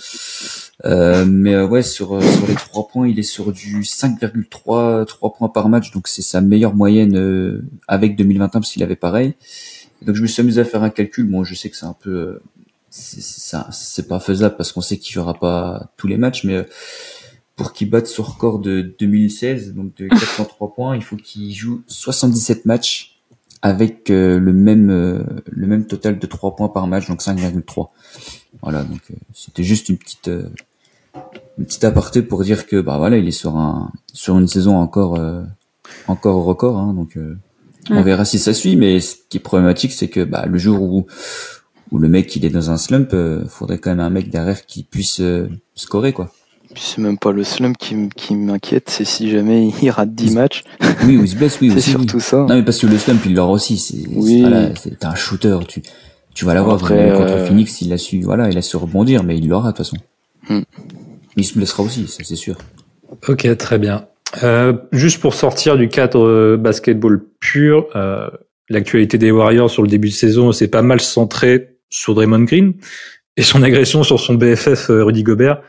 Euh, 0.85 1.25
mais 1.25 1.53
euh, 1.53 1.67
ouais, 1.67 1.83
sur, 1.83 2.15
euh, 2.15 2.21
sur 2.21 2.47
les 2.47 2.55
trois 2.55 2.87
points, 2.87 3.07
il 3.07 3.19
est 3.19 3.23
sur 3.23 3.51
du 3.51 3.81
5,3 3.81 5.05
3 5.05 5.33
points 5.33 5.49
par 5.49 5.69
match, 5.69 5.91
donc 5.91 6.07
c'est 6.07 6.21
sa 6.21 6.41
meilleure 6.41 6.73
moyenne 6.73 7.61
avec 7.87 8.15
2021 8.15 8.59
parce 8.59 8.71
qu'il 8.71 8.83
avait 8.83 8.95
pareil. 8.95 9.35
donc 10.01 10.15
je 10.15 10.21
me 10.21 10.27
suis 10.27 10.41
amusé 10.41 10.61
à 10.61 10.65
faire 10.65 10.83
un 10.83 10.89
calcul. 10.89 11.29
Bon, 11.29 11.43
je 11.43 11.55
sais 11.55 11.69
que 11.69 11.77
c'est 11.77 11.85
un 11.85 11.95
peu, 11.97 12.41
c'est 12.95 14.07
pas 14.07 14.19
faisable 14.19 14.55
parce 14.55 14.71
qu'on 14.71 14.81
sait 14.81 14.97
qu'il 14.97 15.15
y 15.15 15.19
aura 15.19 15.33
pas 15.33 15.91
tous 15.97 16.07
les 16.07 16.17
matchs, 16.17 16.43
mais 16.43 16.65
pour 17.55 17.73
qu'il 17.73 17.89
batte 17.89 18.07
son 18.07 18.23
record 18.23 18.59
de 18.59 18.81
2016, 18.99 19.73
donc 19.73 19.95
de 19.95 20.07
403 20.09 20.73
points, 20.73 20.95
il 20.95 21.03
faut 21.03 21.15
qu'il 21.15 21.53
joue 21.53 21.83
77 21.87 22.65
matchs 22.65 23.19
avec 23.61 24.09
le 24.09 24.39
même 24.39 24.89
le 25.45 25.67
même 25.67 25.87
total 25.87 26.19
de 26.19 26.27
3 26.27 26.55
points 26.55 26.69
par 26.69 26.85
match, 26.87 27.07
donc 27.07 27.21
5,3. 27.21 27.87
Voilà, 28.61 28.83
donc 28.83 29.01
c'était 29.33 29.63
juste 29.63 29.89
une 29.89 29.97
petite 29.97 30.29
une 31.57 31.65
petite 31.65 31.83
aparté 31.83 32.21
pour 32.21 32.43
dire 32.43 32.65
que 32.65 32.79
bah 32.81 32.97
voilà, 32.97 33.17
il 33.17 33.27
est 33.27 33.31
sur 33.31 33.57
un 33.57 33.91
sur 34.13 34.37
une 34.37 34.47
saison 34.47 34.77
encore 34.77 35.19
euh, 35.19 35.43
encore 36.07 36.37
au 36.37 36.43
record, 36.43 36.77
hein, 36.77 36.93
donc 36.93 37.17
euh, 37.17 37.37
on 37.89 38.01
verra 38.01 38.25
si 38.25 38.39
ça 38.39 38.53
suit. 38.53 38.75
Mais 38.75 38.99
ce 38.99 39.15
qui 39.29 39.37
est 39.37 39.41
problématique, 39.41 39.91
c'est 39.91 40.07
que 40.07 40.23
bah, 40.23 40.45
le 40.47 40.57
jour 40.57 40.81
où 40.81 41.05
où 41.93 41.99
le 41.99 42.09
mec 42.09 42.35
il 42.35 42.43
est 42.43 42.49
dans 42.49 42.69
un 42.69 42.77
slump, 42.77 43.11
euh, 43.13 43.45
faudrait 43.47 43.77
quand 43.77 43.91
même 43.91 44.01
un 44.01 44.09
mec 44.09 44.29
derrière 44.29 44.65
qui 44.65 44.83
puisse 44.83 45.21
scorer 45.73 46.11
quoi. 46.11 46.33
Puis 46.73 46.83
c'est 46.83 47.01
même 47.01 47.17
pas 47.17 47.31
le 47.31 47.43
slump 47.43 47.77
qui, 47.77 48.09
qui 48.15 48.35
m'inquiète, 48.35 48.89
c'est 48.89 49.05
si 49.05 49.29
jamais 49.29 49.71
il 49.81 49.89
rate 49.91 50.13
10 50.13 50.33
matchs. 50.33 50.63
Oui, 51.05 51.17
ou 51.17 51.23
il 51.23 51.27
se 51.29 51.35
blesse, 51.35 51.59
oui, 51.61 51.71
c'est 51.73 51.81
surtout 51.81 52.19
ça. 52.19 52.37
Non, 52.37 52.55
mais 52.55 52.63
parce 52.63 52.79
que 52.79 52.87
le 52.87 52.97
slump, 52.97 53.21
il 53.25 53.35
l'aura 53.35 53.51
aussi. 53.51 53.77
C'est, 53.77 54.07
oui. 54.11 54.41
voilà, 54.41 54.75
c'est 54.75 55.05
un 55.05 55.15
shooter. 55.15 55.59
Tu, 55.67 55.81
tu 56.33 56.45
vas 56.45 56.53
l'avoir 56.53 56.75
après 56.75 57.13
contre 57.15 57.45
Phoenix, 57.45 57.81
il 57.81 57.93
a 57.93 57.97
su, 57.97 58.21
voilà, 58.21 58.49
il 58.49 58.57
a 58.57 58.61
su 58.61 58.75
rebondir, 58.77 59.23
mais 59.23 59.37
il 59.37 59.47
l'aura 59.47 59.71
de 59.71 59.77
toute 59.77 59.85
façon. 59.85 59.97
Hmm. 60.49 60.63
Il 61.37 61.45
se 61.45 61.53
blessera 61.53 61.83
aussi, 61.83 62.07
ça 62.07 62.23
c'est 62.23 62.35
sûr. 62.35 62.57
Ok, 63.27 63.55
très 63.57 63.77
bien. 63.77 64.07
Euh, 64.43 64.73
juste 64.91 65.21
pour 65.21 65.35
sortir 65.35 65.77
du 65.77 65.89
cadre 65.89 66.25
euh, 66.25 66.57
basketball 66.57 67.23
pur, 67.39 67.87
euh, 67.95 68.29
l'actualité 68.69 69.19
des 69.19 69.29
Warriors 69.29 69.69
sur 69.69 69.83
le 69.83 69.87
début 69.87 70.09
de 70.09 70.13
saison 70.13 70.51
s'est 70.51 70.67
pas 70.67 70.81
mal 70.81 70.99
centrée 70.99 71.72
sur 71.93 72.15
Draymond 72.15 72.43
Green 72.43 72.73
et 73.37 73.43
son 73.43 73.63
agression 73.63 74.03
sur 74.03 74.19
son 74.19 74.33
BFF 74.33 74.89
euh, 74.89 75.03
Rudy 75.03 75.23
Gobert. 75.23 75.61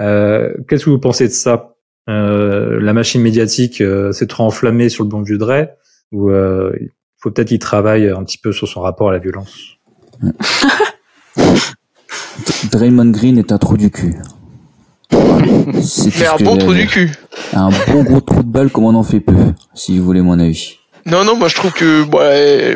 Euh, 0.00 0.52
Qu'est-ce 0.68 0.84
que 0.84 0.90
vous 0.90 1.00
pensez 1.00 1.26
de 1.26 1.32
ça? 1.32 1.74
La 2.06 2.92
machine 2.92 3.22
médiatique 3.22 3.84
s'est 4.10 4.26
trop 4.26 4.42
enflammée 4.42 4.88
sur 4.88 5.04
le 5.04 5.08
bon 5.10 5.22
vieux 5.22 5.38
Dray 5.38 5.68
ou 6.10 6.32
il 6.32 6.90
faut 7.18 7.30
peut-être 7.30 7.46
qu'il 7.46 7.60
travaille 7.60 8.08
un 8.08 8.24
petit 8.24 8.38
peu 8.38 8.50
sur 8.50 8.66
son 8.66 8.80
rapport 8.80 9.10
à 9.10 9.12
la 9.12 9.20
violence? 9.20 9.76
Draymond 12.72 13.12
Green 13.12 13.38
est 13.38 13.52
un 13.52 13.58
trou 13.58 13.76
du 13.76 13.92
cul. 13.92 14.16
Mais 15.12 16.26
un 16.26 16.36
bon 16.40 16.56
trou 16.56 16.74
du 16.74 16.88
cul. 16.88 17.12
Un 17.52 17.70
bon 17.92 18.02
gros 18.02 18.20
trou 18.20 18.42
de 18.42 18.48
balle 18.48 18.70
comme 18.70 18.86
on 18.86 18.94
en 18.96 19.04
fait 19.04 19.20
peu, 19.20 19.36
si 19.74 19.96
vous 19.96 20.04
voulez 20.04 20.22
mon 20.22 20.40
avis. 20.40 20.78
Non, 21.06 21.24
non, 21.24 21.36
moi 21.36 21.46
je 21.46 21.54
trouve 21.54 21.72
que, 21.72 22.02
bah, 22.04 22.74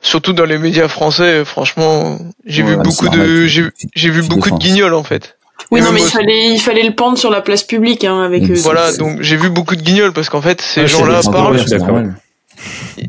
surtout 0.00 0.32
dans 0.32 0.44
les 0.44 0.58
médias 0.58 0.88
français, 0.88 1.44
franchement, 1.44 2.18
j'ai 2.46 2.62
vu 2.62 2.76
beaucoup 2.76 3.08
de, 3.08 3.46
j'ai 3.46 4.10
vu 4.10 4.22
beaucoup 4.22 4.50
de 4.50 4.58
guignols 4.58 4.94
en 4.94 5.04
fait. 5.04 5.36
Oui, 5.70 5.82
non, 5.82 5.92
mais 5.92 6.00
il 6.00 6.08
fallait, 6.08 6.52
il 6.52 6.60
fallait 6.60 6.82
le 6.82 6.94
pendre 6.94 7.18
sur 7.18 7.30
la 7.30 7.42
place 7.42 7.62
publique, 7.62 8.04
hein, 8.04 8.22
avec. 8.22 8.48
eux. 8.48 8.54
voilà, 8.54 8.92
donc 8.96 9.20
j'ai 9.20 9.36
vu 9.36 9.50
beaucoup 9.50 9.76
de 9.76 9.82
guignols 9.82 10.12
parce 10.12 10.30
qu'en 10.30 10.40
fait, 10.40 10.60
ces 10.60 10.86
gens-là 10.86 11.20
parlent. 11.30 11.60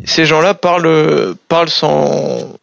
Ces 0.05 0.25
gens-là 0.25 0.53
parlent, 0.53 1.35
parlent 1.47 1.69
sans, 1.69 2.59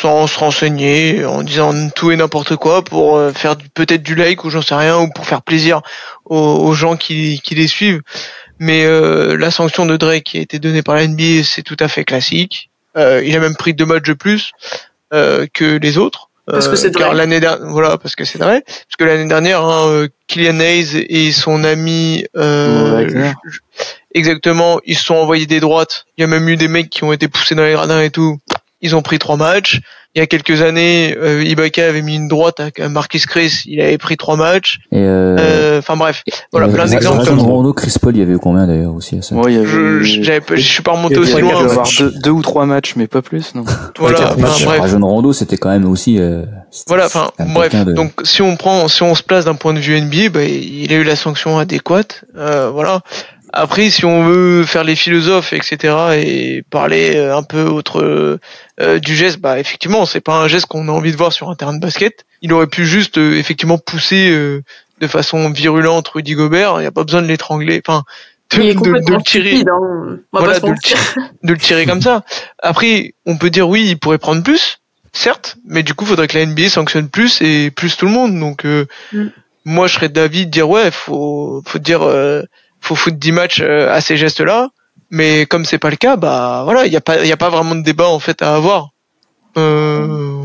sans 0.00 0.26
se 0.26 0.38
renseigner, 0.38 1.24
en 1.24 1.42
disant 1.42 1.72
tout 1.90 2.10
et 2.10 2.16
n'importe 2.16 2.56
quoi 2.56 2.82
pour 2.82 3.16
euh, 3.16 3.32
faire 3.32 3.56
peut-être 3.74 4.02
du 4.02 4.14
like 4.14 4.44
ou 4.44 4.50
j'en 4.50 4.62
sais 4.62 4.74
rien, 4.74 4.98
ou 4.98 5.08
pour 5.10 5.26
faire 5.26 5.42
plaisir 5.42 5.82
aux, 6.24 6.72
gens 6.72 6.96
qui, 6.96 7.40
qui, 7.42 7.54
les 7.54 7.68
suivent. 7.68 8.02
Mais 8.58 8.84
euh, 8.84 9.36
la 9.36 9.50
sanction 9.50 9.84
de 9.84 9.96
Drake 9.96 10.24
qui 10.24 10.38
a 10.38 10.40
été 10.40 10.58
donnée 10.58 10.82
par 10.82 10.94
la 10.94 11.06
NBA, 11.06 11.42
c'est 11.44 11.62
tout 11.62 11.76
à 11.80 11.88
fait 11.88 12.04
classique. 12.04 12.70
Euh, 12.96 13.22
il 13.24 13.34
a 13.36 13.40
même 13.40 13.56
pris 13.56 13.74
deux 13.74 13.86
matchs 13.86 14.04
de 14.04 14.12
plus 14.12 14.52
que 15.10 15.78
les 15.78 15.98
autres. 15.98 16.28
Parce 16.46 16.66
que 16.68 16.76
c'est 16.76 16.98
l'année 16.98 17.38
dernière, 17.38 17.68
voilà, 17.68 17.96
parce 17.98 18.16
que 18.16 18.24
c'est 18.24 18.38
vrai. 18.38 18.62
Parce 18.66 18.96
que 18.98 19.04
l'année 19.04 19.28
dernière, 19.28 19.64
hein, 19.64 20.08
Kylian 20.26 20.58
Hayes 20.58 21.06
et 21.08 21.30
son 21.30 21.62
ami, 21.62 22.26
exactement, 24.12 24.80
ils 24.84 24.96
se 24.96 25.04
sont 25.04 25.14
envoyés 25.14 25.46
des 25.46 25.60
droites. 25.60 26.06
Il 26.18 26.22
y 26.22 26.24
a 26.24 26.26
même 26.26 26.48
eu 26.48 26.56
des 26.56 26.68
mecs 26.68 26.90
qui 26.90 27.04
ont 27.04 27.12
été 27.12 27.28
poussés 27.28 27.54
dans 27.54 27.64
les 27.64 27.72
gradins 27.72 28.00
et 28.00 28.10
tout 28.10 28.38
ils 28.84 28.94
ont 28.94 29.02
pris 29.02 29.18
trois 29.18 29.36
matchs. 29.36 29.80
Il 30.14 30.20
y 30.20 30.22
a 30.22 30.26
quelques 30.26 30.62
années, 30.62 31.16
euh, 31.18 31.42
Ibaka 31.42 31.88
avait 31.88 32.02
mis 32.02 32.14
une 32.14 32.28
droite 32.28 32.60
à 32.60 32.88
Marquis 32.88 33.20
Chris, 33.20 33.62
il 33.66 33.80
avait 33.80 33.98
pris 33.98 34.16
trois 34.16 34.36
matchs. 34.36 34.78
Euh, 34.92 35.36
euh, 35.38 35.78
enfin 35.80 35.96
bref, 35.96 36.22
voilà, 36.52 36.68
plein 36.68 36.86
d'exemples. 36.86 37.28
Rondo, 37.30 37.72
Chris 37.72 37.94
Paul, 38.00 38.16
il 38.16 38.20
y 38.20 38.22
avait 38.22 38.36
combien 38.36 38.66
d'ailleurs 38.66 38.94
aussi 38.94 39.18
à 39.18 39.22
ça 39.22 39.34
ouais, 39.34 39.52
je, 39.64 40.02
je 40.02 40.54
suis 40.56 40.82
pas 40.82 40.92
remonté 40.92 41.18
aussi 41.18 41.40
loin. 41.40 41.52
Il 41.60 41.64
avoir 41.64 41.88
deux, 41.98 42.12
deux, 42.22 42.30
ou 42.30 42.42
trois 42.42 42.64
matchs, 42.64 42.94
mais 42.94 43.08
pas 43.08 43.22
plus, 43.22 43.54
non. 43.56 43.64
Voilà, 43.98 44.32
enfin, 44.32 44.46
bref. 44.64 44.80
Rajon 44.80 45.00
Rondo, 45.00 45.32
c'était 45.32 45.56
quand 45.56 45.70
même 45.70 45.86
aussi. 45.86 46.18
Euh, 46.18 46.44
voilà, 46.86 47.06
enfin 47.06 47.30
bref. 47.38 47.74
Donc 47.86 48.12
si 48.22 48.42
on 48.42 48.56
prend, 48.56 48.88
si 48.88 49.02
on 49.02 49.14
se 49.14 49.22
place 49.22 49.44
d'un 49.44 49.54
point 49.54 49.72
de 49.72 49.80
vue 49.80 50.00
NBA, 50.00 50.28
bah, 50.32 50.44
il 50.44 50.92
a 50.92 50.96
eu 50.96 51.04
la 51.04 51.16
sanction 51.16 51.58
adéquate. 51.58 52.24
Euh, 52.36 52.70
voilà. 52.70 53.00
Après, 53.56 53.88
si 53.88 54.04
on 54.04 54.24
veut 54.24 54.64
faire 54.64 54.82
les 54.82 54.96
philosophes, 54.96 55.52
etc., 55.52 55.94
et 56.16 56.64
parler 56.70 57.14
euh, 57.14 57.36
un 57.36 57.44
peu 57.44 57.62
autre 57.62 58.02
euh, 58.80 58.98
du 58.98 59.14
geste, 59.14 59.38
bah 59.38 59.60
effectivement, 59.60 60.06
c'est 60.06 60.20
pas 60.20 60.38
un 60.38 60.48
geste 60.48 60.66
qu'on 60.66 60.88
a 60.88 60.90
envie 60.90 61.12
de 61.12 61.16
voir 61.16 61.32
sur 61.32 61.48
un 61.48 61.54
terrain 61.54 61.72
de 61.72 61.78
basket. 61.78 62.26
Il 62.42 62.52
aurait 62.52 62.66
pu 62.66 62.84
juste 62.84 63.16
euh, 63.16 63.38
effectivement 63.38 63.78
pousser 63.78 64.28
de 64.28 65.06
façon 65.06 65.50
virulente 65.50 66.08
Rudy 66.08 66.34
Gobert. 66.34 66.74
Il 66.78 66.80
n'y 66.80 66.86
a 66.86 66.90
pas 66.90 67.04
besoin 67.04 67.22
de 67.22 67.28
l'étrangler. 67.28 67.80
Enfin, 67.86 68.02
de, 68.50 68.58
le 68.58 69.22
tirer, 69.22 69.60
hein. 69.60 70.18
voilà, 70.32 70.58
de 70.58 70.66
le, 71.42 71.56
tirer, 71.56 71.86
comme 71.86 72.02
ça. 72.02 72.24
Après, 72.60 73.14
on 73.24 73.36
peut 73.36 73.50
dire 73.50 73.68
oui, 73.68 73.86
il 73.86 73.98
pourrait 74.00 74.18
prendre 74.18 74.42
plus, 74.42 74.80
certes, 75.12 75.58
mais 75.64 75.84
du 75.84 75.94
coup, 75.94 76.04
il 76.06 76.08
faudrait 76.08 76.26
que 76.26 76.36
la 76.36 76.44
NBA 76.44 76.70
sanctionne 76.70 77.08
plus 77.08 77.40
et 77.40 77.70
plus 77.70 77.96
tout 77.96 78.06
le 78.06 78.12
monde. 78.12 78.36
Donc, 78.36 78.64
mm. 78.64 79.26
moi, 79.64 79.86
je 79.86 79.94
serais 79.94 80.08
d'avis 80.08 80.46
de 80.46 80.50
dire 80.50 80.68
ouais, 80.68 80.90
faut, 80.90 81.62
faut 81.64 81.78
dire 81.78 82.02
faut 82.84 82.94
foutre 82.94 83.16
10 83.16 83.32
matchs 83.32 83.60
euh, 83.60 83.92
à 83.92 84.00
ces 84.00 84.16
gestes-là. 84.16 84.68
Mais 85.10 85.46
comme 85.46 85.64
c'est 85.64 85.78
pas 85.78 85.90
le 85.90 85.96
cas, 85.96 86.16
bah 86.16 86.62
voilà, 86.64 86.86
il 86.86 86.92
y 86.92 86.96
a 86.96 87.00
pas, 87.00 87.14
a 87.14 87.50
vraiment 87.50 87.74
de 87.74 87.82
débat 87.82 88.08
en 88.08 88.18
fait 88.18 88.42
à 88.42 88.54
avoir. 88.54 88.90
Euh, 89.56 90.42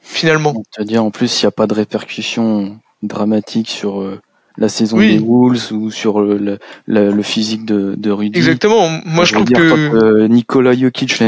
finalement. 0.00 0.54
C'est-à-dire 0.70 1.04
en 1.04 1.10
plus, 1.10 1.40
il 1.40 1.44
n'y 1.44 1.48
a 1.48 1.52
pas 1.52 1.66
de 1.66 1.74
répercussions 1.74 2.78
dramatiques 3.02 3.70
sur 3.70 4.00
euh, 4.00 4.20
la 4.58 4.68
saison 4.68 4.98
Oui. 4.98 5.16
des 5.16 5.24
Wolves 5.24 5.72
ou 5.72 5.90
sur 5.90 6.20
le, 6.20 6.36
le, 6.36 6.58
le- 6.86 7.10
le 7.12 7.22
physique 7.22 7.64
de, 7.64 7.94
de 7.96 8.10
Rudy. 8.10 8.36
Exactement. 8.36 8.88
Moi, 9.06 9.24
je 9.24 9.34
veux 9.34 9.44
trouve 9.44 9.46
dire, 9.46 9.56
que 9.58 9.88
quand, 9.90 9.94
euh, 9.96 10.28
Nikola 10.28 10.72
Jokic, 10.76 11.22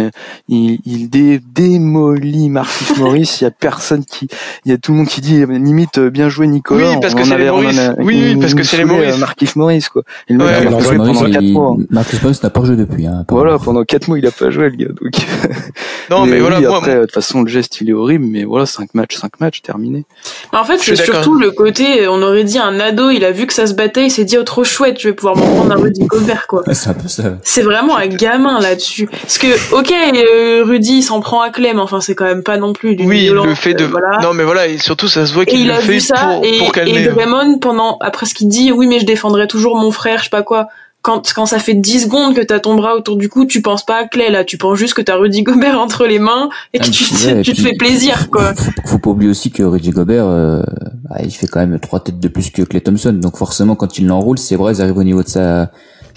il, 0.48 0.78
il 0.84 1.08
dé- 1.08 1.40
démolit 1.54 2.50
Marcus 2.50 2.96
Morris. 2.98 3.38
Il 3.40 3.44
y 3.44 3.46
a 3.46 3.50
personne 3.50 4.04
qui, 4.04 4.28
il 4.64 4.70
y 4.70 4.74
a 4.74 4.78
tout 4.78 4.92
le 4.92 4.98
monde 4.98 5.06
qui 5.06 5.20
dit 5.20 5.38
limite 5.46 5.98
euh, 5.98 6.10
bien 6.10 6.28
joué 6.28 6.46
Nicolas. 6.48 6.90
Oui, 6.92 6.96
parce 7.00 7.14
On 7.14 7.18
que 7.18 7.24
c'est 7.24 7.38
les 7.38 7.46
Maurice. 7.50 7.78
a- 7.78 7.94
Oui, 7.98 8.16
il 8.18 8.34
oui, 8.34 8.40
parce 8.40 8.54
que 8.54 8.62
c'est 8.62 8.76
les 8.78 8.84
Maurice. 8.84 9.14
euh, 9.14 9.18
Marcus 9.18 9.56
Morris, 9.56 9.84
quoi. 9.92 10.02
Et 10.28 10.32
le 10.32 10.38
mec, 10.38 10.46
Ouais, 10.48 10.52
il 10.62 10.66
a 10.66 10.70
Marcus 10.70 10.86
pas 10.88 10.88
joué 10.94 10.98
Marcus 10.98 11.12
pendant 11.14 11.20
Morris, 11.20 11.32
4 11.32 11.42
il- 11.44 11.52
mois. 11.52 11.76
Marcus 11.90 12.22
Morris 12.22 12.38
n'a 12.42 12.50
pas 12.50 12.64
joué 12.64 12.76
depuis. 12.76 13.06
Hein. 13.06 13.24
Voilà, 13.28 13.58
pendant 13.58 13.84
4 13.84 14.08
mois, 14.08 14.18
il 14.18 14.26
a 14.26 14.30
pas 14.30 14.50
joué, 14.50 14.70
le 14.70 14.76
gars. 14.76 14.88
Donc, 14.88 15.16
non, 16.10 16.26
mais, 16.26 16.40
voilà, 16.40 16.60
moi, 16.60 16.78
après, 16.78 16.96
de 16.96 17.00
toute 17.02 17.12
façon, 17.14 17.42
le 17.42 17.48
geste, 17.48 17.80
il 17.80 17.90
est 17.90 17.92
horrible, 17.92 18.24
mais 18.26 18.44
voilà, 18.44 18.66
5 18.66 18.94
matchs, 18.94 19.16
5 19.16 19.40
matchs, 19.40 19.62
terminé. 19.62 20.04
Mais 20.52 20.58
en 20.58 20.64
fait, 20.64 20.82
Je 20.82 20.94
c'est 20.94 21.04
surtout 21.04 21.34
le 21.34 21.50
côté, 21.52 22.08
on 22.08 22.20
aurait 22.22 22.44
dit 22.44 22.58
un 22.58 22.78
ado, 22.80 23.10
il 23.20 23.24
a 23.26 23.32
vu 23.32 23.46
que 23.46 23.52
ça 23.52 23.66
se 23.66 23.74
battait, 23.74 24.06
il 24.06 24.10
s'est 24.10 24.24
dit, 24.24 24.38
oh, 24.38 24.44
trop 24.44 24.64
chouette, 24.64 24.98
je 24.98 25.08
vais 25.08 25.14
pouvoir 25.14 25.36
m'en 25.36 25.44
prendre 25.44 25.72
un 25.72 25.76
Rudy 25.76 26.06
Gobert, 26.06 26.46
quoi. 26.46 26.62
C'est 26.72 26.88
un 26.88 26.94
peu 26.94 27.06
ça. 27.06 27.24
C'est 27.42 27.60
vraiment 27.60 27.98
un 27.98 28.06
gamin 28.06 28.60
là-dessus. 28.60 29.08
Parce 29.08 29.36
que, 29.36 29.74
ok, 29.74 29.92
euh, 29.92 30.64
Rudy, 30.64 30.98
il 30.98 31.02
s'en 31.02 31.20
prend 31.20 31.42
à 31.42 31.50
Clem, 31.50 31.78
enfin, 31.80 32.00
c'est 32.00 32.14
quand 32.14 32.24
même 32.24 32.42
pas 32.42 32.56
non 32.56 32.72
plus 32.72 32.96
du 32.96 33.04
oui, 33.04 33.28
le 33.28 33.54
fait 33.54 33.74
de. 33.74 33.84
euh, 33.84 33.88
voilà. 33.88 34.20
Non, 34.22 34.32
mais 34.32 34.44
voilà, 34.44 34.68
et 34.68 34.78
surtout, 34.78 35.06
ça 35.06 35.26
se 35.26 35.34
voit 35.34 35.44
qu'il 35.44 35.60
il 35.60 35.66
le 35.66 35.74
a 35.74 35.80
fait 35.80 35.92
vu 35.92 36.00
ça, 36.00 36.14
pour, 36.36 36.44
et, 36.46 36.56
pour 36.58 36.72
calmer. 36.72 37.02
et 37.02 37.08
Draymond, 37.08 37.58
pendant, 37.58 37.98
après 38.00 38.24
ce 38.24 38.32
qu'il 38.32 38.48
dit, 38.48 38.72
oui, 38.72 38.86
mais 38.86 39.00
je 39.00 39.04
défendrai 39.04 39.46
toujours 39.46 39.76
mon 39.76 39.90
frère, 39.90 40.20
je 40.20 40.24
sais 40.24 40.30
pas 40.30 40.42
quoi. 40.42 40.68
Quand, 41.02 41.32
quand 41.34 41.46
ça 41.46 41.58
fait 41.58 41.72
10 41.74 42.04
secondes 42.04 42.34
que 42.34 42.42
t'as 42.42 42.58
ton 42.60 42.74
bras 42.74 42.94
autour 42.94 43.16
du 43.16 43.28
cou, 43.30 43.46
tu 43.46 43.62
penses 43.62 43.86
pas 43.86 43.96
à 44.00 44.04
Clay, 44.04 44.30
là. 44.30 44.44
Tu 44.44 44.58
penses 44.58 44.78
juste 44.78 44.92
que 44.94 45.00
t'as 45.00 45.16
Rudy 45.16 45.42
Gobert 45.42 45.80
entre 45.80 46.06
les 46.06 46.18
mains 46.18 46.50
et 46.74 46.78
que 46.78 46.84
Ah, 46.86 46.90
tu, 46.90 47.04
ouais, 47.26 47.40
et 47.40 47.42
tu 47.42 47.52
te 47.54 47.60
fais 47.62 47.74
plaisir, 47.74 48.28
quoi. 48.30 48.54
Faut, 48.54 48.70
faut 48.84 48.98
pas 48.98 49.10
oublier 49.10 49.30
aussi 49.30 49.50
que 49.50 49.62
Rudy 49.62 49.90
Gobert, 49.90 50.26
euh, 50.26 50.62
ah, 51.10 51.22
il 51.24 51.30
fait 51.30 51.46
quand 51.46 51.60
même 51.60 51.78
trois 51.80 52.00
têtes 52.00 52.20
de 52.20 52.28
plus 52.28 52.50
que 52.50 52.62
Clay 52.62 52.80
Thompson. 52.82 53.12
Donc 53.14 53.36
forcément, 53.38 53.76
quand 53.76 53.98
il 53.98 54.06
l'enroule, 54.06 54.36
c'est 54.38 54.56
vrai, 54.56 54.74
ils 54.74 54.82
arrivent 54.82 54.98
au 54.98 55.04
niveau 55.04 55.22
de 55.22 55.28
sa. 55.28 55.70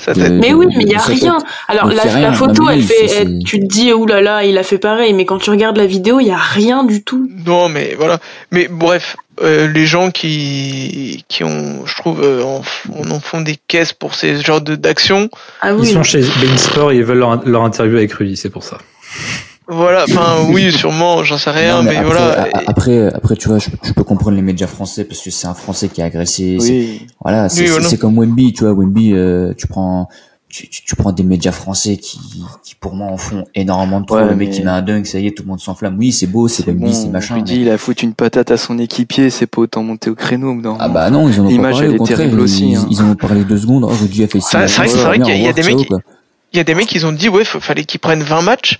De- 0.07 0.27
Mais 0.27 0.49
de- 0.49 0.55
oui, 0.55 0.65
mais 0.75 0.84
il 0.84 0.89
y 0.89 0.95
a 0.95 0.99
rien. 0.99 1.38
tête. 1.38 1.47
Alors 1.69 1.88
la, 1.88 2.01
rien. 2.01 2.34
photo, 2.34 2.63
Non, 2.63 2.69
elle 2.71 2.81
fait, 2.81 3.05
elle- 3.21 3.39
tu 3.45 3.59
te 3.59 3.65
dis 3.65 3.93
ouh 3.93 4.05
là 4.07 4.21
là, 4.21 4.43
il 4.43 4.57
a 4.57 4.63
fait 4.63 4.79
pareil. 4.79 5.13
Mais 5.13 5.23
quand 5.25 5.38
tu 5.38 5.49
regardes 5.51 5.77
la 5.77 5.86
vidéo, 5.86 6.19
il 6.19 6.27
y 6.27 6.31
a 6.31 6.36
rien 6.38 6.84
du 6.84 7.03
tout. 7.03 7.29
Non, 7.45 7.69
mais 7.69 7.93
voilà. 7.95 8.19
Mais 8.51 8.67
bref, 8.69 9.15
euh, 9.41 9.67
les 9.67 9.86
gens 9.86 10.11
qui 10.11 11.25
qui 11.27 11.43
ont, 11.43 11.86
je 11.86 11.95
trouve, 11.95 12.21
euh, 12.23 12.43
en, 12.43 12.61
on 12.93 13.09
en 13.11 13.19
font 13.19 13.41
des 13.41 13.57
caisses 13.67 13.93
pour 13.93 14.15
ces 14.15 14.41
genres 14.41 14.61
de 14.61 14.75
d'actions. 14.75 15.29
Ah 15.61 15.71
Ils 15.71 15.75
oui. 15.79 15.91
sont 15.91 16.03
chez 16.03 16.21
Bein 16.21 16.57
Sport 16.57 16.91
et 16.91 16.97
ils 16.97 17.03
veulent 17.03 17.17
leur, 17.19 17.43
leur 17.47 17.63
interview 17.63 17.97
avec 17.97 18.13
Rudy, 18.13 18.38
c'est 18.38 18.49
pour 18.49 18.63
ça. 18.63 18.77
Voilà. 19.67 20.03
Enfin, 20.03 20.45
oui, 20.49 20.71
sûrement, 20.73 21.23
j'en 21.23 21.38
sais 21.38 21.49
rien, 21.49 21.77
Non, 21.77 21.84
mais, 21.84 21.95
après, 21.95 22.03
voilà. 22.05 22.47
Après, 22.67 23.07
après, 23.13 23.36
tu 23.38 23.47
vois, 23.47 23.59
je, 23.59 23.69
je 23.81 23.93
peux 23.93 24.03
comprendre 24.03 24.36
les 24.36 24.41
médias 24.41 24.67
français 24.67 25.05
parce 25.05 25.21
que 25.21 25.31
c'est 25.31 25.47
un 25.47 25.53
Français 25.53 25.88
qui 25.88 26.01
a 26.01 26.05
agressé. 26.05 26.57
c'est- 26.59 26.69
Oui. 26.69 27.07
Voilà, 27.21 27.47
c'est 27.47 27.61
Oui, 27.61 27.65
c'est- 27.67 27.71
voilà. 27.71 27.88
c'est 27.88 27.97
comme 27.97 28.17
Wemby, 28.19 28.51
tu 28.53 28.65
vois, 28.65 28.73
Wemby, 28.73 29.13
euh, 29.13 29.53
tu 29.57 29.67
prends, 29.67 30.09
tu, 30.53 30.69
tu, 30.69 30.83
tu 30.83 30.95
prends 30.95 31.11
des 31.11 31.23
médias 31.23 31.51
français 31.51 31.97
qui, 31.97 32.19
qui 32.63 32.75
pour 32.75 32.93
moi 32.93 33.07
en 33.07 33.17
font 33.17 33.43
énormément 33.55 34.01
de 34.01 34.05
trop. 34.05 34.17
Ouais, 34.17 34.25
le 34.29 34.35
mec 34.35 34.49
mais- 34.49 34.53
qui 34.55 34.61
met 34.61 34.69
un 34.69 34.83
dunk, 34.83 35.05
ça 35.07 35.17
y 35.17 35.25
est, 35.25 35.31
tout 35.35 35.41
le 35.41 35.49
monde 35.49 35.59
s'enflamme. 35.59 35.97
Oui, 35.97 36.11
c'est 36.11 36.27
beau, 36.27 36.47
c'est 36.47 36.71
bon, 36.71 36.91
c'est 36.93 37.07
machin. 37.09 37.35
Rudy, 37.35 37.55
mais- 37.55 37.61
il 37.61 37.69
a 37.71 37.77
foutu 37.79 38.05
une 38.05 38.13
patate 38.13 38.51
à 38.51 38.57
son 38.57 38.77
équipier, 38.77 39.31
c'est 39.31 39.47
pas 39.47 39.61
autant 39.61 39.81
monter 39.81 40.11
au 40.11 40.15
créneau. 40.15 40.53
Non. 40.53 40.77
Ah 40.79 40.89
bah 40.89 41.09
non, 41.09 41.27
ils 41.27 41.41
en 41.41 41.45
ont 41.45 41.49
L'image, 41.49 41.71
pas 41.71 41.77
parlé, 41.79 41.85
elle 41.87 41.91
au 41.91 41.95
est 41.95 41.97
contraire, 41.97 42.17
terrible 42.17 42.37
ils, 42.39 42.43
aussi, 42.43 42.75
hein. 42.75 42.85
ils 42.91 43.01
en 43.01 43.09
ont 43.09 43.15
parlé 43.15 43.43
deux 43.43 43.57
secondes. 43.57 43.83
Oh, 43.83 43.87
Rudy 43.99 44.23
a 44.23 44.27
fait 44.27 44.39
ci, 44.39 44.47
C'est- 44.51 44.67
c'est 44.67 44.87
vrai 44.87 45.03
vrai 45.03 45.17
qu'il 45.19 45.27
y 45.27 45.31
a- 45.31 45.35
il 45.37 45.41
y 45.41 45.47
a 45.47 45.49
au 45.49 45.53
des 45.53 45.63
mecs 45.63 45.87
quoi. 45.87 45.99
Il 46.53 46.57
y 46.57 46.59
a 46.59 46.63
des 46.63 46.75
mecs 46.75 46.87
qui 46.87 47.03
ont 47.03 47.11
dit 47.11 47.29
ouais, 47.29 47.45
fa- 47.45 47.59
fallait 47.59 47.83
qu'ils 47.83 47.99
prennent 47.99 48.23
20 48.23 48.41
matchs. 48.43 48.79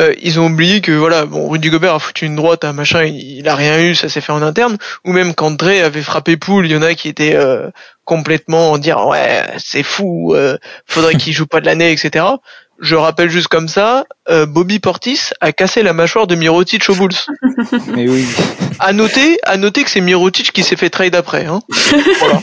Euh, 0.00 0.12
ils 0.20 0.40
ont 0.40 0.46
oublié 0.46 0.80
que 0.80 0.90
voilà, 0.92 1.24
bon, 1.24 1.48
Rudy 1.48 1.70
Gobert 1.70 1.94
a 1.94 1.98
foutu 2.00 2.26
une 2.26 2.34
droite, 2.34 2.64
un 2.64 2.72
machin, 2.72 3.04
il, 3.04 3.38
il 3.38 3.48
a 3.48 3.54
rien 3.54 3.80
eu, 3.80 3.94
ça 3.94 4.08
s'est 4.08 4.20
fait 4.20 4.32
en 4.32 4.42
interne. 4.42 4.76
Ou 5.04 5.12
même 5.12 5.34
quand 5.34 5.52
Dre 5.52 5.84
avait 5.84 6.02
frappé 6.02 6.36
Poole, 6.36 6.66
il 6.66 6.72
y 6.72 6.76
en 6.76 6.82
a 6.82 6.94
qui 6.94 7.08
étaient 7.08 7.36
euh, 7.36 7.70
complètement 8.04 8.72
en 8.72 8.78
dire 8.78 9.06
ouais, 9.06 9.42
c'est 9.58 9.84
fou, 9.84 10.34
euh, 10.34 10.58
faudrait 10.86 11.14
qu'il 11.14 11.32
joue 11.32 11.46
pas 11.46 11.60
de 11.60 11.66
l'année, 11.66 11.92
etc. 11.92 12.24
Je 12.80 12.96
rappelle 12.96 13.30
juste 13.30 13.48
comme 13.48 13.68
ça, 13.68 14.04
euh, 14.28 14.46
Bobby 14.46 14.78
Portis 14.80 15.30
a 15.40 15.52
cassé 15.52 15.82
la 15.82 15.92
mâchoire 15.92 16.26
de 16.26 16.34
Mirotic 16.34 16.88
aux 16.90 16.94
Bulls. 16.94 17.14
Mais 17.94 18.08
oui. 18.08 18.24
À 18.80 18.92
noter, 18.92 19.38
à 19.44 19.56
noter 19.56 19.84
que 19.84 19.90
c'est 19.90 20.00
Mirotic 20.00 20.52
qui 20.52 20.62
s'est 20.62 20.76
fait 20.76 20.90
trade 20.90 21.14
après. 21.14 21.46
Hein. 21.46 21.60
Voilà. 22.18 22.40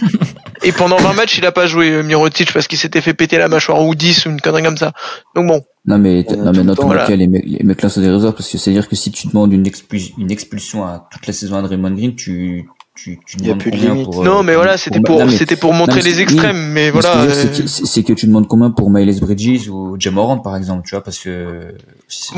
Et 0.64 0.72
pendant 0.72 0.98
20 0.98 1.14
matchs, 1.14 1.38
il 1.38 1.46
a 1.46 1.52
pas 1.52 1.66
joué 1.68 1.90
euh, 1.92 2.04
Mirotic 2.04 2.54
parce 2.54 2.68
qu'il 2.68 2.78
s'était 2.78 3.02
fait 3.02 3.14
péter 3.14 3.38
la 3.38 3.48
mâchoire 3.50 3.84
ou 3.84 3.94
10 3.96 4.26
ou 4.26 4.30
une 4.30 4.42
connerie 4.42 4.64
comme 4.64 4.78
ça. 4.78 4.94
Donc 5.36 5.48
bon, 5.48 5.62
Non 5.86 5.98
mais, 5.98 6.24
Euh, 6.30 6.36
non 6.36 6.52
mais 6.54 6.76
ton 6.76 6.86
voilà. 6.86 7.08
les 7.10 7.28
mecs, 7.28 7.44
les 7.46 7.64
mecs 7.64 7.82
là 7.82 7.90
sont 7.90 8.00
des 8.02 8.10
réserves 8.10 8.34
parce 8.36 8.48
que 8.50 8.58
c'est 8.58 8.70
à 8.70 8.74
dire 8.74 8.88
que 8.88 8.96
si 8.96 9.12
tu 9.12 9.28
demandes 9.28 9.52
une, 9.54 9.66
expul- 9.68 10.14
une 10.18 10.32
expulsion 10.32 10.86
à 10.86 11.08
toute 11.12 11.26
la 11.28 11.34
saison 11.34 11.58
à 11.58 11.62
Draymond 11.64 11.92
Green, 11.92 12.16
tu, 12.16 12.70
tu, 12.96 13.20
tu 13.26 13.38
y 13.42 13.50
a 13.50 13.56
plus 13.56 13.72
de 13.72 13.78
limite. 13.78 14.04
pour, 14.06 14.22
euh, 14.22 14.26
non 14.26 14.44
mais 14.44 14.54
voilà, 14.56 14.78
c'était 14.78 15.00
pour- 15.00 15.22
c'était 15.32 15.56
pour 15.56 15.74
montrer 15.74 16.00
non, 16.02 16.06
les 16.06 16.22
extrêmes, 16.22 16.72
mais 16.74 16.92
voilà. 16.92 17.22
euh, 17.22 17.30
c'est 17.66 18.04
que- 18.04 18.12
tu 18.14 18.26
demandes 18.28 18.48
combien 18.48 18.70
pour 18.70 18.90
Miles 18.92 19.18
Bridges 19.20 19.70
ou 19.70 19.96
Jamorant 19.98 20.38
par 20.40 20.58
exemple, 20.58 20.84
tu 20.86 20.92
vois, 20.96 21.04
parce 21.04 21.18
que. 21.20 21.74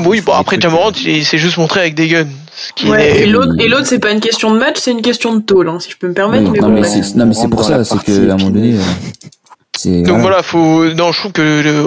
Oui, 0.04 0.20
bon 0.20 0.32
après 0.32 0.60
Jamorant, 0.60 0.92
il 1.04 1.24
s'est 1.24 1.38
juste 1.38 1.56
montré 1.58 1.80
avec 1.80 1.94
des 1.96 2.06
guns. 2.08 2.26
Ce 2.56 2.72
qui 2.72 2.88
Ouais, 2.88 3.04
est- 3.18 3.22
et 3.22 3.26
l'autre, 3.26 3.52
et 3.58 3.66
l'autre, 3.68 3.86
c'est 3.86 3.98
pas 3.98 4.12
une 4.12 4.20
question 4.20 4.52
de 4.54 4.58
match, 4.58 4.76
c'est 4.78 4.92
une 4.92 5.02
question 5.02 5.34
de 5.34 5.40
tôle, 5.40 5.68
hein, 5.68 5.80
si 5.80 5.90
je 5.90 5.96
peux 5.96 6.06
me 6.08 6.14
permettre. 6.14 6.44
oui, 6.44 6.50
mais 6.52 6.60
non, 6.60 6.68
bon, 6.68 6.74
mais 6.80 6.84
c'est, 6.84 7.16
non 7.16 7.26
mais 7.26 7.36
on 7.36 7.40
c'est 7.42 7.48
pour 7.48 7.64
ça, 7.64 7.82
c'est 7.84 8.02
que 8.04 8.30
à 8.30 8.34
un 8.34 8.36
moment 8.36 8.50
donné, 8.50 8.74
euh. 8.74 10.02
Donc 10.04 10.20
voilà, 10.20 10.42
faut. 10.44 10.84
Non, 10.94 11.10
je 11.10 11.18
trouve 11.18 11.32
que 11.32 11.42
le 11.42 11.84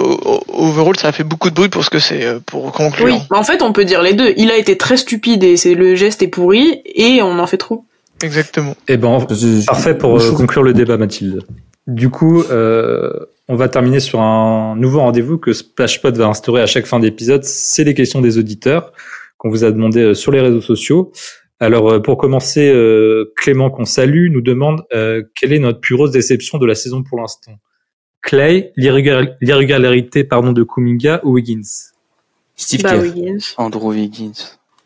overall, 0.52 0.96
ça 0.98 1.08
a 1.08 1.12
fait 1.12 1.24
beaucoup 1.24 1.48
de 1.48 1.54
bruit 1.54 1.70
pour 1.70 1.84
ce 1.84 1.90
que 1.90 1.98
c'est, 1.98 2.38
pour 2.44 2.70
conclure. 2.72 3.06
Oui, 3.06 3.14
en 3.30 3.42
fait, 3.42 3.62
on 3.62 3.72
peut 3.72 3.86
dire 3.86 4.02
les 4.02 4.12
deux. 4.12 4.34
Il 4.36 4.50
a 4.50 4.56
été 4.58 4.76
très 4.76 4.98
stupide 4.98 5.42
et 5.42 5.56
c'est 5.56 5.74
le 5.74 5.96
geste 5.96 6.22
est 6.22 6.28
pourri 6.28 6.82
et 6.84 7.22
on 7.22 7.38
en 7.38 7.46
fait 7.46 7.56
trop. 7.56 7.84
Exactement. 8.22 8.76
Et 8.88 8.96
ben, 8.96 9.18
Parce 9.26 9.40
que- 9.42 9.64
Parfait 9.66 9.96
pour 9.96 10.20
euh, 10.20 10.32
conclure 10.32 10.62
le 10.62 10.72
débat, 10.74 10.96
Mathilde. 10.96 11.42
Du 11.86 12.10
coup, 12.10 12.42
euh, 12.50 13.10
on 13.48 13.56
va 13.56 13.68
terminer 13.68 14.00
sur 14.00 14.20
un 14.20 14.76
nouveau 14.76 15.00
rendez-vous 15.00 15.38
que 15.38 15.52
Splashpot 15.52 16.12
va 16.12 16.26
instaurer 16.26 16.60
à 16.62 16.66
chaque 16.66 16.86
fin 16.86 17.00
d'épisode. 17.00 17.44
C'est 17.44 17.84
les 17.84 17.94
questions 17.94 18.20
des 18.20 18.36
auditeurs 18.38 18.92
qu'on 19.38 19.48
vous 19.50 19.64
a 19.64 19.70
demandé 19.70 20.00
euh, 20.02 20.14
sur 20.14 20.32
les 20.32 20.40
réseaux 20.40 20.60
sociaux. 20.60 21.12
Alors, 21.60 21.90
euh, 21.90 22.00
pour 22.00 22.18
commencer, 22.18 22.68
euh, 22.70 23.32
Clément, 23.36 23.70
qu'on 23.70 23.84
salue, 23.84 24.30
nous 24.30 24.42
demande 24.42 24.82
euh, 24.94 25.22
quelle 25.34 25.52
est 25.52 25.58
notre 25.58 25.80
plus 25.80 25.96
grosse 25.96 26.10
déception 26.10 26.58
de 26.58 26.66
la 26.66 26.74
saison 26.74 27.02
pour 27.02 27.18
l'instant? 27.18 27.52
Clay, 28.20 28.72
l'irrégular- 28.76 29.26
l'irrégularité 29.40 30.24
pardon 30.24 30.52
de 30.52 30.62
Kuminga 30.62 31.20
ou 31.24 31.32
Wiggins? 31.34 31.62
Steve 32.56 32.82
Bah 32.82 32.90
Kerr. 32.90 33.00
Wiggins. 33.02 33.54
Andrew 33.56 33.92
Wiggins. 33.92 34.32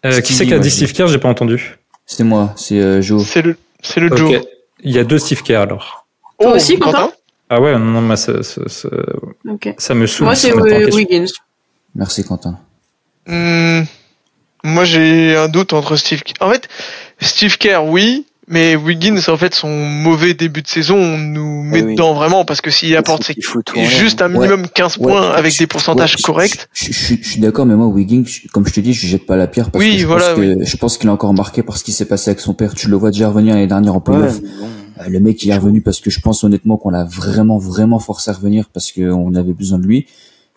euh, 0.04 0.20
Qui 0.20 0.34
c'est 0.34 0.44
qui 0.46 0.52
a 0.52 0.56
moi, 0.56 0.62
dit 0.62 0.70
Steve 0.70 0.92
Kerr? 0.92 1.08
J'ai 1.08 1.18
pas 1.18 1.30
entendu. 1.30 1.78
C'est 2.06 2.24
moi, 2.24 2.52
c'est 2.56 2.78
euh, 2.78 3.00
Joe. 3.00 3.26
C'est 3.26 3.42
le, 3.42 3.56
c'est 3.80 4.00
le. 4.00 4.14
Joe. 4.16 4.42
Il 4.82 4.92
y 4.92 4.98
a 4.98 5.04
deux 5.04 5.18
Steve 5.18 5.42
Kerr 5.42 5.60
alors. 5.60 6.06
Toi 6.40 6.52
aussi, 6.54 6.78
Quentin 6.78 7.12
Ah 7.48 7.60
ouais, 7.60 7.72
non, 7.72 7.78
non, 7.78 8.02
moi, 8.02 8.16
ça, 8.16 8.42
ça, 8.42 8.62
ça, 8.66 8.88
Ok. 9.48 9.74
ça 9.78 9.94
me 9.94 10.06
saoule. 10.06 10.24
Moi, 10.26 10.34
c'est 10.34 10.52
euh. 10.52 10.90
Wiggins. 10.92 11.26
Merci 11.94 12.24
Quentin. 12.24 12.58
Hmm, 13.26 13.82
moi, 14.64 14.84
j'ai 14.84 15.36
un 15.36 15.48
doute 15.48 15.72
entre 15.72 15.96
Steve. 15.96 16.22
En 16.40 16.50
fait, 16.50 16.68
Steve 17.20 17.56
Kerr, 17.58 17.84
oui, 17.84 18.26
mais 18.48 18.76
Wiggins, 18.76 19.18
en 19.28 19.36
fait, 19.36 19.54
son 19.54 19.68
mauvais 19.70 20.34
début 20.34 20.62
de 20.62 20.68
saison, 20.68 20.96
on 20.96 21.16
nous 21.18 21.62
met 21.62 21.78
Eh 21.78 21.82
oui. 21.84 21.92
dedans 21.94 22.12
vraiment 22.14 22.44
parce 22.44 22.60
que 22.60 22.70
s'il 22.70 22.94
apporte 22.96 23.22
ses 23.24 23.34
juste 23.38 24.20
un 24.20 24.28
minimum 24.28 24.66
15 24.74 24.98
Ouais, 24.98 25.08
points 25.12 25.30
avec 25.30 25.52
je- 25.52 25.58
des 25.60 25.66
pourcentages 25.66 26.12
ouais, 26.14 26.18
je- 26.18 26.22
corrects. 26.26 26.68
Je, 26.72 26.86
je- 26.86 26.92
je- 26.92 27.14
je 27.22 27.28
suis 27.28 27.40
d'accord, 27.40 27.66
mais 27.66 27.76
moi, 27.76 27.86
Wiggins, 27.86 28.24
comme 28.52 28.66
je 28.66 28.72
te 28.72 28.80
dis, 28.80 28.92
je 28.92 29.06
jette 29.06 29.26
pas 29.26 29.36
la 29.36 29.46
pierre 29.46 29.70
parce 29.70 29.84
Oui, 29.84 29.92
que 29.94 29.98
je 30.00 30.06
voilà, 30.06 30.34
pense 30.34 30.36
que 30.44 30.64
je 30.64 30.76
pense 30.76 30.98
qu'il 30.98 31.08
est 31.08 31.12
encore 31.12 31.32
marqué 31.34 31.62
par 31.62 31.76
ce 31.76 31.84
qui 31.84 31.92
s'est 31.92 32.04
passé 32.06 32.30
avec 32.30 32.40
son 32.40 32.52
père. 32.54 32.74
Tu 32.74 32.88
le 32.88 32.96
vois 32.96 33.10
déjà 33.10 33.28
revenir 33.28 33.54
l'année 33.54 33.66
dernière 33.66 33.94
en 33.94 34.00
playoff. 34.00 34.40
bon. 34.40 34.48
Euh, 35.00 35.08
Le 35.08 35.20
mec, 35.20 35.42
il 35.42 35.50
est 35.50 35.56
revenu 35.56 35.80
parce 35.80 36.00
que 36.00 36.10
je 36.10 36.20
pense 36.20 36.44
honnêtement 36.44 36.76
qu'on 36.76 36.90
l'a 36.90 37.04
vraiment, 37.04 37.58
vraiment 37.58 37.98
forcé 37.98 38.30
à 38.30 38.34
revenir 38.34 38.68
parce 38.72 38.92
qu'on 38.92 39.34
avait 39.34 39.52
besoin 39.54 39.78
de 39.78 39.86
lui. 39.86 40.06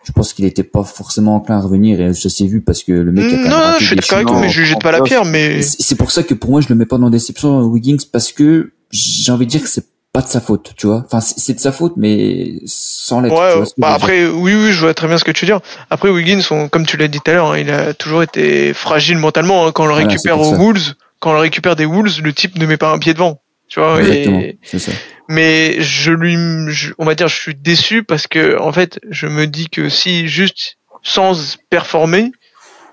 Je 0.06 0.12
pense 0.12 0.32
qu'il 0.32 0.44
était 0.44 0.62
pas 0.62 0.84
forcément 0.84 1.34
enclin 1.34 1.56
à 1.56 1.60
revenir 1.60 2.00
et 2.00 2.14
ça 2.14 2.28
s'est 2.28 2.46
vu 2.46 2.60
parce 2.60 2.84
que 2.84 2.92
le 2.92 3.10
mec 3.10 3.24
a 3.24 3.36
quand 3.42 3.48
Non, 3.48 3.74
je 3.80 3.84
suis 3.86 3.96
d'accord 3.96 4.18
avec 4.18 4.28
vous, 4.28 4.34
mais 4.40 4.48
je 4.50 4.62
jette 4.62 4.80
pas 4.80 4.92
la 4.92 5.00
pierre, 5.02 5.24
mais 5.24 5.62
C'est 5.62 5.96
pour 5.96 6.12
ça 6.12 6.22
que 6.22 6.32
pour 6.34 6.50
moi, 6.50 6.60
je 6.60 6.68
le 6.68 6.76
mets 6.76 6.86
pas 6.86 6.96
dans 6.98 7.10
déception 7.10 7.60
Wiggins 7.62 7.96
parce 8.12 8.30
que 8.30 8.70
j'ai 8.92 9.32
envie 9.32 9.46
de 9.46 9.50
dire 9.50 9.62
que 9.62 9.68
c'est 9.68 9.84
pas 10.12 10.22
de 10.22 10.28
sa 10.28 10.40
faute, 10.40 10.72
tu 10.76 10.86
vois. 10.86 11.02
Enfin, 11.04 11.20
c'est 11.20 11.54
de 11.54 11.60
sa 11.60 11.72
faute, 11.72 11.94
mais 11.96 12.60
sans 12.66 13.20
l'être. 13.20 13.34
Ouais, 13.34 13.64
bah 13.78 13.92
après, 13.94 14.26
oui, 14.28 14.54
oui, 14.54 14.72
je 14.72 14.80
vois 14.80 14.94
très 14.94 15.08
bien 15.08 15.18
ce 15.18 15.24
que 15.24 15.32
tu 15.32 15.44
veux 15.44 15.50
dire. 15.50 15.60
Après, 15.90 16.08
Wiggins, 16.08 16.40
on- 16.52 16.68
comme 16.68 16.86
tu 16.86 16.96
l'as 16.96 17.08
dit 17.08 17.18
tout 17.20 17.30
à 17.30 17.34
l'heure, 17.34 17.50
hein, 17.52 17.58
il 17.58 17.70
a 17.70 17.92
toujours 17.92 18.22
été 18.22 18.72
fragile 18.72 19.18
mentalement. 19.18 19.66
hein. 19.66 19.72
Quand 19.72 19.84
on 19.84 19.88
le 19.88 19.92
récupère 19.94 20.40
aux. 20.40 20.54
Wolves, 20.54 20.94
quand 21.20 21.30
on 21.30 21.34
le 21.34 21.40
récupère 21.40 21.74
des 21.76 21.84
Wolves, 21.84 22.22
le 22.22 22.32
type 22.32 22.56
ne 22.58 22.64
met 22.64 22.76
pas 22.78 22.92
un 22.92 22.98
pied 22.98 23.12
devant. 23.12 23.40
Tu 23.68 23.80
vois, 23.80 24.00
Exactement, 24.00 24.38
et- 24.40 24.58
c'est 24.62 24.78
ça. 24.78 24.92
Mais 25.28 25.80
je 25.82 26.12
lui, 26.12 26.36
je- 26.68 26.92
on 26.98 27.04
va 27.04 27.14
dire, 27.14 27.28
je 27.28 27.34
suis 27.40 27.54
déçu 27.54 28.02
parce 28.02 28.26
que, 28.26 28.58
en 28.60 28.72
fait, 28.72 29.00
je 29.10 29.26
me 29.26 29.46
dis 29.46 29.68
que 29.68 29.88
si 29.88 30.28
juste 30.28 30.76
sans 31.02 31.56
performer, 31.70 32.32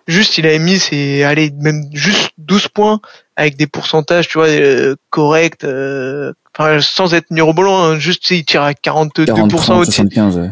juste 0.08 0.38
il 0.38 0.46
avait 0.46 0.60
mis 0.60 0.80
ses 0.80 1.24
allez 1.24 1.52
même 1.60 1.84
juste 1.94 2.32
12 2.38 2.68
points 2.68 3.00
avec 3.38 3.56
des 3.56 3.68
pourcentages 3.68 4.28
tu 4.28 4.38
vois 4.38 4.50
euh, 4.50 4.96
corrects 5.10 5.64
euh, 5.64 6.34
enfin 6.54 6.82
sans 6.82 7.14
être 7.14 7.32
mirobolant 7.32 7.82
hein, 7.82 8.00
juste 8.00 8.30
il 8.30 8.44
tire 8.44 8.62
à 8.64 8.74
42% 8.74 9.26
40, 9.26 9.50
30, 9.56 9.80
au 9.80 9.86
tir 9.86 10.04
75, 10.04 10.38
ouais. 10.40 10.50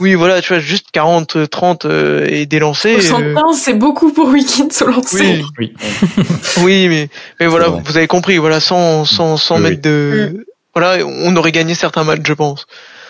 oui 0.00 0.14
voilà 0.14 0.40
tu 0.40 0.48
vois 0.48 0.60
juste 0.60 0.86
40 0.92 1.48
30 1.50 1.84
euh, 1.84 2.26
et 2.26 2.46
des 2.46 2.58
lancers 2.58 2.96
euh, 2.96 3.00
75, 3.34 3.56
c'est 3.58 3.74
beaucoup 3.74 4.12
pour 4.14 4.28
Wiggins 4.28 4.68
au 4.80 4.86
lancer. 4.86 5.44
oui 5.44 5.44
Oui. 5.58 5.74
oui 6.62 6.88
mais 6.88 7.10
mais 7.38 7.46
voilà 7.46 7.68
vous 7.68 7.96
avez 7.98 8.06
compris 8.06 8.38
voilà 8.38 8.60
sans 8.60 9.04
sans 9.04 9.36
sans 9.36 9.56
Oui, 9.56 9.62
mettre 9.62 9.82
de 9.82 10.46
voilà 10.76 11.04
on 11.04 11.34
aurait 11.36 11.52
gagné 11.52 11.74
certains 11.74 12.04
matchs 12.04 12.20
je 12.24 12.32
pense 12.32 12.66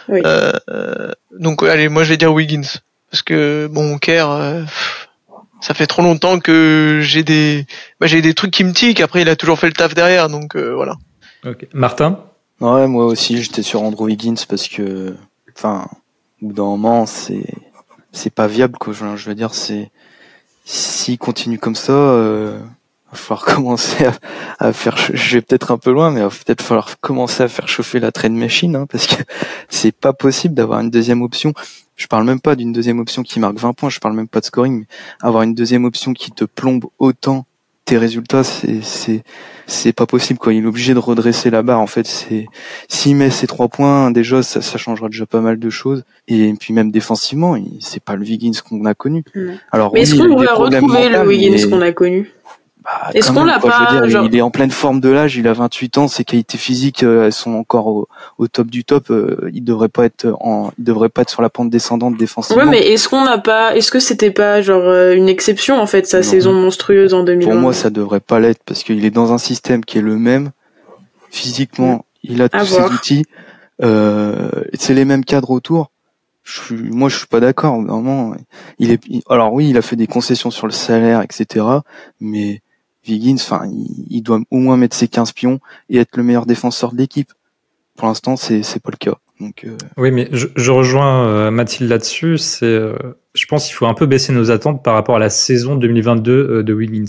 Oui. 0.09 0.21
Euh, 0.25 0.53
euh, 0.71 1.13
donc 1.39 1.63
allez 1.63 1.89
moi 1.89 2.05
je 2.05 2.11
vais 2.11 2.17
dire 2.17 2.33
Wiggins 2.33 2.81
parce 3.11 3.23
que 3.23 3.69
bon 3.71 3.99
Kerr 3.99 4.31
euh, 4.31 4.63
ça 5.61 5.75
fait 5.75 5.87
trop 5.87 6.03
longtemps 6.03 6.39
que 6.39 7.01
j'ai 7.03 7.23
des 7.23 7.67
bah, 8.01 8.07
j'ai 8.07 8.23
des 8.23 8.35
trucs 8.35 8.51
qui 8.53 8.65
me 8.65 8.73
tiquent 8.73 9.01
après 9.01 9.23
il 9.23 9.29
a 9.29 9.37
toujours 9.37 9.59
fait 9.59 9.67
le 9.67 9.73
taf 9.73 9.95
derrière 9.95 10.29
donc 10.29 10.57
euh, 10.57 10.73
voilà 10.75 10.95
Ok. 11.45 11.67
Martin? 11.73 12.19
Ouais, 12.61 12.89
moi 12.89 13.07
aussi, 13.07 13.41
j'étais 13.43 13.63
sur 13.63 13.83
Andrew 13.83 14.07
Wiggins 14.07 14.35
parce 14.49 14.67
que, 14.67 15.15
enfin, 15.55 15.87
au 16.43 16.47
bout 16.47 16.53
d'un 16.55 16.65
moment, 16.65 17.07
c'est, 17.07 17.47
c'est 18.11 18.35
pas 18.35 18.49
viable, 18.49 18.79
quoi. 18.79 18.93
Je, 18.93 19.15
je 19.15 19.29
veux 19.29 19.35
dire, 19.37 19.55
c'est, 19.55 19.91
s'il 20.65 21.19
continue 21.19 21.59
comme 21.59 21.77
ça, 21.77 21.93
euh, 21.93 22.59
va 23.13 23.19
falloir 23.19 23.45
commencer 23.57 24.07
à, 24.07 24.13
à 24.59 24.73
faire, 24.73 24.97
je 24.97 25.37
vais 25.37 25.43
peut-être 25.43 25.71
un 25.71 25.79
peu 25.79 25.93
loin, 25.93 26.11
mais 26.11 26.21
il 26.21 26.25
va 26.25 26.31
peut-être 26.31 26.63
falloir 26.63 26.99
commencer 27.01 27.43
à 27.43 27.49
faire 27.49 27.69
chauffer 27.69 28.01
la 28.01 28.13
trade 28.13 28.33
machine, 28.33 28.77
hein, 28.77 28.87
parce 28.91 29.07
que 29.07 29.23
c'est 29.69 29.93
pas 29.93 30.13
possible 30.13 30.55
d'avoir 30.55 30.81
une 30.81 30.91
deuxième 30.91 31.23
option. 31.23 31.53
Je 31.97 32.07
parle 32.09 32.25
même 32.25 32.41
pas 32.41 32.57
d'une 32.57 32.73
deuxième 32.73 32.99
option 32.99 33.23
qui 33.23 33.41
marque 33.41 33.57
20 33.57 33.73
points, 33.73 33.89
je 33.89 34.01
parle 34.01 34.15
même 34.15 34.29
pas 34.29 34.41
de 34.41 34.45
scoring, 34.45 34.81
mais 34.81 34.87
avoir 35.23 35.43
une 35.43 35.55
deuxième 35.55 35.85
option 35.85 36.13
qui 36.13 36.31
te 36.31 36.45
plombe 36.45 36.85
autant 36.99 37.47
tes 37.87 37.97
résultats, 37.99 38.43
c'est, 38.43 38.83
c'est, 38.83 39.23
c'est 39.67 39.93
pas 39.93 40.07
possible, 40.07 40.41
quoi. 40.41 40.53
Il 40.53 40.65
est 40.65 40.67
obligé 40.67 40.93
de 40.93 40.99
redresser 40.99 41.51
la 41.51 41.63
barre, 41.63 41.81
en 41.81 41.87
fait, 41.87 42.05
c'est, 42.05 42.47
s'il 42.89 43.15
met 43.15 43.31
ses 43.31 43.47
trois 43.47 43.69
points, 43.69 44.11
déjà, 44.11 44.43
ça, 44.43 44.61
ça 44.61 44.77
changera 44.77 45.09
déjà 45.09 45.25
pas 45.25 45.41
mal 45.41 45.59
de 45.59 45.71
choses. 45.71 46.03
Et 46.27 46.53
puis 46.59 46.75
même 46.75 46.91
défensivement, 46.91 47.57
c'est 47.81 48.03
pas 48.03 48.17
le 48.17 48.23
Wiggins 48.23 48.59
qu'on 48.69 48.85
a 48.85 48.95
connu. 48.95 49.25
Alors, 49.71 49.93
Mais 49.95 50.01
est-ce 50.01 50.17
qu'on 50.17 50.37
va 50.37 50.55
retrouver 50.55 51.09
le 51.09 51.27
Wiggins 51.27 51.71
qu'on 51.71 51.81
a 51.81 51.93
connu? 51.93 52.33
Bah, 52.87 53.11
Est-ce 53.15 53.33
qu'on 53.33 53.45
l'a 53.45 53.59
quoi, 53.59 53.73
je 53.73 53.79
veux 53.81 53.85
pas, 53.87 53.93
dire, 54.07 54.09
genre- 54.09 54.25
Il 54.27 54.37
est 54.37 54.41
en 54.41 54.51
pleine 54.51 54.71
forme 54.71 55.01
de 55.01 55.09
l'âge, 55.09 55.37
il 55.37 55.47
a 55.49 55.53
28 55.53 55.99
ans, 55.99 56.07
ses 56.09 56.25
qualités 56.25 56.57
physiques 56.57 57.03
euh, 57.03 57.27
elles 57.27 57.33
sont 57.33 57.55
encore 57.55 57.89
au, 57.89 58.09
au 58.39 58.47
top 58.49 58.69
du 58.69 58.85
top. 58.85 59.11
euh, 59.11 59.51
il 59.53 59.65
devrait 59.65 59.89
pas 59.89 60.05
être 60.05 60.27
en, 60.41 60.71
il 60.79 60.85
devrait 60.85 61.09
pas 61.09 61.23
être 61.23 61.31
sur 61.31 61.43
la 61.43 61.51
pente 61.51 61.69
descendante 61.71 62.17
défensivement. 62.17 62.63
Ouais, 62.63 62.71
mais 62.71 62.81
est-ce 62.93 63.09
qu'on 63.09 63.25
n'a 63.25 63.39
pas, 63.39 63.75
est-ce 63.77 63.91
que 63.91 63.99
c'était 64.01 64.31
pas 64.31 64.63
genre 64.63 64.85
euh, 64.85 65.15
une 65.15 65.29
exception 65.29 65.81
en 65.81 65.87
fait 65.87 66.07
sa 66.07 66.19
Non. 66.19 66.23
saison 66.23 66.53
monstrueuse 66.53 67.13
en 67.13 67.25
2020 67.25 67.51
Pour 67.51 67.61
moi, 67.61 67.73
ça 67.73 67.91
devrait 67.91 68.21
pas 68.21 68.39
l'être 68.41 68.63
parce 68.65 68.85
qu'il 68.85 69.05
est 69.05 69.11
dans 69.11 69.33
un 69.33 69.39
système 69.39 69.85
qui 69.85 69.99
est 69.99 70.03
le 70.03 70.17
même. 70.17 70.51
Physiquement, 71.31 72.05
il 72.23 72.41
a 72.43 72.45
À 72.53 72.61
tous 72.61 72.67
ses 72.67 72.83
outils. 72.83 73.25
Euh, 73.83 74.49
c'est 74.75 74.95
les 74.95 75.05
mêmes 75.05 75.25
cadres 75.25 75.51
autour. 75.51 75.91
Je 76.45 76.61
suis, 76.61 76.77
moi, 76.77 77.09
je 77.09 77.17
suis 77.19 77.27
pas 77.27 77.41
d'accord. 77.41 77.81
Vraiment, 77.83 78.35
il 78.79 78.93
est. 78.93 79.03
il- 79.09 79.23
alors 79.29 79.53
oui, 79.53 79.69
il 79.71 79.77
a 79.77 79.83
fait 79.83 79.97
des 79.97 80.07
concessions 80.07 80.51
sur 80.53 80.67
le 80.67 80.73
salaire, 80.73 81.21
etc. 81.23 81.65
Mais 82.21 82.63
Wiggins, 83.09 83.37
enfin, 83.37 83.63
il, 83.71 84.07
il 84.11 84.23
doit 84.23 84.41
au 84.51 84.59
moins 84.59 84.77
mettre 84.77 84.97
ses 84.97 85.09
15 85.09 85.33
pions 85.33 85.61
et 85.91 85.99
être 85.99 86.17
le 86.17 86.23
meilleur 86.23 86.47
défenseur 86.47 86.93
de 86.93 86.99
l'équipe. 86.99 87.33
Pour 87.97 88.09
l'instant, 88.09 88.37
c'est 88.37 88.63
c'est 88.63 88.81
pas 88.83 88.91
le 88.91 88.99
cas. 88.99 89.17
Donc, 89.41 89.65
euh, 89.65 89.77
Oui, 89.97 90.11
mais 90.11 90.29
je, 90.33 90.47
je 90.57 90.71
rejoins 90.71 91.27
euh, 91.27 91.51
Mathilde 91.51 91.91
là-dessus. 91.91 92.39
C'est, 92.39 92.65
euh, 92.65 92.97
je 93.35 93.45
pense 93.47 93.67
qu'il 93.67 93.75
faut 93.75 93.87
un 93.87 93.95
peu 93.95 94.07
baisser 94.07 94.33
nos 94.33 94.51
attentes 94.51 94.83
par 94.83 94.95
rapport 94.95 95.17
à 95.17 95.19
la 95.19 95.29
saison 95.31 95.77
2022 95.77 96.33
euh, 96.33 96.63
de 96.63 96.73
Wiggins. 96.73 97.05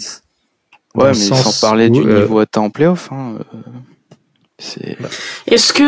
Ouais, 0.96 1.10
mais 1.10 1.14
sans 1.14 1.62
parler 1.62 1.90
du 1.90 2.02
où, 2.02 2.08
euh, 2.08 2.22
niveau 2.22 2.40
atteint 2.40 2.62
en 2.62 2.70
playoff. 2.70 3.10
Hein, 3.12 3.36
euh, 3.40 3.60
c'est. 4.58 4.98
Est-ce 5.46 5.72
que 5.72 5.84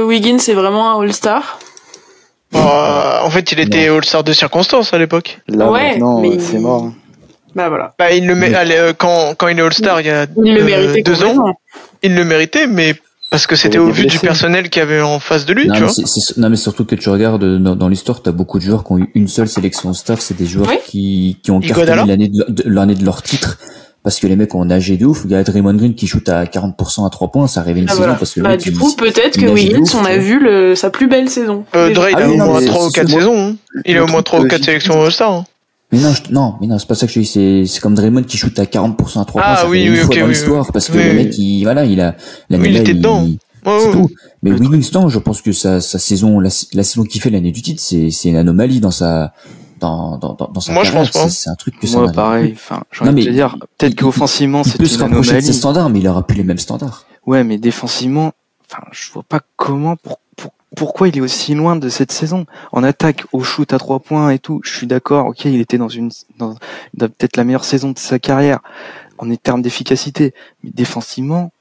euh, 0.00 0.04
Wiggins 0.06 0.36
est 0.36 0.54
vraiment 0.54 0.90
un 0.90 1.02
All-Star? 1.02 1.58
Bah, 2.52 3.22
en 3.24 3.30
fait 3.30 3.52
il 3.52 3.60
était 3.60 3.88
All-Star 3.88 4.24
de 4.24 4.32
circonstance 4.32 4.92
à 4.92 4.98
l'époque 4.98 5.40
Là 5.46 5.70
Ouais, 5.70 5.92
maintenant, 5.92 6.20
mais 6.20 6.38
c'est 6.40 6.58
mort. 6.58 6.92
Bah 7.54 7.68
voilà. 7.68 7.94
bah 7.98 8.12
il 8.12 8.26
le 8.26 8.34
met 8.34 8.54
allez, 8.54 8.76
euh, 8.76 8.92
quand 8.96 9.34
quand 9.36 9.48
il 9.48 9.58
est 9.58 9.62
All-Star 9.62 10.00
il 10.00 10.06
y 10.06 10.10
a 10.10 10.26
Il 10.44 10.54
le 10.54 10.60
euh, 10.60 10.64
méritait 10.64 11.02
deux 11.02 11.22
ans 11.24 11.54
il 12.02 12.14
le 12.14 12.24
méritait 12.24 12.66
mais 12.66 12.94
parce 13.30 13.46
que 13.46 13.54
c'était 13.56 13.78
au 13.78 13.90
vu 13.90 14.06
du 14.06 14.18
personnel 14.18 14.70
qu'il 14.70 14.80
y 14.80 14.82
avait 14.82 15.00
en 15.00 15.18
face 15.20 15.46
de 15.46 15.52
lui 15.52 15.68
Non 15.68 15.74
tu 15.74 15.80
mais, 15.82 15.86
vois 15.86 16.04
non, 16.36 16.50
mais 16.50 16.56
surtout 16.56 16.84
que 16.84 16.94
tu 16.96 17.08
regardes 17.10 17.44
euh, 17.44 17.58
dans, 17.58 17.76
dans 17.76 17.88
l'histoire, 17.88 18.22
t'as 18.22 18.32
beaucoup 18.32 18.58
de 18.58 18.64
joueurs 18.64 18.82
qui 18.84 18.92
ont 18.92 18.98
eu 18.98 19.10
une 19.14 19.28
seule 19.28 19.48
sélection 19.48 19.92
star, 19.94 20.20
c'est 20.20 20.36
des 20.36 20.46
joueurs 20.46 20.68
Oui. 20.68 20.76
qui, 20.86 21.38
qui 21.42 21.50
ont 21.52 21.60
cartonné 21.60 22.04
l'année 22.06 22.28
de, 22.28 22.38
leur- 22.38 22.50
de- 22.50 22.62
l'année 22.66 22.94
de 22.96 23.04
leur 23.04 23.22
titre. 23.22 23.56
Parce 24.02 24.18
que 24.18 24.26
les 24.26 24.34
mecs 24.34 24.54
ont 24.54 24.64
nagé 24.64 24.96
de 24.96 25.04
ouf. 25.04 25.20
Il 25.26 25.30
y 25.30 25.34
a 25.34 25.44
Draymond 25.44 25.74
Green 25.74 25.94
qui 25.94 26.06
shoot 26.06 26.26
à 26.30 26.44
40% 26.44 27.06
à 27.06 27.10
3 27.10 27.28
points, 27.30 27.46
ça 27.46 27.60
arrivait 27.60 27.80
une 27.80 27.86
Ah, 27.86 27.90
saison 27.92 28.02
voilà. 28.02 28.14
parce 28.14 28.32
que 28.32 28.40
le 28.40 28.44
Bah, 28.44 28.50
mec, 28.52 28.60
du 28.62 28.70
il- 28.70 28.78
coup, 28.78 28.96
peut-être 28.96 29.36
il 29.36 29.44
que 29.44 29.50
Wiggins, 29.50 29.84
on 30.00 30.04
a 30.06 30.16
vu 30.16 30.40
le, 30.40 30.74
sa 30.74 30.88
plus 30.90 31.06
belle 31.06 31.28
saison. 31.28 31.64
euh, 31.76 31.88
Déjà. 31.88 32.00
Dre 32.00 32.08
il 32.10 32.16
Ah 32.16 32.24
a 32.24 32.28
au 32.28 32.34
moins 32.36 32.60
mais 32.60 32.66
3 32.66 32.86
ou 32.86 32.88
c'est- 32.88 32.94
4 33.00 33.08
c'est- 33.10 33.14
saisons 33.16 33.38
hein. 33.50 33.54
il 33.84 33.96
a 33.98 34.02
au 34.02 34.06
moins 34.06 34.22
truc 34.22 34.24
3 34.24 34.40
ou 34.40 34.42
que 34.44 34.48
4 34.48 34.60
je- 34.60 34.64
sélections 34.64 35.04
All-Star 35.04 35.32
hein. 35.32 35.44
Mais 35.92 35.98
non, 35.98 36.12
je- 36.12 36.32
non, 36.32 36.54
mais 36.60 36.66
non, 36.68 36.78
c'est 36.78 36.86
pas 36.86 36.94
ça 36.94 37.06
que 37.06 37.12
je 37.12 37.20
dis. 37.20 37.26
C'est, 37.26 37.66
c'est 37.66 37.80
comme 37.80 37.94
Draymond 37.94 38.22
qui 38.22 38.36
shoot 38.36 38.56
à 38.58 38.64
40% 38.64 39.20
à 39.20 39.24
3 39.24 39.42
Ah, 39.44 39.54
points. 39.54 39.56
Ça 39.62 39.68
oui, 39.68 39.88
oui, 39.88 39.88
une 39.88 39.96
fois 39.96 40.04
ok, 40.06 40.18
dans 40.20 40.22
oui, 40.26 40.28
l'histoire 40.32 40.72
parce 40.72 40.88
que 40.88 40.96
oui, 40.96 41.04
le 41.04 41.10
oui. 41.10 41.16
mec, 41.16 41.38
il, 41.38 41.62
voilà, 41.64 41.84
il 41.84 42.00
a, 42.00 42.14
l'année 42.48 42.64
Oui, 42.68 42.70
il 42.70 42.76
était 42.76 42.94
dedans. 42.94 43.22
Ouais, 43.24 43.36
c'est 43.64 43.86
ouais. 43.88 43.92
tout. 43.92 44.10
Mais 44.42 44.50
non, 44.52 45.08
je 45.08 45.18
pense 45.18 45.42
que 45.42 45.52
sa, 45.52 45.80
sa 45.80 45.98
saison, 45.98 46.38
la, 46.40 46.48
la 46.74 46.82
saison 46.84 47.04
qu'il 47.04 47.20
fait 47.20 47.30
l'année 47.30 47.50
du 47.52 47.60
titre, 47.60 47.82
c'est, 47.82 48.10
c'est 48.10 48.28
une 48.30 48.36
anomalie 48.36 48.80
dans 48.80 48.90
sa, 48.92 49.32
dans, 49.80 50.16
dans, 50.16 50.34
dans, 50.34 50.48
dans 50.48 50.60
sa 50.60 50.72
Moi, 50.72 50.84
je 50.84 50.92
carrière. 50.92 51.10
pense 51.10 51.22
pas. 51.22 51.28
C'est, 51.28 51.42
c'est 51.44 51.50
un 51.50 51.54
truc 51.56 51.78
que 51.78 51.86
ça 51.86 51.96
Moi, 51.98 52.02
n'arrive 52.06 52.14
pareil. 52.16 52.52
Enfin, 52.54 52.82
j'ai 52.92 53.04
Non, 53.04 53.10
envie 53.10 53.26
de 53.26 53.32
dire, 53.32 53.56
peut-être 53.76 53.92
il- 53.92 53.96
qu'offensivement, 53.96 54.62
Il 54.64 54.70
c'est 54.70 54.78
peut 54.78 54.84
une 54.84 54.88
se 54.90 54.98
rapprocher 54.98 55.18
de 55.18 55.24
ses 55.24 55.30
anomalie. 55.48 55.54
standards, 55.58 55.90
mais 55.90 55.98
il 55.98 56.08
aura 56.08 56.26
plus 56.26 56.36
les 56.36 56.44
mêmes 56.44 56.58
standards. 56.58 57.04
Ouais, 57.26 57.42
mais 57.44 57.58
défensivement, 57.58 58.32
enfin, 58.70 58.82
je 58.92 59.10
vois 59.12 59.24
pas 59.28 59.40
comment, 59.56 59.96
pour, 59.96 60.18
pour- 60.18 60.18
pourquoi 60.76 61.08
il 61.08 61.18
est 61.18 61.20
aussi 61.20 61.54
loin 61.54 61.76
de 61.76 61.88
cette 61.88 62.12
saison. 62.12 62.46
En 62.72 62.82
attaque, 62.82 63.24
au 63.32 63.42
shoot 63.42 63.72
à 63.72 63.78
trois 63.78 64.00
points 64.00 64.30
et 64.30 64.38
tout, 64.38 64.60
je 64.64 64.74
suis 64.74 64.86
d'accord. 64.86 65.26
Ok, 65.26 65.44
il 65.44 65.60
était 65.60 65.78
dans 65.78 65.88
une, 65.88 66.10
dans, 66.38 66.54
peut-être 66.96 67.36
la 67.36 67.44
meilleure 67.44 67.64
saison 67.64 67.90
de 67.90 67.98
sa 67.98 68.18
carrière 68.18 68.60
en 69.18 69.34
termes 69.34 69.62
d'efficacité, 69.62 70.34
mais 70.62 70.70
défensivement, 70.70 71.52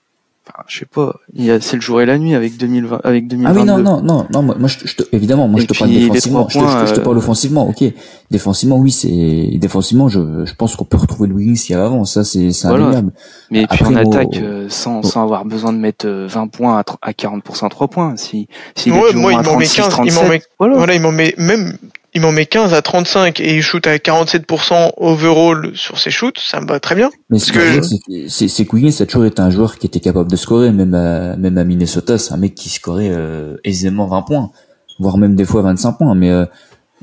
enfin, 0.54 0.64
je 0.68 0.80
sais 0.80 0.86
pas. 0.86 1.16
Il 1.34 1.46
y 1.46 1.52
a, 1.52 1.62
c'est 1.62 1.76
le 1.78 1.82
jour 1.82 2.02
et 2.02 2.06
la 2.06 2.18
nuit 2.18 2.36
avec 2.36 2.58
2020, 2.58 3.02
avec 3.04 3.28
2022. 3.28 3.60
Ah 3.60 3.62
oui, 3.62 3.68
non, 3.68 3.78
non, 3.78 4.02
non, 4.04 4.26
non, 4.32 4.42
moi, 4.42 4.68
je, 4.68 4.78
je 4.86 4.96
te- 4.96 5.04
évidemment, 5.16 5.48
moi, 5.48 5.60
Et 5.60 5.64
je 5.64 5.68
te 5.68 5.78
parle 5.78 5.92
défensivement. 5.92 6.48
Je 6.50 6.60
te, 6.60 6.64
je 6.64 6.66
te- 6.66 6.70
je 6.70 6.86
te 6.86 6.96
points, 6.96 7.04
parle 7.04 7.16
euh, 7.16 7.20
offensivement, 7.20 7.68
ok. 7.70 7.84
Défensivement, 8.32 8.78
oui, 8.78 8.92
c'est, 8.92 9.58
défensivement, 9.58 10.08
je, 10.10 10.46
je 10.46 10.54
pense 10.56 10.76
qu'on 10.76 10.86
peut 10.86 10.98
retrouver 10.98 11.30
le 11.30 11.36
Wiggins 11.36 11.54
qu'il 11.56 11.72
y 11.72 11.76
avait 11.76 11.86
avant. 11.86 12.06
Ça, 12.06 12.24
c'est, 12.24 12.52
c'est 12.52 12.68
Voilà. 12.68 12.86
indéniable. 12.86 13.12
Mais 13.52 13.66
puis 13.68 13.86
en 13.86 13.96
attaque, 13.96 14.28
au- 14.34 14.44
euh, 14.44 14.66
sans, 14.70 15.02
sans 15.04 15.24
avoir 15.24 15.46
besoin 15.46 15.74
de 15.74 15.78
mettre 15.78 16.06
euh, 16.08 16.28
20 16.30 16.48
points 16.48 16.78
à, 16.78 16.82
tr- 16.84 16.98
à 17.02 17.12
40% 17.12 17.66
à 17.66 17.70
3 17.70 17.88
points. 17.88 18.14
Si, 18.18 18.48
s'il 18.76 18.94
Ouais, 18.94 19.14
moi, 19.14 19.34
il 19.34 19.42
m'en 19.42 19.58
met 19.58 19.66
15, 19.66 19.94
il 20.06 20.14
m'en 20.14 20.28
met- 20.28 20.42
voilà. 20.60 20.78
Voilà, 20.78 20.94
il 20.96 21.02
m'en 21.02 21.12
met 21.12 21.34
même, 21.38 21.74
il 22.14 22.22
m'en 22.22 22.32
met 22.32 22.46
15 22.46 22.74
à 22.74 22.82
35 22.82 23.40
et 23.40 23.56
il 23.56 23.62
shoot 23.62 23.86
à 23.88 23.98
47% 23.98 24.94
overall 24.98 25.72
sur 25.76 26.00
ses 26.00 26.10
shoots, 26.12 26.40
ça 26.40 26.60
me 26.62 26.68
va 26.68 26.80
très 26.80 26.96
bien. 26.96 27.10
Mais 27.30 27.40
ce 27.40 27.52
que 27.52 27.60
que 27.60 27.66
je 27.66 27.68
veux 27.68 27.82
je- 27.84 27.88
dire, 28.22 28.30
c'est- 28.32 28.66
que 28.66 28.76
Wiggins 28.76 28.96
a 29.02 29.06
toujours 29.06 29.26
été 29.26 29.42
un 29.42 29.50
joueur 29.52 29.78
qui 29.78 29.88
était 29.88 30.00
capable 30.00 30.30
de 30.30 30.36
scorer, 30.36 30.72
même 30.72 30.94
à, 30.96 31.36
même 31.36 31.58
à 31.58 31.64
Minnesota, 31.64 32.18
c'est 32.18 32.34
un 32.34 32.38
mec 32.38 32.56
qui 32.56 32.70
scorait 32.70 33.10
euh, 33.12 33.58
aisément 33.64 34.08
20 34.08 34.24
points, 34.24 34.52
voire 35.00 35.18
même 35.18 35.36
des 35.36 35.46
fois 35.46 35.62
25 35.62 35.94
points. 35.94 36.16
Mais, 36.16 36.30
euh, 36.32 36.46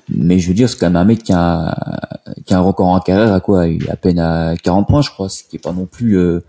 mais 0.09 0.39
je 0.39 0.49
veux 0.49 0.55
dire, 0.55 0.69
c'est 0.69 0.79
quand 0.79 0.87
même 0.87 0.97
un 0.97 1.05
mec 1.05 1.23
qui 1.23 1.33
a, 1.33 1.77
qui 2.45 2.55
a 2.55 2.59
un 2.59 2.61
record 2.61 2.89
en 2.89 3.01
carrière 3.01 3.33
à 3.33 3.41
quoi? 3.41 3.67
Il 3.69 3.85
est 3.85 3.91
à 3.91 3.97
peine 3.97 4.19
à 4.19 4.55
40 4.63 4.87
points, 4.89 5.03
je 5.03 5.11
crois, 5.11 5.29
ce 5.29 5.43
qui 5.45 5.57
est 5.57 5.61
pas 5.63 5.73
non 5.73 5.87
plus 5.87 6.19
euh, 6.19 6.43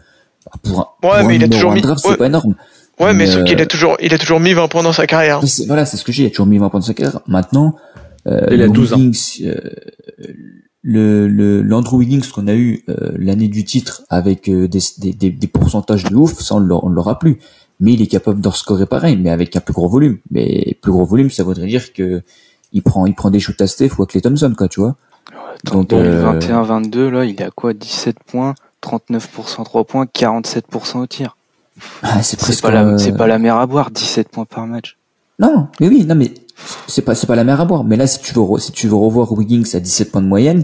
pour 0.64 0.80
un, 0.80 0.88
Ouais, 1.08 1.20
pour 1.20 1.28
mais 1.28 1.34
un 1.34 1.38
il 1.38 1.44
a 1.44 1.48
toujours 1.50 1.72
mis- 1.74 1.82
draft, 1.82 2.04
ouais. 2.06 2.12
c'est 2.12 2.18
pas 2.18 2.26
énorme. 2.28 2.56
Ouais, 3.00 3.14
mais, 3.14 3.26
Mais, 3.26 3.32
sauf 3.32 3.44
qu'il 3.44 3.62
a 3.62 3.66
toujours, 3.68 3.96
il 4.00 4.12
a 4.14 4.18
toujours 4.18 4.40
mis 4.40 4.54
20 4.54 4.68
points 4.70 4.82
dans 4.82 4.92
sa 4.94 5.06
carrière. 5.06 5.40
Voilà, 5.68 5.86
c'est 5.86 5.98
ce 5.98 6.04
que 6.04 6.12
j'ai. 6.12 6.24
Il 6.24 6.28
a 6.28 6.30
toujours 6.32 6.48
mis 6.48 6.58
20 6.58 6.70
points 6.70 6.80
de 6.80 6.86
sa 6.86 6.96
carrière. 6.96 7.20
Maintenant, 7.28 7.76
Il 8.52 8.62
a 8.62 8.68
le 8.68 8.70
12 8.70 8.94
ans. 8.94 8.98
Wiggins, 8.98 9.20
euh, 9.44 9.56
le, 10.84 11.28
le, 11.28 11.62
l'Andrew 11.62 11.98
Wiggins 11.98 12.22
qu'on 12.34 12.48
a 12.48 12.56
eu 12.56 12.84
euh, 12.90 13.12
l'année 13.18 13.48
du 13.48 13.66
titre 13.66 14.04
avec 14.10 14.50
euh, 14.50 14.68
des, 14.68 14.80
des, 15.00 15.14
des, 15.14 15.32
des 15.32 15.48
pourcentages 15.48 16.06
de 16.06 16.16
ouf, 16.16 16.40
ça 16.40 16.56
on 16.56 16.70
on 16.70 16.90
l'aura 16.90 17.20
plus. 17.20 17.40
Mais 17.80 17.94
il 17.94 18.02
est 18.02 18.08
capable 18.08 18.42
de 18.42 18.48
rescorer 18.48 18.86
pareil, 18.86 19.18
mais 19.18 19.30
avec 19.30 19.56
un 19.56 19.60
plus 19.60 19.74
gros 19.74 19.90
volume. 19.90 20.18
Mais 20.32 20.78
plus 20.82 20.92
gros 20.92 21.06
volume, 21.06 21.30
ça 21.30 21.44
voudrait 21.44 21.68
dire 21.68 21.94
que 21.94 22.24
il 22.74 22.82
prend, 22.82 23.06
il 23.06 23.14
prend 23.14 23.30
des 23.30 23.40
shoots 23.40 23.62
à 23.62 23.68
Steph 23.68 23.92
ou 23.98 24.04
à 24.04 24.08
Clay 24.08 24.22
Thompson, 24.22 24.54
quoi, 24.58 24.68
tu 24.68 24.80
vois. 24.80 24.96
Donc, 25.64 25.94
euh, 25.94 26.40
21-22, 26.40 27.10
là, 27.10 27.26
il 27.26 27.42
est 27.42 27.44
à 27.44 27.52
quoi? 27.52 27.74
17 27.74 28.18
points, 28.26 28.56
39% 28.82 29.64
3 29.64 29.84
points, 29.86 30.06
47% 30.06 31.00
au 31.00 31.08
tir. 31.08 31.38
Ah, 32.02 32.24
c'est 32.24 32.62
pas, 32.62 32.72
la, 32.72 32.86
euh, 32.86 32.98
c'est 32.98 33.16
pas 33.16 33.28
la 33.28 33.38
mer 33.40 33.58
à 33.58 33.66
boire, 33.68 33.92
17 33.92 34.30
points 34.30 34.46
par 34.46 34.66
match. 34.66 34.98
Non, 35.40 35.68
mais 35.80 35.88
oui, 35.88 36.06
non, 36.06 36.16
mais 36.16 36.34
c'est 36.88 37.02
pas, 37.04 37.16
c'est 37.16 37.28
pas 37.28 37.36
la 37.36 37.44
mer 37.44 37.60
à 37.62 37.66
boire. 37.66 37.84
Mais 37.84 37.96
là, 37.98 38.08
si 38.08 38.20
tu 38.20 38.34
veux, 38.34 38.42
si 38.60 38.72
tu 38.72 38.88
veux 38.88 38.96
revoir 38.96 39.32
Wiggins 39.32 39.64
à 39.74 39.80
17 39.80 40.12
points 40.12 40.22
de 40.22 40.28
moyenne, 40.28 40.64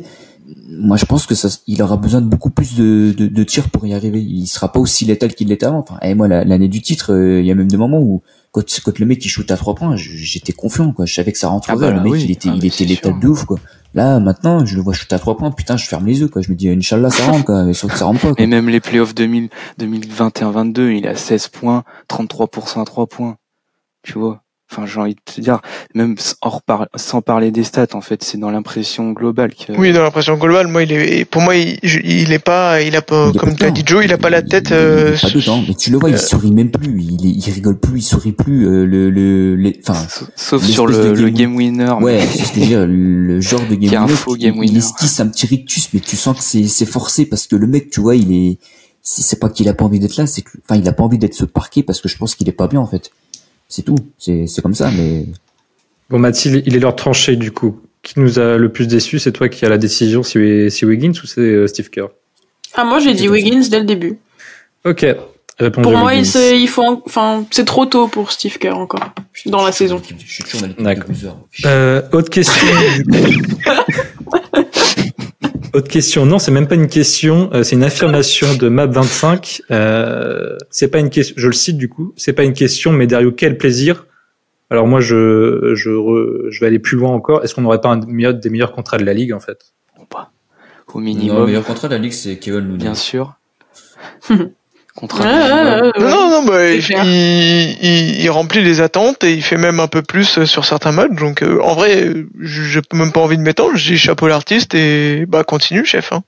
moi, 0.69 0.97
je 0.97 1.05
pense 1.05 1.25
que 1.25 1.35
ça, 1.35 1.47
il 1.67 1.81
aura 1.81 1.97
besoin 1.97 2.19
de 2.19 2.25
beaucoup 2.27 2.49
plus 2.49 2.75
de, 2.75 3.13
de, 3.15 3.27
de 3.27 3.43
tirs 3.43 3.69
pour 3.69 3.85
y 3.85 3.93
arriver. 3.93 4.19
Il 4.21 4.45
sera 4.47 4.71
pas 4.71 4.79
aussi 4.79 5.05
létal 5.05 5.33
qu'il 5.35 5.47
l'était 5.47 5.65
avant. 5.65 5.79
Enfin, 5.79 5.97
et 6.01 6.15
moi, 6.15 6.27
la- 6.27 6.43
l'année 6.43 6.67
du 6.67 6.81
titre, 6.81 7.13
euh, 7.13 7.39
il 7.39 7.45
y 7.45 7.51
a 7.51 7.55
même 7.55 7.67
des 7.69 7.77
moments 7.77 7.99
où, 7.99 8.21
quand, 8.51 8.63
quand 8.83 8.99
le 8.99 9.05
mec 9.05 9.23
il 9.23 9.29
shoot 9.29 9.49
à 9.51 9.55
3 9.57 9.75
points, 9.75 9.95
j'étais 9.95 10.51
confiant, 10.51 10.91
quoi. 10.91 11.05
Je 11.05 11.13
savais 11.13 11.31
que 11.31 11.37
ça 11.37 11.47
rentrerait. 11.47 11.77
Ah 11.87 11.91
bah, 11.91 11.91
le 11.91 12.01
mec, 12.01 12.11
oui. 12.13 12.23
il 12.25 12.31
était, 12.31 12.49
Ah 12.49 12.53
il 12.55 12.61
bah, 12.61 12.67
était 12.67 12.85
létal 12.85 13.11
sûr. 13.13 13.19
de 13.21 13.27
ouf, 13.27 13.45
quoi. 13.45 13.59
Là, 13.93 14.19
maintenant, 14.19 14.65
je 14.65 14.75
le 14.75 14.81
vois 14.81 14.93
shooter 14.93 15.15
à 15.15 15.19
trois 15.19 15.37
points, 15.37 15.51
putain, 15.51 15.77
je 15.77 15.85
ferme 15.87 16.07
les 16.07 16.19
yeux, 16.19 16.27
quoi. 16.27 16.41
Je 16.41 16.51
me 16.51 16.55
dis, 16.55 16.67
Inch'Allah, 16.69 17.09
ça 17.11 17.25
rentre, 17.25 17.45
quoi. 17.45 17.63
Mais 17.63 17.73
sauf 17.73 17.91
que 17.93 17.97
ça 17.97 18.05
rentre 18.05 18.19
pas, 18.21 18.33
quoi. 18.33 18.43
Et 18.43 18.47
même 18.47 18.67
les 18.69 18.79
playoffs 18.79 19.15
2000, 19.15 19.49
2021-22, 19.79 20.97
il 20.97 21.07
a 21.07 21.15
16 21.15 21.47
points, 21.49 21.83
33% 22.09 22.81
à 22.81 22.85
3 22.85 23.07
points. 23.07 23.37
Tu 24.03 24.13
vois? 24.19 24.42
Enfin, 24.75 24.87
j'ai 24.87 24.99
envie 24.99 25.13
de 25.13 25.19
te 25.23 25.39
dire, 25.39 25.59
même 25.93 26.15
hors 26.41 26.63
par- 26.63 26.87
sans 26.95 27.21
parler 27.21 27.51
des 27.51 27.63
stats, 27.63 27.87
en 27.93 28.01
fait, 28.01 28.23
c'est 28.23 28.39
dans 28.39 28.49
l'impression 28.49 29.11
globale 29.11 29.53
que. 29.53 29.73
Oui, 29.77 29.93
dans 29.93 30.01
l'impression 30.01 30.35
globale, 30.35 30.67
moi, 30.67 30.81
il 30.81 30.91
est, 30.91 31.25
pour 31.25 31.41
moi, 31.43 31.55
il, 31.55 31.77
il 31.83 32.31
est 32.31 32.39
pas, 32.39 32.81
il 32.81 32.95
a 32.95 33.03
pas, 33.03 33.29
Il 33.33 33.39
comme 33.39 33.53
dit 33.53 33.83
Joe, 33.85 34.03
il 34.03 34.11
a 34.11 34.17
pas 34.17 34.31
la 34.31 34.39
Il- 34.39 34.45
tête. 34.45 34.69
il- 34.69 34.73
il 34.73 34.77
euh, 34.79 35.15
pas 35.21 35.29
dedans. 35.29 35.63
Mais 35.67 35.75
tu 35.75 35.91
le 35.91 35.99
vois, 35.99 36.09
il 36.09 36.15
euh, 36.15 36.17
sourit 36.17 36.51
même 36.51 36.71
plus. 36.71 37.01
Il, 37.01 37.23
il 37.45 37.53
rigole 37.53 37.77
plus, 37.79 37.99
il 37.99 38.03
sourit 38.03 38.31
plus. 38.31 38.67
euh, 38.67 38.85
le, 38.85 39.09
le, 39.11 39.73
enfin, 39.87 39.99
Sauf- 40.35 40.63
sur 40.63 40.87
le, 40.87 41.13
le 41.13 41.29
game- 41.29 41.33
game 41.33 41.55
winner. 41.55 41.91
ouais, 42.01 42.17
mais- 42.17 42.27
c'est 42.27 42.45
ce 42.45 42.49
que 42.51 42.55
je 42.55 42.59
veux 42.61 42.65
dire. 42.65 42.87
Le 42.87 43.39
genre 43.41 43.61
de 43.69 43.75
game 43.75 43.89
Qui 43.89 43.93
est 43.93 43.97
un 43.97 44.01
winner, 44.05 44.15
faux 44.15 44.35
il- 44.35 44.39
game 44.39 44.55
il 44.55 44.59
winner. 44.61 44.77
esquisse 44.79 45.19
un 45.19 45.27
petit 45.27 45.45
rictus, 45.45 45.89
mais 45.93 45.99
tu 45.99 46.15
sens 46.15 46.35
que 46.37 46.43
c'est, 46.43 46.63
c'est 46.67 46.85
forcé 46.87 47.25
parce 47.25 47.45
que 47.47 47.55
le 47.55 47.67
mec, 47.67 47.89
tu 47.91 48.01
vois, 48.01 48.15
il 48.15 48.31
est, 48.33 48.57
c'est 49.01 49.21
c'est 49.21 49.39
pas 49.39 49.49
qu'il 49.49 49.67
a 49.69 49.73
pas 49.73 49.85
envie 49.85 49.99
d'être 49.99 50.15
là, 50.17 50.25
c'est 50.25 50.41
que, 50.41 50.51
enfin, 50.67 50.79
il 50.79 50.87
a 50.87 50.93
pas 50.93 51.03
envie 51.03 51.17
d'être 51.17 51.33
ce 51.35 51.45
parquet 51.45 51.83
parce 51.83 52.01
que 52.01 52.07
je 52.09 52.17
pense 52.17 52.33
qu'il 52.35 52.47
est 52.49 52.53
pas 52.53 52.67
bien, 52.67 52.79
en 52.79 52.87
fait. 52.87 53.11
C'est 53.75 53.81
tout. 53.81 53.95
C'est, 54.19 54.45
c'est 54.45 54.61
comme 54.61 54.75
ça, 54.75 54.91
mais 54.95 55.25
Bon, 56.07 56.19
Mathilde, 56.19 56.61
il 56.67 56.75
est 56.75 56.79
l'heure 56.79 56.91
de 56.91 56.97
trancher 56.97 57.35
du 57.35 57.51
coup. 57.51 57.81
Qui 58.03 58.19
nous 58.19 58.37
a 58.37 58.55
le 58.57 58.71
plus 58.71 58.85
déçu 58.85 59.17
C'est 59.17 59.31
toi 59.31 59.49
qui 59.49 59.65
as 59.65 59.69
la 59.69 59.79
décision 59.79 60.21
si, 60.21 60.69
si 60.69 60.85
Wiggins 60.85 61.13
ou 61.23 61.25
c'est 61.25 61.41
euh, 61.41 61.65
Steve 61.65 61.89
Kerr? 61.89 62.09
Ah, 62.75 62.83
moi, 62.83 62.99
j'ai 62.99 63.15
dit 63.15 63.27
Wiggins 63.27 63.63
dès 63.71 63.79
le 63.79 63.85
début. 63.85 64.19
Ok. 64.85 65.03
Répondu 65.57 65.83
Pour 65.83 65.97
moi, 65.97 66.13
il, 66.13 66.67
faut, 66.67 66.83
en- 66.83 67.01
enfin, 67.07 67.45
c'est 67.49 67.65
trop 67.65 67.87
tôt 67.87 68.07
pour 68.07 68.31
Steve 68.31 68.59
Kerr 68.59 68.77
encore. 68.77 69.09
Dans 69.47 69.63
la 69.63 69.71
Je 69.71 69.75
suis 69.75 69.85
saison. 69.85 69.99
Je 70.23 70.31
suis 70.31 70.43
toujours 70.43 70.61
dans 70.61 70.67
l'équipe 70.67 70.83
D'accord. 70.83 71.05
de 71.05 71.09
loser. 71.13 71.29
Euh, 71.65 72.01
autre 72.11 72.29
question. 72.29 72.67
autre 75.73 75.87
question. 75.87 76.25
Non, 76.25 76.39
c'est 76.39 76.51
même 76.51 76.67
pas 76.67 76.75
une 76.75 76.87
question. 76.87 77.49
euh, 77.53 77.63
c'est 77.63 77.75
une 77.75 77.83
affirmation 77.83 78.53
de 78.55 78.69
Map25. 78.69 79.61
Euh, 79.71 80.57
c'est 80.69 80.87
pas 80.87 80.99
une 80.99 81.09
question. 81.09 81.33
Je 81.37 81.47
le 81.47 81.53
cite 81.53 81.77
du 81.77 81.89
coup. 81.89 82.13
C'est 82.15 82.33
pas 82.33 82.43
une 82.43 82.53
question, 82.53 82.91
mais 82.91 83.07
derrière 83.07 83.31
quel 83.35 83.57
plaisir? 83.57 84.05
Alors 84.69 84.87
moi, 84.87 84.99
je 85.01 85.73
je, 85.75 85.89
re- 85.89 86.49
je 86.49 86.59
vais 86.59 86.67
aller 86.67 86.79
plus 86.79 86.97
loin 86.97 87.11
encore. 87.11 87.43
Est-ce 87.43 87.53
qu'on 87.55 87.61
n'aurait 87.61 87.81
pas 87.81 87.89
un 87.89 87.99
meilleur- 88.05 88.33
des 88.33 88.49
meilleurs 88.49 88.71
contrats 88.71 88.97
de 88.97 89.05
la 89.05 89.13
ligue 89.13 89.33
en 89.33 89.39
fait? 89.39 89.73
Bon, 89.97 90.05
bah, 90.11 90.31
Au 90.93 90.99
Non, 90.99 91.05
minimum, 91.05 91.37
le 91.39 91.45
meilleur 91.47 91.63
contrat 91.63 91.87
de 91.89 91.93
la 91.95 91.99
ligue, 91.99 92.13
c'est 92.13 92.37
Kevin 92.37 92.61
Looney. 92.61 92.77
bien 92.77 92.95
sûr. 92.95 93.33
Ouais, 95.01 95.07
ouais. 95.09 95.91
Non, 95.99 96.29
non, 96.29 96.43
bah, 96.45 96.69
il, 96.71 96.83
il, 97.81 98.21
il- 98.21 98.29
remplit 98.29 98.61
les 98.63 98.79
attentes 98.79 99.23
et 99.23 99.33
il 99.33 99.41
fait 99.41 99.57
même 99.57 99.79
un 99.79 99.87
peu 99.87 100.01
plus 100.03 100.37
euh, 100.37 100.45
sur 100.45 100.65
certains 100.65 100.91
matchs. 100.91 101.11
Donc, 101.11 101.41
euh, 101.41 101.59
en 101.61 101.73
vrai, 101.73 102.13
j'ai 102.39 102.81
même 102.93 103.11
pas 103.11 103.21
envie 103.21 103.37
de 103.37 103.41
m'étendre. 103.41 103.75
Je 103.75 103.93
dis 103.93 103.97
chapeau 103.97 104.27
l'artiste 104.27 104.75
et 104.75 105.25
bah 105.27 105.43
continue, 105.43 105.83
chef. 105.85 106.13
Hein. 106.13 106.23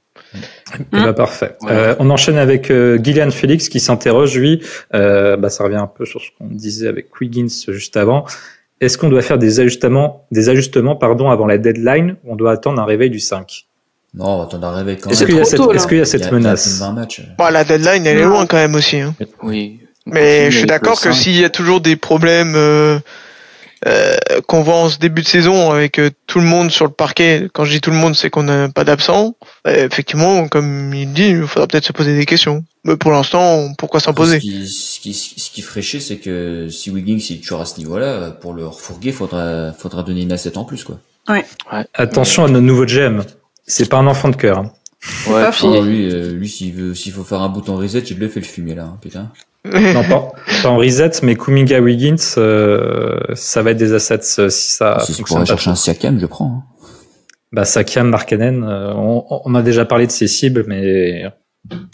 Ben, 0.91 1.13
parfait. 1.13 1.55
Voilà. 1.61 1.79
Euh, 1.79 1.95
on 1.99 2.09
enchaîne 2.09 2.37
avec 2.37 2.71
euh, 2.71 2.97
Gillian 3.01 3.29
Félix 3.31 3.69
qui 3.69 3.79
s'interroge, 3.79 4.35
lui, 4.37 4.61
euh, 4.93 5.37
bah, 5.37 5.49
ça 5.49 5.63
revient 5.63 5.75
un 5.75 5.87
peu 5.87 6.05
sur 6.05 6.21
ce 6.21 6.27
qu'on 6.37 6.47
disait 6.47 6.87
avec 6.87 7.07
Wiggins 7.21 7.47
juste 7.67 7.95
avant. 7.97 8.25
Est-ce 8.81 8.97
qu'on 8.97 9.09
doit 9.09 9.21
faire 9.21 9.37
des 9.37 9.59
ajustements, 9.59 10.25
des 10.31 10.49
ajustements 10.49 10.95
pardon, 10.95 11.29
avant 11.29 11.45
la 11.45 11.57
deadline 11.57 12.17
ou 12.23 12.33
on 12.33 12.35
doit 12.35 12.51
attendre 12.51 12.81
un 12.81 12.85
réveil 12.85 13.09
du 13.09 13.19
5 13.19 13.67
Non, 14.17 14.25
on 14.25 14.37
va 14.39 14.43
attendre 14.45 14.67
un 14.67 14.75
réveil 14.75 14.97
quand 14.97 15.09
Est-ce 15.09 15.21
même. 15.21 15.27
qu'il 15.27 15.35
y, 15.35 15.39
a 15.39 15.41
trop 15.41 15.49
cette- 15.49 15.59
tôt, 15.59 15.71
là. 15.71 15.75
est-ce 15.77 15.87
qu'il 15.87 15.97
y 15.97 16.01
a 16.01 16.05
cette 16.05 16.21
a- 16.23 16.25
il 16.25 16.31
y 16.31 16.35
a 16.35 16.37
menace 16.37 16.79
20 16.79 16.91
matchs. 16.93 17.21
Bah, 17.37 17.51
la 17.51 17.63
deadline, 17.63 18.05
elle 18.05 18.17
est 18.19 18.23
loin 18.23 18.45
quand 18.45 18.57
même 18.57 18.75
aussi. 18.75 18.99
Hein. 18.99 19.13
Oui. 19.43 19.79
On 20.07 20.11
Mais 20.13 20.51
je 20.51 20.57
suis 20.59 20.67
d'accord 20.67 20.99
que 21.01 21.11
s'il 21.11 21.35
y 21.39 21.43
a 21.43 21.49
toujours 21.49 21.81
des 21.81 21.95
problèmes 21.95 22.53
euh, 22.55 22.99
euh, 23.87 24.15
qu'on 24.47 24.61
voit 24.61 24.75
en 24.75 24.89
ce 24.89 24.99
début 24.99 25.21
de 25.23 25.27
saison 25.27 25.71
avec 25.71 25.99
euh, 25.99 26.09
tout 26.27 26.39
le 26.39 26.45
monde 26.45 26.69
sur 26.71 26.85
le 26.85 26.91
parquet, 26.91 27.47
quand 27.53 27.65
je 27.65 27.71
dis 27.71 27.81
tout 27.81 27.89
le 27.91 27.97
monde, 27.97 28.15
c'est 28.15 28.29
qu'on 28.29 28.43
n'a 28.43 28.69
pas 28.69 28.83
d'absent, 28.83 29.35
euh, 29.67 29.85
effectivement, 29.87 30.47
comme 30.47 30.93
il 30.93 31.11
dit, 31.11 31.29
il 31.29 31.47
faudra 31.47 31.67
peut-être 31.67 31.85
se 31.85 31.91
poser 31.91 32.15
des 32.15 32.25
questions. 32.25 32.63
Mais 32.83 32.95
pour 32.97 33.11
l'instant, 33.11 33.73
pourquoi 33.77 33.99
s'en 33.99 34.11
Ce 34.11 34.15
poser 34.15 34.39
qui, 34.39 34.67
ce 34.67 34.99
qui, 34.99 35.13
ce 35.13 35.49
qui 35.49 35.61
ferait 35.63 35.81
chier, 35.81 35.99
c'est 35.99 36.17
que 36.17 36.67
si 36.69 36.91
Wiggins 36.91 37.19
il 37.29 37.37
est 37.37 37.39
toujours 37.41 37.61
à 37.61 37.65
ce 37.65 37.79
niveau-là, 37.79 38.29
pour 38.31 38.53
le 38.53 38.65
refourguer, 38.67 39.11
faudra, 39.11 39.73
faudra 39.73 40.03
donner 40.03 40.21
une 40.21 40.31
asset 40.31 40.55
en 40.57 40.63
plus, 40.65 40.83
quoi. 40.83 40.99
Attention 41.95 42.45
à 42.45 42.47
notre 42.47 42.65
nouveau 42.65 42.85
GM. 42.85 43.23
C'est 43.65 43.89
pas 43.89 43.97
un 43.97 44.07
enfant 44.07 44.29
de 44.29 44.35
cœur. 44.35 44.59
hein. 44.59 44.71
Ouais, 45.27 45.43
pas 45.43 45.81
lui, 45.81 46.09
euh, 46.11 46.31
lui, 46.31 46.49
s'il 46.49 46.73
veut, 46.73 46.95
s'il 46.95 47.11
faut 47.11 47.23
faire 47.23 47.41
un 47.41 47.49
bouton 47.49 47.75
reset, 47.77 47.99
il 47.99 48.17
le 48.19 48.27
fait 48.27 48.39
le 48.39 48.45
fumier, 48.45 48.73
là, 48.75 48.83
hein, 48.85 48.97
putain. 49.01 49.31
Non, 49.65 50.03
pas, 50.03 50.31
pas 50.63 50.69
en 50.69 50.77
reset, 50.77 51.11
mais 51.23 51.35
Kuminga 51.35 51.79
Wiggins, 51.79 52.15
euh, 52.37 53.17
ça 53.33 53.61
va 53.63 53.71
être 53.71 53.77
des 53.77 53.93
assets 53.93 54.19
euh, 54.39 54.49
si 54.49 54.73
ça 54.73 54.99
si 54.99 55.13
c'est 55.13 55.23
pour 55.23 55.37
aller 55.37 55.45
chercher 55.47 55.69
un. 55.71 55.75
Siakam, 55.75 56.19
je 56.19 56.25
prends. 56.27 56.63
hein. 56.81 56.87
Bah, 57.51 57.65
Sakiam, 57.65 58.09
Markkanen, 58.09 58.63
euh, 58.63 58.93
on, 58.95 59.23
on 59.29 59.55
a 59.55 59.61
déjà 59.63 59.85
parlé 59.85 60.05
de 60.07 60.11
ses 60.11 60.27
cibles, 60.27 60.65
mais 60.67 61.23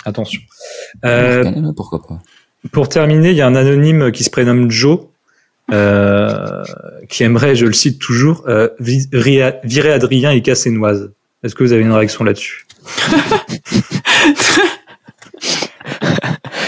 attention. 0.06 0.42
Euh, 1.06 1.44
Markkanen, 1.44 1.74
pourquoi 1.76 2.02
pas. 2.02 2.20
Pour 2.72 2.90
terminer, 2.90 3.30
il 3.32 3.38
y 3.38 3.42
a 3.42 3.48
un 3.48 3.56
anonyme 3.56 4.12
qui 4.12 4.24
se 4.24 4.30
prénomme 4.30 4.70
Joe, 4.72 5.00
euh, 5.72 6.64
qui 7.10 7.24
aimerait, 7.24 7.56
je 7.56 7.66
le 7.66 7.74
cite 7.74 8.00
toujours, 8.00 8.44
euh, 8.48 8.70
vi- 8.80 9.08
virer 9.64 9.92
Adrien 9.94 10.32
et 10.32 10.42
Cassenoise. 10.42 11.12
Est-ce 11.44 11.56
que 11.56 11.64
vous 11.64 11.74
avez 11.74 11.82
une 11.82 11.92
réaction 11.92 12.24
là-dessus? 12.24 12.66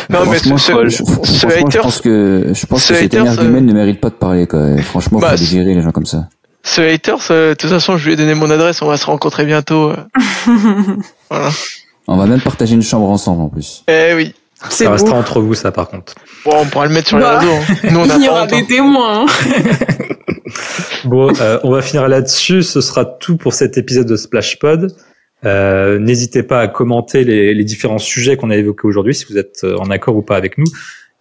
Non, 0.10 0.26
mais 0.26 0.38
franchement, 0.38 0.58
ce- 0.58 0.90
je- 0.90 0.98
ce- 0.98 1.04
franchement, 1.04 1.70
je 1.70 1.78
pense 1.80 2.02
que, 2.02 2.52
je 2.54 2.66
pense 2.66 2.84
ce 2.84 2.90
que 2.90 2.96
cet 3.00 3.14
hater, 3.14 3.18
énergumène 3.20 3.66
ne 3.66 3.74
mérite 3.74 4.00
pas 4.02 4.10
de 4.10 4.16
parler, 4.16 4.48
quoi. 4.48 4.78
Franchement, 4.84 5.20
Bah, 5.20 5.32
faut 5.32 5.38
les 5.38 5.46
virer, 5.46 5.74
les 5.76 5.82
gens 5.82 5.92
comme 5.92 6.06
ça. 6.06 6.28
ce 6.64 6.82
hater, 6.82 7.16
ce- 7.20 7.50
de 7.50 7.54
toute 7.54 7.70
façon, 7.70 7.98
je 7.98 8.06
lui 8.08 8.14
ai 8.14 8.16
donné 8.16 8.34
mon 8.34 8.50
adresse, 8.50 8.82
on 8.82 8.88
va 8.88 8.98
se 8.98 9.06
rencontrer 9.06 9.46
bientôt. 9.46 9.92
euh. 9.92 9.96
voilà. 11.30 11.50
On 12.08 12.18
va 12.18 12.26
même 12.26 12.42
partager 12.42 12.74
une 12.76 12.82
chambre 12.82 13.10
ensemble, 13.10 13.44
en 13.44 13.50
plus. 13.50 13.84
Eh 13.88 14.14
oui. 14.16 14.34
C'est 14.70 14.84
Ça 14.86 14.90
beau. 14.90 14.92
restera 14.94 15.18
entre 15.18 15.42
vous, 15.42 15.54
ça, 15.56 15.72
par 15.72 15.90
contre. 15.90 16.16
Bon, 16.46 16.52
on 16.62 16.66
pourra 16.66 16.86
le 16.88 16.94
mettre 16.94 17.08
sur 17.10 17.18
les 17.18 17.24
Bah. 17.24 17.40
réseaux. 17.40 17.52
hein. 17.54 17.76
Nous, 17.92 18.00
on 18.00 18.06
Il 18.18 18.24
y 18.24 18.30
aura 18.30 18.46
des 18.48 18.66
témoins. 18.66 19.26
hein. 19.26 19.26
Bon, 21.06 21.32
euh, 21.42 21.60
on 21.64 21.72
va 21.72 21.82
finir 21.82 22.08
là-dessus. 22.08 22.64
Ce 22.64 22.82
sera 22.82 23.06
tout 23.06 23.38
pour 23.38 23.54
cet 23.54 23.78
épisode 23.78 24.08
de 24.08 24.16
Splash 24.16 24.60
Pod. 24.60 24.96
Euh, 25.46 26.00
N'hésitez 26.00 26.44
pas 26.44 26.62
à 26.62 26.68
commenter 26.68 27.24
les, 27.24 27.54
les 27.54 27.64
différents 27.64 27.98
sujets 27.98 28.38
qu'on 28.38 28.50
a 28.50 28.56
évoqués 28.56 28.88
aujourd'hui, 28.88 29.14
si 29.14 29.26
vous 29.30 29.38
êtes 29.38 29.62
euh, 29.64 29.76
en 29.78 29.90
accord 29.90 30.16
ou 30.16 30.22
pas 30.22 30.38
avec 30.38 30.58
nous, 30.58 30.66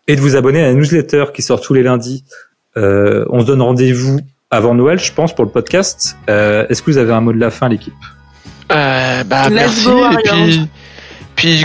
et 0.06 0.14
de 0.16 0.20
vous 0.20 0.36
abonner 0.36 0.60
à 0.62 0.68
la 0.68 0.74
newsletter 0.74 1.24
qui 1.34 1.42
sort 1.42 1.60
tous 1.60 1.74
les 1.74 1.82
lundis. 1.82 2.24
Euh, 2.76 3.24
on 3.30 3.40
se 3.40 3.46
donne 3.46 3.62
rendez-vous 3.62 4.20
avant 4.50 4.74
Noël, 4.74 4.98
je 4.98 5.12
pense, 5.12 5.34
pour 5.34 5.44
le 5.44 5.50
podcast. 5.50 6.16
Euh, 6.30 6.66
Est-ce 6.68 6.82
que 6.82 6.90
vous 6.90 6.98
avez 6.98 7.12
un 7.12 7.20
mot 7.20 7.32
de 7.32 7.38
la 7.40 7.50
fin, 7.50 7.68
l'équipe? 7.68 7.92
Euh, 8.70 9.24
bah, 9.24 9.50
merci. 9.50 9.84
go, 9.84 9.98
et 9.98 10.04
Ariane. 10.04 10.68
puis, 11.34 11.64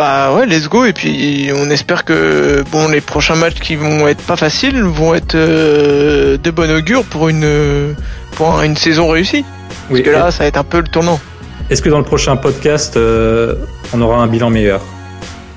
bah 0.00 0.32
ouais, 0.34 0.46
let's 0.46 0.66
go. 0.66 0.86
Et 0.86 0.94
puis, 0.94 1.50
on 1.54 1.68
espère 1.68 2.06
que 2.06 2.64
bon, 2.72 2.88
les 2.88 3.02
prochains 3.02 3.34
matchs 3.34 3.60
qui 3.60 3.76
vont 3.76 4.08
être 4.08 4.22
pas 4.22 4.36
faciles 4.36 4.82
vont 4.82 5.14
être 5.14 5.34
euh, 5.34 6.38
de 6.38 6.50
bon 6.50 6.70
augure 6.74 7.04
pour 7.04 7.28
une 7.28 7.94
pour 8.32 8.58
un- 8.58 8.62
une 8.64 8.76
saison 8.78 9.08
réussie. 9.08 9.44
Parce 9.90 10.00
que 10.00 10.08
là, 10.10 10.30
ça 10.30 10.44
va 10.44 10.46
être 10.46 10.56
un 10.56 10.64
peu 10.64 10.78
le 10.78 10.88
tournant. 10.88 11.20
Est-ce 11.68 11.82
que 11.82 11.90
dans 11.90 11.98
le 11.98 12.04
prochain 12.04 12.36
podcast, 12.36 12.96
euh, 12.96 13.56
on 13.92 14.00
aura 14.00 14.16
un 14.22 14.26
bilan 14.26 14.48
meilleur? 14.48 14.80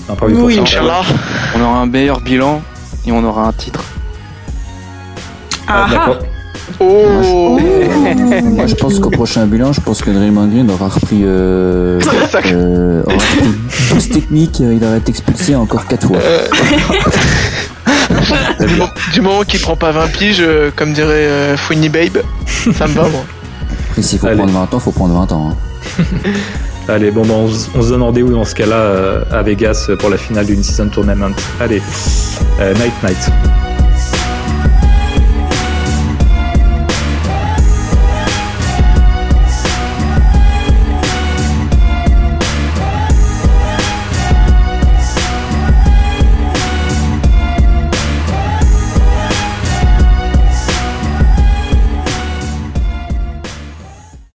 Non, 0.09 0.15
pas 0.15 0.25
Oui. 0.25 0.59
Inch'Allah. 0.59 1.03
On 1.55 1.61
aura 1.61 1.77
un 1.79 1.85
meilleur 1.85 2.19
bilan 2.19 2.61
et 3.07 3.11
on 3.13 3.23
aura 3.23 3.43
un 3.47 3.53
titre. 3.53 3.81
Ah, 5.67 5.85
Ah, 5.85 5.89
d'accord. 5.89 6.19
Oh. 6.79 7.59
Moi, 8.43 8.65
je 8.67 8.75
pense 8.75 8.99
qu'au 8.99 9.09
prochain 9.09 9.45
bilan, 9.45 9.73
je 9.73 9.81
pense 9.81 10.01
que 10.01 10.09
Draymond 10.11 10.47
Green 10.47 10.69
aura 10.69 10.87
repris, 10.89 11.21
euh, 11.23 11.99
euh, 12.45 13.03
aura 13.05 13.15
repris 13.15 13.49
12 13.93 14.09
techniques, 14.09 14.61
euh, 14.61 14.73
il 14.73 14.83
aurait 14.85 14.97
été 14.97 15.09
expulsé 15.11 15.55
encore 15.55 15.85
4 15.87 16.07
fois. 16.07 16.17
Euh, 16.17 16.47
du, 18.67 18.75
mo- 18.75 18.85
du 19.13 19.21
moment 19.21 19.41
qu'il 19.43 19.59
prend 19.61 19.75
pas 19.75 19.91
20 19.91 20.07
piges, 20.13 20.37
euh, 20.41 20.71
comme 20.75 20.93
dirait 20.93 21.09
euh, 21.27 21.57
Fouini 21.57 21.89
Babe, 21.89 22.17
ça 22.75 22.87
me 22.87 22.93
va 22.93 23.09
moi. 23.09 23.23
Après, 23.89 24.01
s'il 24.01 24.19
faut 24.19 24.27
Allez. 24.27 24.37
prendre 24.37 24.51
20 24.53 24.73
ans, 24.73 24.79
faut 24.79 24.91
prendre 24.91 25.13
20 25.13 25.31
ans. 25.31 25.51
hein. 25.99 26.03
Allez, 26.89 27.11
bon, 27.11 27.21
bah, 27.25 27.33
on, 27.37 27.47
se- 27.49 27.67
on 27.75 27.81
se 27.81 27.89
donne 27.89 28.01
rendez-vous 28.03 28.33
dans 28.33 28.43
ce 28.45 28.55
cas-là 28.55 28.75
euh, 28.75 29.23
à 29.31 29.41
Vegas 29.41 29.89
pour 29.99 30.09
la 30.09 30.17
finale 30.17 30.45
d'une 30.47 30.63
season 30.63 30.87
tournament. 30.89 31.33
Allez, 31.61 31.81
euh, 32.59 32.73
night 32.73 32.93
night. 33.03 33.31